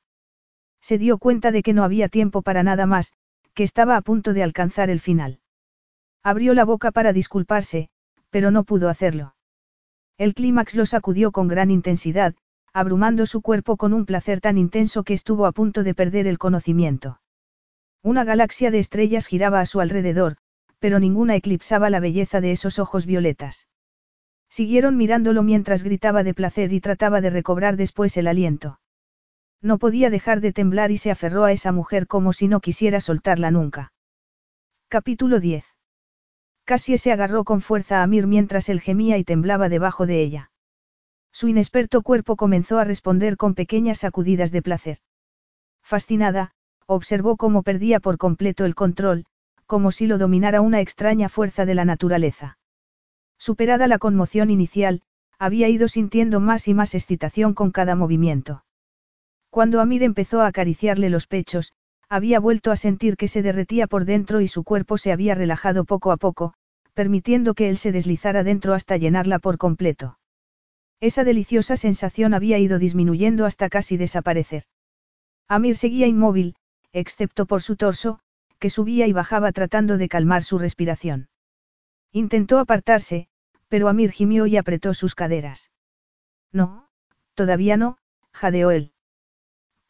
[0.84, 3.14] Se dio cuenta de que no había tiempo para nada más,
[3.54, 5.40] que estaba a punto de alcanzar el final.
[6.22, 7.88] Abrió la boca para disculparse,
[8.28, 9.34] pero no pudo hacerlo.
[10.18, 12.34] El clímax lo sacudió con gran intensidad,
[12.74, 16.36] abrumando su cuerpo con un placer tan intenso que estuvo a punto de perder el
[16.36, 17.18] conocimiento.
[18.02, 20.36] Una galaxia de estrellas giraba a su alrededor,
[20.80, 23.68] pero ninguna eclipsaba la belleza de esos ojos violetas.
[24.50, 28.80] Siguieron mirándolo mientras gritaba de placer y trataba de recobrar después el aliento.
[29.64, 33.00] No podía dejar de temblar y se aferró a esa mujer como si no quisiera
[33.00, 33.94] soltarla nunca.
[34.88, 35.64] Capítulo 10.
[36.64, 40.50] Cassie se agarró con fuerza a Mir mientras él gemía y temblaba debajo de ella.
[41.32, 44.98] Su inexperto cuerpo comenzó a responder con pequeñas sacudidas de placer.
[45.82, 46.50] Fascinada,
[46.84, 49.24] observó cómo perdía por completo el control,
[49.64, 52.58] como si lo dominara una extraña fuerza de la naturaleza.
[53.38, 55.00] Superada la conmoción inicial,
[55.38, 58.63] había ido sintiendo más y más excitación con cada movimiento.
[59.54, 61.74] Cuando Amir empezó a acariciarle los pechos,
[62.08, 65.84] había vuelto a sentir que se derretía por dentro y su cuerpo se había relajado
[65.84, 66.54] poco a poco,
[66.92, 70.18] permitiendo que él se deslizara dentro hasta llenarla por completo.
[70.98, 74.64] Esa deliciosa sensación había ido disminuyendo hasta casi desaparecer.
[75.46, 76.56] Amir seguía inmóvil,
[76.92, 78.18] excepto por su torso,
[78.58, 81.28] que subía y bajaba tratando de calmar su respiración.
[82.10, 83.28] Intentó apartarse,
[83.68, 85.70] pero Amir gimió y apretó sus caderas.
[86.50, 86.88] No,
[87.34, 87.98] todavía no,
[88.32, 88.93] jadeó él.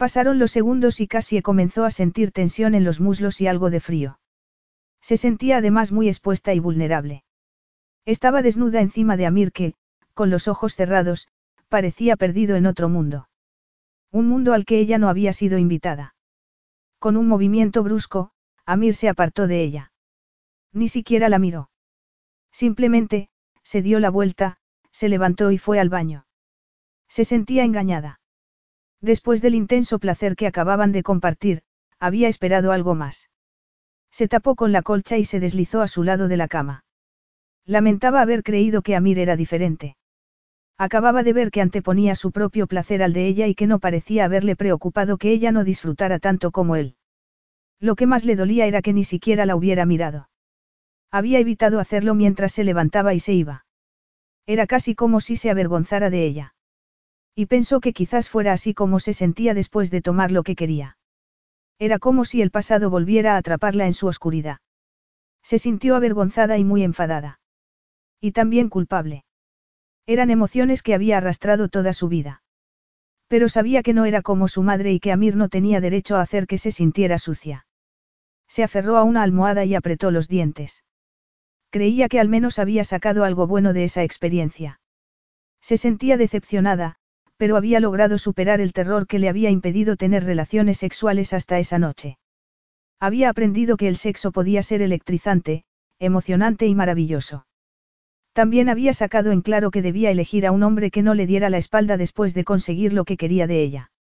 [0.05, 3.81] Pasaron los segundos y casi comenzó a sentir tensión en los muslos y algo de
[3.81, 4.19] frío.
[5.01, 7.25] Se sentía además muy expuesta y vulnerable.
[8.05, 9.73] Estaba desnuda encima de Amir que,
[10.13, 11.29] con los ojos cerrados,
[11.71, 13.31] parecía perdido en otro mundo.
[14.11, 16.15] Un mundo al que ella no había sido invitada.
[16.99, 18.31] Con un movimiento brusco,
[18.67, 19.91] Amir se apartó de ella.
[20.75, 21.71] Ni siquiera la miró.
[22.53, 23.31] Simplemente,
[23.63, 24.59] se dio la vuelta,
[24.91, 26.27] se levantó y fue al baño.
[27.09, 28.21] Se sentía engañada.
[29.05, 31.61] Después del intenso placer que acababan de compartir,
[32.01, 33.29] había esperado algo más.
[34.11, 36.87] Se tapó con la colcha y se deslizó a su lado de la cama.
[37.67, 39.99] Lamentaba haber creído que Amir era diferente.
[40.79, 44.25] Acababa de ver que anteponía su propio placer al de ella y que no parecía
[44.25, 46.97] haberle preocupado que ella no disfrutara tanto como él.
[47.81, 50.31] Lo que más le dolía era que ni siquiera la hubiera mirado.
[51.11, 53.67] Había evitado hacerlo mientras se levantaba y se iba.
[54.47, 56.55] Era casi como si se avergonzara de ella.
[57.35, 60.97] Y pensó que quizás fuera así como se sentía después de tomar lo que quería.
[61.79, 64.59] Era como si el pasado volviera a atraparla en su oscuridad.
[65.43, 67.41] Se sintió avergonzada y muy enfadada.
[68.21, 69.25] Y también culpable.
[70.07, 72.43] Eran emociones que había arrastrado toda su vida.
[73.27, 76.23] Pero sabía que no era como su madre y que Amir no tenía derecho a
[76.23, 77.67] hacer que se sintiera sucia.
[78.47, 80.85] Se aferró a una almohada y apretó los dientes.
[81.71, 84.81] Creía que al menos había sacado algo bueno de esa experiencia.
[85.61, 86.99] Se sentía decepcionada,
[87.37, 91.79] pero había logrado superar el terror que le había impedido tener relaciones sexuales hasta esa
[91.79, 92.19] noche.
[93.01, 95.65] Había aprendido que el sexo podía ser electrizante,
[95.99, 97.47] emocionante y maravilloso.
[98.33, 101.51] También había sacado en claro que debía elegir a un hombre que no le diera
[101.51, 103.93] la espalda después de conseguir lo que quería de ella.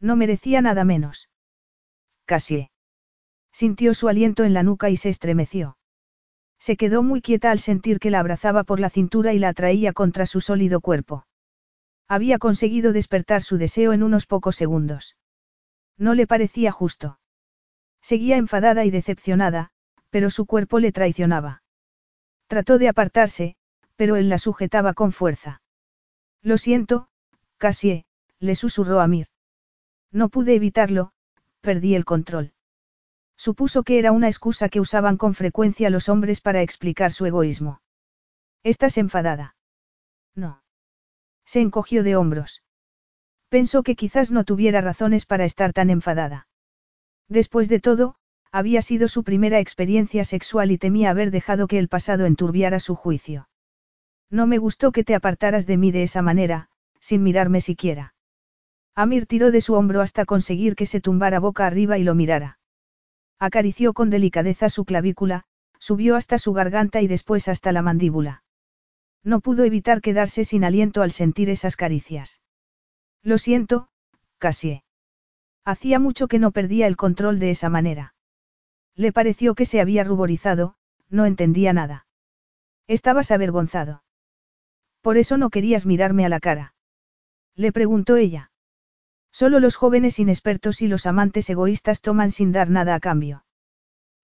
[0.00, 1.28] No merecía nada menos.
[2.24, 2.70] Casi.
[3.52, 5.76] Sintió su aliento en la nuca y se estremeció.
[6.58, 9.92] Se quedó muy quieta al sentir que la abrazaba por la cintura y la atraía
[9.92, 11.26] contra su sólido cuerpo.
[12.08, 15.16] Había conseguido despertar su deseo en unos pocos segundos.
[15.96, 17.18] No le parecía justo.
[18.00, 19.70] Seguía enfadada y decepcionada,
[20.10, 21.62] pero su cuerpo le traicionaba.
[22.48, 23.56] Trató de apartarse,
[23.96, 25.62] pero él la sujetaba con fuerza.
[26.42, 27.08] Lo siento,
[27.56, 28.04] Cassie,
[28.40, 29.28] le susurró Amir.
[30.10, 31.12] No pude evitarlo,
[31.60, 32.52] perdí el control.
[33.36, 37.80] Supuso que era una excusa que usaban con frecuencia los hombres para explicar su egoísmo.
[38.62, 39.56] ¿Estás enfadada?
[40.34, 40.61] No.
[41.52, 42.62] Se encogió de hombros.
[43.50, 46.46] Pensó que quizás no tuviera razones para estar tan enfadada.
[47.28, 48.14] Después de todo,
[48.50, 52.94] había sido su primera experiencia sexual y temía haber dejado que el pasado enturbiara su
[52.94, 53.50] juicio.
[54.30, 58.14] No me gustó que te apartaras de mí de esa manera, sin mirarme siquiera.
[58.94, 62.60] Amir tiró de su hombro hasta conseguir que se tumbara boca arriba y lo mirara.
[63.38, 65.44] Acarició con delicadeza su clavícula,
[65.78, 68.41] subió hasta su garganta y después hasta la mandíbula.
[69.24, 72.40] No pudo evitar quedarse sin aliento al sentir esas caricias.
[73.22, 73.88] Lo siento,
[74.38, 74.82] Cassie.
[75.64, 78.14] Hacía mucho que no perdía el control de esa manera.
[78.96, 80.74] Le pareció que se había ruborizado,
[81.08, 82.06] no entendía nada.
[82.88, 84.02] Estabas avergonzado.
[85.00, 86.74] Por eso no querías mirarme a la cara.
[87.54, 88.50] Le preguntó ella.
[89.30, 93.44] Solo los jóvenes inexpertos y los amantes egoístas toman sin dar nada a cambio.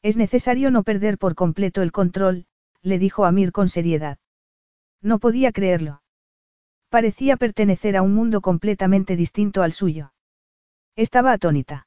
[0.03, 2.47] Es necesario no perder por completo el control,
[2.83, 4.19] le dijo Amir con seriedad.
[5.03, 6.03] No podía creerlo.
[6.89, 10.13] Parecía pertenecer a un mundo completamente distinto al suyo.
[10.97, 11.87] Estaba atónita.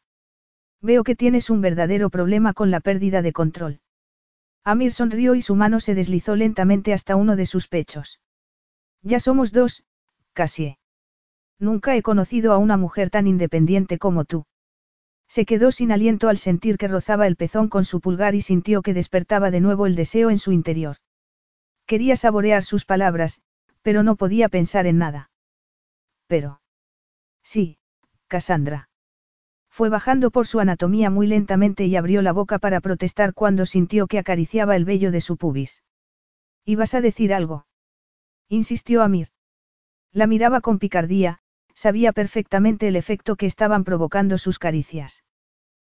[0.81, 3.81] Veo que tienes un verdadero problema con la pérdida de control.
[4.63, 8.19] Amir sonrió y su mano se deslizó lentamente hasta uno de sus pechos.
[9.01, 9.83] Ya somos dos,
[10.33, 10.77] casi.
[11.59, 14.45] Nunca he conocido a una mujer tan independiente como tú.
[15.27, 18.81] Se quedó sin aliento al sentir que rozaba el pezón con su pulgar y sintió
[18.81, 20.97] que despertaba de nuevo el deseo en su interior.
[21.91, 23.41] Quería saborear sus palabras,
[23.81, 25.29] pero no podía pensar en nada.
[26.25, 26.61] Pero.
[27.43, 27.79] Sí,
[28.29, 28.87] Cassandra.
[29.69, 34.07] Fue bajando por su anatomía muy lentamente y abrió la boca para protestar cuando sintió
[34.07, 35.83] que acariciaba el vello de su pubis.
[36.63, 37.65] ¿Ibas a decir algo?
[38.47, 39.27] insistió Amir.
[40.13, 41.39] La miraba con picardía,
[41.75, 45.25] sabía perfectamente el efecto que estaban provocando sus caricias.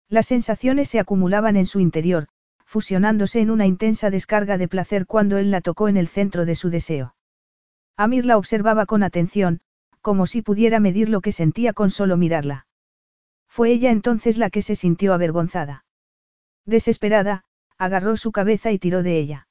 [0.09, 2.27] Las sensaciones se acumulaban en su interior,
[2.75, 6.57] fusionándose en una intensa descarga de placer cuando él la tocó en el centro de
[6.57, 7.15] su deseo.
[7.97, 9.61] Amir la observaba con atención,
[10.01, 12.67] como si pudiera medir lo que sentía con solo mirarla.
[13.47, 15.85] Fue ella entonces la que se sintió avergonzada.
[16.67, 17.45] Desesperada,
[17.79, 19.47] agarró su cabeza y tiró de ella.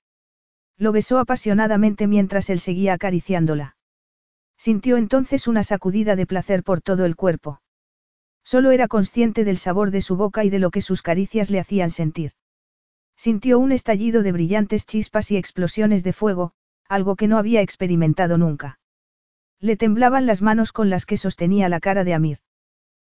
[0.77, 3.77] Lo besó apasionadamente mientras él seguía acariciándola.
[4.57, 7.61] Sintió entonces una sacudida de placer por todo el cuerpo.
[8.43, 11.61] Solo era consciente del sabor de su boca y de lo que sus caricias le
[11.61, 12.33] hacían sentir.
[13.23, 16.51] Sintió un estallido de brillantes chispas y explosiones de fuego,
[16.89, 18.79] algo que no había experimentado nunca.
[19.61, 22.39] Le temblaban las manos con las que sostenía la cara de Amir.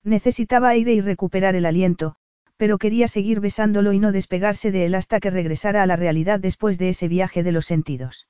[0.02, 2.16] Necesitaba aire y recuperar el aliento,
[2.58, 6.39] pero quería seguir besándolo y no despegarse de él hasta que regresara a la realidad
[6.39, 8.28] después de ese viaje de los sentidos.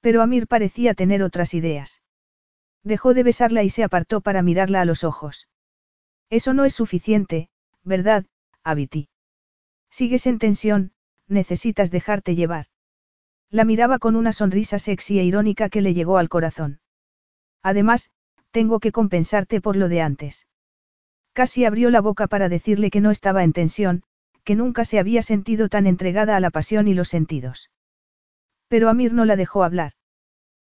[0.00, 2.02] Pero Amir parecía tener otras ideas.
[2.82, 5.46] Dejó de besarla y se apartó para mirarla a los ojos.
[6.30, 7.48] Eso no es suficiente,
[7.84, 8.26] ¿verdad,
[8.64, 9.09] Abiti?
[9.90, 10.92] Sigues en tensión,
[11.26, 12.66] necesitas dejarte llevar.
[13.50, 16.80] La miraba con una sonrisa sexy e irónica que le llegó al corazón.
[17.62, 18.10] Además,
[18.52, 20.46] tengo que compensarte por lo de antes.
[21.32, 24.02] Casi abrió la boca para decirle que no estaba en tensión,
[24.44, 27.70] que nunca se había sentido tan entregada a la pasión y los sentidos.
[28.68, 29.92] Pero Amir no la dejó hablar.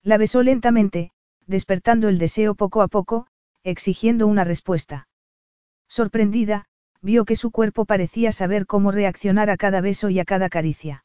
[0.03, 1.13] La besó lentamente,
[1.47, 3.27] despertando el deseo poco a poco,
[3.65, 5.09] exigiendo una respuesta.
[5.89, 6.67] Sorprendida,
[7.07, 11.05] vio que su cuerpo parecía saber cómo reaccionar a cada beso y a cada caricia.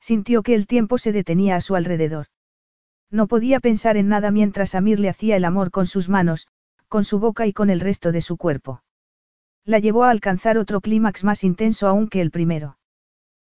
[0.00, 2.26] Sintió que el tiempo se detenía a su alrededor.
[3.10, 6.48] No podía pensar en nada mientras Amir le hacía el amor con sus manos,
[6.88, 8.82] con su boca y con el resto de su cuerpo.
[9.64, 12.78] La llevó a alcanzar otro clímax más intenso aún que el primero.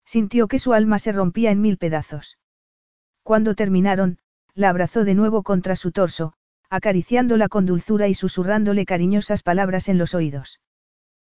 [0.05, 2.37] Sintió que su alma se rompía en mil pedazos.
[3.23, 4.19] Cuando terminaron,
[4.53, 6.33] la abrazó de nuevo contra su torso,
[6.69, 10.59] acariciándola con dulzura y susurrándole cariñosas palabras en los oídos.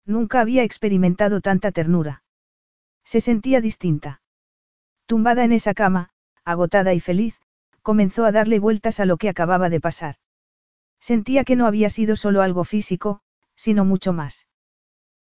[0.05, 2.23] Nunca había experimentado tanta ternura.
[3.03, 4.21] Se sentía distinta.
[5.05, 6.11] Tumbada en esa cama,
[6.43, 7.39] agotada y feliz,
[7.81, 10.15] comenzó a darle vueltas a lo que acababa de pasar.
[10.99, 13.21] Sentía que no había sido solo algo físico,
[13.55, 14.47] sino mucho más.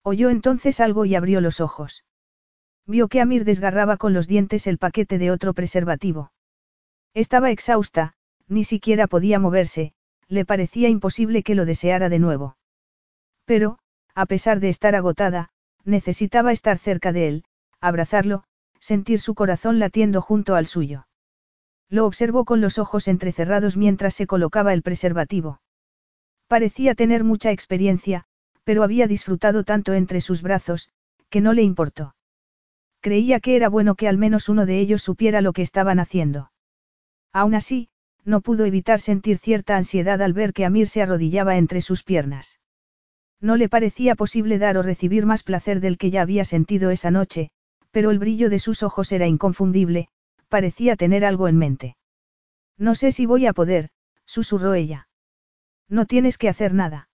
[0.02, 2.04] Oyó entonces algo y abrió los ojos.
[2.86, 6.32] Vio que Amir desgarraba con los dientes el paquete de otro preservativo.
[7.14, 8.14] Estaba exhausta,
[8.46, 9.94] ni siquiera podía moverse,
[10.28, 12.56] le parecía imposible que lo deseara de nuevo.
[13.44, 13.78] Pero,
[14.14, 15.50] a pesar de estar agotada,
[15.84, 17.44] necesitaba estar cerca de él,
[17.80, 18.44] abrazarlo,
[18.78, 21.06] sentir su corazón latiendo junto al suyo.
[21.88, 25.60] Lo observó con los ojos entrecerrados mientras se colocaba el preservativo.
[26.48, 28.24] Parecía tener mucha experiencia,
[28.64, 30.88] pero había disfrutado tanto entre sus brazos,
[31.28, 32.14] que no le importó.
[33.00, 36.50] Creía que era bueno que al menos uno de ellos supiera lo que estaban haciendo.
[37.32, 37.88] Aún así,
[38.24, 42.60] no pudo evitar sentir cierta ansiedad al ver que Amir se arrodillaba entre sus piernas.
[43.44, 47.10] No le parecía posible dar o recibir más placer del que ya había sentido esa
[47.10, 47.50] noche,
[47.90, 50.08] pero el brillo de sus ojos era inconfundible,
[50.48, 51.96] parecía tener algo en mente.
[52.78, 53.90] No sé si voy a poder,
[54.24, 55.08] susurró ella.
[55.90, 57.10] No tienes que hacer nada.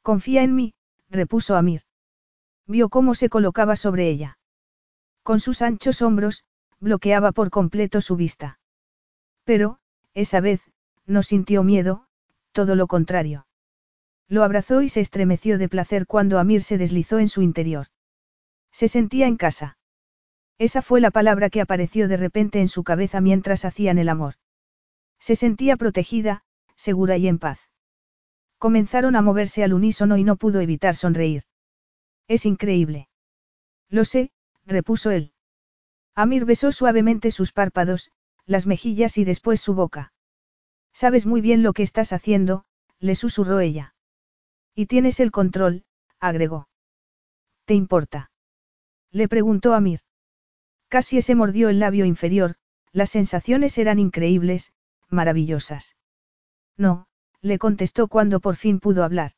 [0.00, 0.74] Confía en mí,
[1.10, 1.82] repuso Amir.
[2.68, 4.38] Vio cómo se colocaba sobre ella.
[5.24, 6.44] Con sus anchos hombros,
[6.78, 8.60] bloqueaba por completo su vista.
[9.42, 9.80] Pero,
[10.14, 10.62] esa vez,
[11.04, 12.06] no sintió miedo,
[12.52, 13.44] todo lo contrario.
[14.32, 17.88] Lo abrazó y se estremeció de placer cuando Amir se deslizó en su interior.
[18.70, 19.76] Se sentía en casa.
[20.56, 24.36] Esa fue la palabra que apareció de repente en su cabeza mientras hacían el amor.
[25.18, 26.44] Se sentía protegida,
[26.76, 27.60] segura y en paz.
[28.56, 31.42] Comenzaron a moverse al unísono y no pudo evitar sonreír.
[32.26, 33.10] Es increíble.
[33.90, 34.30] Lo sé,
[34.64, 35.34] repuso él.
[36.14, 38.10] Amir besó suavemente sus párpados,
[38.46, 40.14] las mejillas y después su boca.
[40.94, 42.64] Sabes muy bien lo que estás haciendo,
[42.98, 43.92] le susurró ella.
[44.74, 45.84] Y tienes el control,
[46.18, 46.68] agregó.
[47.66, 48.30] ¿Te importa?
[49.10, 50.00] Le preguntó Amir.
[50.88, 52.56] Casi se mordió el labio inferior,
[52.92, 54.72] las sensaciones eran increíbles,
[55.08, 55.96] maravillosas.
[56.76, 57.06] No,
[57.40, 59.32] le contestó cuando por fin pudo hablar.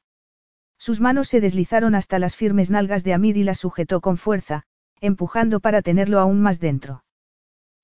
[0.79, 4.65] Sus manos se deslizaron hasta las firmes nalgas de Amir y las sujetó con fuerza,
[5.01, 7.05] empujando para tenerlo aún más dentro.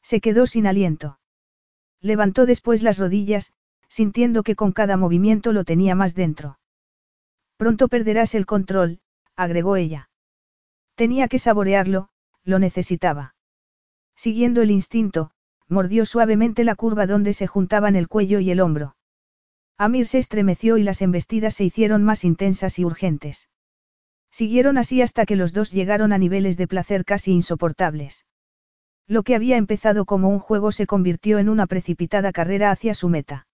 [0.03, 1.19] Se quedó sin aliento.
[2.01, 3.53] Levantó después las rodillas,
[3.89, 6.60] sintiendo que con cada movimiento lo tenía más dentro.
[7.61, 9.01] Pronto perderás el control,
[9.37, 10.09] agregó ella.
[10.95, 12.09] Tenía que saborearlo,
[12.43, 13.35] lo necesitaba.
[14.17, 15.33] Siguiendo el instinto,
[15.69, 18.97] mordió suavemente la curva donde se juntaban el cuello y el hombro.
[19.77, 23.51] Amir se estremeció y las embestidas se hicieron más intensas y urgentes.
[24.31, 28.25] Siguieron así hasta que los dos llegaron a niveles de placer casi insoportables.
[29.07, 33.11] Lo que había empezado como un juego se convirtió en una precipitada carrera hacia su
[33.11, 33.49] meta.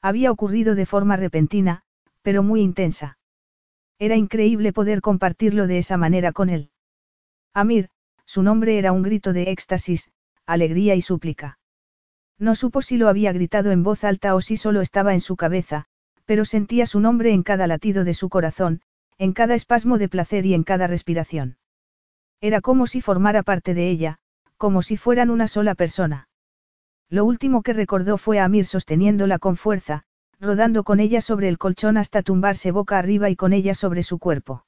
[0.00, 1.82] Había ocurrido de forma repentina,
[2.22, 3.18] pero muy intensa.
[3.98, 6.70] Era increíble poder compartirlo de esa manera con él.
[7.52, 7.88] Amir,
[8.26, 10.10] su nombre era un grito de éxtasis,
[10.46, 11.58] alegría y súplica.
[12.38, 15.36] No supo si lo había gritado en voz alta o si solo estaba en su
[15.36, 15.86] cabeza,
[16.24, 18.80] pero sentía su nombre en cada latido de su corazón,
[19.18, 21.58] en cada espasmo de placer y en cada respiración.
[22.40, 24.18] Era como si formara parte de ella,
[24.56, 26.28] como si fueran una sola persona.
[27.08, 30.04] Lo último que recordó fue a Amir sosteniéndola con fuerza,
[30.44, 34.18] rodando con ella sobre el colchón hasta tumbarse boca arriba y con ella sobre su
[34.18, 34.64] cuerpo.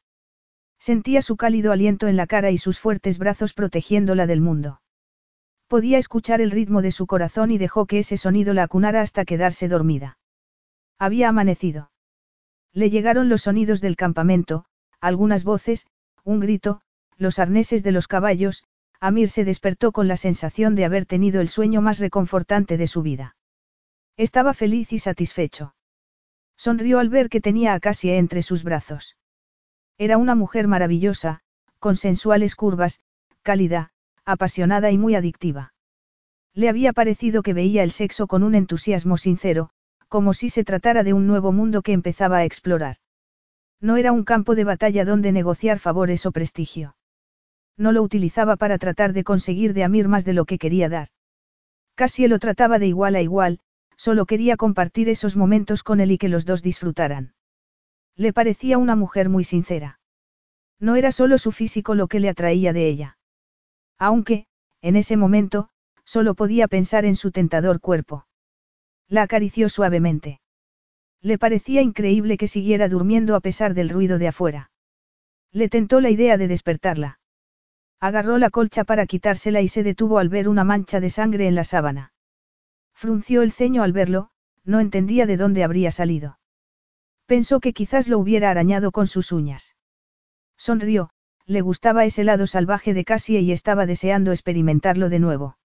[0.79, 4.81] Sentía su cálido aliento en la cara y sus fuertes brazos protegiéndola del mundo.
[5.69, 9.25] Podía escuchar el ritmo de su corazón y dejó que ese sonido la acunara hasta
[9.25, 10.19] quedarse dormida.
[10.99, 11.91] Había amanecido.
[12.73, 14.65] Le llegaron los sonidos del campamento,
[15.01, 15.87] algunas voces,
[16.25, 16.81] un grito,
[17.17, 18.65] los arneses de los caballos,
[19.01, 23.03] Amir se despertó con la sensación de haber tenido el sueño más reconfortante de su
[23.03, 23.36] vida.
[24.17, 25.75] Estaba feliz y satisfecho.
[26.57, 29.17] Sonrió al ver que tenía a Cassie entre sus brazos.
[29.99, 31.41] Era una mujer maravillosa,
[31.79, 33.01] con sensuales curvas,
[33.43, 33.91] cálida,
[34.25, 35.75] apasionada y muy adictiva.
[36.55, 39.69] Le había parecido que veía el sexo con un entusiasmo sincero,
[40.09, 42.97] como si se tratara de un nuevo mundo que empezaba a explorar.
[43.83, 46.97] No era un campo de batalla donde negociar favores o prestigio.
[47.77, 51.09] No lo utilizaba para tratar de conseguir de Amir más de lo que quería dar.
[51.95, 53.61] Casi lo trataba de igual a igual,
[53.97, 57.35] solo quería compartir esos momentos con él y que los dos disfrutaran.
[58.15, 60.01] Le parecía una mujer muy sincera.
[60.79, 63.19] No era solo su físico lo que le atraía de ella.
[63.99, 64.47] Aunque,
[64.83, 65.71] en ese momento,
[66.05, 68.27] solo podía pensar en su tentador cuerpo.
[69.09, 70.41] La acarició suavemente.
[71.23, 74.71] Le parecía increíble que siguiera durmiendo a pesar del ruido de afuera.
[75.53, 77.19] Le tentó la idea de despertarla.
[77.99, 81.55] Agarró la colcha para quitársela y se detuvo al ver una mancha de sangre en
[81.55, 82.13] la sábana.
[82.97, 84.31] Frunció el ceño al verlo,
[84.65, 86.39] no entendía de dónde habría salido.
[87.27, 89.77] Pensó que quizás lo hubiera arañado con sus uñas.
[90.57, 91.11] Sonrió,
[91.45, 95.59] le gustaba ese lado salvaje de Cassie y estaba deseando experimentarlo de nuevo.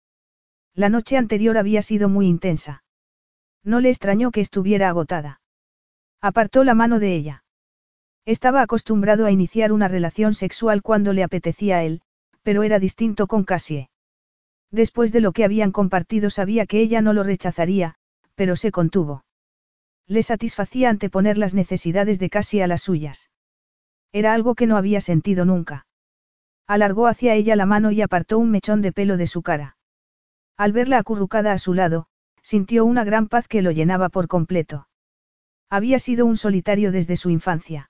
[0.73, 2.83] La noche anterior había sido muy intensa.
[3.63, 5.39] No le extrañó que estuviera agotada.
[6.19, 7.45] Apartó la mano de ella.
[8.25, 12.01] Estaba acostumbrado a iniciar una relación sexual cuando le apetecía a él,
[12.43, 13.90] pero era distinto con Cassie.
[14.71, 17.95] Después de lo que habían compartido sabía que ella no lo rechazaría,
[18.35, 19.25] pero se contuvo.
[20.07, 23.29] Le satisfacía anteponer las necesidades de Cassie a las suyas.
[24.13, 25.85] Era algo que no había sentido nunca.
[26.67, 29.77] Alargó hacia ella la mano y apartó un mechón de pelo de su cara.
[30.57, 32.07] Al verla acurrucada a su lado,
[32.41, 34.87] sintió una gran paz que lo llenaba por completo.
[35.69, 37.89] Había sido un solitario desde su infancia.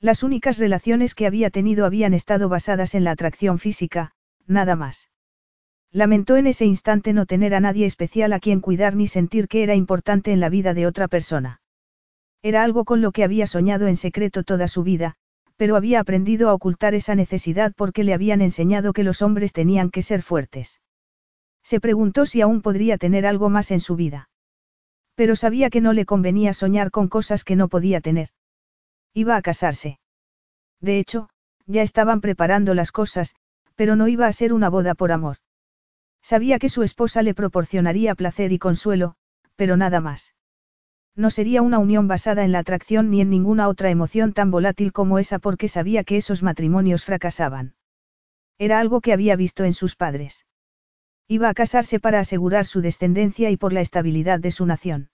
[0.00, 4.12] Las únicas relaciones que había tenido habían estado basadas en la atracción física,
[4.46, 5.10] nada más.
[5.92, 9.64] Lamentó en ese instante no tener a nadie especial a quien cuidar ni sentir que
[9.64, 11.60] era importante en la vida de otra persona.
[12.42, 15.16] Era algo con lo que había soñado en secreto toda su vida,
[15.56, 19.90] pero había aprendido a ocultar esa necesidad porque le habían enseñado que los hombres tenían
[19.90, 20.80] que ser fuertes.
[21.62, 24.30] Se preguntó si aún podría tener algo más en su vida.
[25.16, 28.30] Pero sabía que no le convenía soñar con cosas que no podía tener.
[29.12, 29.98] Iba a casarse.
[30.80, 31.28] De hecho,
[31.66, 33.34] ya estaban preparando las cosas,
[33.74, 35.38] pero no iba a ser una boda por amor.
[36.22, 39.14] Sabía que su esposa le proporcionaría placer y consuelo,
[39.56, 40.34] pero nada más.
[41.16, 44.92] No sería una unión basada en la atracción ni en ninguna otra emoción tan volátil
[44.92, 47.74] como esa porque sabía que esos matrimonios fracasaban.
[48.58, 50.46] Era algo que había visto en sus padres.
[51.28, 55.10] Iba a casarse para asegurar su descendencia y por la estabilidad de su nación.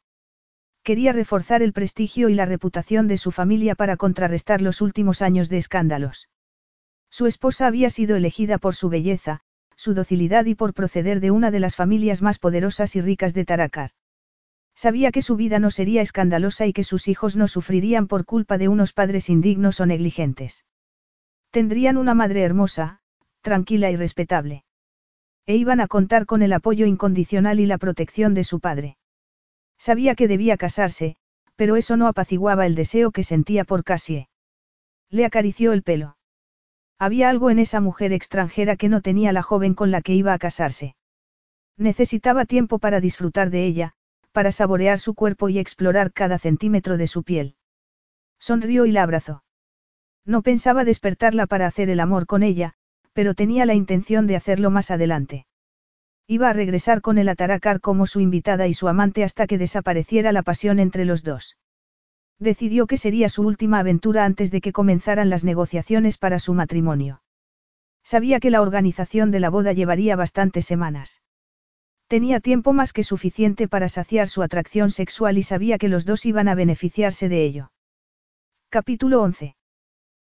[0.82, 5.48] Quería reforzar el prestigio y la reputación de su familia para contrarrestar los últimos años
[5.48, 6.28] de escándalos.
[7.10, 9.40] Su esposa había sido elegida por su belleza,
[9.76, 13.44] su docilidad y por proceder de una de las familias más poderosas y ricas de
[13.44, 13.90] Taracar.
[14.74, 18.58] Sabía que su vida no sería escandalosa y que sus hijos no sufrirían por culpa
[18.58, 20.64] de unos padres indignos o negligentes.
[21.50, 23.00] Tendrían una madre hermosa,
[23.40, 24.64] tranquila y respetable.
[25.46, 28.98] E iban a contar con el apoyo incondicional y la protección de su padre.
[29.78, 31.16] Sabía que debía casarse,
[31.54, 34.28] pero eso no apaciguaba el deseo que sentía por Cassie.
[35.08, 36.15] Le acarició el pelo.
[36.98, 40.32] Había algo en esa mujer extranjera que no tenía la joven con la que iba
[40.32, 40.96] a casarse.
[41.76, 43.92] Necesitaba tiempo para disfrutar de ella,
[44.32, 47.56] para saborear su cuerpo y explorar cada centímetro de su piel.
[48.38, 49.44] Sonrió y la abrazó.
[50.24, 52.74] No pensaba despertarla para hacer el amor con ella,
[53.12, 55.46] pero tenía la intención de hacerlo más adelante.
[56.26, 60.32] Iba a regresar con el Ataracar como su invitada y su amante hasta que desapareciera
[60.32, 61.56] la pasión entre los dos.
[62.38, 67.22] Decidió que sería su última aventura antes de que comenzaran las negociaciones para su matrimonio.
[68.02, 71.22] Sabía que la organización de la boda llevaría bastantes semanas.
[72.08, 76.24] Tenía tiempo más que suficiente para saciar su atracción sexual y sabía que los dos
[76.24, 77.72] iban a beneficiarse de ello.
[78.68, 79.56] Capítulo 11.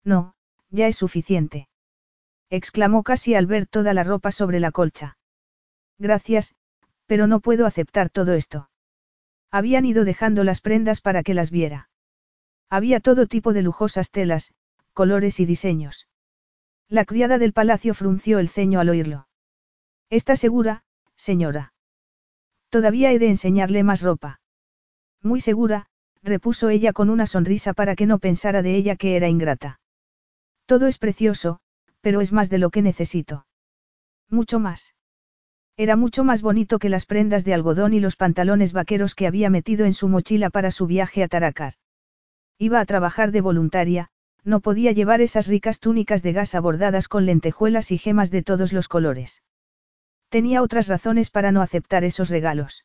[0.04, 0.34] No,
[0.70, 1.68] ya es suficiente
[2.54, 5.18] exclamó casi al ver toda la ropa sobre la colcha.
[5.98, 6.54] Gracias,
[7.06, 8.70] pero no puedo aceptar todo esto.
[9.50, 11.88] Habían ido dejando las prendas para que las viera.
[12.70, 14.52] Había todo tipo de lujosas telas,
[14.92, 16.08] colores y diseños.
[16.88, 19.28] La criada del palacio frunció el ceño al oírlo.
[20.10, 20.84] ¿Está segura,
[21.16, 21.72] señora?
[22.68, 24.40] Todavía he de enseñarle más ropa.
[25.22, 25.86] Muy segura,
[26.22, 29.80] repuso ella con una sonrisa para que no pensara de ella que era ingrata.
[30.66, 31.60] Todo es precioso,
[32.00, 33.46] pero es más de lo que necesito.
[34.28, 34.94] Mucho más.
[35.76, 39.50] Era mucho más bonito que las prendas de algodón y los pantalones vaqueros que había
[39.50, 41.74] metido en su mochila para su viaje a Taracar.
[42.58, 44.10] Iba a trabajar de voluntaria,
[44.44, 48.72] no podía llevar esas ricas túnicas de gasa bordadas con lentejuelas y gemas de todos
[48.72, 49.42] los colores.
[50.28, 52.84] Tenía otras razones para no aceptar esos regalos.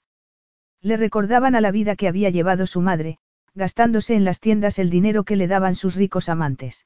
[0.81, 3.19] Le recordaban a la vida que había llevado su madre,
[3.53, 6.85] gastándose en las tiendas el dinero que le daban sus ricos amantes.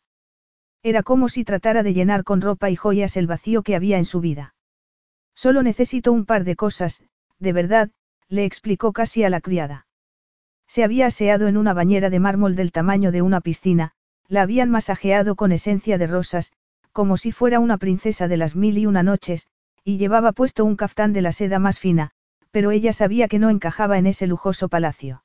[0.81, 4.05] Era como si tratara de llenar con ropa y joyas el vacío que había en
[4.05, 4.55] su vida.
[5.35, 7.03] Solo necesito un par de cosas,
[7.39, 7.91] de verdad,
[8.27, 9.87] le explicó casi a la criada.
[10.67, 13.91] Se había aseado en una bañera de mármol del tamaño de una piscina,
[14.27, 16.51] la habían masajeado con esencia de rosas,
[16.91, 19.47] como si fuera una princesa de las mil y una noches,
[19.83, 22.11] y llevaba puesto un caftán de la seda más fina,
[22.51, 25.23] pero ella sabía que no encajaba en ese lujoso palacio.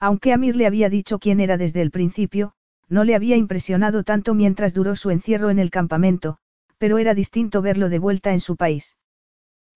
[0.00, 2.52] Aunque Amir le había dicho quién era desde el principio,
[2.88, 6.38] no le había impresionado tanto mientras duró su encierro en el campamento,
[6.78, 8.96] pero era distinto verlo de vuelta en su país.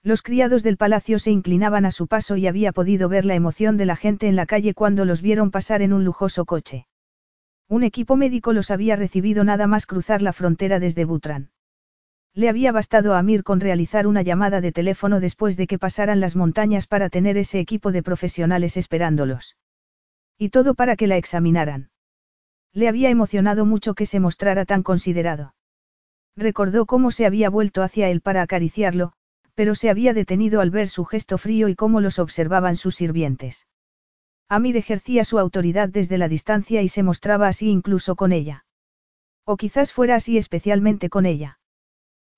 [0.05, 3.76] Los criados del palacio se inclinaban a su paso y había podido ver la emoción
[3.76, 6.86] de la gente en la calle cuando los vieron pasar en un lujoso coche.
[7.68, 11.50] Un equipo médico los había recibido nada más cruzar la frontera desde Butran.
[12.34, 16.18] Le había bastado a Amir con realizar una llamada de teléfono después de que pasaran
[16.18, 19.56] las montañas para tener ese equipo de profesionales esperándolos.
[20.36, 21.90] Y todo para que la examinaran.
[22.72, 25.55] Le había emocionado mucho que se mostrara tan considerado.
[26.36, 29.12] Recordó cómo se había vuelto hacia él para acariciarlo,
[29.55, 33.66] pero se había detenido al ver su gesto frío y cómo los observaban sus sirvientes.
[34.48, 38.64] Amir ejercía su autoridad desde la distancia y se mostraba así incluso con ella.
[39.44, 41.58] O quizás fuera así especialmente con ella.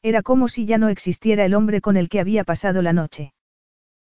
[0.03, 3.33] Era como si ya no existiera el hombre con el que había pasado la noche.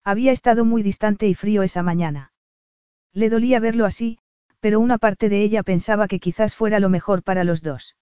[0.04, 2.32] Había estado muy distante y frío esa mañana.
[3.12, 4.18] Le dolía verlo así,
[4.60, 7.96] pero una parte de ella pensaba que quizás fuera lo mejor para los dos.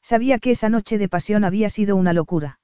[0.00, 2.57] Sabía que esa noche de pasión había sido una locura.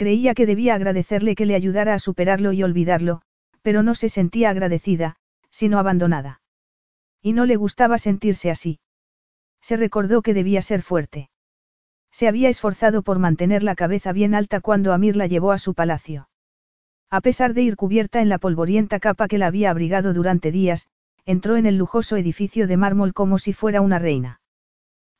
[0.00, 3.20] Creía que debía agradecerle que le ayudara a superarlo y olvidarlo,
[3.60, 5.16] pero no se sentía agradecida,
[5.50, 6.40] sino abandonada.
[7.20, 8.80] Y no le gustaba sentirse así.
[9.60, 11.28] Se recordó que debía ser fuerte.
[12.10, 15.74] Se había esforzado por mantener la cabeza bien alta cuando Amir la llevó a su
[15.74, 16.30] palacio.
[17.10, 20.88] A pesar de ir cubierta en la polvorienta capa que la había abrigado durante días,
[21.26, 24.40] entró en el lujoso edificio de mármol como si fuera una reina.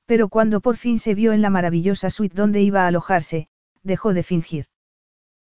[0.06, 3.49] Pero cuando por fin se vio en la maravillosa suite donde iba a alojarse,
[3.82, 4.66] dejó de fingir.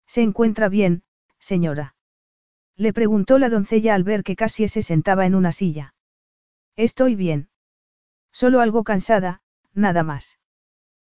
[0.06, 1.02] ¿Se encuentra bien,
[1.38, 1.94] señora?
[2.76, 5.94] Le preguntó la doncella al ver que casi se sentaba en una silla.
[6.76, 7.48] Estoy bien.
[8.32, 9.40] Solo algo cansada,
[9.72, 10.38] nada más.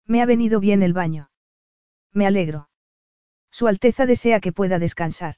[0.06, 1.30] Me ha venido bien el baño.
[2.12, 2.70] Me alegro.
[3.52, 5.36] Su Alteza desea que pueda descansar.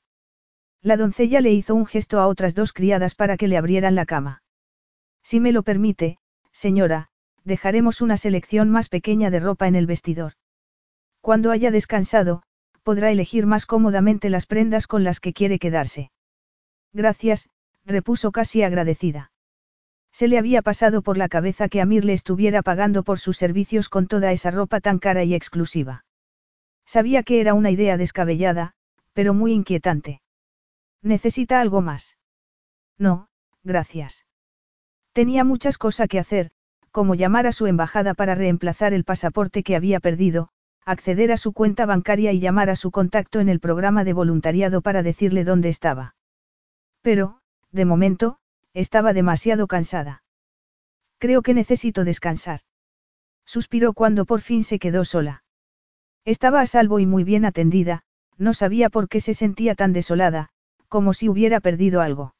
[0.81, 4.05] La doncella le hizo un gesto a otras dos criadas para que le abrieran la
[4.05, 4.43] cama.
[5.23, 6.19] Si me lo permite,
[6.51, 7.09] señora,
[7.43, 10.33] dejaremos una selección más pequeña de ropa en el vestidor.
[11.23, 12.43] Cuando haya descansado,
[12.83, 16.11] podrá elegir más cómodamente las prendas con las que quiere quedarse.
[16.91, 17.49] Gracias,
[17.85, 19.31] repuso casi agradecida.
[20.11, 23.87] Se le había pasado por la cabeza que Amir le estuviera pagando por sus servicios
[23.87, 26.03] con toda esa ropa tan cara y exclusiva.
[26.85, 28.73] Sabía que era una idea descabellada,
[29.13, 30.19] pero muy inquietante.
[31.01, 32.17] ¿Necesita algo más?
[32.97, 33.29] No,
[33.63, 34.25] gracias.
[35.13, 36.51] Tenía muchas cosas que hacer,
[36.91, 40.49] como llamar a su embajada para reemplazar el pasaporte que había perdido,
[40.85, 44.81] acceder a su cuenta bancaria y llamar a su contacto en el programa de voluntariado
[44.81, 46.15] para decirle dónde estaba.
[47.01, 47.39] Pero,
[47.71, 48.37] de momento,
[48.73, 50.23] estaba demasiado cansada.
[51.19, 52.61] Creo que necesito descansar.
[53.45, 55.43] Suspiró cuando por fin se quedó sola.
[56.25, 58.03] Estaba a salvo y muy bien atendida,
[58.37, 60.49] no sabía por qué se sentía tan desolada,
[60.87, 62.35] como si hubiera perdido algo.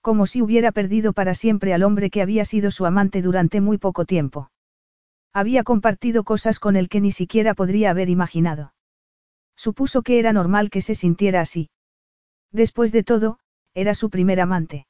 [0.00, 3.78] Como si hubiera perdido para siempre al hombre que había sido su amante durante muy
[3.78, 4.50] poco tiempo.
[5.34, 8.72] Había compartido cosas con el que ni siquiera podría haber imaginado.
[9.56, 11.70] Supuso que era normal que se sintiera así.
[12.52, 13.40] Después de todo,
[13.74, 14.86] era su primer amante.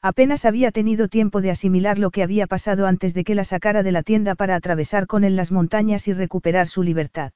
[0.00, 3.82] Apenas había tenido tiempo de asimilar lo que había pasado antes de que la sacara
[3.82, 7.32] de la tienda para atravesar con él las montañas y recuperar su libertad.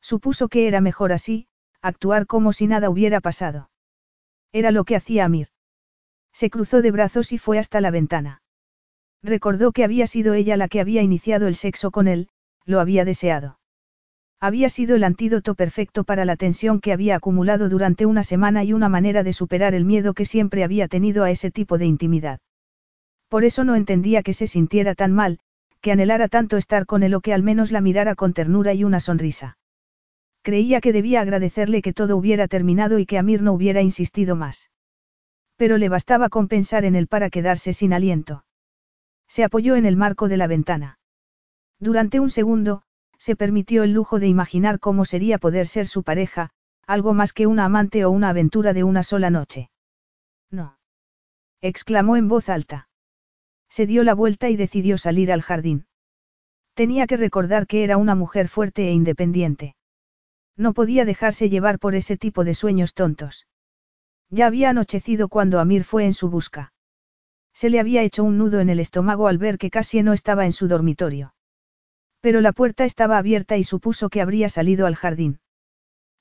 [0.00, 1.48] Supuso que era mejor así,
[1.82, 3.70] actuar como si nada hubiera pasado.
[4.52, 5.48] Era lo que hacía Amir.
[6.32, 8.41] Se cruzó de brazos y fue hasta la ventana.
[9.22, 12.28] Recordó que había sido ella la que había iniciado el sexo con él,
[12.64, 13.58] lo había deseado.
[14.40, 18.72] Había sido el antídoto perfecto para la tensión que había acumulado durante una semana y
[18.72, 22.40] una manera de superar el miedo que siempre había tenido a ese tipo de intimidad.
[23.28, 25.38] Por eso no entendía que se sintiera tan mal,
[25.80, 28.82] que anhelara tanto estar con él o que al menos la mirara con ternura y
[28.82, 29.58] una sonrisa.
[30.42, 34.70] Creía que debía agradecerle que todo hubiera terminado y que Amir no hubiera insistido más.
[35.56, 38.44] Pero le bastaba con pensar en él para quedarse sin aliento.
[39.32, 40.98] Se apoyó en el marco de la ventana.
[41.80, 42.82] Durante un segundo,
[43.16, 46.50] se permitió el lujo de imaginar cómo sería poder ser su pareja,
[46.86, 49.70] algo más que una amante o una aventura de una sola noche.
[50.50, 50.76] No.
[51.62, 52.90] exclamó en voz alta.
[53.70, 55.86] Se dio la vuelta y decidió salir al jardín.
[56.74, 59.76] Tenía que recordar que era una mujer fuerte e independiente.
[60.58, 63.46] No podía dejarse llevar por ese tipo de sueños tontos.
[64.28, 66.71] Ya había anochecido cuando Amir fue en su busca.
[67.54, 70.46] Se le había hecho un nudo en el estómago al ver que casi no estaba
[70.46, 71.34] en su dormitorio.
[72.20, 75.40] Pero la puerta estaba abierta y supuso que habría salido al jardín.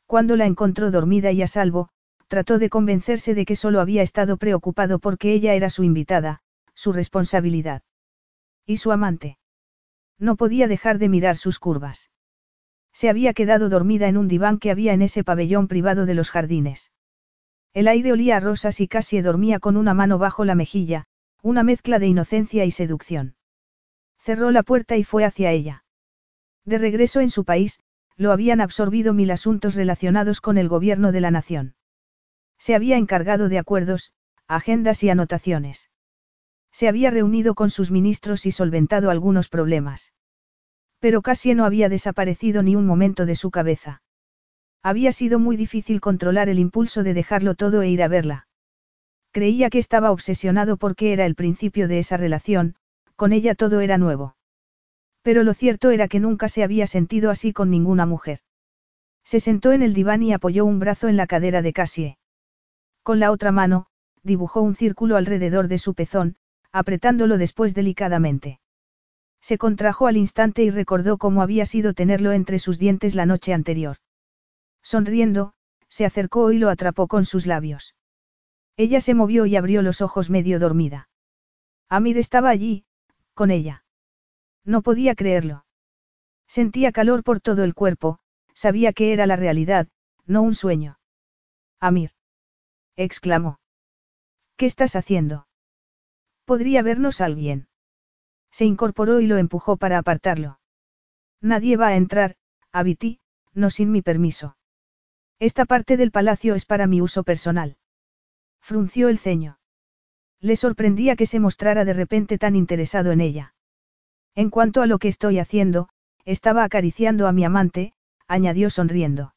[0.06, 1.90] Cuando la encontró dormida y a salvo,
[2.28, 6.42] trató de convencerse de que solo había estado preocupado porque ella era su invitada,
[6.74, 7.84] su responsabilidad.
[8.66, 9.38] Y su amante.
[10.18, 12.10] No podía dejar de mirar sus curvas.
[12.94, 16.30] Se había quedado dormida en un diván que había en ese pabellón privado de los
[16.30, 16.92] jardines.
[17.74, 21.06] El aire olía a rosas y casi dormía con una mano bajo la mejilla,
[21.42, 23.36] una mezcla de inocencia y seducción.
[24.20, 25.84] Cerró la puerta y fue hacia ella.
[26.66, 27.80] De regreso en su país,
[28.16, 31.76] lo habían absorbido mil asuntos relacionados con el gobierno de la nación.
[32.60, 34.14] Se había encargado de acuerdos,
[34.48, 35.90] agendas y anotaciones.
[36.72, 40.14] Se había reunido con sus ministros y solventado algunos problemas.
[41.00, 44.04] Pero casi no había desaparecido ni un momento de su cabeza.
[44.84, 48.48] Había sido muy difícil controlar el impulso de dejarlo todo e ir a verla.
[49.32, 52.76] Creía que estaba obsesionado porque era el principio de esa relación,
[53.16, 54.36] con ella todo era nuevo.
[55.22, 58.40] Pero lo cierto era que nunca se había sentido así con ninguna mujer.
[59.24, 62.18] Se sentó en el diván y apoyó un brazo en la cadera de Cassie.
[63.04, 63.88] Con la otra mano,
[64.24, 66.36] dibujó un círculo alrededor de su pezón,
[66.72, 68.60] apretándolo después delicadamente.
[69.40, 73.54] Se contrajo al instante y recordó cómo había sido tenerlo entre sus dientes la noche
[73.54, 73.98] anterior.
[74.84, 75.54] Sonriendo,
[75.88, 77.96] se acercó y lo atrapó con sus labios.
[78.78, 81.10] Ella se movió y abrió los ojos medio dormida.
[81.90, 82.86] Amir estaba allí,
[83.34, 83.84] con ella.
[84.64, 85.66] No podía creerlo.
[86.48, 88.20] Sentía calor por todo el cuerpo,
[88.54, 89.88] sabía que era la realidad,
[90.26, 91.00] no un sueño.
[91.80, 92.12] Amir.
[92.96, 93.60] exclamó.
[94.56, 95.48] ¿Qué estás haciendo?
[96.46, 97.68] ¿Podría vernos alguien?
[98.52, 100.60] Se incorporó y lo empujó para apartarlo.
[101.40, 102.36] Nadie va a entrar,
[102.72, 103.20] Abiti,
[103.54, 104.58] no sin mi permiso.
[105.40, 107.78] Esta parte del palacio es para mi uso personal.
[108.62, 109.60] Frunció el ceño.
[110.40, 113.54] Le sorprendía que se mostrara de repente tan interesado en ella.
[114.36, 115.90] En cuanto a lo que estoy haciendo,
[116.26, 117.94] estaba acariciando a mi amante,
[118.28, 119.34] añadió sonriendo.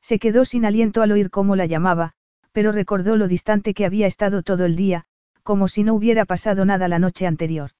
[0.00, 2.12] Se quedó sin aliento al oír cómo la llamaba,
[2.52, 5.04] pero recordó lo distante que había estado todo el día,
[5.42, 7.72] como si no hubiera pasado nada la noche anterior.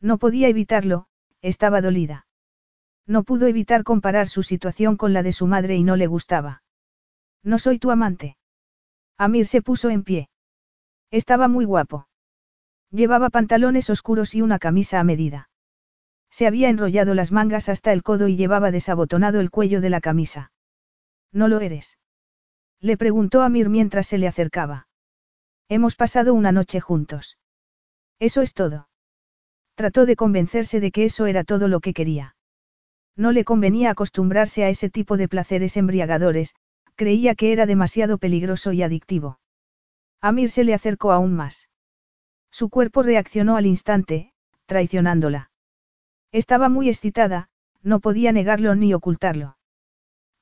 [0.00, 1.06] No podía evitarlo,
[1.40, 2.26] estaba dolida.
[3.06, 6.62] No pudo evitar comparar su situación con la de su madre y no le gustaba.
[7.42, 8.36] No soy tu amante.
[9.18, 10.28] Amir se puso en pie.
[11.10, 12.08] Estaba muy guapo.
[12.90, 15.48] Llevaba pantalones oscuros y una camisa a medida.
[16.30, 20.00] Se había enrollado las mangas hasta el codo y llevaba desabotonado el cuello de la
[20.00, 20.52] camisa.
[21.32, 21.98] ¿No lo eres?
[22.80, 24.88] Le preguntó Amir mientras se le acercaba.
[25.68, 27.38] Hemos pasado una noche juntos.
[28.18, 28.88] Eso es todo.
[29.74, 32.34] Trató de convencerse de que eso era todo lo que quería.
[33.16, 36.54] No le convenía acostumbrarse a ese tipo de placeres embriagadores,
[36.94, 39.38] creía que era demasiado peligroso y adictivo.
[40.20, 41.68] Amir se le acercó aún más.
[42.50, 44.32] Su cuerpo reaccionó al instante,
[44.66, 45.50] traicionándola.
[46.30, 47.48] Estaba muy excitada,
[47.82, 49.56] no podía negarlo ni ocultarlo.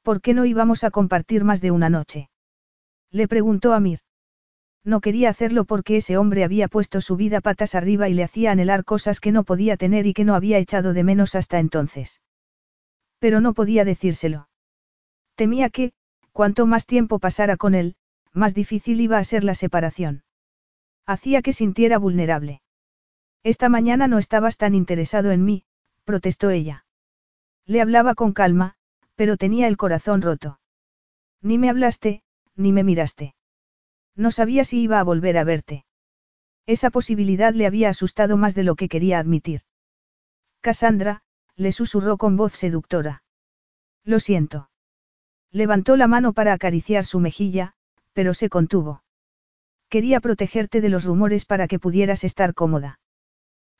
[0.03, 2.31] ¿Por qué no íbamos a compartir más de una noche?
[3.11, 4.01] Le preguntó Amir.
[4.85, 8.53] No quería hacerlo porque ese hombre había puesto su vida patas arriba y le hacía
[8.53, 12.20] anhelar cosas que no podía tener y que no había echado de menos hasta entonces.
[13.19, 14.49] Pero no podía decírselo.
[15.35, 15.93] Temía que,
[16.33, 17.97] cuanto más tiempo pasara con él,
[18.33, 20.23] más difícil iba a ser la separación.
[21.07, 22.62] Hacía que sintiera vulnerable.
[23.42, 25.65] Esta mañana no estabas tan interesado en mí,
[26.05, 26.84] protestó ella.
[27.67, 28.75] Le hablaba con calma,
[29.15, 30.60] pero tenía el corazón roto.
[31.42, 32.23] Ni me hablaste,
[32.55, 33.34] ni me miraste.
[34.15, 35.84] No sabía si iba a volver a verte.
[36.67, 39.62] Esa posibilidad le había asustado más de lo que quería admitir.
[40.60, 41.23] Cassandra,
[41.57, 43.23] le susurró con voz seductora.
[44.05, 44.69] Lo siento.
[45.53, 47.73] Levantó la mano para acariciar su mejilla,
[48.12, 49.03] pero se contuvo.
[49.89, 53.01] Quería protegerte de los rumores para que pudieras estar cómoda.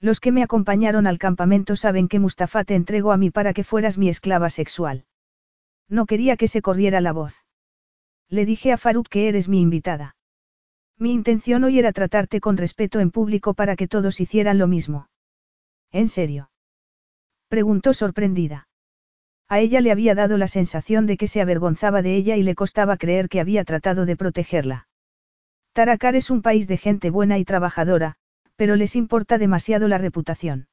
[0.01, 3.65] Los que me acompañaron al campamento saben que Mustafa te entregó a mí para que
[3.65, 5.05] fueras mi esclava sexual.
[5.89, 7.45] No quería que se corriera la voz.
[8.29, 10.17] Le dije a Faruk que eres mi invitada.
[10.99, 15.09] Mi intención hoy era tratarte con respeto en público para que todos hicieran lo mismo.
[15.93, 16.51] ¿En serio?
[17.49, 18.69] Preguntó sorprendida.
[19.51, 22.55] A ella le había dado la sensación de que se avergonzaba de ella y le
[22.55, 24.87] costaba creer que había tratado de protegerla.
[25.73, 28.15] Taracar es un país de gente buena y trabajadora,
[28.55, 30.69] pero les importa demasiado la reputación.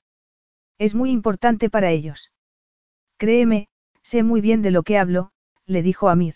[0.78, 2.32] Es muy importante para ellos.
[3.18, 3.68] Créeme,
[4.04, 5.32] sé muy bien de lo que hablo,
[5.66, 6.36] le dijo Amir.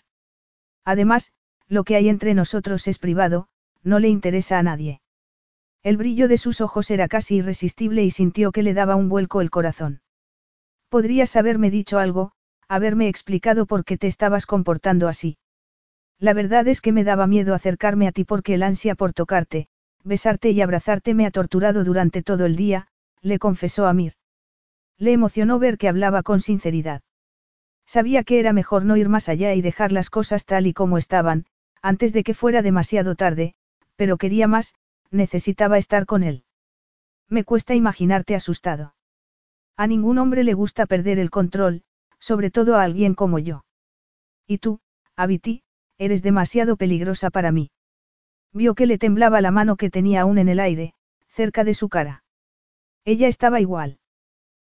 [0.84, 1.32] Además,
[1.68, 3.46] lo que hay entre nosotros es privado,
[3.84, 5.00] no le interesa a nadie.
[5.84, 9.40] El brillo de sus ojos era casi irresistible y sintió que le daba un vuelco
[9.40, 10.01] el corazón.
[10.92, 12.32] Podrías haberme dicho algo,
[12.68, 15.38] haberme explicado por qué te estabas comportando así.
[16.18, 19.68] La verdad es que me daba miedo acercarme a ti porque el ansia por tocarte,
[20.04, 22.88] besarte y abrazarte me ha torturado durante todo el día,
[23.22, 24.12] le confesó Amir.
[24.98, 27.00] Le emocionó ver que hablaba con sinceridad.
[27.86, 30.98] Sabía que era mejor no ir más allá y dejar las cosas tal y como
[30.98, 31.46] estaban,
[31.80, 33.54] antes de que fuera demasiado tarde,
[33.96, 34.74] pero quería más,
[35.10, 36.44] necesitaba estar con él.
[37.30, 38.92] Me cuesta imaginarte asustado.
[39.76, 41.82] A ningún hombre le gusta perder el control,
[42.18, 43.64] sobre todo a alguien como yo.
[44.46, 44.80] Y tú,
[45.16, 45.62] Abiti,
[45.98, 47.70] eres demasiado peligrosa para mí.
[48.52, 50.94] Vio que le temblaba la mano que tenía aún en el aire,
[51.28, 52.24] cerca de su cara.
[53.04, 53.98] Ella estaba igual.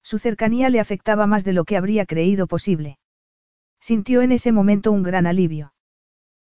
[0.04, 3.00] Su cercanía le afectaba más de lo que habría creído posible.
[3.80, 5.74] Sintió en ese momento un gran alivio.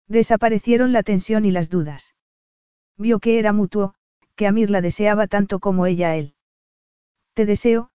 [0.07, 2.15] Desaparecieron la tensión y las dudas.
[2.97, 3.95] Vio que era mutuo,
[4.35, 6.35] que Amir la deseaba tanto como ella a él.
[7.33, 7.89] Te deseo,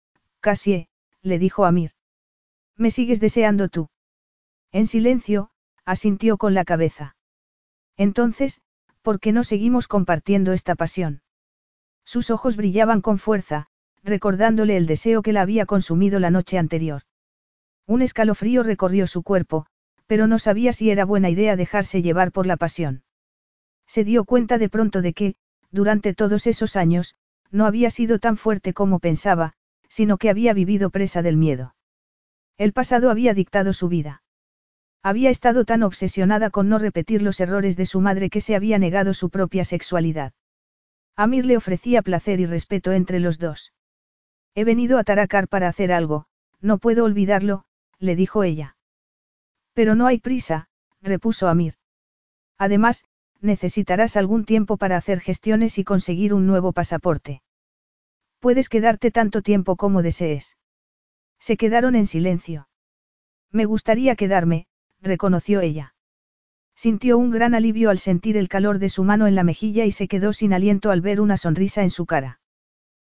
[0.47, 0.87] Cassie,
[1.23, 1.91] le dijo Amir.
[2.77, 3.89] Me sigues deseando tú.
[4.71, 5.51] En silencio,
[5.85, 7.17] asintió con la cabeza.
[7.97, 8.61] Entonces,
[9.03, 11.21] ¿por qué no seguimos compartiendo esta pasión?
[12.05, 13.67] Sus ojos brillaban con fuerza,
[14.05, 17.03] recordándole el deseo que la había consumido la noche anterior.
[17.85, 19.67] Un escalofrío recorrió su cuerpo,
[20.07, 23.03] pero no sabía si era buena idea dejarse llevar por la pasión.
[23.89, 25.35] Se dio cuenta de pronto de que,
[25.73, 27.17] durante todos esos años,
[27.51, 29.56] no había sido tan fuerte como pensaba,
[29.97, 31.75] sino que había vivido presa del miedo.
[32.59, 34.23] El pasado había dictado su vida.
[35.03, 38.79] Había estado tan obsesionada con no repetir los errores de su madre que se había
[38.79, 40.35] negado su propia sexualidad.
[41.17, 43.73] Amir le ofrecía placer y respeto entre los dos.
[44.55, 46.27] He venido a Taracar para hacer algo,
[46.61, 47.65] no puedo olvidarlo,
[47.99, 48.77] le dijo ella.
[49.73, 50.69] Pero no hay prisa,
[51.01, 51.77] repuso Amir.
[52.59, 53.07] Además,
[53.41, 57.41] necesitarás algún tiempo para hacer gestiones y conseguir un nuevo pasaporte.
[58.41, 60.57] Puedes quedarte tanto tiempo como desees.
[61.39, 62.69] Se quedaron en silencio.
[63.51, 64.67] Me gustaría quedarme,
[65.01, 65.95] reconoció ella.
[66.75, 69.93] Sintió un gran alivio al sentir el calor de su mano en la mejilla y
[69.93, 72.41] se quedó sin aliento al ver una sonrisa en su cara.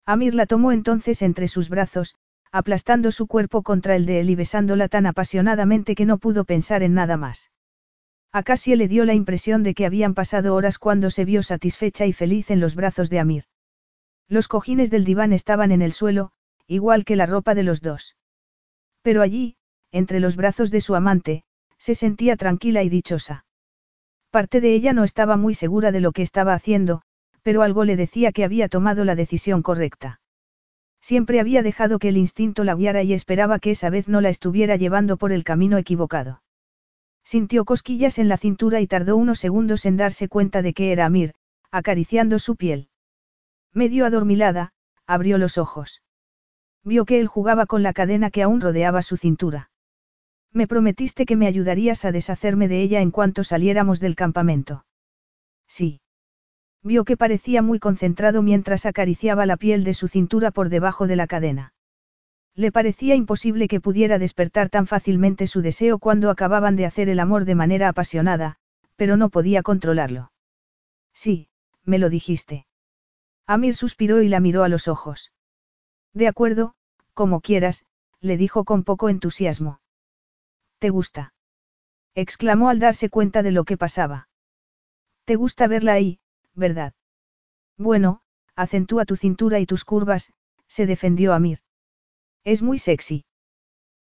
[0.05, 2.15] Amir la tomó entonces entre sus brazos,
[2.51, 6.81] aplastando su cuerpo contra el de él y besándola tan apasionadamente que no pudo pensar
[6.81, 7.51] en nada más.
[8.31, 12.05] A Cassie le dio la impresión de que habían pasado horas cuando se vio satisfecha
[12.05, 13.43] y feliz en los brazos de Amir.
[14.31, 16.31] Los cojines del diván estaban en el suelo,
[16.65, 18.15] igual que la ropa de los dos.
[19.01, 19.57] Pero allí,
[19.91, 21.43] entre los brazos de su amante,
[21.77, 23.43] se sentía tranquila y dichosa.
[24.29, 27.01] Parte de ella no estaba muy segura de lo que estaba haciendo,
[27.41, 30.21] pero algo le decía que había tomado la decisión correcta.
[31.01, 34.29] Siempre había dejado que el instinto la guiara y esperaba que esa vez no la
[34.29, 36.41] estuviera llevando por el camino equivocado.
[37.25, 41.05] Sintió cosquillas en la cintura y tardó unos segundos en darse cuenta de que era
[41.05, 41.33] Amir,
[41.69, 42.87] acariciando su piel.
[43.73, 44.73] Medio adormilada,
[45.07, 46.01] abrió los ojos.
[46.83, 49.69] Vio que él jugaba con la cadena que aún rodeaba su cintura.
[50.51, 54.85] Me prometiste que me ayudarías a deshacerme de ella en cuanto saliéramos del campamento.
[55.67, 56.01] Sí.
[56.83, 61.15] Vio que parecía muy concentrado mientras acariciaba la piel de su cintura por debajo de
[61.15, 61.73] la cadena.
[62.55, 67.21] Le parecía imposible que pudiera despertar tan fácilmente su deseo cuando acababan de hacer el
[67.21, 68.57] amor de manera apasionada,
[68.97, 70.33] pero no podía controlarlo.
[71.13, 71.47] Sí,
[71.85, 72.65] me lo dijiste.
[73.47, 75.31] Amir suspiró y la miró a los ojos.
[76.13, 76.75] De acuerdo,
[77.13, 77.85] como quieras,
[78.19, 79.81] le dijo con poco entusiasmo.
[80.79, 81.33] ¿Te gusta?
[82.15, 84.29] exclamó al darse cuenta de lo que pasaba.
[85.25, 86.19] ¿Te gusta verla ahí,
[86.53, 86.93] verdad?
[87.77, 88.21] Bueno,
[88.55, 90.33] acentúa tu cintura y tus curvas,
[90.67, 91.59] se defendió Amir.
[92.43, 93.25] Es muy sexy.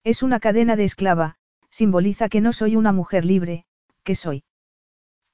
[0.05, 1.37] Es una cadena de esclava,
[1.71, 3.67] simboliza que no soy una mujer libre,
[4.05, 4.45] que soy.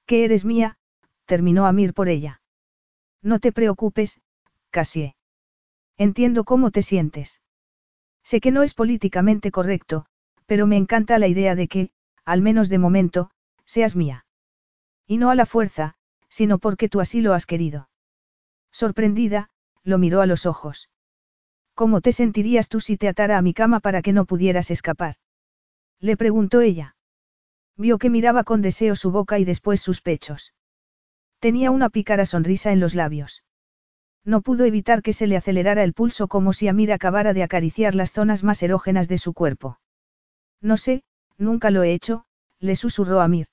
[0.07, 0.79] Que eres mía,
[1.27, 2.41] terminó Amir por ella.
[3.25, 4.21] No te preocupes,
[4.71, 5.17] Cassie.
[5.97, 7.41] Entiendo cómo te sientes.
[8.23, 10.05] Sé que no es políticamente correcto,
[10.45, 11.91] pero me encanta la idea de que,
[12.27, 13.31] al menos de momento,
[13.65, 14.27] seas mía.
[15.07, 15.95] Y no a la fuerza,
[16.29, 17.89] sino porque tú así lo has querido.
[18.71, 19.49] Sorprendida,
[19.85, 20.91] lo miró a los ojos.
[21.75, 25.17] ¿Cómo te sentirías tú si te atara a mi cama para que no pudieras escapar?
[25.99, 26.95] Le preguntó ella.
[27.79, 30.53] Vio que miraba con deseo su boca y después sus pechos.
[31.39, 33.43] Tenía una pícara sonrisa en los labios.
[34.25, 37.95] No pudo evitar que se le acelerara el pulso como si Amir acabara de acariciar
[37.95, 39.79] las zonas más erógenas de su cuerpo.
[40.63, 41.03] No sé,
[41.37, 42.25] nunca lo he hecho,
[42.59, 43.49] le susurró Amir.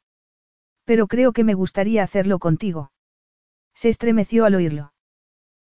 [0.85, 2.91] Pero creo que me gustaría hacerlo contigo.
[3.73, 4.93] Se estremeció al oírlo.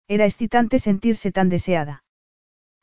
[0.08, 2.03] Era excitante sentirse tan deseada.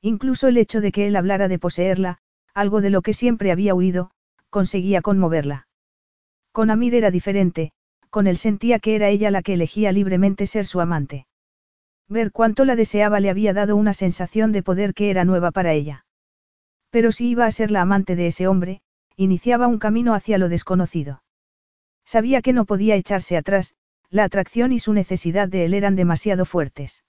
[0.02, 2.18] Incluso el hecho de que él hablara de poseerla,
[2.54, 4.10] algo de lo que siempre había huido,
[4.48, 5.68] conseguía conmoverla.
[6.52, 7.72] Con Amir era diferente,
[8.10, 11.26] con él sentía que era ella la que elegía libremente ser su amante.
[12.08, 15.72] Ver cuánto la deseaba le había dado una sensación de poder que era nueva para
[15.72, 16.04] ella.
[16.90, 18.82] Pero si iba a ser la amante de ese hombre,
[19.16, 21.22] iniciaba un camino hacia lo desconocido.
[22.04, 23.74] Sabía que no podía echarse atrás,
[24.10, 27.04] la atracción y su necesidad de él eran demasiado fuertes.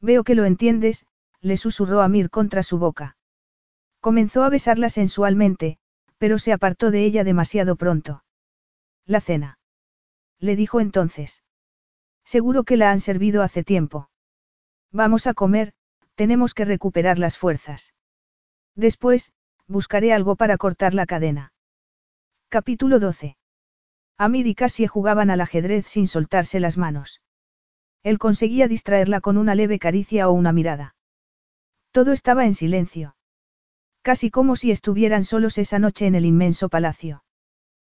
[0.00, 1.04] Veo que lo entiendes,
[1.42, 3.16] le susurró Amir contra su boca.
[4.00, 5.78] Comenzó a besarla sensualmente,
[6.16, 8.24] pero se apartó de ella demasiado pronto.
[9.04, 9.58] La cena.
[10.44, 11.42] Le dijo entonces.
[12.22, 14.10] Seguro que la han servido hace tiempo.
[14.92, 15.72] Vamos a comer,
[16.16, 17.94] tenemos que recuperar las fuerzas.
[18.74, 19.32] Después,
[19.66, 21.54] buscaré algo para cortar la cadena.
[22.50, 23.38] Capítulo 12.
[24.18, 27.22] Amir y Cassie jugaban al ajedrez sin soltarse las manos.
[28.02, 30.94] Él conseguía distraerla con una leve caricia o una mirada.
[31.90, 33.16] Todo estaba en silencio.
[34.02, 37.24] Casi como si estuvieran solos esa noche en el inmenso palacio.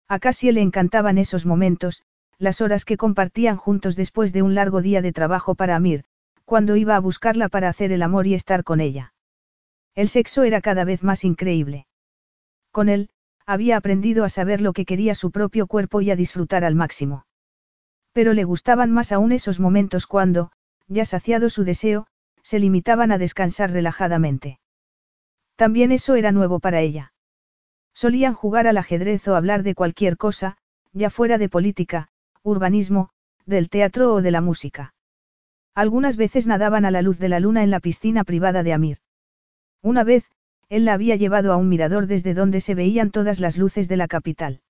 [0.07, 2.03] A Cassie le encantaban esos momentos,
[2.39, 6.03] las horas que compartían juntos después de un largo día de trabajo para Amir,
[6.45, 9.13] cuando iba a buscarla para hacer el amor y estar con ella.
[9.95, 11.87] El sexo era cada vez más increíble.
[12.71, 13.09] Con él,
[13.45, 17.25] había aprendido a saber lo que quería su propio cuerpo y a disfrutar al máximo.
[18.13, 20.51] Pero le gustaban más aún esos momentos cuando,
[20.87, 22.07] ya saciado su deseo,
[22.43, 24.59] se limitaban a descansar relajadamente.
[25.55, 27.13] También eso era nuevo para ella.
[27.93, 30.57] Solían jugar al ajedrez o hablar de cualquier cosa,
[30.93, 32.09] ya fuera de política,
[32.47, 33.09] urbanismo,
[33.45, 34.93] del teatro o de la música.
[35.75, 38.97] Algunas veces nadaban a la luz de la luna en la piscina privada de Amir.
[39.81, 40.25] Una vez,
[40.69, 43.97] él la había llevado a un mirador desde donde se veían todas las luces de
[43.97, 44.61] la capital.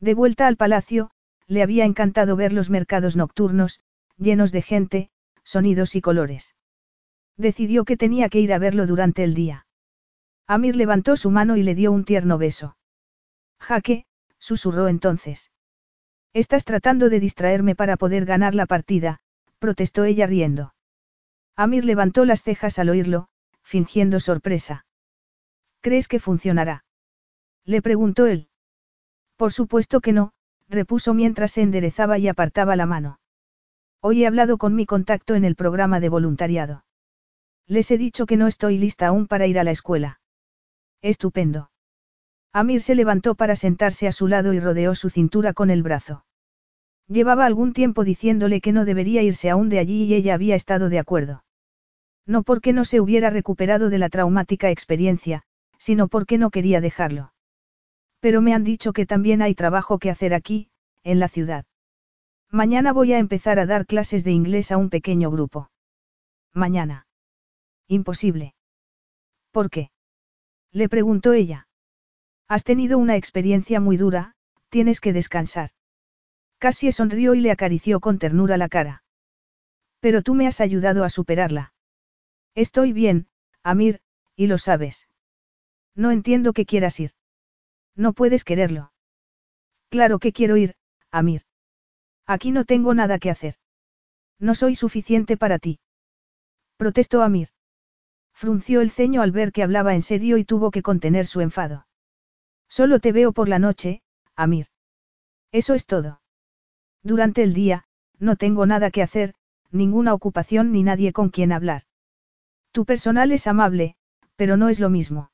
[0.00, 1.10] De vuelta al palacio,
[1.46, 3.80] le había encantado ver los mercados nocturnos,
[4.16, 5.10] llenos de gente,
[5.44, 6.56] sonidos y colores.
[7.36, 9.66] Decidió que tenía que ir a verlo durante el día.
[10.46, 12.76] Amir levantó su mano y le dio un tierno beso.
[13.60, 14.06] Jaque,
[14.38, 15.51] susurró entonces.
[16.34, 19.18] Estás tratando de distraerme para poder ganar la partida,
[19.58, 20.74] protestó ella riendo.
[21.56, 23.28] Amir levantó las cejas al oírlo,
[23.62, 24.86] fingiendo sorpresa.
[25.82, 26.84] ¿Crees que funcionará?
[27.64, 28.48] Le preguntó él.
[29.36, 30.32] Por supuesto que no,
[30.68, 33.18] repuso mientras se enderezaba y apartaba la mano.
[34.00, 36.84] Hoy he hablado con mi contacto en el programa de voluntariado.
[37.66, 40.20] Les he dicho que no estoy lista aún para ir a la escuela.
[41.02, 41.71] Estupendo.
[42.52, 46.24] Amir se levantó para sentarse a su lado y rodeó su cintura con el brazo.
[47.08, 50.88] Llevaba algún tiempo diciéndole que no debería irse aún de allí y ella había estado
[50.88, 51.44] de acuerdo.
[52.26, 55.42] No porque no se hubiera recuperado de la traumática experiencia,
[55.78, 57.32] sino porque no quería dejarlo.
[58.20, 60.68] Pero me han dicho que también hay trabajo que hacer aquí,
[61.02, 61.64] en la ciudad.
[62.50, 65.70] Mañana voy a empezar a dar clases de inglés a un pequeño grupo.
[66.52, 67.06] Mañana.
[67.88, 68.54] Imposible.
[69.50, 69.90] ¿Por qué?
[70.70, 71.66] Le preguntó ella.
[72.52, 74.34] Has tenido una experiencia muy dura,
[74.68, 75.70] tienes que descansar.
[76.58, 79.04] Casi sonrió y le acarició con ternura la cara.
[80.00, 81.72] Pero tú me has ayudado a superarla.
[82.54, 83.26] Estoy bien,
[83.62, 84.02] Amir,
[84.36, 85.08] y lo sabes.
[85.94, 87.12] No entiendo que quieras ir.
[87.96, 88.92] No puedes quererlo.
[89.88, 90.74] Claro que quiero ir,
[91.10, 91.44] Amir.
[92.26, 93.54] Aquí no tengo nada que hacer.
[94.38, 95.80] No soy suficiente para ti.
[96.76, 97.48] Protestó Amir.
[98.34, 101.86] Frunció el ceño al ver que hablaba en serio y tuvo que contener su enfado.
[102.78, 104.00] Solo te veo por la noche,
[104.34, 104.68] Amir.
[105.52, 106.22] Eso es todo.
[107.02, 107.84] Durante el día,
[108.18, 109.34] no tengo nada que hacer,
[109.70, 111.82] ninguna ocupación ni nadie con quien hablar.
[112.70, 113.96] Tu personal es amable,
[114.36, 115.30] pero no es lo mismo.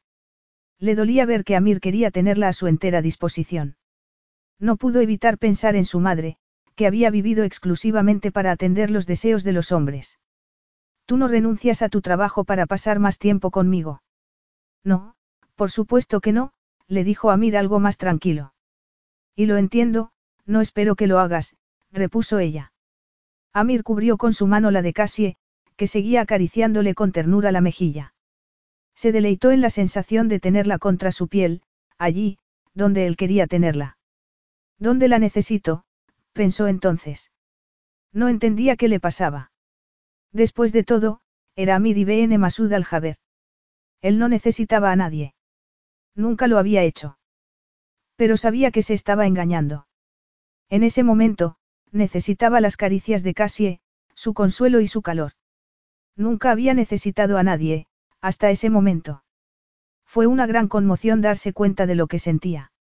[0.81, 3.77] Le dolía ver que Amir quería tenerla a su entera disposición.
[4.59, 6.39] No pudo evitar pensar en su madre,
[6.75, 10.19] que había vivido exclusivamente para atender los deseos de los hombres.
[11.07, 14.03] Tú no renuncias a tu trabajo para pasar más tiempo conmigo.
[14.83, 15.15] No,
[15.55, 16.53] por supuesto que no,
[16.89, 18.55] le dijo Amir algo más tranquilo.
[19.37, 20.11] Y lo entiendo,
[20.47, 21.57] no espero que lo hagas,
[21.93, 22.73] repuso ella.
[23.53, 25.37] Amir cubrió con su mano la de Cassie,
[25.77, 28.15] que seguía acariciándole con ternura la mejilla.
[28.95, 31.63] Se deleitó en la sensación de tenerla contra su piel,
[31.99, 32.39] allí,
[32.75, 33.97] donde él quería tenerla.
[34.79, 35.85] ¿Dónde la necesito?
[36.33, 37.31] pensó entonces.
[38.13, 39.53] No entendía qué le pasaba.
[40.33, 41.21] Después de todo,
[41.55, 43.17] era Amir y Ben Masud al-Jaber.
[44.01, 45.35] Él no necesitaba a nadie.
[46.19, 47.17] Nunca lo había hecho.
[48.17, 49.87] Pero sabía que se estaba engañando.
[50.69, 51.55] En ese momento,
[51.93, 53.81] necesitaba las caricias de Cassie,
[54.15, 55.35] su consuelo y su calor.
[56.17, 57.87] Nunca había necesitado a nadie,
[58.21, 59.23] hasta ese momento.
[60.05, 62.73] Fue una gran conmoción darse cuenta de lo que sentía.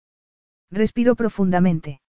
[0.71, 2.01] Respiró profundamente.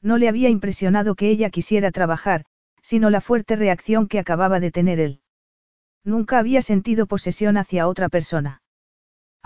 [0.00, 2.46] No le había impresionado que ella quisiera trabajar,
[2.80, 5.20] sino la fuerte reacción que acababa de tener él.
[6.02, 8.62] Nunca había sentido posesión hacia otra persona.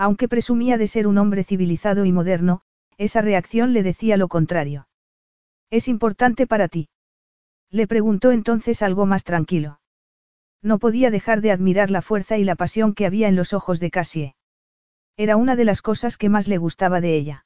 [0.03, 2.63] Aunque presumía de ser un hombre civilizado y moderno,
[2.97, 4.87] esa reacción le decía lo contrario.
[5.69, 6.89] ¿Es importante para ti?
[7.69, 9.79] Le preguntó entonces algo más tranquilo.
[10.63, 13.79] No podía dejar de admirar la fuerza y la pasión que había en los ojos
[13.79, 14.35] de Cassie.
[15.17, 17.45] Era una de las cosas que más le gustaba de ella.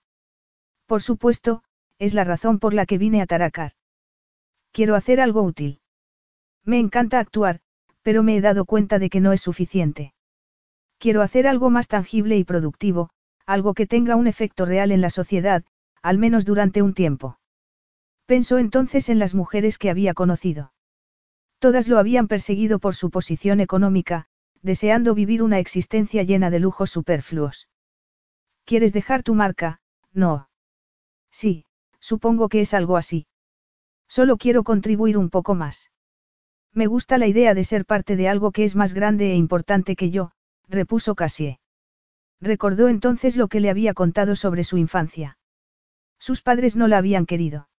[0.85, 1.61] Por supuesto,
[1.99, 3.73] es la razón por la que vine a Taracar.
[4.71, 5.81] Quiero hacer algo útil.
[6.63, 7.59] Me encanta actuar,
[8.01, 10.14] pero me he dado cuenta de que no es suficiente.
[11.05, 13.11] Quiero hacer algo más tangible y productivo,
[13.45, 15.63] algo que tenga un efecto real en la sociedad,
[16.01, 17.37] al menos durante un tiempo.
[18.25, 20.73] Pensó entonces en las mujeres que había conocido.
[21.59, 24.25] Todas lo habían perseguido por su posición económica,
[24.63, 27.69] deseando vivir una existencia llena de lujos superfluos.
[28.63, 29.81] ¿Quieres dejar tu marca?
[30.11, 30.49] No.
[31.29, 31.65] Sí,
[31.99, 33.27] supongo que es algo así.
[34.07, 35.91] Solo quiero contribuir un poco más.
[36.73, 39.95] Me gusta la idea de ser parte de algo que es más grande e importante
[39.95, 40.31] que yo,
[40.69, 41.59] repuso Cassie.
[42.41, 45.37] Recordó entonces lo que le había contado sobre su infancia.
[46.19, 47.69] Sus padres no la habían querido.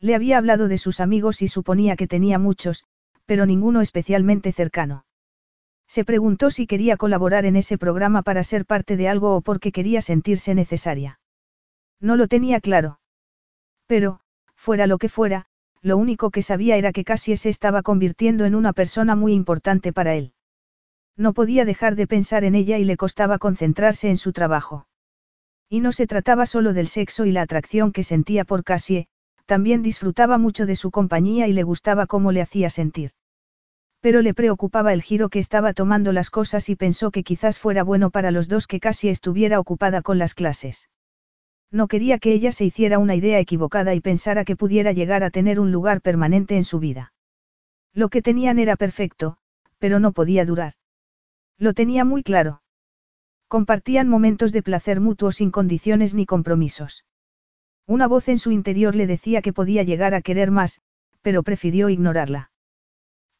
[0.00, 2.84] Le había hablado de sus amigos y suponía que tenía muchos,
[3.26, 5.06] pero ninguno especialmente cercano.
[5.86, 9.72] Se preguntó si quería colaborar en ese programa para ser parte de algo o porque
[9.72, 11.20] quería sentirse necesaria.
[12.00, 13.00] No lo tenía claro.
[13.86, 14.20] Pero,
[14.54, 15.46] fuera lo que fuera,
[15.82, 19.92] lo único que sabía era que Cassie se estaba convirtiendo en una persona muy importante
[19.92, 20.32] para él.
[21.16, 24.86] No podía dejar de pensar en ella y le costaba concentrarse en su trabajo.
[25.68, 29.06] Y no se trataba solo del sexo y la atracción que sentía por Cassie,
[29.46, 33.12] también disfrutaba mucho de su compañía y le gustaba cómo le hacía sentir.
[34.00, 37.82] Pero le preocupaba el giro que estaba tomando las cosas y pensó que quizás fuera
[37.82, 40.90] bueno para los dos que casi estuviera ocupada con las clases.
[41.70, 45.30] No quería que ella se hiciera una idea equivocada y pensara que pudiera llegar a
[45.30, 47.12] tener un lugar permanente en su vida.
[47.92, 49.38] Lo que tenían era perfecto,
[49.78, 50.74] pero no podía durar.
[51.58, 52.62] Lo tenía muy claro.
[53.48, 57.04] Compartían momentos de placer mutuo sin condiciones ni compromisos.
[57.86, 60.80] Una voz en su interior le decía que podía llegar a querer más,
[61.22, 62.50] pero prefirió ignorarla.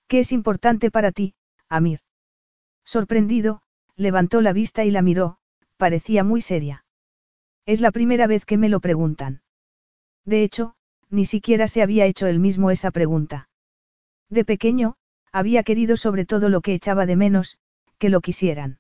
[0.07, 1.35] ¿Qué es importante para ti,
[1.69, 2.01] Amir?
[2.85, 3.63] Sorprendido,
[3.97, 5.39] levantó la vista y la miró,
[5.77, 6.85] parecía muy seria.
[7.67, 9.43] Es la primera vez que me lo preguntan.
[10.25, 10.75] De hecho,
[11.11, 13.49] ni siquiera se había hecho él mismo esa pregunta.
[14.29, 14.97] De pequeño,
[15.33, 17.59] había querido sobre todo lo que echaba de menos,
[17.99, 18.79] que lo quisieran.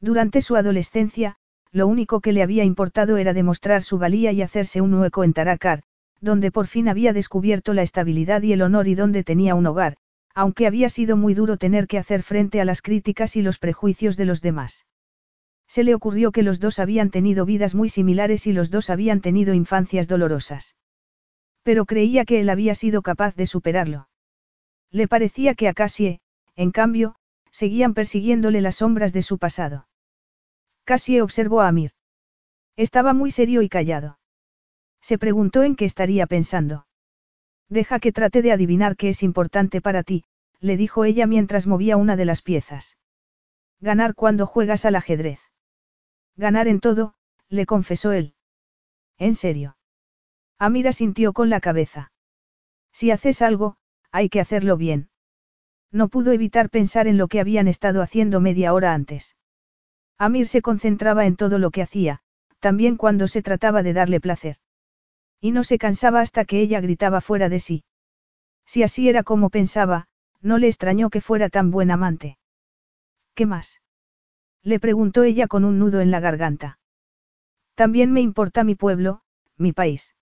[0.00, 1.36] Durante su adolescencia,
[1.70, 5.32] lo único que le había importado era demostrar su valía y hacerse un hueco en
[5.32, 5.82] Taracar,
[6.20, 9.96] donde por fin había descubierto la estabilidad y el honor y donde tenía un hogar,
[10.34, 14.16] aunque había sido muy duro tener que hacer frente a las críticas y los prejuicios
[14.16, 14.86] de los demás.
[15.66, 19.20] Se le ocurrió que los dos habían tenido vidas muy similares y los dos habían
[19.20, 20.76] tenido infancias dolorosas.
[21.62, 24.08] Pero creía que él había sido capaz de superarlo.
[24.90, 26.20] Le parecía que a Cassie,
[26.56, 27.14] en cambio,
[27.52, 29.86] seguían persiguiéndole las sombras de su pasado.
[30.84, 31.92] Cassie observó a Amir.
[32.76, 34.18] Estaba muy serio y callado.
[35.00, 36.86] Se preguntó en qué estaría pensando.
[37.68, 40.24] Deja que trate de adivinar qué es importante para ti,
[40.60, 42.96] le dijo ella mientras movía una de las piezas.
[43.80, 45.40] Ganar cuando juegas al ajedrez.
[46.36, 47.14] Ganar en todo,
[47.48, 48.34] le confesó él.
[49.18, 49.76] ¿En serio?
[50.58, 52.12] Amira sintió con la cabeza.
[52.92, 53.76] Si haces algo,
[54.10, 55.10] hay que hacerlo bien.
[55.92, 59.36] No pudo evitar pensar en lo que habían estado haciendo media hora antes.
[60.18, 62.22] Amir se concentraba en todo lo que hacía,
[62.60, 64.56] también cuando se trataba de darle placer.
[65.40, 67.84] Y no se cansaba hasta que ella gritaba fuera de sí.
[68.64, 70.06] Si así era como pensaba,
[70.40, 72.38] no le extrañó que fuera tan buen amante.
[73.34, 73.82] ¿Qué más?
[74.62, 76.78] Le preguntó ella con un nudo en la garganta.
[77.74, 79.22] También me importa mi pueblo,
[79.56, 80.14] mi país.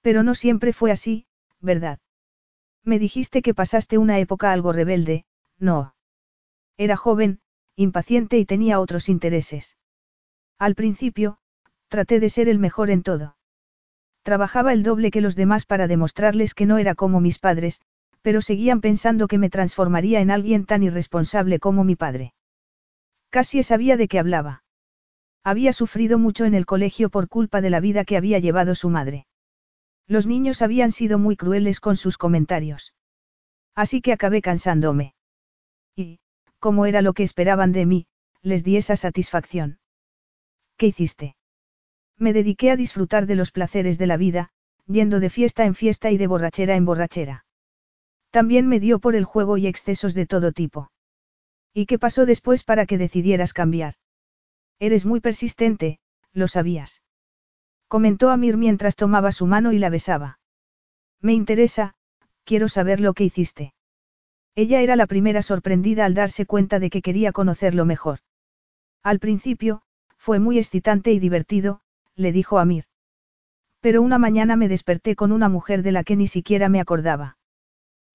[0.00, 1.26] Pero no siempre fue así,
[1.60, 1.98] ¿verdad?
[2.84, 5.24] Me dijiste que pasaste una época algo rebelde,
[5.58, 5.94] no.
[6.76, 7.40] Era joven,
[7.76, 9.76] impaciente y tenía otros intereses.
[10.58, 11.38] Al principio,
[11.88, 13.36] traté de ser el mejor en todo.
[14.22, 17.80] Trabajaba el doble que los demás para demostrarles que no era como mis padres,
[18.22, 22.34] pero seguían pensando que me transformaría en alguien tan irresponsable como mi padre.
[23.30, 24.62] Casi sabía de qué hablaba.
[25.42, 28.90] Había sufrido mucho en el colegio por culpa de la vida que había llevado su
[28.90, 29.26] madre.
[30.10, 32.94] Los niños habían sido muy crueles con sus comentarios.
[33.76, 35.14] Así que acabé cansándome.
[35.94, 36.18] Y,
[36.58, 38.06] como era lo que esperaban de mí,
[38.42, 39.78] les di esa satisfacción.
[40.76, 41.36] ¿Qué hiciste?
[42.18, 44.50] Me dediqué a disfrutar de los placeres de la vida,
[44.88, 47.44] yendo de fiesta en fiesta y de borrachera en borrachera.
[48.30, 50.90] También me dio por el juego y excesos de todo tipo.
[51.72, 53.94] ¿Y qué pasó después para que decidieras cambiar?
[54.80, 56.00] Eres muy persistente,
[56.32, 57.00] lo sabías.
[57.90, 60.38] Comentó Amir mientras tomaba su mano y la besaba.
[61.20, 61.94] Me interesa,
[62.44, 63.74] quiero saber lo que hiciste.
[64.54, 68.20] Ella era la primera sorprendida al darse cuenta de que quería conocerlo mejor.
[69.02, 69.82] Al principio,
[70.16, 71.80] fue muy excitante y divertido,
[72.14, 72.84] le dijo Amir.
[73.80, 77.38] Pero una mañana me desperté con una mujer de la que ni siquiera me acordaba.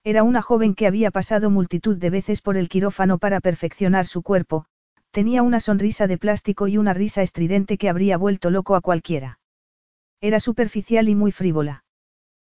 [0.06, 4.24] Era una joven que había pasado multitud de veces por el quirófano para perfeccionar su
[4.24, 4.68] cuerpo,
[5.12, 9.38] tenía una sonrisa de plástico y una risa estridente que habría vuelto loco a cualquiera.
[10.26, 11.84] Era superficial y muy frívola.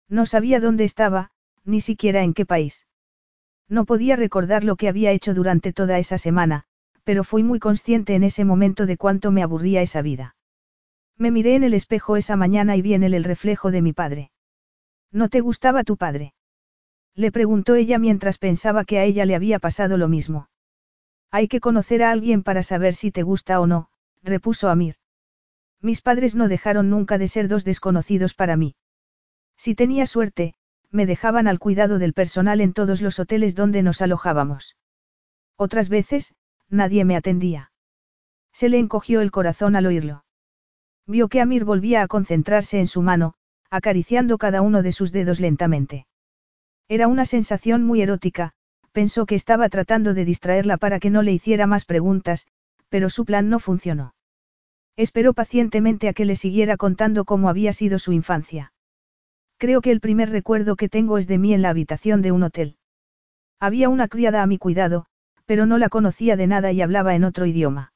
[0.09, 1.30] No sabía dónde estaba,
[1.64, 2.88] ni siquiera en qué país.
[3.67, 6.64] No podía recordar lo que había hecho durante toda esa semana,
[7.03, 10.35] pero fui muy consciente en ese momento de cuánto me aburría esa vida.
[11.15, 13.93] Me miré en el espejo esa mañana y vi en él el reflejo de mi
[13.93, 14.31] padre.
[15.11, 16.33] ¿No te gustaba tu padre?
[17.14, 20.49] Le preguntó ella mientras pensaba que a ella le había pasado lo mismo.
[21.30, 23.89] Hay que conocer a alguien para saber si te gusta o no,
[24.23, 24.95] repuso Amir.
[25.82, 28.75] Mis padres no dejaron nunca de ser dos desconocidos para mí.
[29.58, 30.53] Si tenía suerte,
[30.91, 34.75] me dejaban al cuidado del personal en todos los hoteles donde nos alojábamos.
[35.56, 36.35] Otras veces,
[36.69, 37.72] nadie me atendía.
[38.51, 40.25] Se le encogió el corazón al oírlo.
[41.06, 43.35] Vio que Amir volvía a concentrarse en su mano,
[43.69, 46.08] acariciando cada uno de sus dedos lentamente.
[46.88, 48.53] Era una sensación muy erótica,
[48.91, 52.48] pensó que estaba tratando de distraerla para que no le hiciera más preguntas,
[52.90, 54.14] pero su plan no funcionó.
[54.99, 58.73] Esperó pacientemente a que le siguiera contando cómo había sido su infancia.
[59.57, 62.43] Creo que el primer recuerdo que tengo es de mí en la habitación de un
[62.43, 62.75] hotel.
[63.61, 65.05] Había una criada a mi cuidado,
[65.45, 67.93] pero no la conocía de nada y hablaba en otro idioma.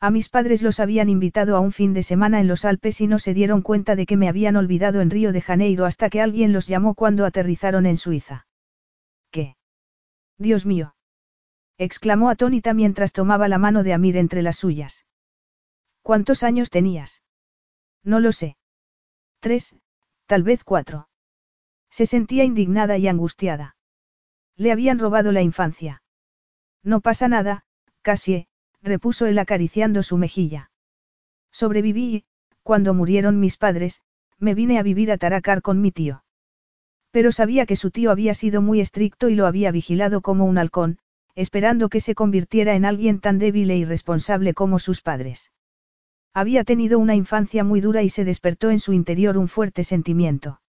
[0.00, 3.06] A mis padres los habían invitado a un fin de semana en los Alpes y
[3.06, 6.20] no se dieron cuenta de que me habían olvidado en Río de Janeiro hasta que
[6.20, 8.48] alguien los llamó cuando aterrizaron en Suiza.
[9.30, 9.54] ¿Qué?
[10.38, 10.96] Dios mío.
[11.78, 15.06] exclamó atónita mientras tomaba la mano de Amir entre las suyas.
[16.06, 17.20] ¿Cuántos años tenías?
[18.04, 18.56] No lo sé.
[19.40, 19.74] Tres,
[20.26, 21.08] tal vez cuatro.
[21.90, 23.74] Se sentía indignada y angustiada.
[24.54, 26.04] Le habían robado la infancia.
[26.84, 27.64] No pasa nada,
[28.02, 28.46] Cassie,
[28.82, 30.70] repuso él acariciando su mejilla.
[31.50, 32.24] Sobreviví
[32.62, 34.00] cuando murieron mis padres,
[34.38, 36.22] me vine a vivir a Taracar con mi tío.
[37.10, 40.58] Pero sabía que su tío había sido muy estricto y lo había vigilado como un
[40.58, 41.00] halcón,
[41.34, 45.50] esperando que se convirtiera en alguien tan débil e irresponsable como sus padres.
[46.36, 50.60] Había tenido una infancia muy dura y se despertó en su interior un fuerte sentimiento.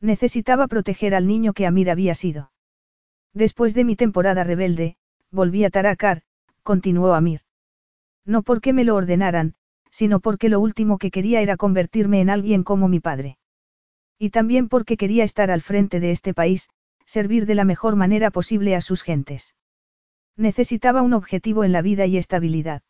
[0.00, 2.52] Necesitaba proteger al niño que Amir había sido.
[3.32, 4.96] Después de mi temporada rebelde,
[5.32, 6.22] volví a Tarakar,
[6.62, 7.40] continuó Amir.
[8.24, 9.56] No porque me lo ordenaran,
[9.90, 13.36] sino porque lo último que quería era convertirme en alguien como mi padre.
[14.16, 16.68] Y también porque quería estar al frente de este país,
[17.04, 19.56] servir de la mejor manera posible a sus gentes.
[20.36, 22.82] Necesitaba un objetivo en la vida y estabilidad.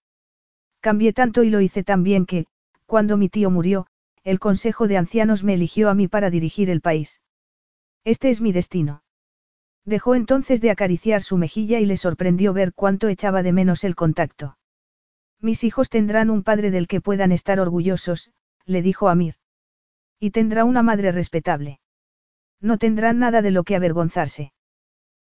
[0.85, 2.45] Cambié tanto y lo hice tan bien que,
[2.85, 3.87] cuando mi tío murió,
[4.23, 7.23] el Consejo de Ancianos me eligió a mí para dirigir el país.
[8.05, 9.03] Este es mi destino.
[9.87, 13.95] Dejó entonces de acariciar su mejilla y le sorprendió ver cuánto echaba de menos el
[13.95, 14.59] contacto.
[15.41, 18.31] Mis hijos tendrán un padre del que puedan estar orgullosos,
[18.67, 19.37] le dijo Amir.
[20.21, 21.81] Y tendrá una madre respetable.
[22.61, 24.53] No tendrán nada de lo que avergonzarse.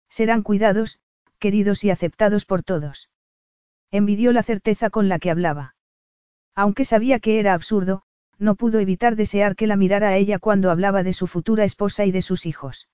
[0.08, 1.02] Serán cuidados,
[1.38, 3.10] queridos y aceptados por todos.
[3.92, 5.76] Envidió la certeza con la que hablaba.
[6.56, 8.04] Aunque sabía que era absurdo,
[8.38, 12.06] no pudo evitar desear que la mirara a ella cuando hablaba de su futura esposa
[12.06, 12.88] y de sus hijos.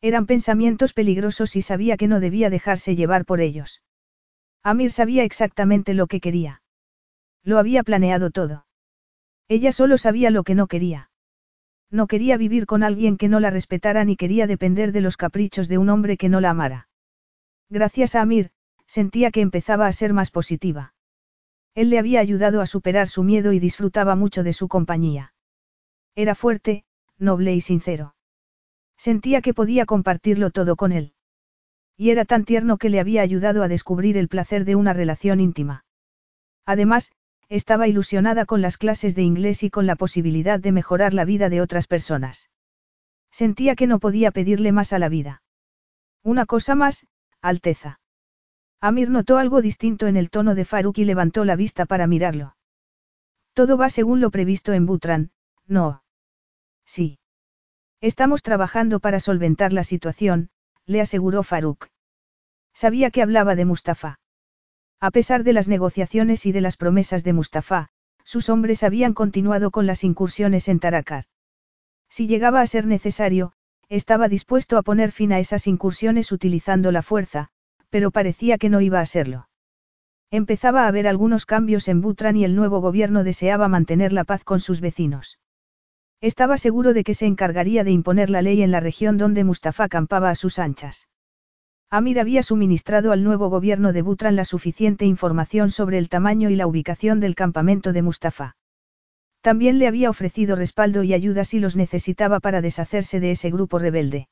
[0.00, 3.82] Eran pensamientos peligrosos y sabía que no debía dejarse llevar por ellos.
[4.62, 6.62] Amir sabía exactamente lo que quería.
[7.42, 8.66] Lo había planeado todo.
[9.48, 11.10] Ella solo sabía lo que no quería.
[11.90, 15.68] No quería vivir con alguien que no la respetara ni quería depender de los caprichos
[15.68, 16.88] de un hombre que no la amara.
[17.68, 18.52] Gracias a Amir,
[18.90, 20.94] sentía que empezaba a ser más positiva.
[21.76, 25.32] Él le había ayudado a superar su miedo y disfrutaba mucho de su compañía.
[26.16, 26.84] Era fuerte,
[27.16, 28.16] noble y sincero.
[28.96, 31.14] Sentía que podía compartirlo todo con él.
[31.96, 35.38] Y era tan tierno que le había ayudado a descubrir el placer de una relación
[35.38, 35.84] íntima.
[36.66, 37.12] Además,
[37.48, 41.48] estaba ilusionada con las clases de inglés y con la posibilidad de mejorar la vida
[41.48, 42.50] de otras personas.
[43.30, 45.42] Sentía que no podía pedirle más a la vida.
[46.24, 47.06] Una cosa más,
[47.40, 47.99] Alteza.
[48.80, 52.56] Amir notó algo distinto en el tono de Faruk y levantó la vista para mirarlo.
[53.52, 55.32] Todo va según lo previsto en Butran,
[55.66, 56.02] no.
[56.86, 57.18] Sí.
[58.00, 60.48] Estamos trabajando para solventar la situación,
[60.86, 61.88] le aseguró Faruk.
[62.72, 64.18] Sabía que hablaba de Mustafa.
[64.98, 67.88] A pesar de las negociaciones y de las promesas de Mustafa,
[68.24, 71.24] sus hombres habían continuado con las incursiones en Tarakar.
[72.08, 73.52] Si llegaba a ser necesario,
[73.88, 77.50] estaba dispuesto a poner fin a esas incursiones utilizando la fuerza,
[77.90, 79.48] pero parecía que no iba a serlo.
[80.30, 84.44] Empezaba a haber algunos cambios en Butran y el nuevo gobierno deseaba mantener la paz
[84.44, 85.38] con sus vecinos.
[86.20, 89.88] Estaba seguro de que se encargaría de imponer la ley en la región donde Mustafa
[89.88, 91.08] campaba a sus anchas.
[91.90, 96.54] Amir había suministrado al nuevo gobierno de Butran la suficiente información sobre el tamaño y
[96.54, 98.56] la ubicación del campamento de Mustafa.
[99.40, 103.80] También le había ofrecido respaldo y ayuda si los necesitaba para deshacerse de ese grupo
[103.80, 104.28] rebelde.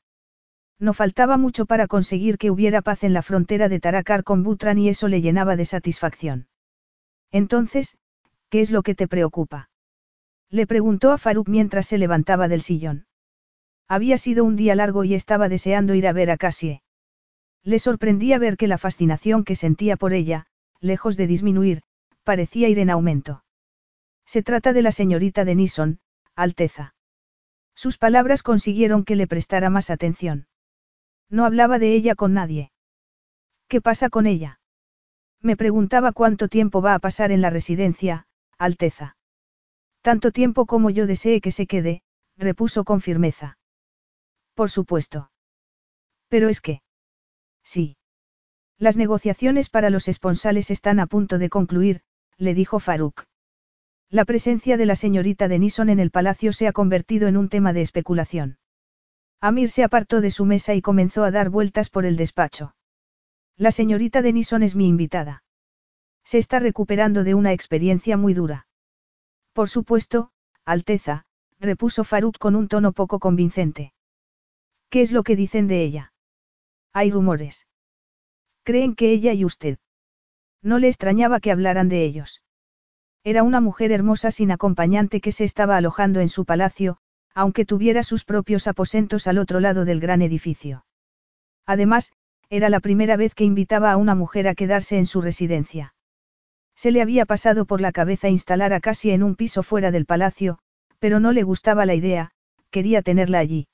[0.79, 4.77] No faltaba mucho para conseguir que hubiera paz en la frontera de Tarakar con Butran
[4.77, 6.47] y eso le llenaba de satisfacción.
[7.31, 7.97] Entonces,
[8.49, 9.69] ¿qué es lo que te preocupa?
[10.49, 13.05] Le preguntó a Faruk mientras se levantaba del sillón.
[13.87, 16.81] Había sido un día largo y estaba deseando ir a ver a Cassie.
[17.63, 20.45] Le sorprendía ver que la fascinación que sentía por ella,
[20.79, 21.81] lejos de disminuir,
[22.23, 23.43] parecía ir en aumento.
[24.25, 25.99] Se trata de la señorita Denison,
[26.35, 26.93] Alteza.
[27.75, 30.48] Sus palabras consiguieron que le prestara más atención.
[31.29, 32.71] No hablaba de ella con nadie.
[33.67, 34.59] ¿Qué pasa con ella?
[35.41, 38.27] Me preguntaba cuánto tiempo va a pasar en la residencia,
[38.57, 39.15] Alteza.
[40.01, 42.01] Tanto tiempo como yo desee que se quede,
[42.37, 43.57] repuso con firmeza.
[44.53, 45.31] Por supuesto.
[46.27, 46.81] Pero es que...
[47.63, 47.97] Sí.
[48.77, 52.01] Las negociaciones para los esponsales están a punto de concluir,
[52.37, 53.25] le dijo Faruk.
[54.09, 57.73] La presencia de la señorita Denison en el palacio se ha convertido en un tema
[57.73, 58.58] de especulación.
[59.41, 62.75] Amir se apartó de su mesa y comenzó a dar vueltas por el despacho.
[63.55, 65.43] La señorita Denison es mi invitada.
[66.23, 68.67] Se está recuperando de una experiencia muy dura.
[69.53, 70.31] Por supuesto,
[70.65, 71.25] Alteza,
[71.59, 73.93] repuso Faruk con un tono poco convincente.
[74.89, 76.13] ¿Qué es lo que dicen de ella?
[76.93, 77.67] Hay rumores.
[78.63, 79.77] Creen que ella y usted.
[80.61, 82.41] No le extrañaba que hablaran de ellos.
[83.23, 86.99] Era una mujer hermosa sin acompañante que se estaba alojando en su palacio,
[87.39, 90.83] aunque tuviera sus propios aposentos al otro lado del gran edificio.
[91.65, 92.11] Además,
[92.49, 95.93] era la primera vez que invitaba a una mujer a quedarse en su residencia.
[96.75, 100.05] Se le había pasado por la cabeza instalar a Cassie en un piso fuera del
[100.05, 100.59] palacio,
[100.99, 102.31] pero no le gustaba la idea,
[102.71, 103.69] quería tenerla allí.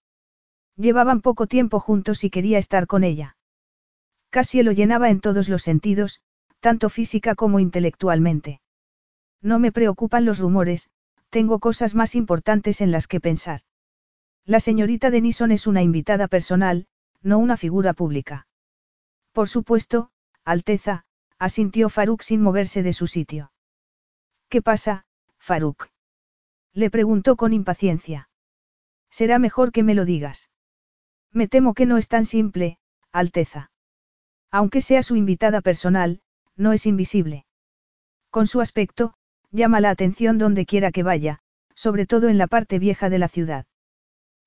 [0.77, 3.35] Llevaban poco tiempo juntos y quería estar con ella.
[4.29, 6.21] Casi lo llenaba en todos los sentidos,
[6.59, 8.61] tanto física como intelectualmente.
[9.41, 10.89] No me preocupan los rumores,
[11.35, 13.59] tengo cosas más importantes en las que pensar.
[14.45, 16.87] La señorita Denison es una invitada personal,
[17.21, 18.47] no una figura pública.
[19.33, 20.11] Por supuesto,
[20.45, 21.03] Alteza,
[21.37, 23.51] asintió Faruk sin moverse de su sitio.
[24.47, 25.07] ¿Qué pasa,
[25.37, 25.89] Faruk?
[26.71, 28.29] Le preguntó con impaciencia.
[29.09, 30.49] Será mejor que me lo digas.
[31.33, 32.79] Me temo que no es tan simple,
[33.11, 33.71] Alteza.
[34.51, 36.21] Aunque sea su invitada personal,
[36.55, 37.45] no es invisible.
[38.29, 39.15] Con su aspecto,
[39.55, 41.39] llama la atención donde quiera que vaya,
[41.73, 43.65] sobre todo en la parte vieja de la ciudad.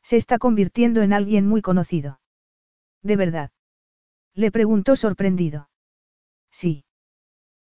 [0.02, 2.20] Se está convirtiendo en alguien muy conocido.
[3.02, 3.50] ¿De verdad?
[4.34, 5.68] Le preguntó sorprendido.
[6.50, 6.84] Sí.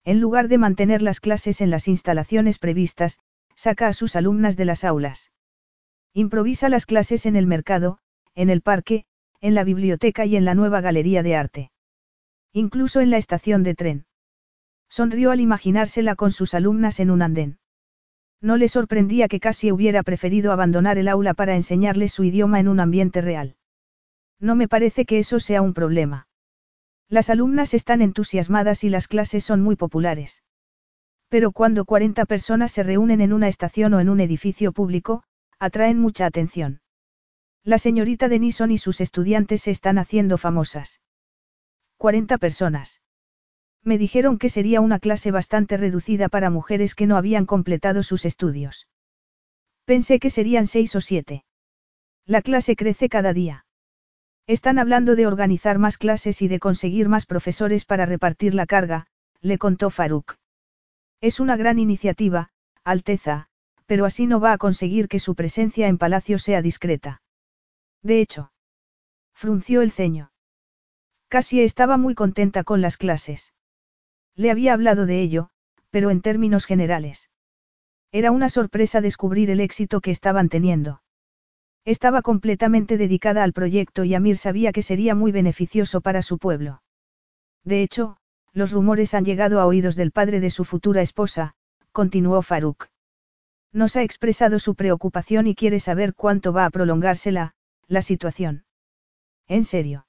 [0.05, 3.19] En lugar de mantener las clases en las instalaciones previstas,
[3.57, 5.33] saca a sus alumnas de las aulas.
[6.13, 7.99] Improvisa las clases en el mercado,
[8.35, 9.05] en el parque,
[9.41, 11.71] en la biblioteca y en la nueva galería de arte.
[12.53, 14.07] Incluso en la estación de tren.
[14.89, 17.59] Sonrió al imaginársela con sus alumnas en un andén.
[18.41, 22.69] No le sorprendía que casi hubiera preferido abandonar el aula para enseñarles su idioma en
[22.69, 23.57] un ambiente real.
[24.39, 26.29] No me parece que eso sea un problema.
[27.09, 30.43] Las alumnas están entusiasmadas y las clases son muy populares.
[31.29, 35.23] Pero cuando 40 personas se reúnen en una estación o en un edificio público,
[35.59, 36.81] atraen mucha atención.
[37.65, 41.01] La señorita Denison y sus estudiantes se están haciendo famosas.
[41.97, 43.01] 40 personas.
[43.87, 48.25] Me dijeron que sería una clase bastante reducida para mujeres que no habían completado sus
[48.25, 48.89] estudios.
[49.85, 51.45] Pensé que serían seis o siete.
[52.27, 53.65] La clase crece cada día.
[54.49, 59.07] Están hablando de organizar más clases y de conseguir más profesores para repartir la carga,
[59.41, 60.35] le contó Faruk.
[61.21, 62.51] Es una gran iniciativa,
[62.83, 63.47] Alteza,
[63.87, 67.23] pero así no va a conseguir que su presencia en Palacio sea discreta.
[68.03, 68.51] De hecho,
[69.33, 70.33] frunció el ceño.
[71.29, 73.53] Casi estaba muy contenta con las clases.
[74.37, 75.49] Le había hablado de ello,
[75.91, 77.31] pero en términos generales.
[78.13, 81.03] Era una sorpresa descubrir el éxito que estaban teniendo.
[81.85, 86.83] Estaba completamente dedicada al proyecto y Amir sabía que sería muy beneficioso para su pueblo.
[87.65, 88.17] De hecho,
[88.53, 91.55] los rumores han llegado a oídos del padre de su futura esposa,
[91.93, 92.89] continuó Faruk.
[93.73, 97.55] Nos ha expresado su preocupación y quiere saber cuánto va a prolongársela,
[97.87, 98.65] la situación.
[99.47, 100.07] ¿En serio?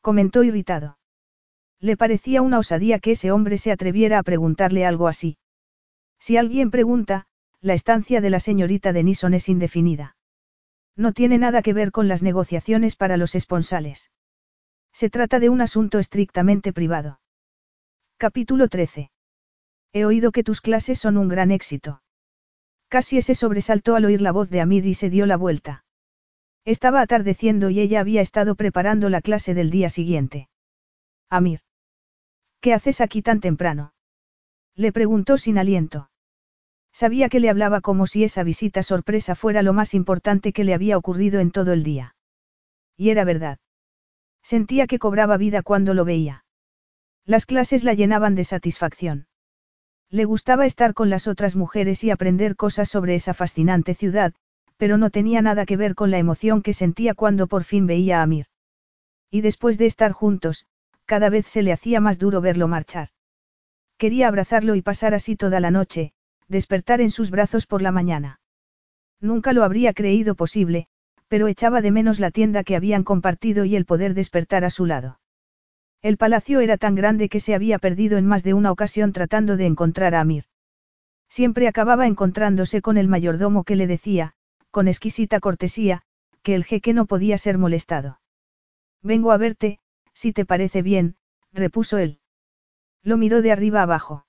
[0.00, 0.98] Comentó irritado.
[1.80, 5.36] Le parecía una osadía que ese hombre se atreviera a preguntarle algo así.
[6.18, 7.26] Si alguien pregunta,
[7.60, 10.16] la estancia de la señorita Denison es indefinida.
[10.96, 14.10] No tiene nada que ver con las negociaciones para los esponsales.
[14.92, 17.20] Se trata de un asunto estrictamente privado.
[18.16, 19.10] Capítulo 13.
[19.92, 22.02] He oído que tus clases son un gran éxito.
[22.88, 25.84] Casi ese sobresaltó al oír la voz de Amir y se dio la vuelta.
[26.64, 30.48] Estaba atardeciendo y ella había estado preparando la clase del día siguiente.
[31.30, 31.60] Amir.
[32.60, 33.92] ¿Qué haces aquí tan temprano?
[34.74, 36.10] Le preguntó sin aliento.
[36.92, 40.74] Sabía que le hablaba como si esa visita sorpresa fuera lo más importante que le
[40.74, 42.14] había ocurrido en todo el día.
[42.96, 43.58] Y era verdad.
[44.42, 46.44] Sentía que cobraba vida cuando lo veía.
[47.24, 49.26] Las clases la llenaban de satisfacción.
[50.10, 54.34] Le gustaba estar con las otras mujeres y aprender cosas sobre esa fascinante ciudad,
[54.76, 58.20] pero no tenía nada que ver con la emoción que sentía cuando por fin veía
[58.20, 58.46] a Amir.
[59.30, 60.66] Y después de estar juntos,
[61.06, 63.08] cada vez se le hacía más duro verlo marchar.
[63.98, 66.12] Quería abrazarlo y pasar así toda la noche,
[66.48, 68.40] despertar en sus brazos por la mañana.
[69.20, 70.88] Nunca lo habría creído posible,
[71.28, 74.86] pero echaba de menos la tienda que habían compartido y el poder despertar a su
[74.86, 75.20] lado.
[76.02, 79.56] El palacio era tan grande que se había perdido en más de una ocasión tratando
[79.56, 80.44] de encontrar a Amir.
[81.30, 84.34] Siempre acababa encontrándose con el mayordomo que le decía,
[84.70, 86.02] con exquisita cortesía,
[86.42, 88.20] que el jeque no podía ser molestado.
[89.02, 89.78] Vengo a verte,
[90.14, 91.16] si te parece bien,
[91.52, 92.20] repuso él.
[93.02, 94.26] Lo miró de arriba abajo.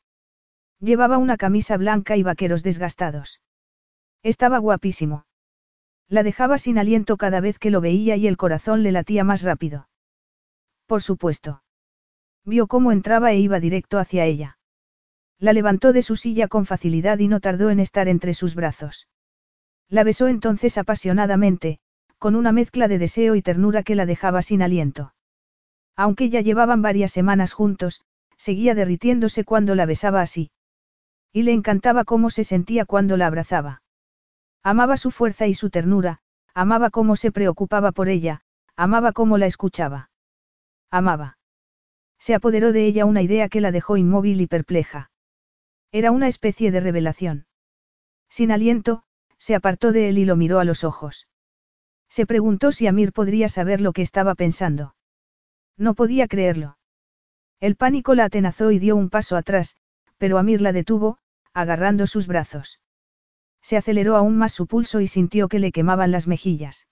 [0.80, 3.42] Llevaba una camisa blanca y vaqueros desgastados.
[4.22, 5.26] Estaba guapísimo.
[6.10, 9.42] La dejaba sin aliento cada vez que lo veía y el corazón le latía más
[9.42, 9.88] rápido.
[10.86, 11.64] Por supuesto.
[12.44, 14.60] Vio cómo entraba e iba directo hacia ella.
[15.40, 19.08] La levantó de su silla con facilidad y no tardó en estar entre sus brazos.
[19.90, 21.80] La besó entonces apasionadamente,
[22.20, 25.15] con una mezcla de deseo y ternura que la dejaba sin aliento.
[25.96, 28.02] Aunque ya llevaban varias semanas juntos,
[28.38, 30.52] seguía derritiéndose cuando la besaba así.
[31.32, 33.82] Y le encantaba cómo se sentía cuando la abrazaba.
[34.64, 36.20] Amaba su fuerza y su ternura,
[36.54, 38.42] amaba cómo se preocupaba por ella,
[38.76, 40.10] amaba cómo la escuchaba.
[40.92, 41.38] Amaba.
[42.18, 45.12] Se apoderó de ella una idea que la dejó inmóvil y perpleja.
[45.92, 47.46] Era una especie de revelación.
[48.30, 49.04] Sin aliento,
[49.38, 51.28] se apartó de él y lo miró a los ojos.
[52.10, 54.96] Se preguntó si Amir podría saber lo que estaba pensando.
[55.78, 56.78] No podía creerlo.
[57.60, 59.76] El pánico la atenazó y dio un paso atrás,
[60.18, 61.18] pero Amir la detuvo,
[61.54, 62.80] agarrando sus brazos.
[63.62, 66.88] Se aceleró aún más su pulso y sintió que le quemaban las mejillas.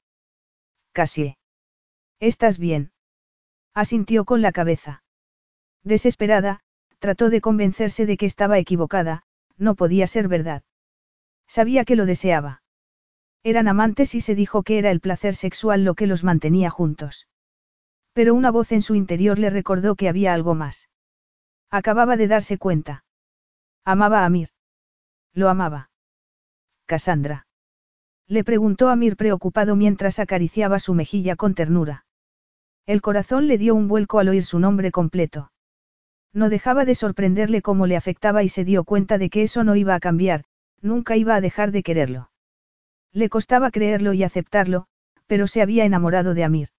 [0.92, 1.38] Casi.
[2.20, 2.92] ¿Estás bien?
[3.74, 5.04] Asintió con la cabeza.
[5.84, 6.62] Desesperada,
[7.00, 9.24] trató de convencerse de que estaba equivocada,
[9.58, 10.64] no podía ser verdad.
[11.48, 12.64] Sabía que lo deseaba.
[13.44, 17.28] Eran amantes y se dijo que era el placer sexual lo que los mantenía juntos.
[18.14, 20.90] Pero una voz en su interior le recordó que había algo más.
[21.70, 23.04] Acababa de darse cuenta.
[23.84, 24.50] Amaba a Amir.
[25.34, 25.90] Lo amaba.
[26.86, 27.48] Cassandra.
[28.28, 32.06] Le preguntó a Amir preocupado mientras acariciaba su mejilla con ternura.
[32.86, 35.52] El corazón le dio un vuelco al oír su nombre completo.
[36.34, 39.76] No dejaba de sorprenderle cómo le afectaba y se dio cuenta de que eso no
[39.76, 40.46] iba a cambiar,
[40.82, 42.32] nunca iba a dejar de quererlo.
[43.12, 44.88] Le costaba creerlo y aceptarlo,
[45.28, 46.70] pero se había enamorado de Amir.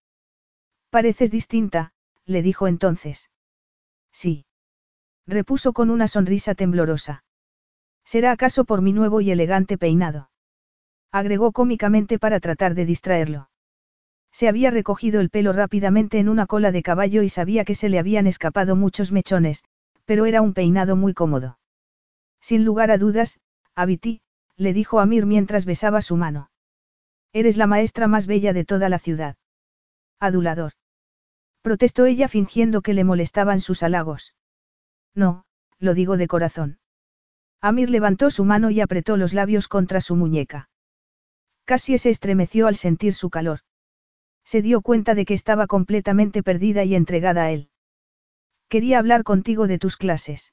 [0.94, 1.90] Pareces distinta,
[2.24, 3.28] le dijo entonces.
[4.12, 4.46] Sí.
[5.26, 7.24] Repuso con una sonrisa temblorosa.
[8.04, 10.30] ¿Será acaso por mi nuevo y elegante peinado?
[11.10, 13.50] Agregó cómicamente para tratar de distraerlo.
[14.30, 17.88] Se había recogido el pelo rápidamente en una cola de caballo y sabía que se
[17.88, 19.64] le habían escapado muchos mechones,
[20.04, 21.58] pero era un peinado muy cómodo.
[22.40, 23.40] Sin lugar a dudas,
[23.74, 24.20] Abiti,
[24.56, 26.52] le dijo Amir mientras besaba su mano.
[27.32, 29.34] Eres la maestra más bella de toda la ciudad.
[30.20, 30.74] Adulador.
[31.64, 34.34] Protestó ella fingiendo que le molestaban sus halagos.
[35.14, 35.46] No,
[35.78, 36.78] lo digo de corazón.
[37.62, 40.68] Amir levantó su mano y apretó los labios contra su muñeca.
[41.64, 43.60] Casi se estremeció al sentir su calor.
[44.44, 47.70] Se dio cuenta de que estaba completamente perdida y entregada a él.
[48.68, 50.52] Quería hablar contigo de tus clases.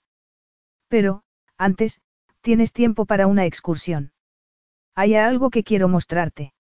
[0.88, 1.24] Pero,
[1.58, 2.00] antes,
[2.40, 4.14] tienes tiempo para una excursión.
[4.96, 6.54] Hay algo que quiero mostrarte.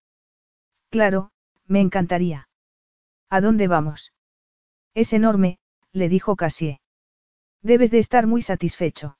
[0.90, 1.32] Claro,
[1.68, 2.50] me encantaría.
[3.30, 4.12] ¿A dónde vamos?
[4.94, 5.58] Es enorme,
[5.94, 6.82] le dijo Cassie.
[7.62, 9.18] Debes de estar muy satisfecho.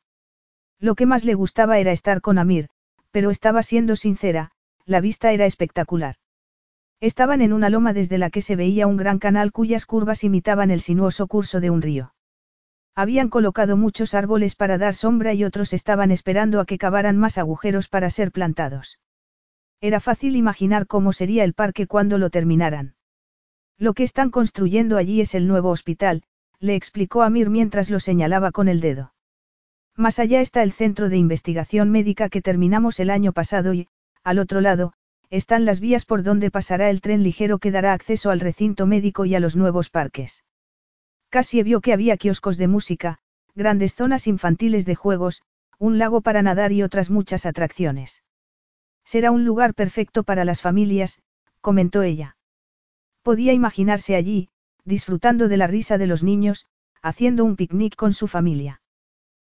[0.80, 2.70] Lo que más le gustaba era estar con Amir,
[3.12, 4.52] pero estaba siendo sincera,
[4.86, 6.16] la vista era espectacular.
[7.00, 10.72] Estaban en una loma desde la que se veía un gran canal cuyas curvas imitaban
[10.72, 12.14] el sinuoso curso de un río.
[12.94, 17.38] Habían colocado muchos árboles para dar sombra y otros estaban esperando a que cavaran más
[17.38, 19.00] agujeros para ser plantados.
[19.80, 22.96] Era fácil imaginar cómo sería el parque cuando lo terminaran.
[23.82, 26.22] Lo que están construyendo allí es el nuevo hospital,
[26.60, 29.16] le explicó Amir mientras lo señalaba con el dedo.
[29.98, 33.88] Más allá está el centro de investigación médica que terminamos el año pasado y,
[34.24, 34.94] al otro lado,
[35.32, 39.26] están las vías por donde pasará el tren ligero que dará acceso al recinto médico
[39.26, 40.44] y a los nuevos parques.
[41.30, 43.18] Casi vio que había kioscos de música,
[43.56, 45.42] grandes zonas infantiles de juegos,
[45.80, 48.22] un lago para nadar y otras muchas atracciones.
[49.06, 51.24] Será un lugar perfecto para las familias,
[51.62, 52.38] comentó ella.
[53.24, 54.50] Podía imaginarse allí,
[54.84, 56.66] disfrutando de la risa de los niños,
[57.02, 58.82] haciendo un picnic con su familia.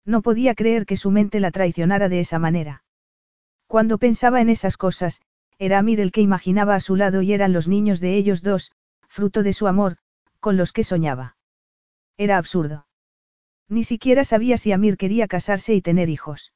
[0.05, 2.84] No podía creer que su mente la traicionara de esa manera.
[3.67, 5.23] Cuando pensaba en esas cosas,
[5.59, 8.73] era Amir el que imaginaba a su lado y eran los niños de ellos dos,
[9.09, 9.97] fruto de su amor,
[10.41, 11.36] con los que soñaba.
[12.18, 12.86] Era absurdo.
[13.68, 16.52] Ni siquiera sabía si Amir quería casarse y tener hijos.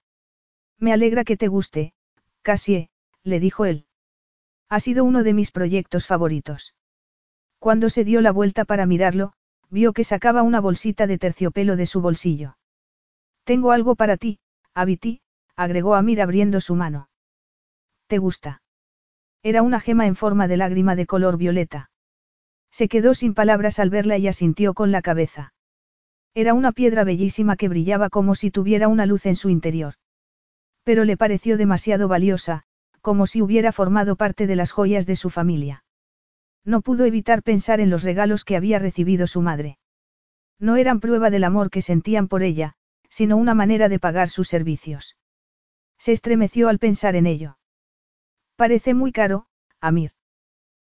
[0.78, 1.94] Me alegra que te guste,
[2.42, 2.90] Cassie,
[3.22, 3.86] le dijo él.
[4.68, 6.74] Ha sido uno de mis proyectos favoritos.
[7.58, 9.32] Cuando se dio la vuelta para mirarlo,
[9.70, 12.56] vio que sacaba una bolsita de terciopelo de su bolsillo.
[13.44, 14.38] Tengo algo para ti,
[14.74, 15.20] Abiti,
[15.56, 17.08] agregó Amir abriendo su mano.
[18.06, 18.62] ¿Te gusta?
[19.42, 21.90] Era una gema en forma de lágrima de color violeta.
[22.70, 25.52] Se quedó sin palabras al verla y asintió con la cabeza.
[26.34, 29.94] Era una piedra bellísima que brillaba como si tuviera una luz en su interior.
[30.84, 32.62] Pero le pareció demasiado valiosa,
[33.00, 35.84] como si hubiera formado parte de las joyas de su familia.
[36.68, 39.78] No pudo evitar pensar en los regalos que había recibido su madre.
[40.58, 42.74] No eran prueba del amor que sentían por ella,
[43.08, 45.16] sino una manera de pagar sus servicios.
[45.96, 47.56] Se estremeció al pensar en ello.
[48.54, 49.46] Parece muy caro,
[49.80, 50.10] Amir.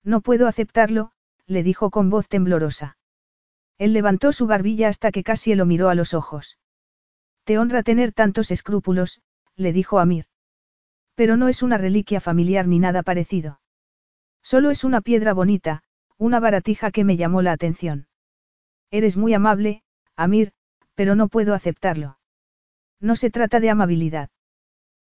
[0.02, 1.12] No puedo aceptarlo,
[1.46, 2.96] le dijo con voz temblorosa.
[3.76, 6.58] Él levantó su barbilla hasta que casi lo miró a los ojos.
[7.44, 9.20] Te honra tener tantos escrúpulos,
[9.56, 10.24] le dijo Amir.
[11.16, 13.60] Pero no es una reliquia familiar ni nada parecido.
[14.46, 15.82] Solo es una piedra bonita,
[16.18, 18.06] una baratija que me llamó la atención.
[18.92, 19.82] Eres muy amable,
[20.14, 20.52] Amir,
[20.94, 22.20] pero no puedo aceptarlo.
[23.00, 24.30] No se trata de amabilidad.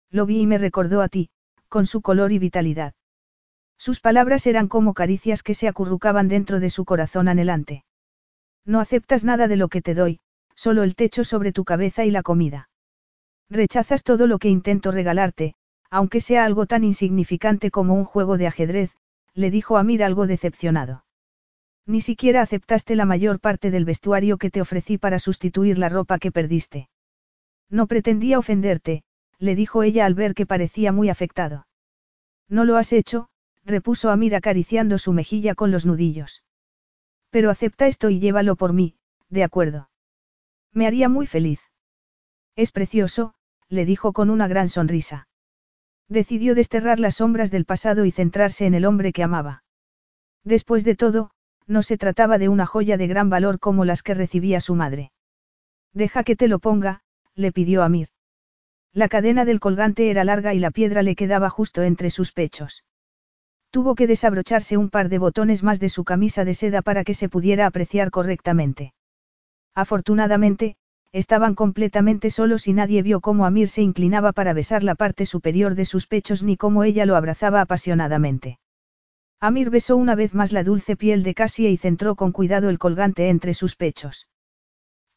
[0.09, 1.29] Lo vi y me recordó a ti,
[1.67, 2.93] con su color y vitalidad.
[3.77, 7.83] Sus palabras eran como caricias que se acurrucaban dentro de su corazón anhelante.
[8.63, 10.21] No aceptas nada de lo que te doy,
[10.55, 12.69] solo el techo sobre tu cabeza y la comida.
[13.49, 15.55] Rechazas todo lo que intento regalarte,
[15.89, 18.95] aunque sea algo tan insignificante como un juego de ajedrez,
[19.33, 21.05] le dijo Amir algo decepcionado.
[21.85, 26.17] Ni siquiera aceptaste la mayor parte del vestuario que te ofrecí para sustituir la ropa
[26.17, 26.89] que perdiste.
[27.69, 29.03] No pretendía ofenderte,
[29.39, 31.67] le dijo ella al ver que parecía muy afectado.
[32.47, 33.29] No lo has hecho,
[33.65, 36.43] repuso Amir acariciando su mejilla con los nudillos.
[37.29, 38.95] Pero acepta esto y llévalo por mí,
[39.29, 39.89] de acuerdo.
[40.71, 41.59] Me haría muy feliz.
[42.55, 43.33] Es precioso,
[43.69, 45.27] le dijo con una gran sonrisa.
[46.09, 49.63] Decidió desterrar las sombras del pasado y centrarse en el hombre que amaba.
[50.43, 51.31] Después de todo,
[51.67, 55.11] no se trataba de una joya de gran valor como las que recibía su madre.
[55.93, 57.01] Deja que te lo ponga,
[57.35, 58.09] le pidió Amir.
[58.91, 62.83] La cadena del colgante era larga y la piedra le quedaba justo entre sus pechos.
[63.71, 67.15] Tuvo que desabrocharse un par de botones más de su camisa de seda para que
[67.15, 68.93] se pudiera apreciar correctamente.
[69.73, 70.75] Afortunadamente,
[71.13, 75.75] estaban completamente solos y nadie vio cómo Amir se inclinaba para besar la parte superior
[75.75, 78.59] de sus pechos ni cómo ella lo abrazaba apasionadamente.
[79.39, 82.79] Amir besó una vez más la dulce piel de Cassie y centró con cuidado el
[82.79, 84.27] colgante entre sus pechos.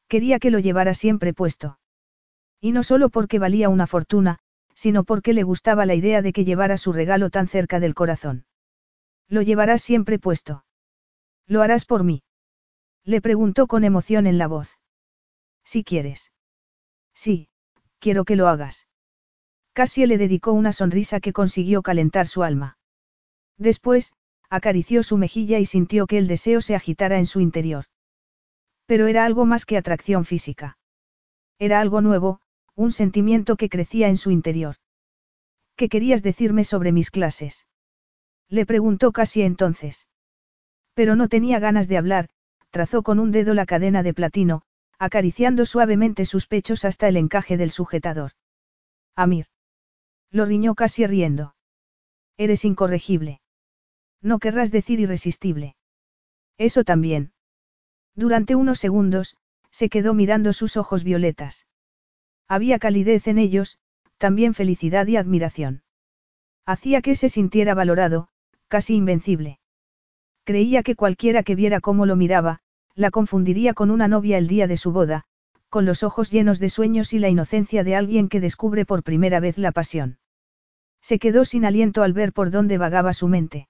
[0.07, 1.79] Quería que lo llevara siempre puesto.
[2.61, 4.39] Y no solo porque valía una fortuna,
[4.75, 8.45] sino porque le gustaba la idea de que llevara su regalo tan cerca del corazón.
[9.29, 10.65] Lo llevarás siempre puesto.
[11.47, 12.23] ¿Lo harás por mí?
[13.05, 14.77] Le preguntó con emoción en la voz.
[15.67, 16.33] Si quieres.
[17.13, 17.49] Sí,
[17.99, 18.87] quiero que lo hagas.
[19.73, 22.79] Cassie le dedicó una sonrisa que consiguió calentar su alma.
[23.59, 24.13] Después,
[24.49, 27.87] acarició su mejilla y sintió que el deseo se agitara en su interior.
[28.87, 30.79] Pero era algo más que atracción física.
[31.59, 32.41] Era algo nuevo,
[32.77, 34.77] un sentimiento que crecía en su interior.
[35.75, 37.67] ¿Qué querías decirme sobre mis clases?
[38.49, 40.07] Le preguntó casi entonces.
[40.95, 42.29] Pero no tenía ganas de hablar,
[42.71, 44.63] trazó con un dedo la cadena de platino,
[44.99, 48.33] acariciando suavemente sus pechos hasta el encaje del sujetador.
[49.15, 49.47] Amir.
[50.31, 51.55] Lo riñó casi riendo.
[52.37, 53.41] Eres incorregible.
[54.21, 55.77] No querrás decir irresistible.
[56.59, 57.33] Eso también.
[58.15, 59.37] Durante unos segundos,
[59.71, 61.67] se quedó mirando sus ojos violetas.
[62.49, 63.79] Había calidez en ellos,
[64.19, 65.83] también felicidad y admiración.
[66.65, 68.29] Hacía que se sintiera valorado,
[68.69, 69.59] casi invencible.
[70.45, 72.61] Creía que cualquiera que viera cómo lo miraba,
[72.97, 75.25] la confundiría con una novia el día de su boda,
[75.69, 79.39] con los ojos llenos de sueños y la inocencia de alguien que descubre por primera
[79.39, 80.19] vez la pasión.
[81.03, 83.69] Se quedó sin aliento al ver por dónde vagaba su mente.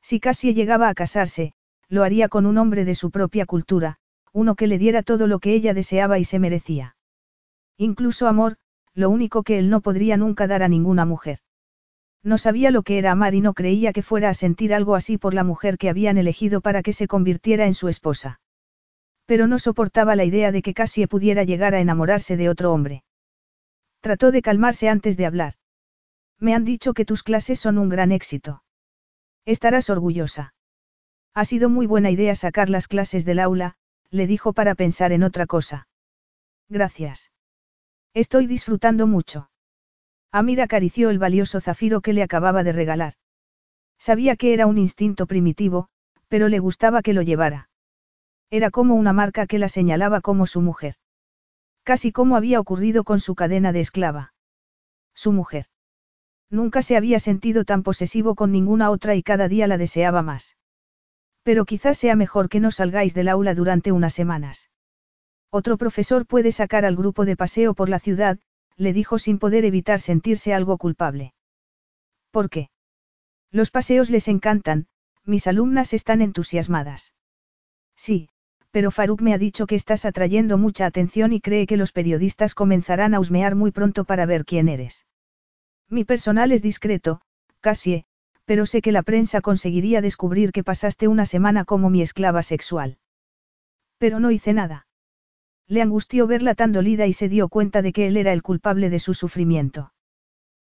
[0.00, 1.52] Si casi llegaba a casarse,
[1.88, 3.98] lo haría con un hombre de su propia cultura,
[4.32, 6.96] uno que le diera todo lo que ella deseaba y se merecía.
[7.76, 8.56] Incluso amor,
[8.94, 11.40] lo único que él no podría nunca dar a ninguna mujer.
[12.22, 15.18] No sabía lo que era amar y no creía que fuera a sentir algo así
[15.18, 18.40] por la mujer que habían elegido para que se convirtiera en su esposa.
[19.26, 23.04] Pero no soportaba la idea de que Cassie pudiera llegar a enamorarse de otro hombre.
[24.00, 25.54] Trató de calmarse antes de hablar.
[26.38, 28.62] Me han dicho que tus clases son un gran éxito.
[29.44, 30.54] Estarás orgullosa.
[31.34, 33.76] Ha sido muy buena idea sacar las clases del aula,
[34.10, 35.88] le dijo para pensar en otra cosa.
[36.68, 37.30] Gracias.
[38.14, 39.50] Estoy disfrutando mucho.
[40.30, 43.14] Amir acarició el valioso zafiro que le acababa de regalar.
[43.98, 45.88] Sabía que era un instinto primitivo,
[46.28, 47.70] pero le gustaba que lo llevara.
[48.50, 50.94] Era como una marca que la señalaba como su mujer.
[51.82, 54.34] Casi como había ocurrido con su cadena de esclava.
[55.14, 55.66] Su mujer.
[56.50, 60.56] Nunca se había sentido tan posesivo con ninguna otra y cada día la deseaba más.
[61.42, 64.70] Pero quizás sea mejor que no salgáis del aula durante unas semanas.
[65.50, 68.38] Otro profesor puede sacar al grupo de paseo por la ciudad,
[68.78, 71.34] le dijo sin poder evitar sentirse algo culpable.
[72.30, 72.70] ¿Por qué?
[73.50, 74.86] Los paseos les encantan,
[75.24, 77.12] mis alumnas están entusiasmadas.
[77.96, 78.30] Sí,
[78.70, 82.54] pero Faruk me ha dicho que estás atrayendo mucha atención y cree que los periodistas
[82.54, 85.04] comenzarán a husmear muy pronto para ver quién eres.
[85.88, 87.20] Mi personal es discreto,
[87.60, 88.04] casi,
[88.44, 92.98] pero sé que la prensa conseguiría descubrir que pasaste una semana como mi esclava sexual.
[93.98, 94.87] Pero no hice nada.
[95.68, 98.88] Le angustió verla tan dolida y se dio cuenta de que él era el culpable
[98.88, 99.92] de su sufrimiento.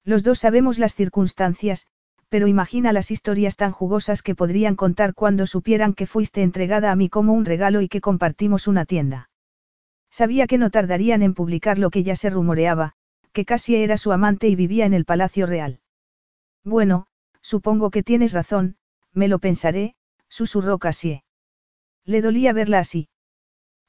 [0.05, 1.87] Los dos sabemos las circunstancias,
[2.29, 6.97] pero imagina las historias tan jugosas que podrían contar cuando supieran que fuiste entregada a
[6.97, 9.31] mí como un regalo y que compartimos una tienda.
[10.11, 12.95] Sabía que no tardarían en publicar lo que ya se rumoreaba,
[13.33, 15.81] que casi era su amante y vivía en el Palacio Real.
[16.65, 17.07] Bueno,
[17.41, 18.77] supongo que tienes razón,
[19.13, 19.95] me lo pensaré,
[20.29, 21.23] susurró Cassie.
[22.05, 23.09] Le dolía verla así.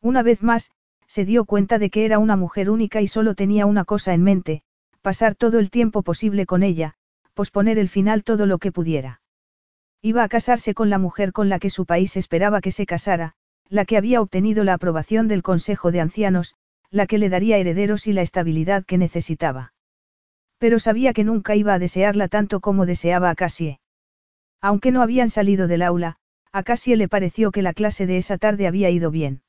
[0.01, 0.71] Una vez más,
[1.09, 4.23] se dio cuenta de que era una mujer única y solo tenía una cosa en
[4.23, 4.61] mente,
[5.01, 6.93] pasar todo el tiempo posible con ella,
[7.33, 9.21] posponer el final todo lo que pudiera.
[10.03, 13.33] Iba a casarse con la mujer con la que su país esperaba que se casara,
[13.69, 16.53] la que había obtenido la aprobación del Consejo de Ancianos,
[16.91, 19.73] la que le daría herederos y la estabilidad que necesitaba.
[20.59, 23.79] Pero sabía que nunca iba a desearla tanto como deseaba a Cassie.
[24.61, 26.17] Aunque no habían salido del aula,
[26.51, 29.41] a Cassie le pareció que la clase de esa tarde había ido bien.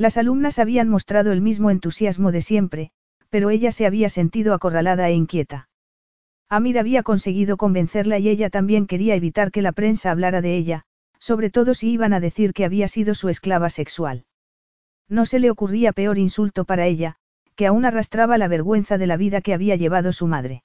[0.00, 2.90] Las alumnas habían mostrado el mismo entusiasmo de siempre,
[3.28, 5.68] pero ella se había sentido acorralada e inquieta.
[6.48, 10.84] Amir había conseguido convencerla y ella también quería evitar que la prensa hablara de ella,
[11.18, 14.24] sobre todo si iban a decir que había sido su esclava sexual.
[15.06, 17.16] No se le ocurría peor insulto para ella,
[17.54, 20.64] que aún arrastraba la vergüenza de la vida que había llevado su madre.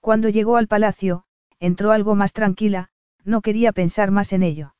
[0.00, 1.24] Cuando llegó al palacio,
[1.58, 2.90] entró algo más tranquila,
[3.24, 4.74] no quería pensar más en ello.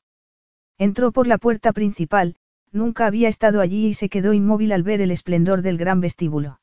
[0.77, 2.35] Entró por la puerta principal,
[2.73, 6.59] nunca había estado allí y se quedó inmóvil al ver el esplendor del gran vestíbulo.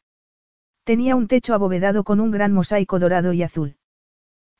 [0.85, 3.77] Tenía un techo abovedado con un gran mosaico dorado y azul.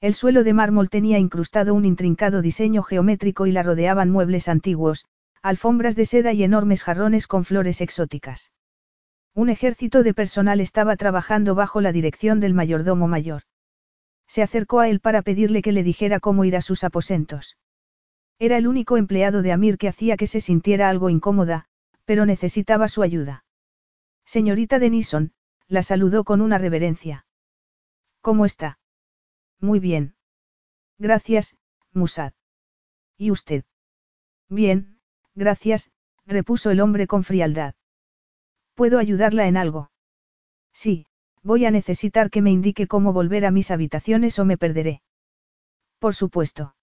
[0.01, 5.05] El suelo de mármol tenía incrustado un intrincado diseño geométrico y la rodeaban muebles antiguos,
[5.43, 8.53] alfombras de seda y enormes jarrones con flores exóticas.
[9.35, 13.43] Un ejército de personal estaba trabajando bajo la dirección del mayordomo mayor.
[14.27, 17.57] Se acercó a él para pedirle que le dijera cómo ir a sus aposentos.
[18.41, 21.67] Era el único empleado de Amir que hacía que se sintiera algo incómoda,
[22.07, 23.45] pero necesitaba su ayuda.
[24.25, 25.35] Señorita Denison,
[25.69, 27.27] la saludó con una reverencia.
[28.23, 28.79] ¿Cómo está?
[29.61, 30.15] Muy bien.
[30.99, 31.55] Gracias,
[31.93, 32.33] Musad.
[33.19, 33.65] ¿Y usted?
[34.49, 34.99] Bien,
[35.35, 35.91] gracias,
[36.25, 37.75] repuso el hombre con frialdad.
[38.75, 39.91] ¿Puedo ayudarla en algo?
[40.73, 41.07] Sí,
[41.43, 45.03] voy a necesitar que me indique cómo volver a mis habitaciones o me perderé.
[45.99, 46.75] Por supuesto.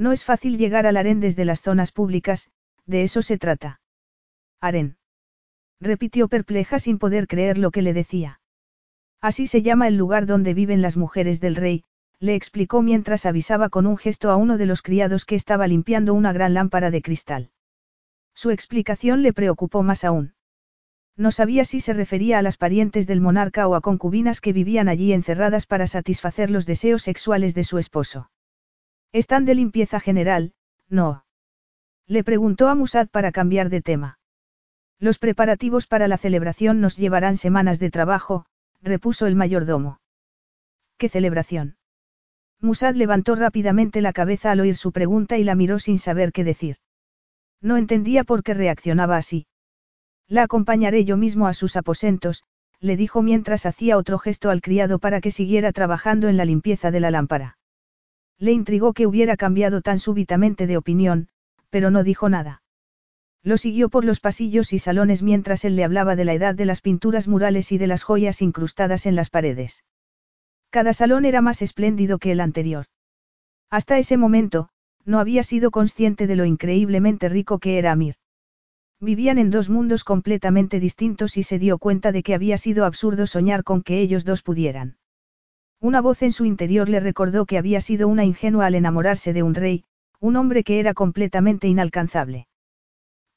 [0.00, 2.50] No es fácil llegar al harén desde las zonas públicas,
[2.86, 3.82] de eso se trata.
[4.58, 4.96] Harén.
[5.78, 8.40] Repitió perpleja sin poder creer lo que le decía.
[9.20, 11.84] Así se llama el lugar donde viven las mujeres del rey,
[12.18, 16.14] le explicó mientras avisaba con un gesto a uno de los criados que estaba limpiando
[16.14, 17.50] una gran lámpara de cristal.
[18.34, 20.32] Su explicación le preocupó más aún.
[21.14, 24.88] No sabía si se refería a las parientes del monarca o a concubinas que vivían
[24.88, 28.30] allí encerradas para satisfacer los deseos sexuales de su esposo.
[29.12, 30.52] Están de limpieza general,
[30.88, 31.24] no.
[32.06, 34.18] Le preguntó a Musad para cambiar de tema.
[35.00, 38.46] Los preparativos para la celebración nos llevarán semanas de trabajo,
[38.82, 40.00] repuso el mayordomo.
[40.96, 41.76] ¿Qué celebración?
[42.60, 46.44] Musad levantó rápidamente la cabeza al oír su pregunta y la miró sin saber qué
[46.44, 46.76] decir.
[47.60, 49.46] No entendía por qué reaccionaba así.
[50.28, 52.44] La acompañaré yo mismo a sus aposentos,
[52.78, 56.90] le dijo mientras hacía otro gesto al criado para que siguiera trabajando en la limpieza
[56.90, 57.56] de la lámpara.
[58.40, 61.28] Le intrigó que hubiera cambiado tan súbitamente de opinión,
[61.68, 62.62] pero no dijo nada.
[63.42, 66.64] Lo siguió por los pasillos y salones mientras él le hablaba de la edad de
[66.64, 69.84] las pinturas murales y de las joyas incrustadas en las paredes.
[70.70, 72.86] Cada salón era más espléndido que el anterior.
[73.70, 74.70] Hasta ese momento,
[75.04, 78.16] no había sido consciente de lo increíblemente rico que era Amir.
[79.00, 83.26] Vivían en dos mundos completamente distintos y se dio cuenta de que había sido absurdo
[83.26, 84.96] soñar con que ellos dos pudieran.
[85.80, 89.42] Una voz en su interior le recordó que había sido una ingenua al enamorarse de
[89.42, 89.84] un rey,
[90.20, 92.48] un hombre que era completamente inalcanzable.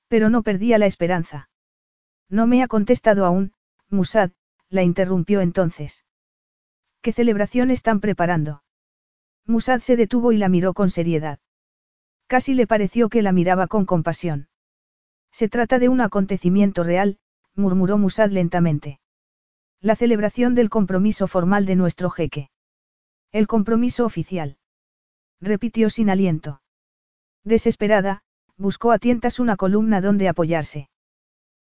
[0.09, 1.49] Pero no perdía la esperanza.
[2.29, 3.53] No me ha contestado aún,
[3.89, 4.31] Musad,
[4.69, 6.03] la interrumpió entonces.
[7.01, 8.63] ¿Qué celebración están preparando?
[9.45, 11.39] Musad se detuvo y la miró con seriedad.
[12.27, 14.49] Casi le pareció que la miraba con compasión.
[15.31, 17.19] Se trata de un acontecimiento real,
[17.55, 18.99] murmuró Musad lentamente.
[19.83, 22.49] La celebración del compromiso formal de nuestro jeque.
[23.33, 24.55] El compromiso oficial.
[25.41, 26.61] Repitió sin aliento.
[27.43, 28.23] Desesperada,
[28.55, 30.89] buscó a tientas una columna donde apoyarse.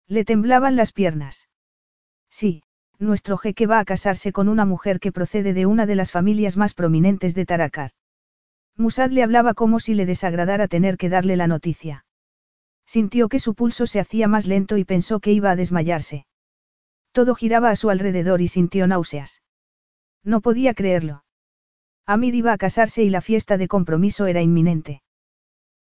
[0.07, 1.49] Le temblaban las piernas.
[2.29, 2.63] Sí,
[2.99, 6.59] nuestro jeque va a casarse con una mujer que procede de una de las familias
[6.59, 7.93] más prominentes de Taracar.
[8.77, 12.05] Musad le hablaba como si le desagradara tener que darle la noticia.
[12.85, 16.27] Sintió que su pulso se hacía más lento y pensó que iba a desmayarse.
[17.13, 19.43] Todo giraba a su alrededor y sintió náuseas.
[20.23, 21.25] No podía creerlo.
[22.07, 25.03] Amir iba a casarse y la fiesta de compromiso era inminente.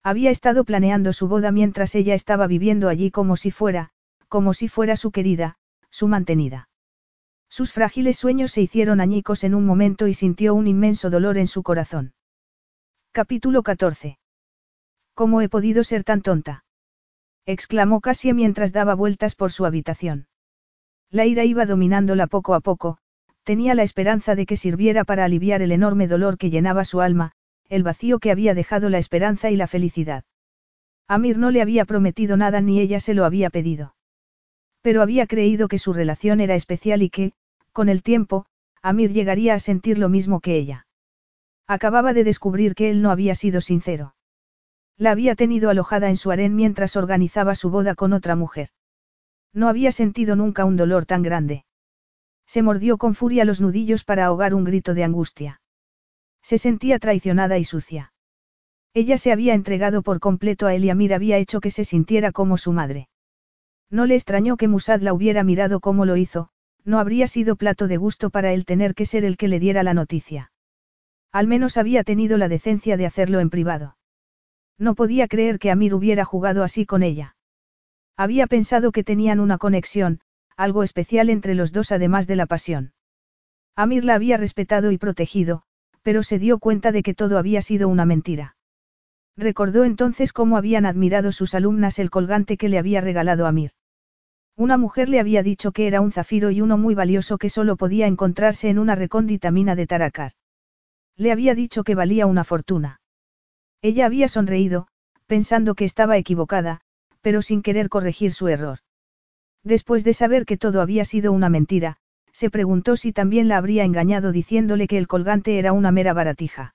[0.02, 3.90] Había estado planeando su boda mientras ella estaba viviendo allí como si fuera,
[4.28, 5.56] como si fuera su querida,
[5.90, 6.68] su mantenida.
[7.48, 11.48] Sus frágiles sueños se hicieron añicos en un momento y sintió un inmenso dolor en
[11.48, 12.14] su corazón.
[13.12, 14.18] Capítulo 14.
[15.14, 16.64] ¿Cómo he podido ser tan tonta?
[17.44, 20.28] exclamó Cassie mientras daba vueltas por su habitación.
[21.10, 22.98] La ira iba dominándola poco a poco,
[23.42, 27.32] tenía la esperanza de que sirviera para aliviar el enorme dolor que llenaba su alma,
[27.68, 30.24] el vacío que había dejado la esperanza y la felicidad.
[31.08, 33.96] Amir no le había prometido nada ni ella se lo había pedido.
[34.82, 37.32] Pero había creído que su relación era especial y que,
[37.72, 38.46] con el tiempo,
[38.82, 40.86] Amir llegaría a sentir lo mismo que ella.
[41.66, 44.14] Acababa de descubrir que él no había sido sincero.
[44.96, 48.70] La había tenido alojada en su harén mientras organizaba su boda con otra mujer.
[49.52, 51.64] No había sentido nunca un dolor tan grande.
[52.46, 55.60] Se mordió con furia los nudillos para ahogar un grito de angustia.
[56.42, 58.12] Se sentía traicionada y sucia.
[58.92, 62.32] Ella se había entregado por completo a él y Amir había hecho que se sintiera
[62.32, 63.08] como su madre.
[63.88, 66.50] No le extrañó que Musad la hubiera mirado como lo hizo,
[66.84, 69.82] no habría sido plato de gusto para él tener que ser el que le diera
[69.82, 70.52] la noticia.
[71.32, 73.96] Al menos había tenido la decencia de hacerlo en privado.
[74.78, 77.36] No podía creer que Amir hubiera jugado así con ella.
[78.16, 80.20] Había pensado que tenían una conexión,
[80.56, 82.92] algo especial entre los dos además de la pasión.
[83.76, 85.62] Amir la había respetado y protegido,
[86.02, 88.56] pero se dio cuenta de que todo había sido una mentira.
[89.36, 93.72] Recordó entonces cómo habían admirado sus alumnas el colgante que le había regalado Amir.
[94.56, 97.76] Una mujer le había dicho que era un zafiro y uno muy valioso que solo
[97.76, 100.32] podía encontrarse en una recóndita mina de Taracar.
[101.16, 103.00] Le había dicho que valía una fortuna.
[103.80, 104.88] Ella había sonreído,
[105.26, 106.82] pensando que estaba equivocada,
[107.20, 108.78] pero sin querer corregir su error.
[109.62, 111.98] Después de saber que todo había sido una mentira,
[112.32, 116.74] se preguntó si también la habría engañado diciéndole que el colgante era una mera baratija.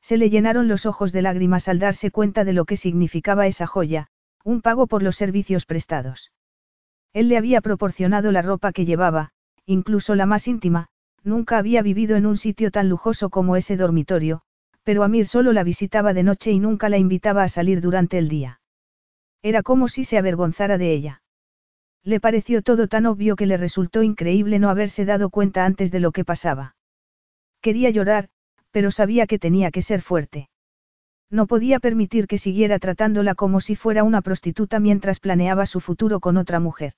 [0.00, 3.66] Se le llenaron los ojos de lágrimas al darse cuenta de lo que significaba esa
[3.66, 4.08] joya,
[4.44, 6.30] un pago por los servicios prestados.
[7.12, 9.30] Él le había proporcionado la ropa que llevaba,
[9.64, 10.88] incluso la más íntima,
[11.24, 14.42] nunca había vivido en un sitio tan lujoso como ese dormitorio,
[14.84, 18.28] pero Amir solo la visitaba de noche y nunca la invitaba a salir durante el
[18.28, 18.60] día.
[19.48, 21.22] Era como si se avergonzara de ella.
[22.02, 26.00] Le pareció todo tan obvio que le resultó increíble no haberse dado cuenta antes de
[26.00, 26.74] lo que pasaba.
[27.60, 28.28] Quería llorar,
[28.72, 30.48] pero sabía que tenía que ser fuerte.
[31.30, 36.18] No podía permitir que siguiera tratándola como si fuera una prostituta mientras planeaba su futuro
[36.18, 36.94] con otra mujer.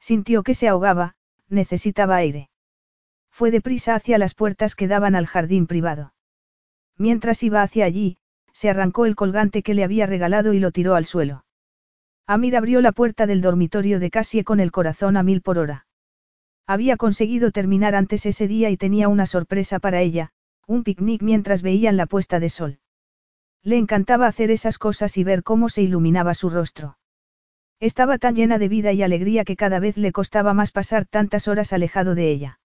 [0.00, 1.16] Sintió que se ahogaba,
[1.50, 2.48] necesitaba aire.
[3.30, 6.14] Fue deprisa hacia las puertas que daban al jardín privado.
[6.96, 8.16] Mientras iba hacia allí,
[8.54, 11.44] se arrancó el colgante que le había regalado y lo tiró al suelo.
[12.30, 15.86] Amir abrió la puerta del dormitorio de Cassie con el corazón a mil por hora.
[16.66, 20.32] Había conseguido terminar antes ese día y tenía una sorpresa para ella,
[20.66, 22.80] un picnic mientras veían la puesta de sol.
[23.62, 26.98] Le encantaba hacer esas cosas y ver cómo se iluminaba su rostro.
[27.80, 31.48] Estaba tan llena de vida y alegría que cada vez le costaba más pasar tantas
[31.48, 32.60] horas alejado de ella.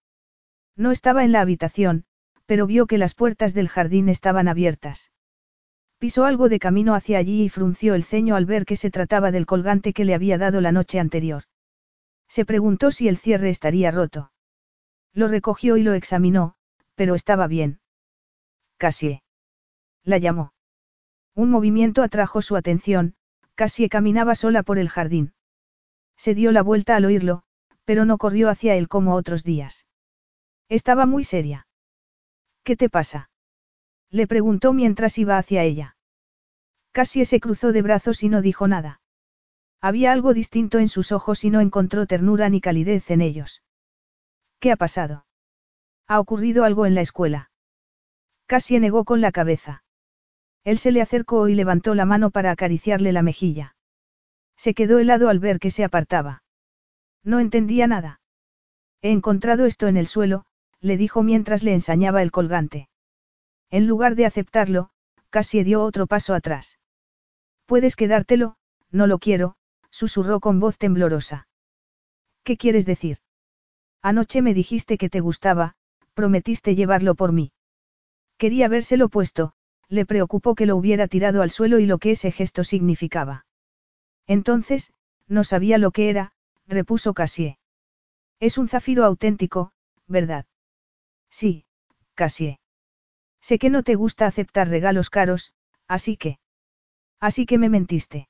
[0.76, 2.04] No estaba en la habitación,
[2.44, 5.13] pero vio que las puertas del jardín estaban abiertas.
[6.04, 9.30] Pisó algo de camino hacia allí y frunció el ceño al ver que se trataba
[9.30, 11.44] del colgante que le había dado la noche anterior.
[12.28, 14.30] Se preguntó si el cierre estaría roto.
[15.14, 16.56] Lo recogió y lo examinó,
[16.94, 17.80] pero estaba bien.
[18.76, 19.22] Cassie.
[20.02, 20.52] La llamó.
[21.34, 23.14] Un movimiento atrajo su atención,
[23.54, 25.32] Cassie caminaba sola por el jardín.
[26.18, 27.44] Se dio la vuelta al oírlo,
[27.86, 29.86] pero no corrió hacia él como otros días.
[30.68, 31.66] Estaba muy seria.
[32.62, 33.30] ¿Qué te pasa?
[34.10, 35.93] Le preguntó mientras iba hacia ella.
[36.94, 39.00] Cassie se cruzó de brazos y no dijo nada.
[39.80, 43.64] Había algo distinto en sus ojos y no encontró ternura ni calidez en ellos.
[44.60, 45.26] ¿Qué ha pasado?
[46.06, 47.50] ¿Ha ocurrido algo en la escuela?
[48.46, 49.82] Cassie negó con la cabeza.
[50.62, 53.74] Él se le acercó y levantó la mano para acariciarle la mejilla.
[54.56, 56.44] Se quedó helado al ver que se apartaba.
[57.24, 58.20] No entendía nada.
[59.02, 60.44] He encontrado esto en el suelo,
[60.78, 62.88] le dijo mientras le ensañaba el colgante.
[63.68, 64.90] En lugar de aceptarlo,
[65.30, 66.78] Cassie dio otro paso atrás.
[67.66, 68.56] Puedes quedártelo,
[68.90, 69.56] no lo quiero,
[69.90, 71.48] susurró con voz temblorosa.
[72.42, 73.18] ¿Qué quieres decir?
[74.02, 75.76] Anoche me dijiste que te gustaba,
[76.12, 77.52] prometiste llevarlo por mí.
[78.36, 79.54] Quería habérselo puesto,
[79.88, 83.46] le preocupó que lo hubiera tirado al suelo y lo que ese gesto significaba.
[84.26, 84.92] Entonces,
[85.26, 86.32] no sabía lo que era,
[86.66, 87.58] repuso Cassie.
[88.40, 89.72] Es un zafiro auténtico,
[90.06, 90.46] ¿verdad?
[91.30, 91.64] Sí,
[92.14, 92.58] Cassie.
[93.40, 95.52] Sé que no te gusta aceptar regalos caros,
[95.86, 96.38] así que...
[97.28, 98.28] Así que me mentiste.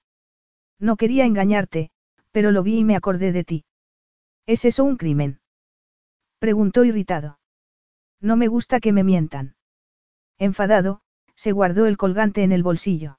[0.78, 1.90] No quería engañarte,
[2.31, 3.64] pero lo vi y me acordé de ti.
[4.47, 5.40] ¿Es eso un crimen?
[6.39, 7.40] Preguntó irritado.
[8.20, 9.56] No me gusta que me mientan.
[10.39, 11.00] Enfadado,
[11.34, 13.18] se guardó el colgante en el bolsillo.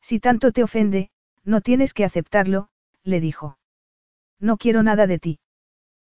[0.00, 1.10] Si tanto te ofende,
[1.42, 2.68] no tienes que aceptarlo,
[3.02, 3.58] le dijo.
[4.38, 5.40] No quiero nada de ti.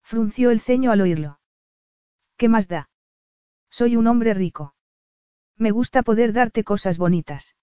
[0.03, 1.41] Frunció el ceño al oírlo.
[2.37, 2.91] ¿Qué más da?
[3.71, 4.75] Soy un hombre rico.
[5.57, 7.56] Me gusta poder darte cosas bonitas.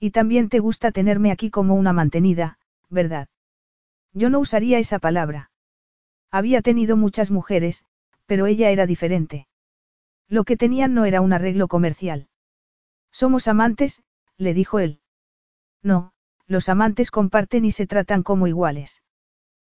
[0.00, 3.28] Y también te gusta tenerme aquí como una mantenida, ¿verdad?
[4.12, 5.50] Yo no usaría esa palabra.
[6.30, 7.84] Había tenido muchas mujeres,
[8.26, 9.48] pero ella era diferente.
[10.28, 12.28] Lo que tenían no era un arreglo comercial.
[13.10, 14.02] Somos amantes,
[14.36, 15.00] le dijo él.
[15.82, 16.12] No,
[16.46, 19.02] los amantes comparten y se tratan como iguales.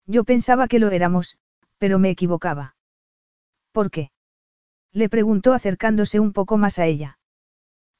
[0.07, 1.39] Yo pensaba que lo éramos,
[1.79, 2.77] pero me equivocaba.
[3.73, 4.11] ¿Por qué?
[4.93, 7.19] Le preguntó acercándose un poco más a ella.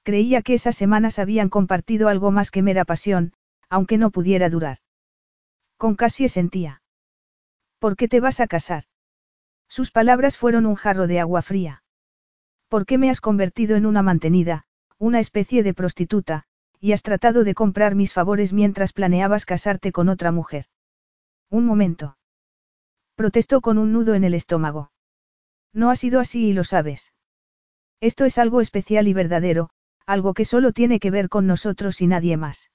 [0.09, 3.35] Creía que esas semanas habían compartido algo más que mera pasión,
[3.69, 4.78] aunque no pudiera durar.
[5.77, 6.81] Con Cassie sentía.
[7.78, 8.85] ¿Por qué te vas a casar?
[9.69, 11.83] Sus palabras fueron un jarro de agua fría.
[12.69, 14.65] ¿Por qué me has convertido en una mantenida,
[14.97, 16.45] una especie de prostituta,
[16.81, 20.65] y has tratado de comprar mis favores mientras planeabas casarte con otra mujer?
[21.51, 22.17] Un momento.
[23.15, 24.91] Protestó con un nudo en el estómago.
[25.75, 27.12] No ha sido así y lo sabes.
[28.01, 29.69] Esto es algo especial y verdadero,
[30.09, 32.70] algo que solo tiene que ver con nosotros y nadie más.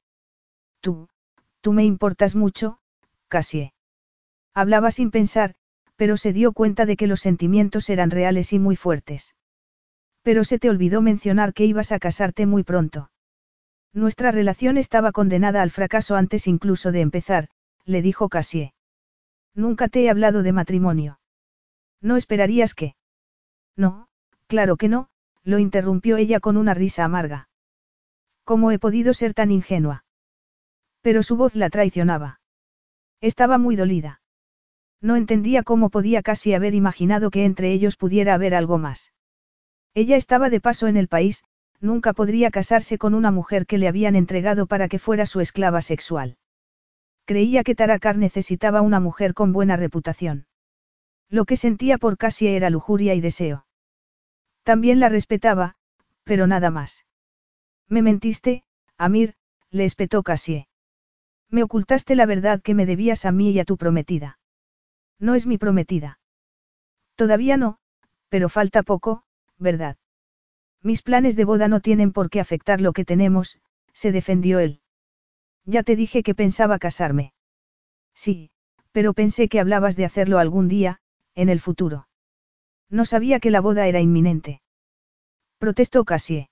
[0.82, 1.10] Tú,
[1.62, 2.78] tú me importas mucho,
[3.28, 3.74] Cassie.
[4.54, 5.56] Hablaba sin pensar,
[5.96, 9.34] pero se dio cuenta de que los sentimientos eran reales y muy fuertes.
[10.22, 13.10] Pero se te olvidó mencionar que ibas a casarte muy pronto.
[13.94, 17.50] Nuestra relación estaba condenada al fracaso antes incluso de empezar,
[17.84, 18.76] le dijo Cassie.
[19.56, 21.20] Nunca te he hablado de matrimonio.
[22.00, 22.96] ¿No esperarías que?
[23.76, 24.08] No,
[24.46, 25.10] claro que no,
[25.44, 27.50] lo interrumpió ella con una risa amarga.
[28.44, 30.06] ¿Cómo he podido ser tan ingenua?
[31.02, 32.40] Pero su voz la traicionaba.
[33.22, 34.22] Estaba muy dolida.
[35.02, 39.14] No entendía cómo podía casi haber imaginado que entre ellos pudiera haber algo más.
[39.94, 41.44] Ella estaba de paso en el país,
[41.80, 45.82] nunca podría casarse con una mujer que le habían entregado para que fuera su esclava
[45.82, 46.38] sexual.
[47.26, 50.48] Creía que Tarakar necesitaba una mujer con buena reputación.
[51.30, 53.66] Lo que sentía por Cassie era lujuria y deseo.
[54.64, 55.76] También la respetaba,
[56.24, 57.06] pero nada más.
[57.90, 58.64] Me mentiste,
[58.98, 59.36] Amir,
[59.70, 60.68] le espetó Cassie.
[61.50, 64.40] Me ocultaste la verdad que me debías a mí y a tu prometida.
[65.20, 66.20] No es mi prometida.
[67.16, 67.78] Todavía no,
[68.30, 69.24] pero falta poco,
[69.60, 69.98] ¿verdad?
[70.82, 73.60] Mis planes de boda no tienen por qué afectar lo que tenemos,
[73.94, 74.82] se defendió él.
[75.66, 77.34] Ya te dije que pensaba casarme.
[78.14, 78.52] Sí,
[78.92, 81.00] pero pensé que hablabas de hacerlo algún día,
[81.36, 82.08] en el futuro.
[82.94, 84.62] No sabía que la boda era inminente.
[85.58, 86.52] Protestó Cassie.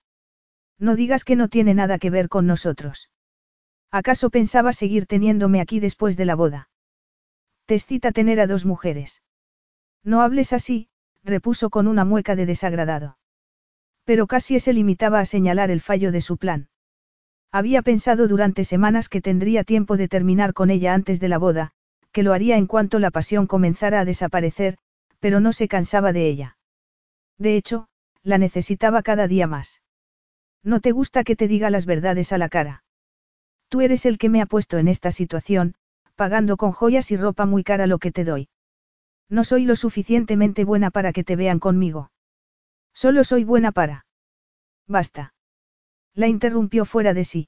[0.80, 3.12] No digas que no tiene nada que ver con nosotros.
[3.92, 6.70] ¿Acaso pensaba seguir teniéndome aquí después de la boda?
[7.68, 9.22] Te excita tener a dos mujeres.
[10.04, 10.90] No hables así,
[11.24, 13.20] repuso con una mueca de desagradado.
[14.04, 16.70] Pero casi se limitaba a señalar el fallo de su plan.
[17.52, 21.74] Había pensado durante semanas que tendría tiempo de terminar con ella antes de la boda,
[22.12, 24.80] que lo haría en cuanto la pasión comenzara a desaparecer,
[25.22, 26.58] pero no se cansaba de ella.
[27.38, 27.88] De hecho,
[28.24, 29.82] la necesitaba cada día más.
[30.64, 32.84] No te gusta que te diga las verdades a la cara.
[33.70, 35.76] Tú eres el que me ha puesto en esta situación,
[36.16, 38.50] pagando con joyas y ropa muy cara lo que te doy.
[39.30, 42.12] No soy lo suficientemente buena para que te vean conmigo.
[42.94, 44.06] Solo soy buena para.
[44.88, 45.34] Basta.
[46.14, 47.48] La interrumpió fuera de sí.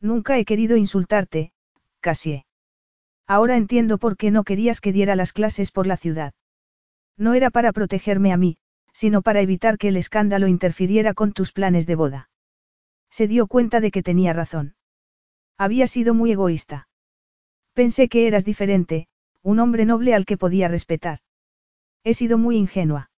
[0.00, 1.52] Nunca he querido insultarte,
[2.00, 2.44] Cassie.
[3.26, 6.34] Ahora entiendo por qué no querías que diera las clases por la ciudad.
[7.16, 8.58] No era para protegerme a mí,
[8.92, 12.30] sino para evitar que el escándalo interfiriera con tus planes de boda.
[13.10, 14.74] Se dio cuenta de que tenía razón.
[15.58, 16.88] Había sido muy egoísta.
[17.74, 19.08] Pensé que eras diferente,
[19.42, 21.20] un hombre noble al que podía respetar.
[22.04, 23.10] He sido muy ingenua.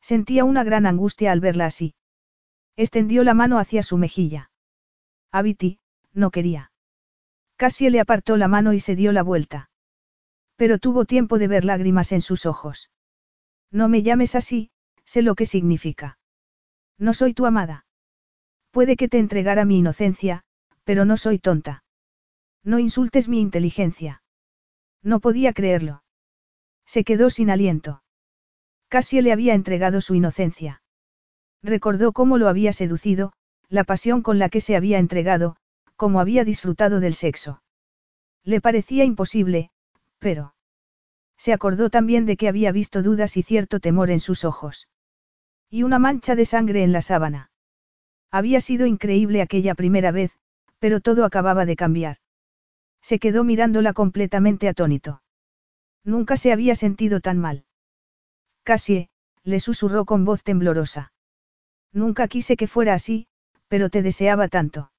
[0.00, 1.94] Sentía una gran angustia al verla así.
[2.76, 4.50] Extendió la mano hacia su mejilla.
[5.30, 5.78] Abiti,
[6.12, 6.72] no quería.
[7.56, 9.70] Casi le apartó la mano y se dio la vuelta.
[10.56, 12.90] Pero tuvo tiempo de ver lágrimas en sus ojos.
[13.72, 14.70] No me llames así,
[15.04, 16.18] sé lo que significa.
[16.98, 17.86] No soy tu amada.
[18.70, 20.44] Puede que te entregara mi inocencia,
[20.84, 21.82] pero no soy tonta.
[22.62, 24.22] No insultes mi inteligencia.
[25.02, 26.04] No podía creerlo.
[26.86, 28.02] Se quedó sin aliento.
[28.88, 30.82] Casi le había entregado su inocencia.
[31.62, 33.32] Recordó cómo lo había seducido,
[33.68, 35.56] la pasión con la que se había entregado,
[35.96, 37.62] cómo había disfrutado del sexo.
[38.44, 39.70] Le parecía imposible,
[40.18, 40.54] pero...
[41.42, 44.86] Se acordó también de que había visto dudas y cierto temor en sus ojos.
[45.68, 47.50] Y una mancha de sangre en la sábana.
[48.30, 50.38] Había sido increíble aquella primera vez,
[50.78, 52.18] pero todo acababa de cambiar.
[53.00, 55.20] Se quedó mirándola completamente atónito.
[56.04, 57.64] Nunca se había sentido tan mal.
[58.62, 59.08] Casi,
[59.42, 61.12] le susurró con voz temblorosa.
[61.92, 63.26] Nunca quise que fuera así,
[63.66, 64.92] pero te deseaba tanto.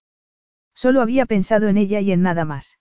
[0.76, 2.80] Solo había pensado en ella y en nada más.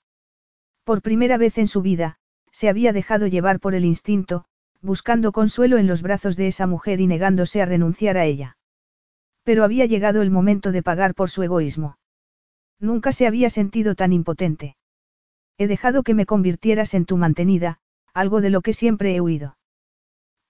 [0.83, 2.19] Por primera vez en su vida,
[2.53, 4.45] se había dejado llevar por el instinto,
[4.81, 8.57] buscando consuelo en los brazos de esa mujer y negándose a renunciar a ella.
[9.43, 11.99] Pero había llegado el momento de pagar por su egoísmo.
[12.79, 14.77] Nunca se había sentido tan impotente.
[15.59, 17.79] He dejado que me convirtieras en tu mantenida,
[18.15, 19.57] algo de lo que siempre he huido.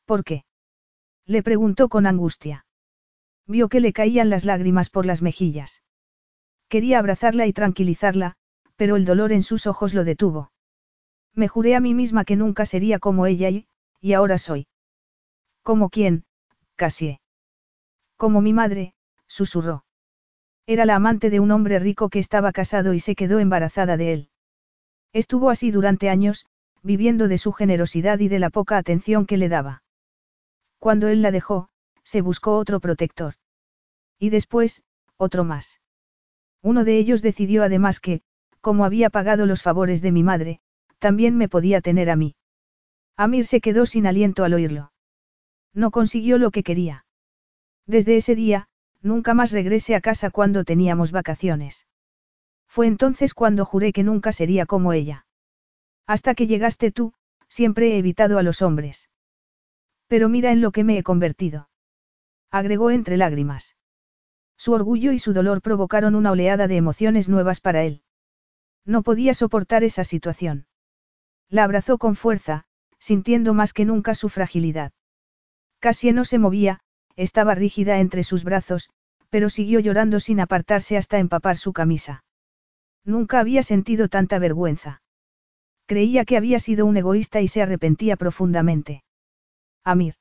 [0.06, 0.44] ¿Por qué?
[1.26, 2.66] Le preguntó con angustia.
[3.46, 5.82] Vio que le caían las lágrimas por las mejillas.
[6.68, 8.34] Quería abrazarla y tranquilizarla,
[8.76, 10.52] pero el dolor en sus ojos lo detuvo.
[11.34, 13.66] Me juré a mí misma que nunca sería como ella y,
[14.00, 14.66] y ahora soy.
[15.62, 16.24] ¿Como quién,
[16.76, 17.20] Casie?
[18.16, 18.94] Como mi madre,
[19.26, 19.84] susurró.
[20.66, 24.12] Era la amante de un hombre rico que estaba casado y se quedó embarazada de
[24.12, 24.28] él.
[25.12, 26.46] Estuvo así durante años,
[26.82, 29.82] viviendo de su generosidad y de la poca atención que le daba.
[30.78, 31.68] Cuando él la dejó,
[32.02, 33.34] se buscó otro protector.
[34.18, 34.82] Y después,
[35.16, 35.80] otro más.
[36.62, 38.22] Uno de ellos decidió además que,
[38.60, 40.60] como había pagado los favores de mi madre,
[41.02, 42.36] también me podía tener a mí.
[43.18, 44.92] Amir se quedó sin aliento al oírlo.
[45.74, 47.04] No consiguió lo que quería.
[47.86, 48.68] Desde ese día,
[49.02, 51.86] nunca más regresé a casa cuando teníamos vacaciones.
[52.68, 55.26] Fue entonces cuando juré que nunca sería como ella.
[56.06, 57.14] Hasta que llegaste tú,
[57.58, 59.10] Siempre he evitado a los hombres.
[60.06, 61.68] Pero mira en lo que me he convertido.
[62.50, 63.76] Agregó entre lágrimas.
[64.56, 68.04] Su orgullo y su dolor provocaron una oleada de emociones nuevas para él.
[68.86, 70.64] No podía soportar esa situación.
[71.52, 72.64] La abrazó con fuerza,
[72.98, 74.90] sintiendo más que nunca su fragilidad.
[75.80, 76.80] Casi no se movía,
[77.14, 78.88] estaba rígida entre sus brazos,
[79.28, 82.24] pero siguió llorando sin apartarse hasta empapar su camisa.
[83.04, 85.02] Nunca había sentido tanta vergüenza.
[85.84, 89.04] Creía que había sido un egoísta y se arrepentía profundamente.
[89.84, 90.14] Amir.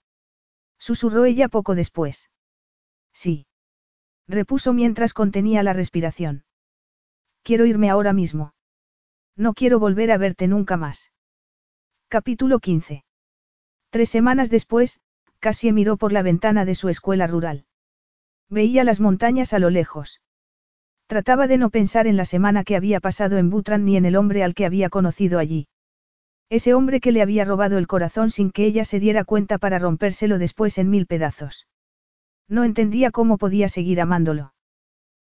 [0.80, 2.30] Susurró ella poco después.
[3.14, 3.46] Sí.
[4.28, 6.44] Repuso mientras contenía la respiración.
[7.42, 8.54] Quiero irme ahora mismo.
[9.38, 11.12] No quiero volver a verte nunca más.
[12.14, 13.06] Capítulo 15.
[13.90, 15.00] Tres semanas después,
[15.40, 17.64] Cassie miró por la ventana de su escuela rural.
[18.50, 20.20] Veía las montañas a lo lejos.
[21.08, 24.18] Trataba de no pensar en la semana que había pasado en Butran ni en el
[24.18, 25.70] hombre al que había conocido allí.
[26.50, 29.80] Ese hombre que le había robado el corazón sin que ella se diera cuenta para
[29.80, 31.66] rompérselo después en mil pedazos.
[32.50, 34.54] No entendía cómo podía seguir amándolo.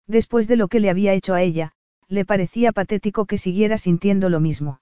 [0.09, 1.75] Después de lo que le había hecho a ella,
[2.09, 4.82] le parecía patético que siguiera sintiendo lo mismo.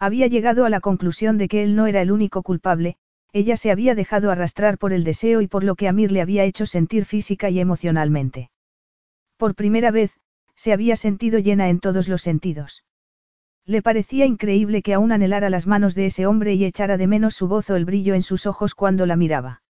[0.00, 2.96] Había llegado a la conclusión de que él no era el único culpable,
[3.32, 6.44] ella se había dejado arrastrar por el deseo y por lo que Amir le había
[6.44, 8.50] hecho sentir física y emocionalmente.
[9.36, 10.18] Por primera vez,
[10.54, 12.84] se había sentido llena en todos los sentidos.
[13.64, 17.34] Le parecía increíble que aún anhelara las manos de ese hombre y echara de menos
[17.34, 19.62] su voz o el brillo en sus ojos cuando la miraba.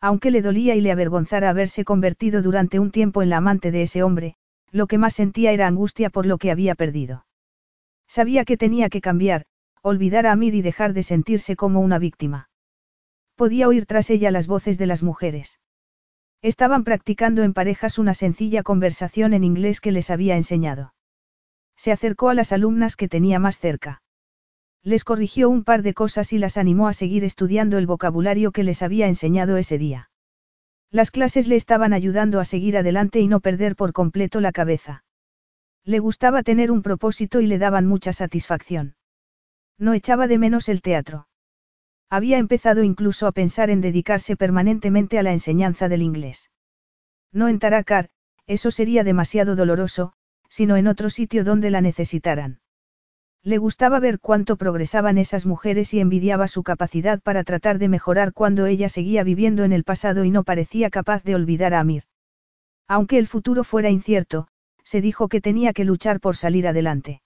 [0.00, 3.82] Aunque le dolía y le avergonzara haberse convertido durante un tiempo en la amante de
[3.82, 4.36] ese hombre,
[4.70, 7.25] lo que más sentía era angustia por lo que había perdido.
[8.08, 9.46] Sabía que tenía que cambiar,
[9.82, 12.48] olvidar a Amir y dejar de sentirse como una víctima.
[13.36, 15.60] Podía oír tras ella las voces de las mujeres.
[16.42, 20.94] Estaban practicando en parejas una sencilla conversación en inglés que les había enseñado.
[21.76, 24.02] Se acercó a las alumnas que tenía más cerca.
[24.82, 28.62] Les corrigió un par de cosas y las animó a seguir estudiando el vocabulario que
[28.62, 30.10] les había enseñado ese día.
[30.90, 35.04] Las clases le estaban ayudando a seguir adelante y no perder por completo la cabeza.
[35.86, 38.96] Le gustaba tener un propósito y le daban mucha satisfacción.
[39.78, 41.28] No echaba de menos el teatro.
[42.10, 46.50] Había empezado incluso a pensar en dedicarse permanentemente a la enseñanza del inglés.
[47.32, 48.10] No en Taracar,
[48.48, 50.12] eso sería demasiado doloroso,
[50.48, 52.58] sino en otro sitio donde la necesitaran.
[53.44, 58.32] Le gustaba ver cuánto progresaban esas mujeres y envidiaba su capacidad para tratar de mejorar
[58.32, 62.02] cuando ella seguía viviendo en el pasado y no parecía capaz de olvidar a Amir.
[62.88, 64.48] Aunque el futuro fuera incierto,
[64.86, 67.20] se dijo que tenía que luchar por salir adelante.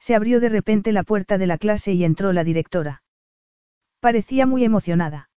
[0.00, 3.04] Se abrió de repente la puerta de la clase y entró la directora.
[4.00, 5.30] Parecía muy emocionada.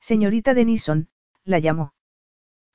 [0.00, 1.10] Señorita Denison,
[1.44, 1.92] la llamó.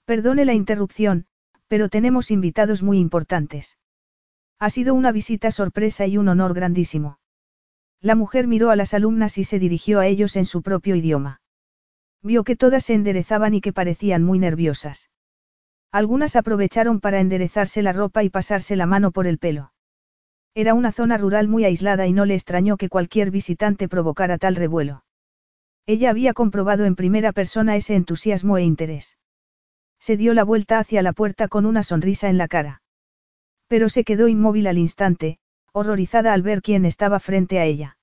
[0.05, 1.25] Perdone la interrupción,
[1.67, 3.79] pero tenemos invitados muy importantes.
[4.59, 7.17] Ha sido una visita sorpresa y un honor grandísimo.
[7.99, 11.41] La mujer miró a las alumnas y se dirigió a ellos en su propio idioma.
[12.21, 15.09] Vio que todas se enderezaban y que parecían muy nerviosas.
[15.97, 19.71] Algunas aprovecharon para enderezarse la ropa y pasarse la mano por el pelo.
[20.53, 24.55] Era una zona rural muy aislada y no le extrañó que cualquier visitante provocara tal
[24.55, 25.05] revuelo.
[25.87, 29.17] Ella había comprobado en primera persona ese entusiasmo e interés.
[29.99, 32.83] Se dio la vuelta hacia la puerta con una sonrisa en la cara.
[33.67, 35.39] Pero se quedó inmóvil al instante,
[35.71, 37.97] horrorizada al ver quién estaba frente a ella.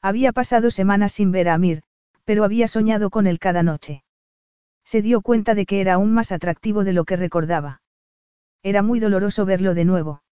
[0.00, 1.82] Había pasado semanas sin ver a Amir,
[2.24, 4.04] pero había soñado con él cada noche.
[4.90, 7.80] Se dio cuenta de que era aún más atractivo de lo que recordaba.
[8.64, 10.24] Era muy doloroso verlo de nuevo.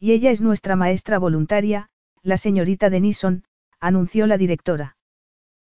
[0.00, 1.90] Y ella es nuestra maestra voluntaria,
[2.22, 3.44] la señorita Denison,
[3.80, 4.96] anunció la directora.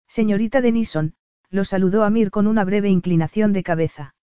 [0.07, 1.15] Señorita Denison,
[1.51, 4.15] lo saludó Amir con una breve inclinación de cabeza.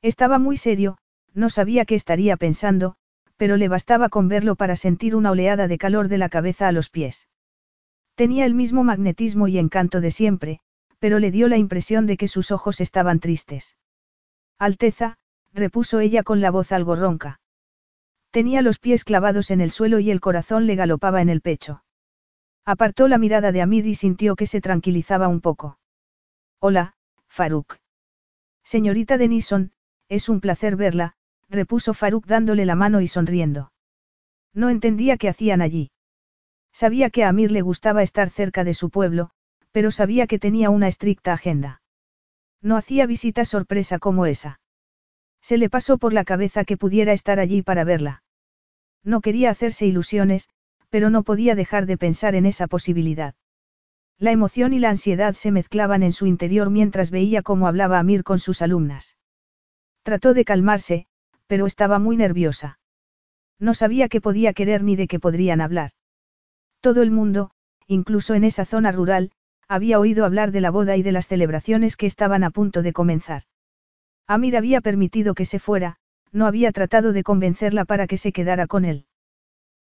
[0.00, 0.96] Estaba muy serio,
[1.34, 2.96] no sabía qué estaría pensando,
[3.36, 6.72] pero le bastaba con verlo para sentir una oleada de calor de la cabeza a
[6.72, 7.28] los pies.
[8.14, 10.60] Tenía el mismo magnetismo y encanto de siempre,
[11.00, 13.76] pero le dio la impresión de que sus ojos estaban tristes.
[14.58, 15.16] Alteza,
[15.52, 17.40] repuso ella con la voz algo ronca.
[18.30, 21.82] Tenía los pies clavados en el suelo y el corazón le galopaba en el pecho.
[22.64, 25.78] Apartó la mirada de Amir y sintió que se tranquilizaba un poco.
[26.60, 26.94] Hola,
[27.26, 27.78] Faruk.
[28.62, 29.72] Señorita Denison,
[30.08, 31.14] es un placer verla,
[31.48, 33.72] repuso Faruk dándole la mano y sonriendo.
[34.52, 35.90] No entendía qué hacían allí.
[36.72, 39.30] Sabía que a Amir le gustaba estar cerca de su pueblo,
[39.72, 41.82] pero sabía que tenía una estricta agenda.
[42.62, 44.60] No hacía visitas sorpresa como esa.
[45.40, 48.22] Se le pasó por la cabeza que pudiera estar allí para verla.
[49.02, 50.48] No quería hacerse ilusiones,
[50.90, 53.34] pero no podía dejar de pensar en esa posibilidad.
[54.18, 58.22] La emoción y la ansiedad se mezclaban en su interior mientras veía cómo hablaba Amir
[58.22, 59.16] con sus alumnas.
[60.02, 61.06] Trató de calmarse,
[61.46, 62.78] pero estaba muy nerviosa.
[63.58, 65.92] No sabía qué podía querer ni de qué podrían hablar.
[66.80, 67.50] Todo el mundo,
[67.86, 69.32] incluso en esa zona rural,
[69.70, 72.92] había oído hablar de la boda y de las celebraciones que estaban a punto de
[72.92, 73.42] comenzar.
[74.26, 75.94] Amir había permitido que se fuera,
[76.32, 79.06] no había tratado de convencerla para que se quedara con él.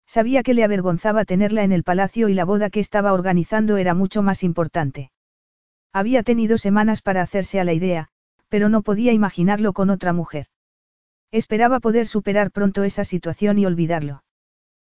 [0.05, 3.93] Sabía que le avergonzaba tenerla en el palacio y la boda que estaba organizando era
[3.93, 5.11] mucho más importante.
[5.93, 8.09] Había tenido semanas para hacerse a la idea,
[8.49, 10.47] pero no podía imaginarlo con otra mujer.
[11.31, 14.23] Esperaba poder superar pronto esa situación y olvidarlo.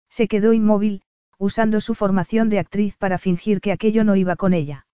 [0.09, 1.03] Se quedó inmóvil,
[1.41, 4.87] usando su formación de actriz para fingir que aquello no iba con ella.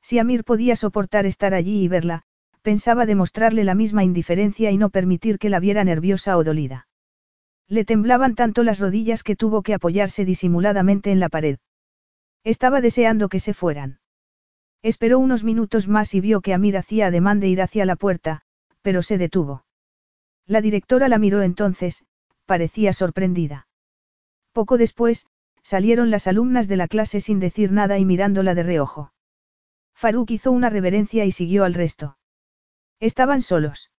[0.00, 2.22] Si Amir podía soportar estar allí y verla,
[2.62, 6.86] pensaba demostrarle la misma indiferencia y no permitir que la viera nerviosa o dolida.
[7.66, 11.58] Le temblaban tanto las rodillas que tuvo que apoyarse disimuladamente en la pared.
[12.44, 13.98] Estaba deseando que se fueran.
[14.80, 18.42] Esperó unos minutos más y vio que Amir hacía ademán de ir hacia la puerta,
[18.80, 19.64] pero se detuvo.
[20.46, 22.06] La directora la miró entonces,
[22.46, 23.66] parecía sorprendida.
[24.52, 25.26] Poco después,
[25.64, 29.12] salieron las alumnas de la clase sin decir nada y mirándola de reojo.
[29.94, 32.18] Faruk hizo una reverencia y siguió al resto.
[33.00, 33.90] Estaban solos.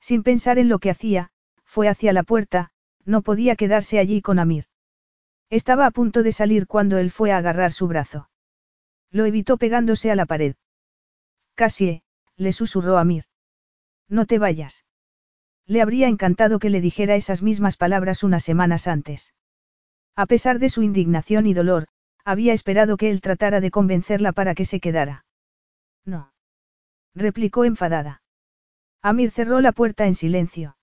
[0.00, 1.30] Sin pensar en lo que hacía,
[1.64, 2.72] fue hacia la puerta,
[3.04, 4.66] no podía quedarse allí con Amir.
[5.48, 8.28] Estaba a punto de salir cuando él fue a agarrar su brazo.
[9.10, 10.56] Lo evitó pegándose a la pared.
[11.54, 12.02] Casi,
[12.36, 13.24] le susurró Amir.
[14.08, 14.84] No te vayas.
[15.66, 19.34] Le habría encantado que le dijera esas mismas palabras unas semanas antes.
[20.14, 21.86] A pesar de su indignación y dolor,
[22.24, 25.24] había esperado que él tratara de convencerla para que se quedara.
[26.04, 26.32] No.
[27.14, 28.22] replicó enfadada.
[29.02, 30.76] Amir cerró la puerta en silencio.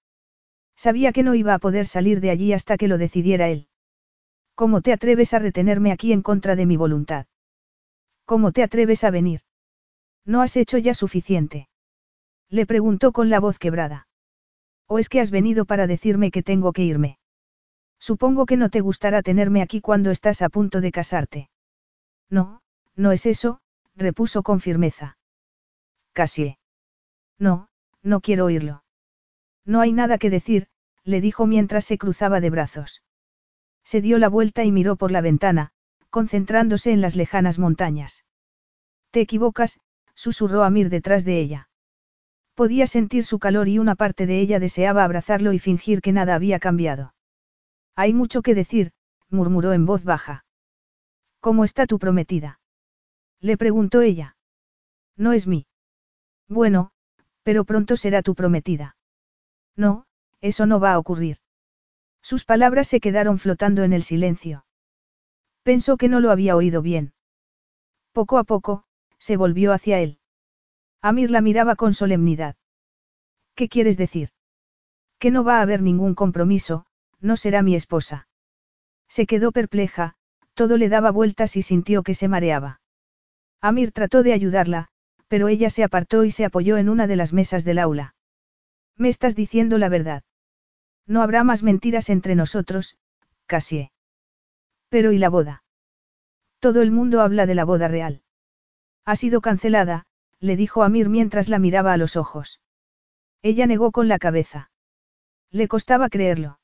[0.75, 3.67] Sabía que no iba a poder salir de allí hasta que lo decidiera él.
[4.55, 7.27] ¿Cómo te atreves a retenerme aquí en contra de mi voluntad?
[8.25, 9.41] ¿Cómo te atreves a venir?
[10.25, 11.69] ¿No has hecho ya suficiente?
[12.49, 14.07] Le preguntó con la voz quebrada.
[14.85, 17.19] ¿O es que has venido para decirme que tengo que irme?
[17.99, 21.49] Supongo que no te gustará tenerme aquí cuando estás a punto de casarte.
[22.29, 22.61] No,
[22.95, 23.59] no es eso,
[23.95, 25.17] repuso con firmeza.
[26.13, 26.57] Casi.
[27.37, 27.69] No,
[28.01, 28.83] no quiero oírlo.
[29.65, 30.67] No hay nada que decir,
[31.03, 33.03] le dijo mientras se cruzaba de brazos.
[33.83, 35.71] Se dio la vuelta y miró por la ventana,
[36.09, 38.25] concentrándose en las lejanas montañas.
[39.11, 39.79] Te equivocas,
[40.13, 41.69] susurró Amir detrás de ella.
[42.55, 46.35] Podía sentir su calor y una parte de ella deseaba abrazarlo y fingir que nada
[46.35, 47.13] había cambiado.
[47.95, 48.91] Hay mucho que decir,
[49.29, 50.45] murmuró en voz baja.
[51.39, 52.59] ¿Cómo está tu prometida?
[53.39, 54.35] Le preguntó ella.
[55.15, 55.67] No es mí.
[56.47, 56.91] Bueno,
[57.43, 58.97] pero pronto será tu prometida.
[59.75, 60.05] No,
[60.41, 61.37] eso no va a ocurrir.
[62.21, 64.65] Sus palabras se quedaron flotando en el silencio.
[65.63, 67.13] Pensó que no lo había oído bien.
[68.11, 68.83] Poco a poco,
[69.17, 70.19] se volvió hacia él.
[71.01, 72.55] Amir la miraba con solemnidad.
[73.55, 74.29] ¿Qué quieres decir?
[75.17, 76.85] Que no va a haber ningún compromiso,
[77.21, 78.27] no será mi esposa.
[79.07, 80.15] Se quedó perpleja,
[80.53, 82.81] todo le daba vueltas y sintió que se mareaba.
[83.61, 84.87] Amir trató de ayudarla,
[85.27, 88.15] pero ella se apartó y se apoyó en una de las mesas del aula.
[88.95, 90.23] Me estás diciendo la verdad.
[91.05, 92.97] No habrá más mentiras entre nosotros,
[93.45, 93.91] casi.
[94.89, 95.63] Pero ¿y la boda?
[96.59, 98.21] Todo el mundo habla de la boda real.
[99.05, 100.05] Ha sido cancelada,
[100.39, 102.59] le dijo Amir mientras la miraba a los ojos.
[103.41, 104.71] Ella negó con la cabeza.
[105.51, 106.58] Le costaba creerlo.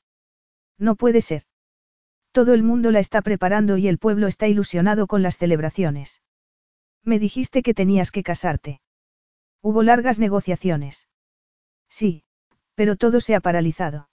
[0.78, 1.42] No puede ser.
[2.32, 6.22] Todo el mundo la está preparando y el pueblo está ilusionado con las celebraciones.
[7.02, 8.80] Me dijiste que tenías que casarte.
[9.62, 11.08] Hubo largas negociaciones.
[11.88, 12.24] Sí,
[12.74, 14.10] pero todo se ha paralizado.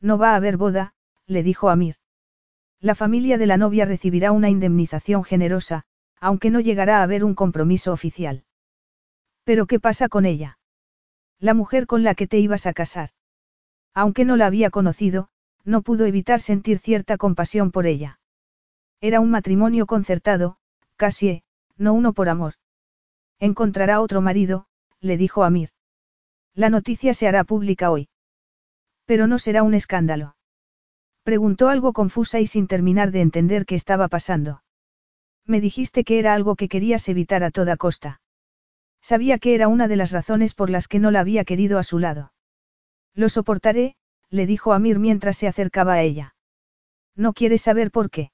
[0.00, 0.94] No va a haber boda,
[1.26, 1.96] le dijo Amir.
[2.80, 5.84] La familia de la novia recibirá una indemnización generosa,
[6.20, 8.44] aunque no llegará a haber un compromiso oficial.
[9.44, 10.58] ¿Pero qué pasa con ella?
[11.38, 13.10] La mujer con la que te ibas a casar.
[13.94, 15.28] Aunque no la había conocido,
[15.66, 18.20] no pudo evitar sentir cierta compasión por ella.
[19.00, 20.56] Era un matrimonio concertado,
[20.96, 21.42] casi,
[21.76, 22.54] no uno por amor.
[23.38, 24.66] Encontrará otro marido,
[25.00, 25.70] le dijo Amir.
[26.54, 28.08] La noticia se hará pública hoy.
[29.04, 30.36] Pero no será un escándalo.
[31.22, 34.62] Preguntó algo confusa y sin terminar de entender qué estaba pasando.
[35.44, 38.20] Me dijiste que era algo que querías evitar a toda costa.
[39.02, 41.82] Sabía que era una de las razones por las que no la había querido a
[41.82, 42.32] su lado.
[43.14, 43.96] Lo soportaré,
[44.30, 46.34] le dijo Amir mientras se acercaba a ella.
[47.14, 48.30] No quieres saber por qué.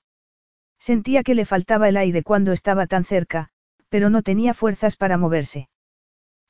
[0.78, 3.50] Sentía que le faltaba el aire cuando estaba tan cerca,
[3.88, 5.68] pero no tenía fuerzas para moverse.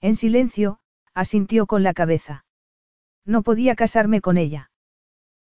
[0.01, 0.79] En silencio,
[1.15, 2.45] asintió con la cabeza.
[3.25, 4.71] No podía casarme con ella.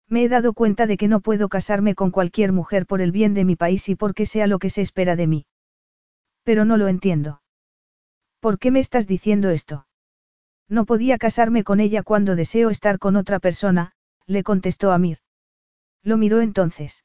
[0.08, 3.34] Me he dado cuenta de que no puedo casarme con cualquier mujer por el bien
[3.34, 5.46] de mi país y porque sea lo que se espera de mí.
[6.44, 7.42] Pero no lo entiendo.
[8.40, 9.87] ¿Por qué me estás diciendo esto?
[10.68, 13.92] No podía casarme con ella cuando deseo estar con otra persona,
[14.26, 15.18] le contestó Amir.
[16.02, 17.04] Lo miró entonces.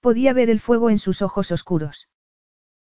[0.00, 2.08] Podía ver el fuego en sus ojos oscuros.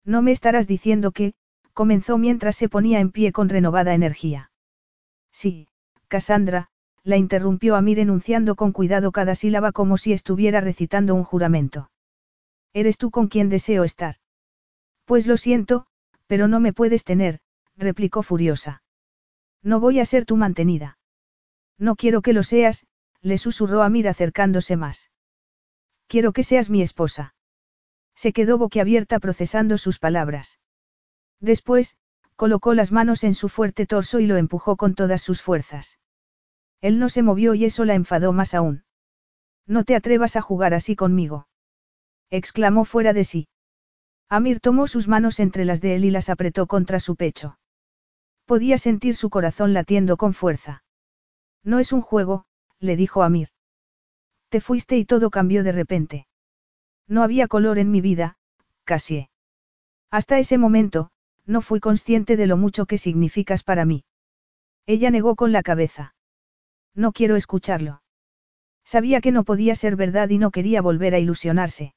[0.05, 1.33] No me estarás diciendo que,
[1.73, 4.51] comenzó mientras se ponía en pie con renovada energía.
[5.31, 5.67] Sí,
[6.07, 6.69] Cassandra,
[7.03, 11.89] la interrumpió Amir enunciando con cuidado cada sílaba como si estuviera recitando un juramento.
[12.73, 14.15] Eres tú con quien deseo estar.
[15.05, 15.87] Pues lo siento,
[16.27, 17.39] pero no me puedes tener,
[17.75, 18.80] replicó furiosa.
[19.63, 20.97] No voy a ser tu mantenida.
[21.77, 22.85] No quiero que lo seas,
[23.21, 25.11] le susurró Amir acercándose más.
[26.07, 27.35] Quiero que seas mi esposa.
[28.15, 30.59] Se quedó boquiabierta procesando sus palabras.
[31.39, 31.95] Después,
[32.35, 35.99] colocó las manos en su fuerte torso y lo empujó con todas sus fuerzas.
[36.81, 38.83] Él no se movió y eso la enfadó más aún.
[39.67, 41.47] No te atrevas a jugar así conmigo.
[42.31, 43.47] exclamó fuera de sí.
[44.27, 47.59] Amir tomó sus manos entre las de él y las apretó contra su pecho.
[48.45, 50.83] Podía sentir su corazón latiendo con fuerza.
[51.63, 52.45] No es un juego,
[52.79, 53.49] le dijo Amir.
[54.49, 56.27] Te fuiste y todo cambió de repente.
[57.07, 58.37] No había color en mi vida,
[58.83, 59.29] casi.
[60.09, 61.11] Hasta ese momento,
[61.45, 64.03] no fui consciente de lo mucho que significas para mí.
[64.85, 66.15] Ella negó con la cabeza.
[66.93, 68.01] No quiero escucharlo.
[68.83, 71.93] Sabía que no podía ser verdad y no quería volver a ilusionarse.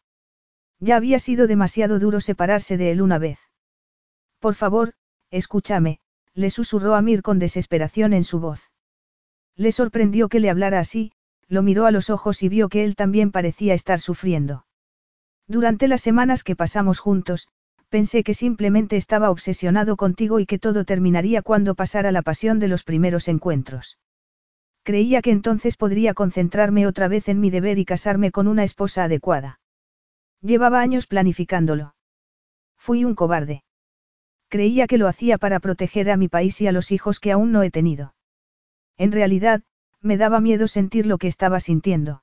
[0.79, 3.39] Ya había sido demasiado duro separarse de él una vez.
[4.39, 4.95] Por favor,
[5.31, 6.01] escúchame,
[6.35, 8.71] le susurró Amir con desesperación en su voz.
[9.57, 11.13] Le sorprendió que le hablara así,
[11.49, 14.67] lo miró a los ojos y vio que él también parecía estar sufriendo.
[15.47, 17.49] Durante las semanas que pasamos juntos,
[17.89, 22.69] pensé que simplemente estaba obsesionado contigo y que todo terminaría cuando pasara la pasión de
[22.69, 23.99] los primeros encuentros.
[24.83, 29.05] Creía que entonces podría concentrarme otra vez en mi deber y casarme con una esposa
[29.05, 29.61] adecuada.
[30.41, 31.95] Llevaba años planificándolo.
[32.77, 33.63] Fui un cobarde.
[34.55, 37.51] Creía que lo hacía para proteger a mi país y a los hijos que aún
[37.51, 38.15] no he tenido.
[38.97, 39.65] En realidad,
[40.01, 42.23] me daba miedo sentir lo que estaba sintiendo.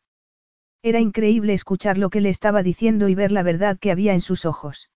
[0.82, 4.22] Era increíble escuchar lo que le estaba diciendo y ver la verdad que había en
[4.22, 4.90] sus ojos.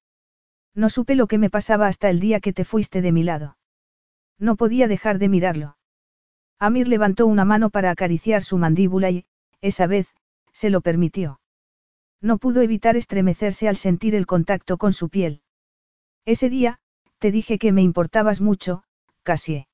[0.73, 3.57] No supe lo que me pasaba hasta el día que te fuiste de mi lado.
[4.39, 5.77] No podía dejar de mirarlo.
[6.57, 9.25] Amir levantó una mano para acariciar su mandíbula y,
[9.59, 10.07] esa vez,
[10.53, 11.41] se lo permitió.
[12.21, 15.41] No pudo evitar estremecerse al sentir el contacto con su piel.
[16.23, 16.79] Ese día,
[17.25, 18.83] te dije que me importabas mucho,
[19.23, 19.65] casi.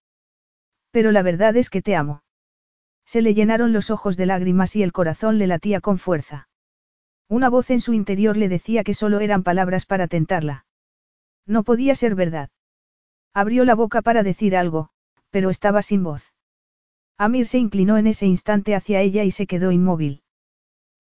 [0.90, 2.24] Pero la verdad es que te amo.
[3.06, 6.48] Se le llenaron los ojos de lágrimas y el corazón le latía con fuerza.
[7.28, 10.66] Una voz en su interior le decía que solo eran palabras para tentarla.
[11.46, 12.52] No podía ser verdad.
[13.34, 14.88] Abrió la boca para decir algo,
[15.30, 16.32] pero estaba sin voz.
[17.18, 20.24] Amir se inclinó en ese instante hacia ella y se quedó inmóvil.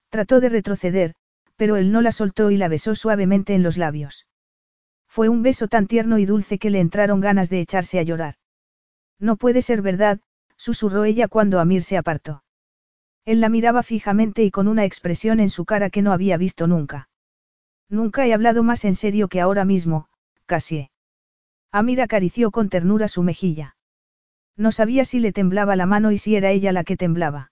[0.09, 1.13] Trató de retroceder,
[1.55, 4.27] pero él no la soltó y la besó suavemente en los labios.
[5.11, 8.35] Fue un beso tan tierno y dulce que le entraron ganas de echarse a llorar.
[9.19, 10.21] No puede ser verdad,
[10.55, 12.45] susurró ella cuando Amir se apartó.
[13.25, 16.65] Él la miraba fijamente y con una expresión en su cara que no había visto
[16.65, 17.09] nunca.
[17.89, 20.07] Nunca he hablado más en serio que ahora mismo,
[20.45, 20.89] casi.
[21.73, 23.75] Amir acarició con ternura su mejilla.
[24.55, 27.51] No sabía si le temblaba la mano y si era ella la que temblaba.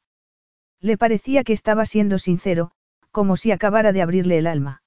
[0.79, 2.71] Le parecía que estaba siendo sincero,
[3.11, 4.81] como si acabara de abrirle el alma.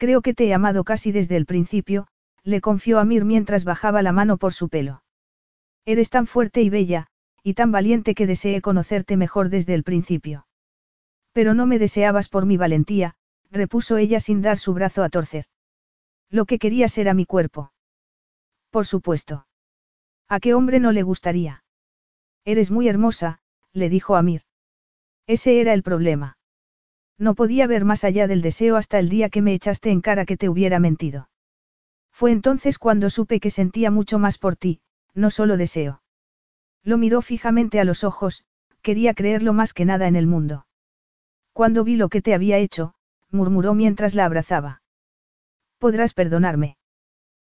[0.00, 2.06] Creo que te he amado casi desde el principio,
[2.42, 5.02] le confió a mientras bajaba la mano por su pelo.
[5.84, 7.08] Eres tan fuerte y bella,
[7.42, 10.46] y tan valiente que deseé conocerte mejor desde el principio.
[11.32, 13.14] Pero no me deseabas por mi valentía,
[13.50, 15.44] repuso ella sin dar su brazo a torcer.
[16.30, 17.74] Lo que querías era mi cuerpo.
[18.70, 19.46] Por supuesto.
[20.28, 21.62] ¿A qué hombre no le gustaría?
[22.46, 23.42] Eres muy hermosa,
[23.74, 24.44] le dijo Amir.
[25.26, 26.38] Ese era el problema.
[27.20, 30.24] No podía ver más allá del deseo hasta el día que me echaste en cara
[30.24, 31.28] que te hubiera mentido.
[32.10, 34.80] Fue entonces cuando supe que sentía mucho más por ti,
[35.12, 36.02] no solo deseo.
[36.82, 38.46] Lo miró fijamente a los ojos,
[38.80, 40.66] quería creerlo más que nada en el mundo.
[41.52, 42.94] Cuando vi lo que te había hecho,
[43.30, 44.80] murmuró mientras la abrazaba.
[45.76, 46.78] Podrás perdonarme.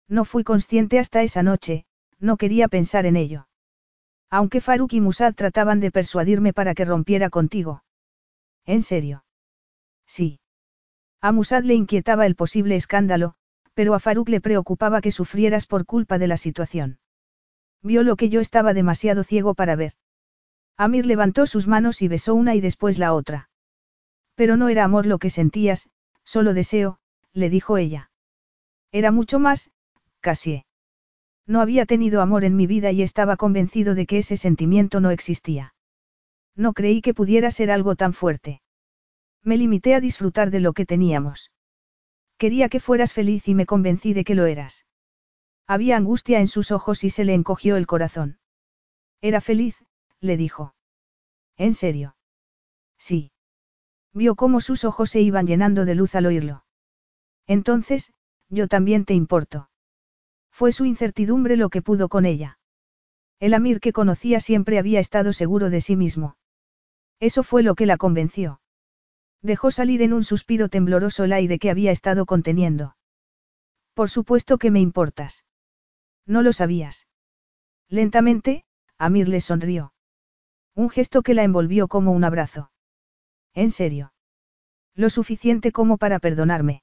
[0.09, 1.85] No fui consciente hasta esa noche,
[2.19, 3.47] no quería pensar en ello.
[4.31, 7.85] Aunque Faruk y Musad trataban de persuadirme para que rompiera contigo.
[8.67, 9.23] ¿En serio?
[10.11, 10.41] Sí.
[11.21, 13.35] A Musad le inquietaba el posible escándalo,
[13.75, 16.99] pero a Faruk le preocupaba que sufrieras por culpa de la situación.
[17.81, 19.93] Vio lo que yo estaba demasiado ciego para ver.
[20.77, 23.51] Amir levantó sus manos y besó una y después la otra.
[24.35, 25.91] Pero no era amor lo que sentías,
[26.25, 26.99] solo deseo,
[27.33, 28.11] le dijo ella.
[28.91, 29.71] Era mucho más,
[30.19, 30.65] casi.
[31.47, 35.11] No había tenido amor en mi vida y estaba convencido de que ese sentimiento no
[35.11, 35.73] existía.
[36.57, 38.61] No creí que pudiera ser algo tan fuerte.
[39.43, 41.51] Me limité a disfrutar de lo que teníamos.
[42.39, 44.87] Quería que fueras feliz y me convencí de que lo eras.
[45.67, 48.39] Había angustia en sus ojos y se le encogió el corazón.
[49.21, 49.77] Era feliz,
[50.21, 50.75] le dijo.
[51.57, 52.17] ¿En serio?
[52.99, 53.33] Sí.
[54.13, 56.65] Vio cómo sus ojos se iban llenando de luz al oírlo.
[57.47, 58.13] Entonces,
[58.49, 59.71] yo también te importo.
[60.51, 62.59] Fue su incertidumbre lo que pudo con ella.
[63.39, 66.37] El Amir que conocía siempre había estado seguro de sí mismo.
[67.21, 68.60] Eso fue lo que la convenció.
[69.43, 72.97] Dejó salir en un suspiro tembloroso el aire que había estado conteniendo.
[73.95, 75.45] Por supuesto que me importas.
[76.27, 77.07] No lo sabías.
[77.89, 78.65] Lentamente,
[78.99, 79.95] Amir le sonrió.
[80.75, 82.71] Un gesto que la envolvió como un abrazo.
[83.55, 84.13] ¿En serio?
[84.95, 86.83] Lo suficiente como para perdonarme.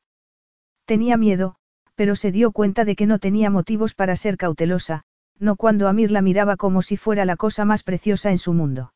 [0.86, 1.56] Tenía miedo,
[1.96, 5.04] pero se dio cuenta de que no tenía motivos para ser cautelosa,
[5.40, 8.94] no cuando Amir la miraba como si fuera la cosa más preciosa en su mundo.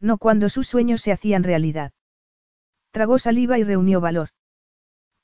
[0.00, 1.92] No cuando sus sueños se hacían realidad.
[2.92, 4.28] Tragó saliva y reunió valor.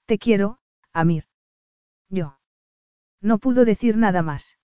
[0.06, 0.58] Te quiero,
[0.92, 1.24] Amir.
[2.08, 2.38] Yo.
[3.20, 4.58] No pudo decir nada más.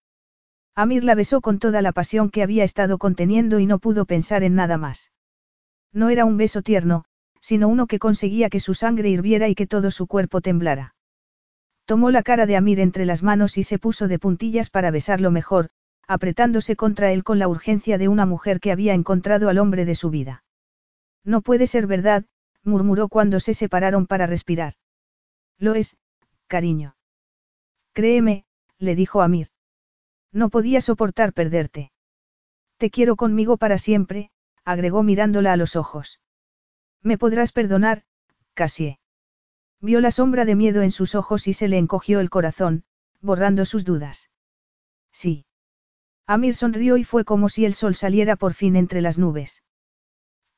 [0.75, 4.43] Amir la besó con toda la pasión que había estado conteniendo y no pudo pensar
[4.43, 5.13] en nada más.
[5.93, 7.05] No era un beso tierno,
[7.41, 10.95] sino uno que conseguía que su sangre hirviera y que todo su cuerpo temblara.
[11.85, 15.31] Tomó la cara de Amir entre las manos y se puso de puntillas para besarlo
[15.31, 15.69] mejor,
[16.09, 19.95] apretándose contra él con la urgencia de una mujer que había encontrado al hombre de
[19.95, 20.43] su vida.
[21.23, 22.25] No puede ser verdad,
[22.65, 24.75] murmuró cuando se separaron para respirar.
[25.59, 25.97] Lo es,
[26.47, 26.97] cariño.
[27.93, 28.47] Créeme,
[28.79, 29.49] le dijo Amir.
[30.33, 31.93] No podía soportar perderte.
[32.77, 34.31] Te quiero conmigo para siempre,
[34.65, 36.21] agregó mirándola a los ojos.
[37.03, 38.03] Me podrás perdonar,
[38.55, 38.99] Cassie.
[39.81, 42.85] Vio la sombra de miedo en sus ojos y se le encogió el corazón,
[43.21, 44.31] borrando sus dudas.
[45.13, 45.47] Sí.
[46.27, 49.63] Amir sonrió y fue como si el sol saliera por fin entre las nubes.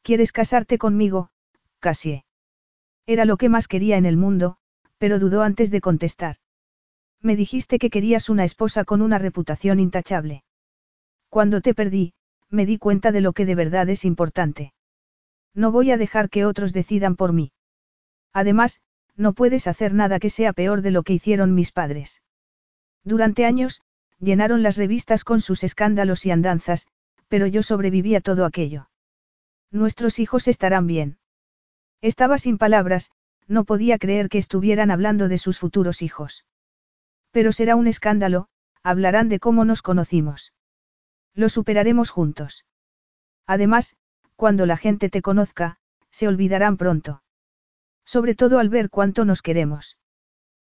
[0.02, 1.30] ¿Quieres casarte conmigo,
[1.86, 2.24] Cassie?
[3.06, 4.56] Era lo que más quería en el mundo,
[4.98, 6.34] pero dudó antes de contestar.
[7.22, 10.42] Me dijiste que querías una esposa con una reputación intachable.
[11.28, 12.12] Cuando te perdí,
[12.50, 14.72] me di cuenta de lo que de verdad es importante.
[15.54, 17.52] No voy a dejar que otros decidan por mí.
[18.32, 18.80] Además,
[19.14, 22.20] no puedes hacer nada que sea peor de lo que hicieron mis padres.
[23.04, 23.80] Durante años,
[24.18, 26.88] llenaron las revistas con sus escándalos y andanzas,
[27.28, 28.90] pero yo sobreviví a todo aquello.
[29.70, 31.18] Nuestros hijos estarán bien.
[32.00, 33.10] Estaba sin palabras,
[33.48, 36.44] no podía creer que estuvieran hablando de sus futuros hijos.
[37.30, 38.48] Pero será un escándalo,
[38.82, 40.52] hablarán de cómo nos conocimos.
[41.34, 42.64] Lo superaremos juntos.
[43.46, 43.96] Además,
[44.36, 45.78] cuando la gente te conozca,
[46.10, 47.22] se olvidarán pronto.
[48.04, 49.98] Sobre todo al ver cuánto nos queremos.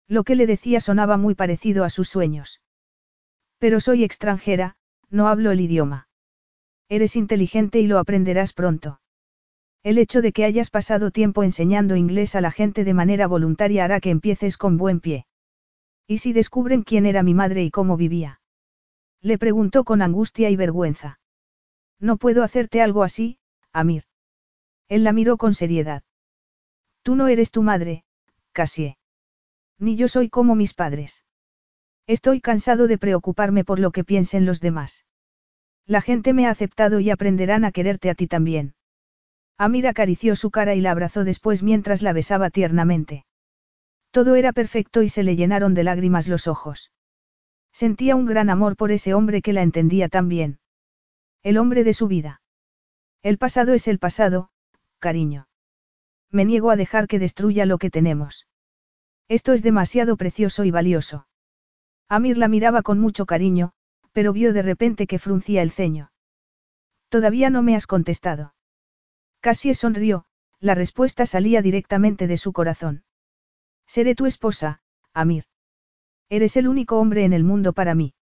[0.08, 2.62] Lo que le decía sonaba muy parecido a sus sueños.
[3.58, 4.76] Pero soy extranjera,
[5.10, 6.08] no hablo el idioma.
[6.90, 9.00] Eres inteligente y lo aprenderás pronto.
[9.86, 13.86] El hecho de que hayas pasado tiempo enseñando inglés a la gente de manera voluntaria
[13.86, 15.28] hará que empieces con buen pie.
[16.08, 18.42] ¿Y si descubren quién era mi madre y cómo vivía?
[19.22, 21.20] Le preguntó con angustia y vergüenza.
[22.00, 23.38] No puedo hacerte algo así,
[23.72, 24.06] Amir.
[24.88, 26.02] Él la miró con seriedad.
[27.04, 28.06] Tú no eres tu madre,
[28.54, 28.98] Cassie.
[29.78, 31.24] Ni yo soy como mis padres.
[32.08, 35.06] Estoy cansado de preocuparme por lo que piensen los demás.
[35.86, 38.74] La gente me ha aceptado y aprenderán a quererte a ti también.
[39.58, 43.26] Amir acarició su cara y la abrazó después mientras la besaba tiernamente.
[44.12, 46.92] Todo era perfecto y se le llenaron de lágrimas los ojos.
[47.72, 50.60] Sentía un gran amor por ese hombre que la entendía tan bien.
[51.44, 52.42] El hombre de su vida.
[53.22, 54.50] El pasado es el pasado,
[55.00, 55.48] cariño
[56.36, 58.48] me niego a dejar que destruya lo que tenemos.
[59.28, 61.28] Esto es demasiado precioso y valioso.
[62.08, 63.72] Amir la miraba con mucho cariño,
[64.12, 66.12] pero vio de repente que fruncía el ceño.
[67.10, 68.54] Todavía no me has contestado.
[69.46, 70.26] Casi sonrió,
[70.60, 73.04] la respuesta salía directamente de su corazón.
[73.86, 74.82] Seré tu esposa,
[75.14, 75.44] Amir.
[76.30, 78.16] Eres el único hombre en el mundo para mí.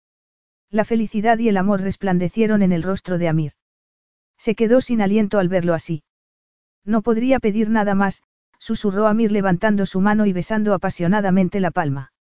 [0.71, 3.53] La felicidad y el amor resplandecieron en el rostro de Amir.
[4.39, 6.05] Se quedó sin aliento al verlo así.
[6.87, 8.23] No podría pedir nada más,
[8.59, 12.15] susurró Amir levantando su mano y besando apasionadamente la palma.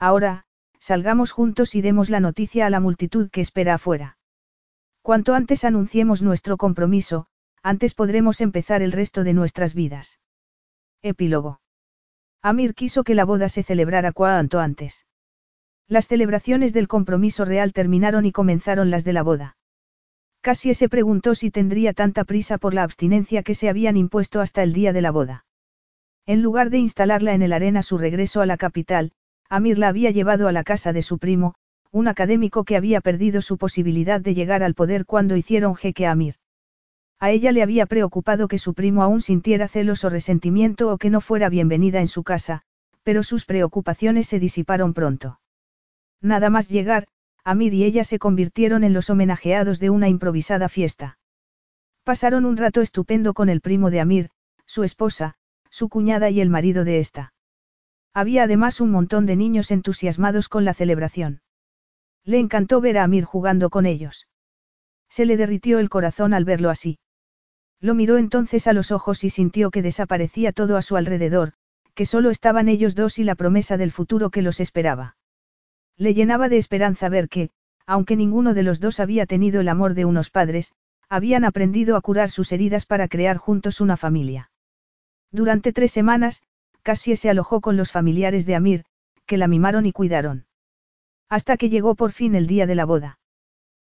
[0.00, 0.46] Ahora,
[0.80, 4.18] salgamos juntos y demos la noticia a la multitud que espera afuera.
[5.00, 7.28] Cuanto antes anunciemos nuestro compromiso,
[7.66, 10.20] antes podremos empezar el resto de nuestras vidas.
[11.02, 11.60] Epílogo.
[12.40, 15.04] Amir quiso que la boda se celebrara cuanto antes.
[15.88, 19.56] Las celebraciones del compromiso real terminaron y comenzaron las de la boda.
[20.42, 24.62] Casi se preguntó si tendría tanta prisa por la abstinencia que se habían impuesto hasta
[24.62, 25.44] el día de la boda.
[26.24, 29.10] En lugar de instalarla en el arena su regreso a la capital,
[29.48, 31.56] Amir la había llevado a la casa de su primo,
[31.90, 36.12] un académico que había perdido su posibilidad de llegar al poder cuando hicieron jeque a
[36.12, 36.36] Amir.
[37.18, 41.08] A ella le había preocupado que su primo aún sintiera celos o resentimiento o que
[41.08, 42.62] no fuera bienvenida en su casa,
[43.02, 45.40] pero sus preocupaciones se disiparon pronto.
[46.20, 47.06] Nada más llegar,
[47.42, 51.18] Amir y ella se convirtieron en los homenajeados de una improvisada fiesta.
[52.02, 54.30] Pasaron un rato estupendo con el primo de Amir,
[54.66, 55.36] su esposa,
[55.70, 57.32] su cuñada y el marido de esta.
[58.12, 61.40] Había además un montón de niños entusiasmados con la celebración.
[62.24, 64.26] Le encantó ver a Amir jugando con ellos.
[65.08, 66.98] Se le derritió el corazón al verlo así.
[67.80, 71.52] Lo miró entonces a los ojos y sintió que desaparecía todo a su alrededor,
[71.94, 75.16] que solo estaban ellos dos y la promesa del futuro que los esperaba.
[75.96, 77.50] Le llenaba de esperanza ver que,
[77.86, 80.72] aunque ninguno de los dos había tenido el amor de unos padres,
[81.08, 84.50] habían aprendido a curar sus heridas para crear juntos una familia.
[85.30, 86.42] Durante tres semanas,
[86.82, 88.84] Cassie se alojó con los familiares de Amir,
[89.26, 90.46] que la mimaron y cuidaron.
[91.28, 93.18] Hasta que llegó por fin el día de la boda.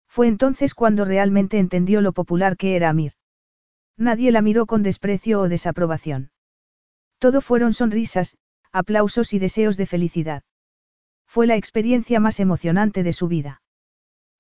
[0.07, 3.13] Fue entonces cuando realmente entendió lo popular que era Amir.
[3.97, 6.31] Nadie la miró con desprecio o desaprobación.
[7.19, 8.37] Todo fueron sonrisas,
[8.73, 10.43] aplausos y deseos de felicidad.
[11.27, 13.63] Fue la experiencia más emocionante de su vida.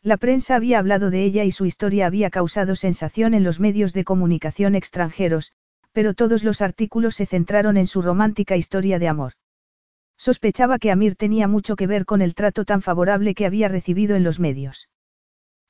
[0.03, 3.93] La prensa había hablado de ella y su historia había causado sensación en los medios
[3.93, 5.53] de comunicación extranjeros,
[5.93, 9.33] pero todos los artículos se centraron en su romántica historia de amor.
[10.17, 14.17] Sospechaba que Amir tenía mucho que ver con el trato tan favorable que había recibido
[14.17, 14.89] en los medios.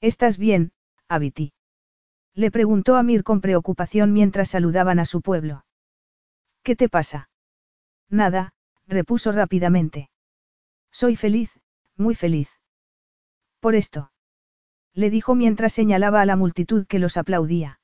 [0.01, 0.73] ¿Estás bien,
[1.09, 1.53] Abiti?
[2.35, 5.65] Le preguntó Amir con preocupación mientras saludaban a su pueblo.
[6.63, 7.29] ¿Qué te pasa?
[8.09, 8.55] Nada,
[8.87, 10.11] repuso rápidamente.
[10.91, 11.51] Soy feliz,
[11.97, 12.49] muy feliz.
[13.61, 14.11] Por esto
[14.95, 17.81] le dijo mientras señalaba a la multitud que los aplaudía.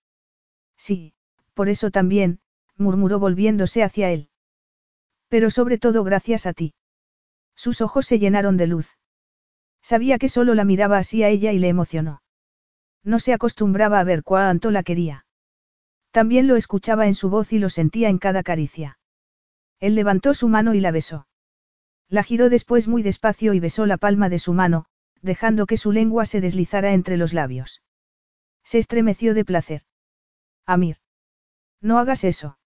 [0.77, 1.13] Sí,
[1.55, 2.41] por eso también,
[2.77, 4.31] murmuró volviéndose hacia él.
[5.29, 6.75] Pero sobre todo gracias a ti.
[7.57, 8.97] Sus ojos se llenaron de luz.
[9.83, 12.23] Sabía que solo la miraba así a ella y le emocionó.
[13.03, 15.27] No se acostumbraba a ver cuánto la quería.
[16.11, 18.99] También lo escuchaba en su voz y lo sentía en cada caricia.
[19.79, 21.27] Él levantó su mano y la besó.
[22.09, 24.87] La giró después muy despacio y besó la palma de su mano,
[25.23, 27.83] dejando que su lengua se deslizara entre los labios.
[28.65, 29.83] Se estremeció de placer.
[30.67, 30.97] Amir.
[31.81, 32.59] No hagas eso.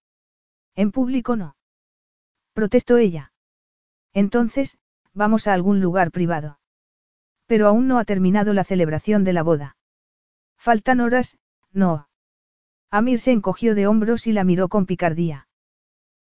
[0.75, 1.55] En público no.
[2.53, 3.31] Protestó ella.
[4.13, 4.77] Entonces,
[5.13, 6.59] vamos a algún lugar privado.
[7.45, 9.77] Pero aún no ha terminado la celebración de la boda.
[10.65, 11.37] Faltan horas,
[11.73, 12.09] no.
[12.89, 15.47] Amir se encogió de hombros y la miró con picardía.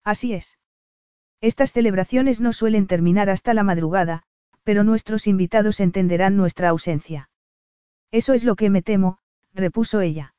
[0.03, 0.57] Así es.
[1.41, 4.23] Estas celebraciones no suelen terminar hasta la madrugada,
[4.63, 7.29] pero nuestros invitados entenderán nuestra ausencia.
[8.09, 9.19] Eso es lo que me temo,
[9.53, 10.33] repuso ella.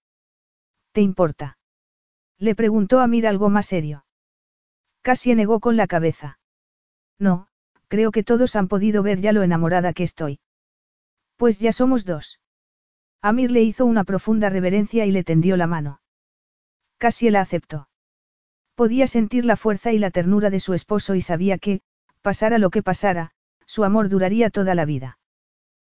[0.90, 1.56] ¿Te importa?
[2.39, 4.05] Le preguntó a Mir algo más serio.
[5.02, 6.40] Casi negó con la cabeza.
[7.20, 7.47] No,
[7.86, 10.40] creo que todos han podido ver ya lo enamorada que estoy.
[11.36, 12.40] Pues ya somos dos.
[13.23, 16.01] Amir le hizo una profunda reverencia y le tendió la mano.
[16.99, 17.89] Casi la aceptó.
[18.75, 21.83] Podía sentir la fuerza y la ternura de su esposo y sabía que,
[22.20, 23.31] pasara lo que pasara,
[23.65, 25.18] su amor duraría toda la vida.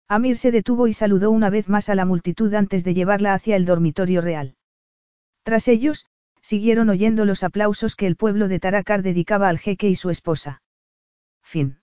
[0.10, 3.56] Amir se detuvo y saludó una vez más a la multitud antes de llevarla hacia
[3.56, 4.56] el dormitorio real.
[5.44, 6.06] Tras ellos,
[6.42, 10.62] siguieron oyendo los aplausos que el pueblo de Taracar dedicaba al jeque y su esposa.
[11.42, 11.81] Fin.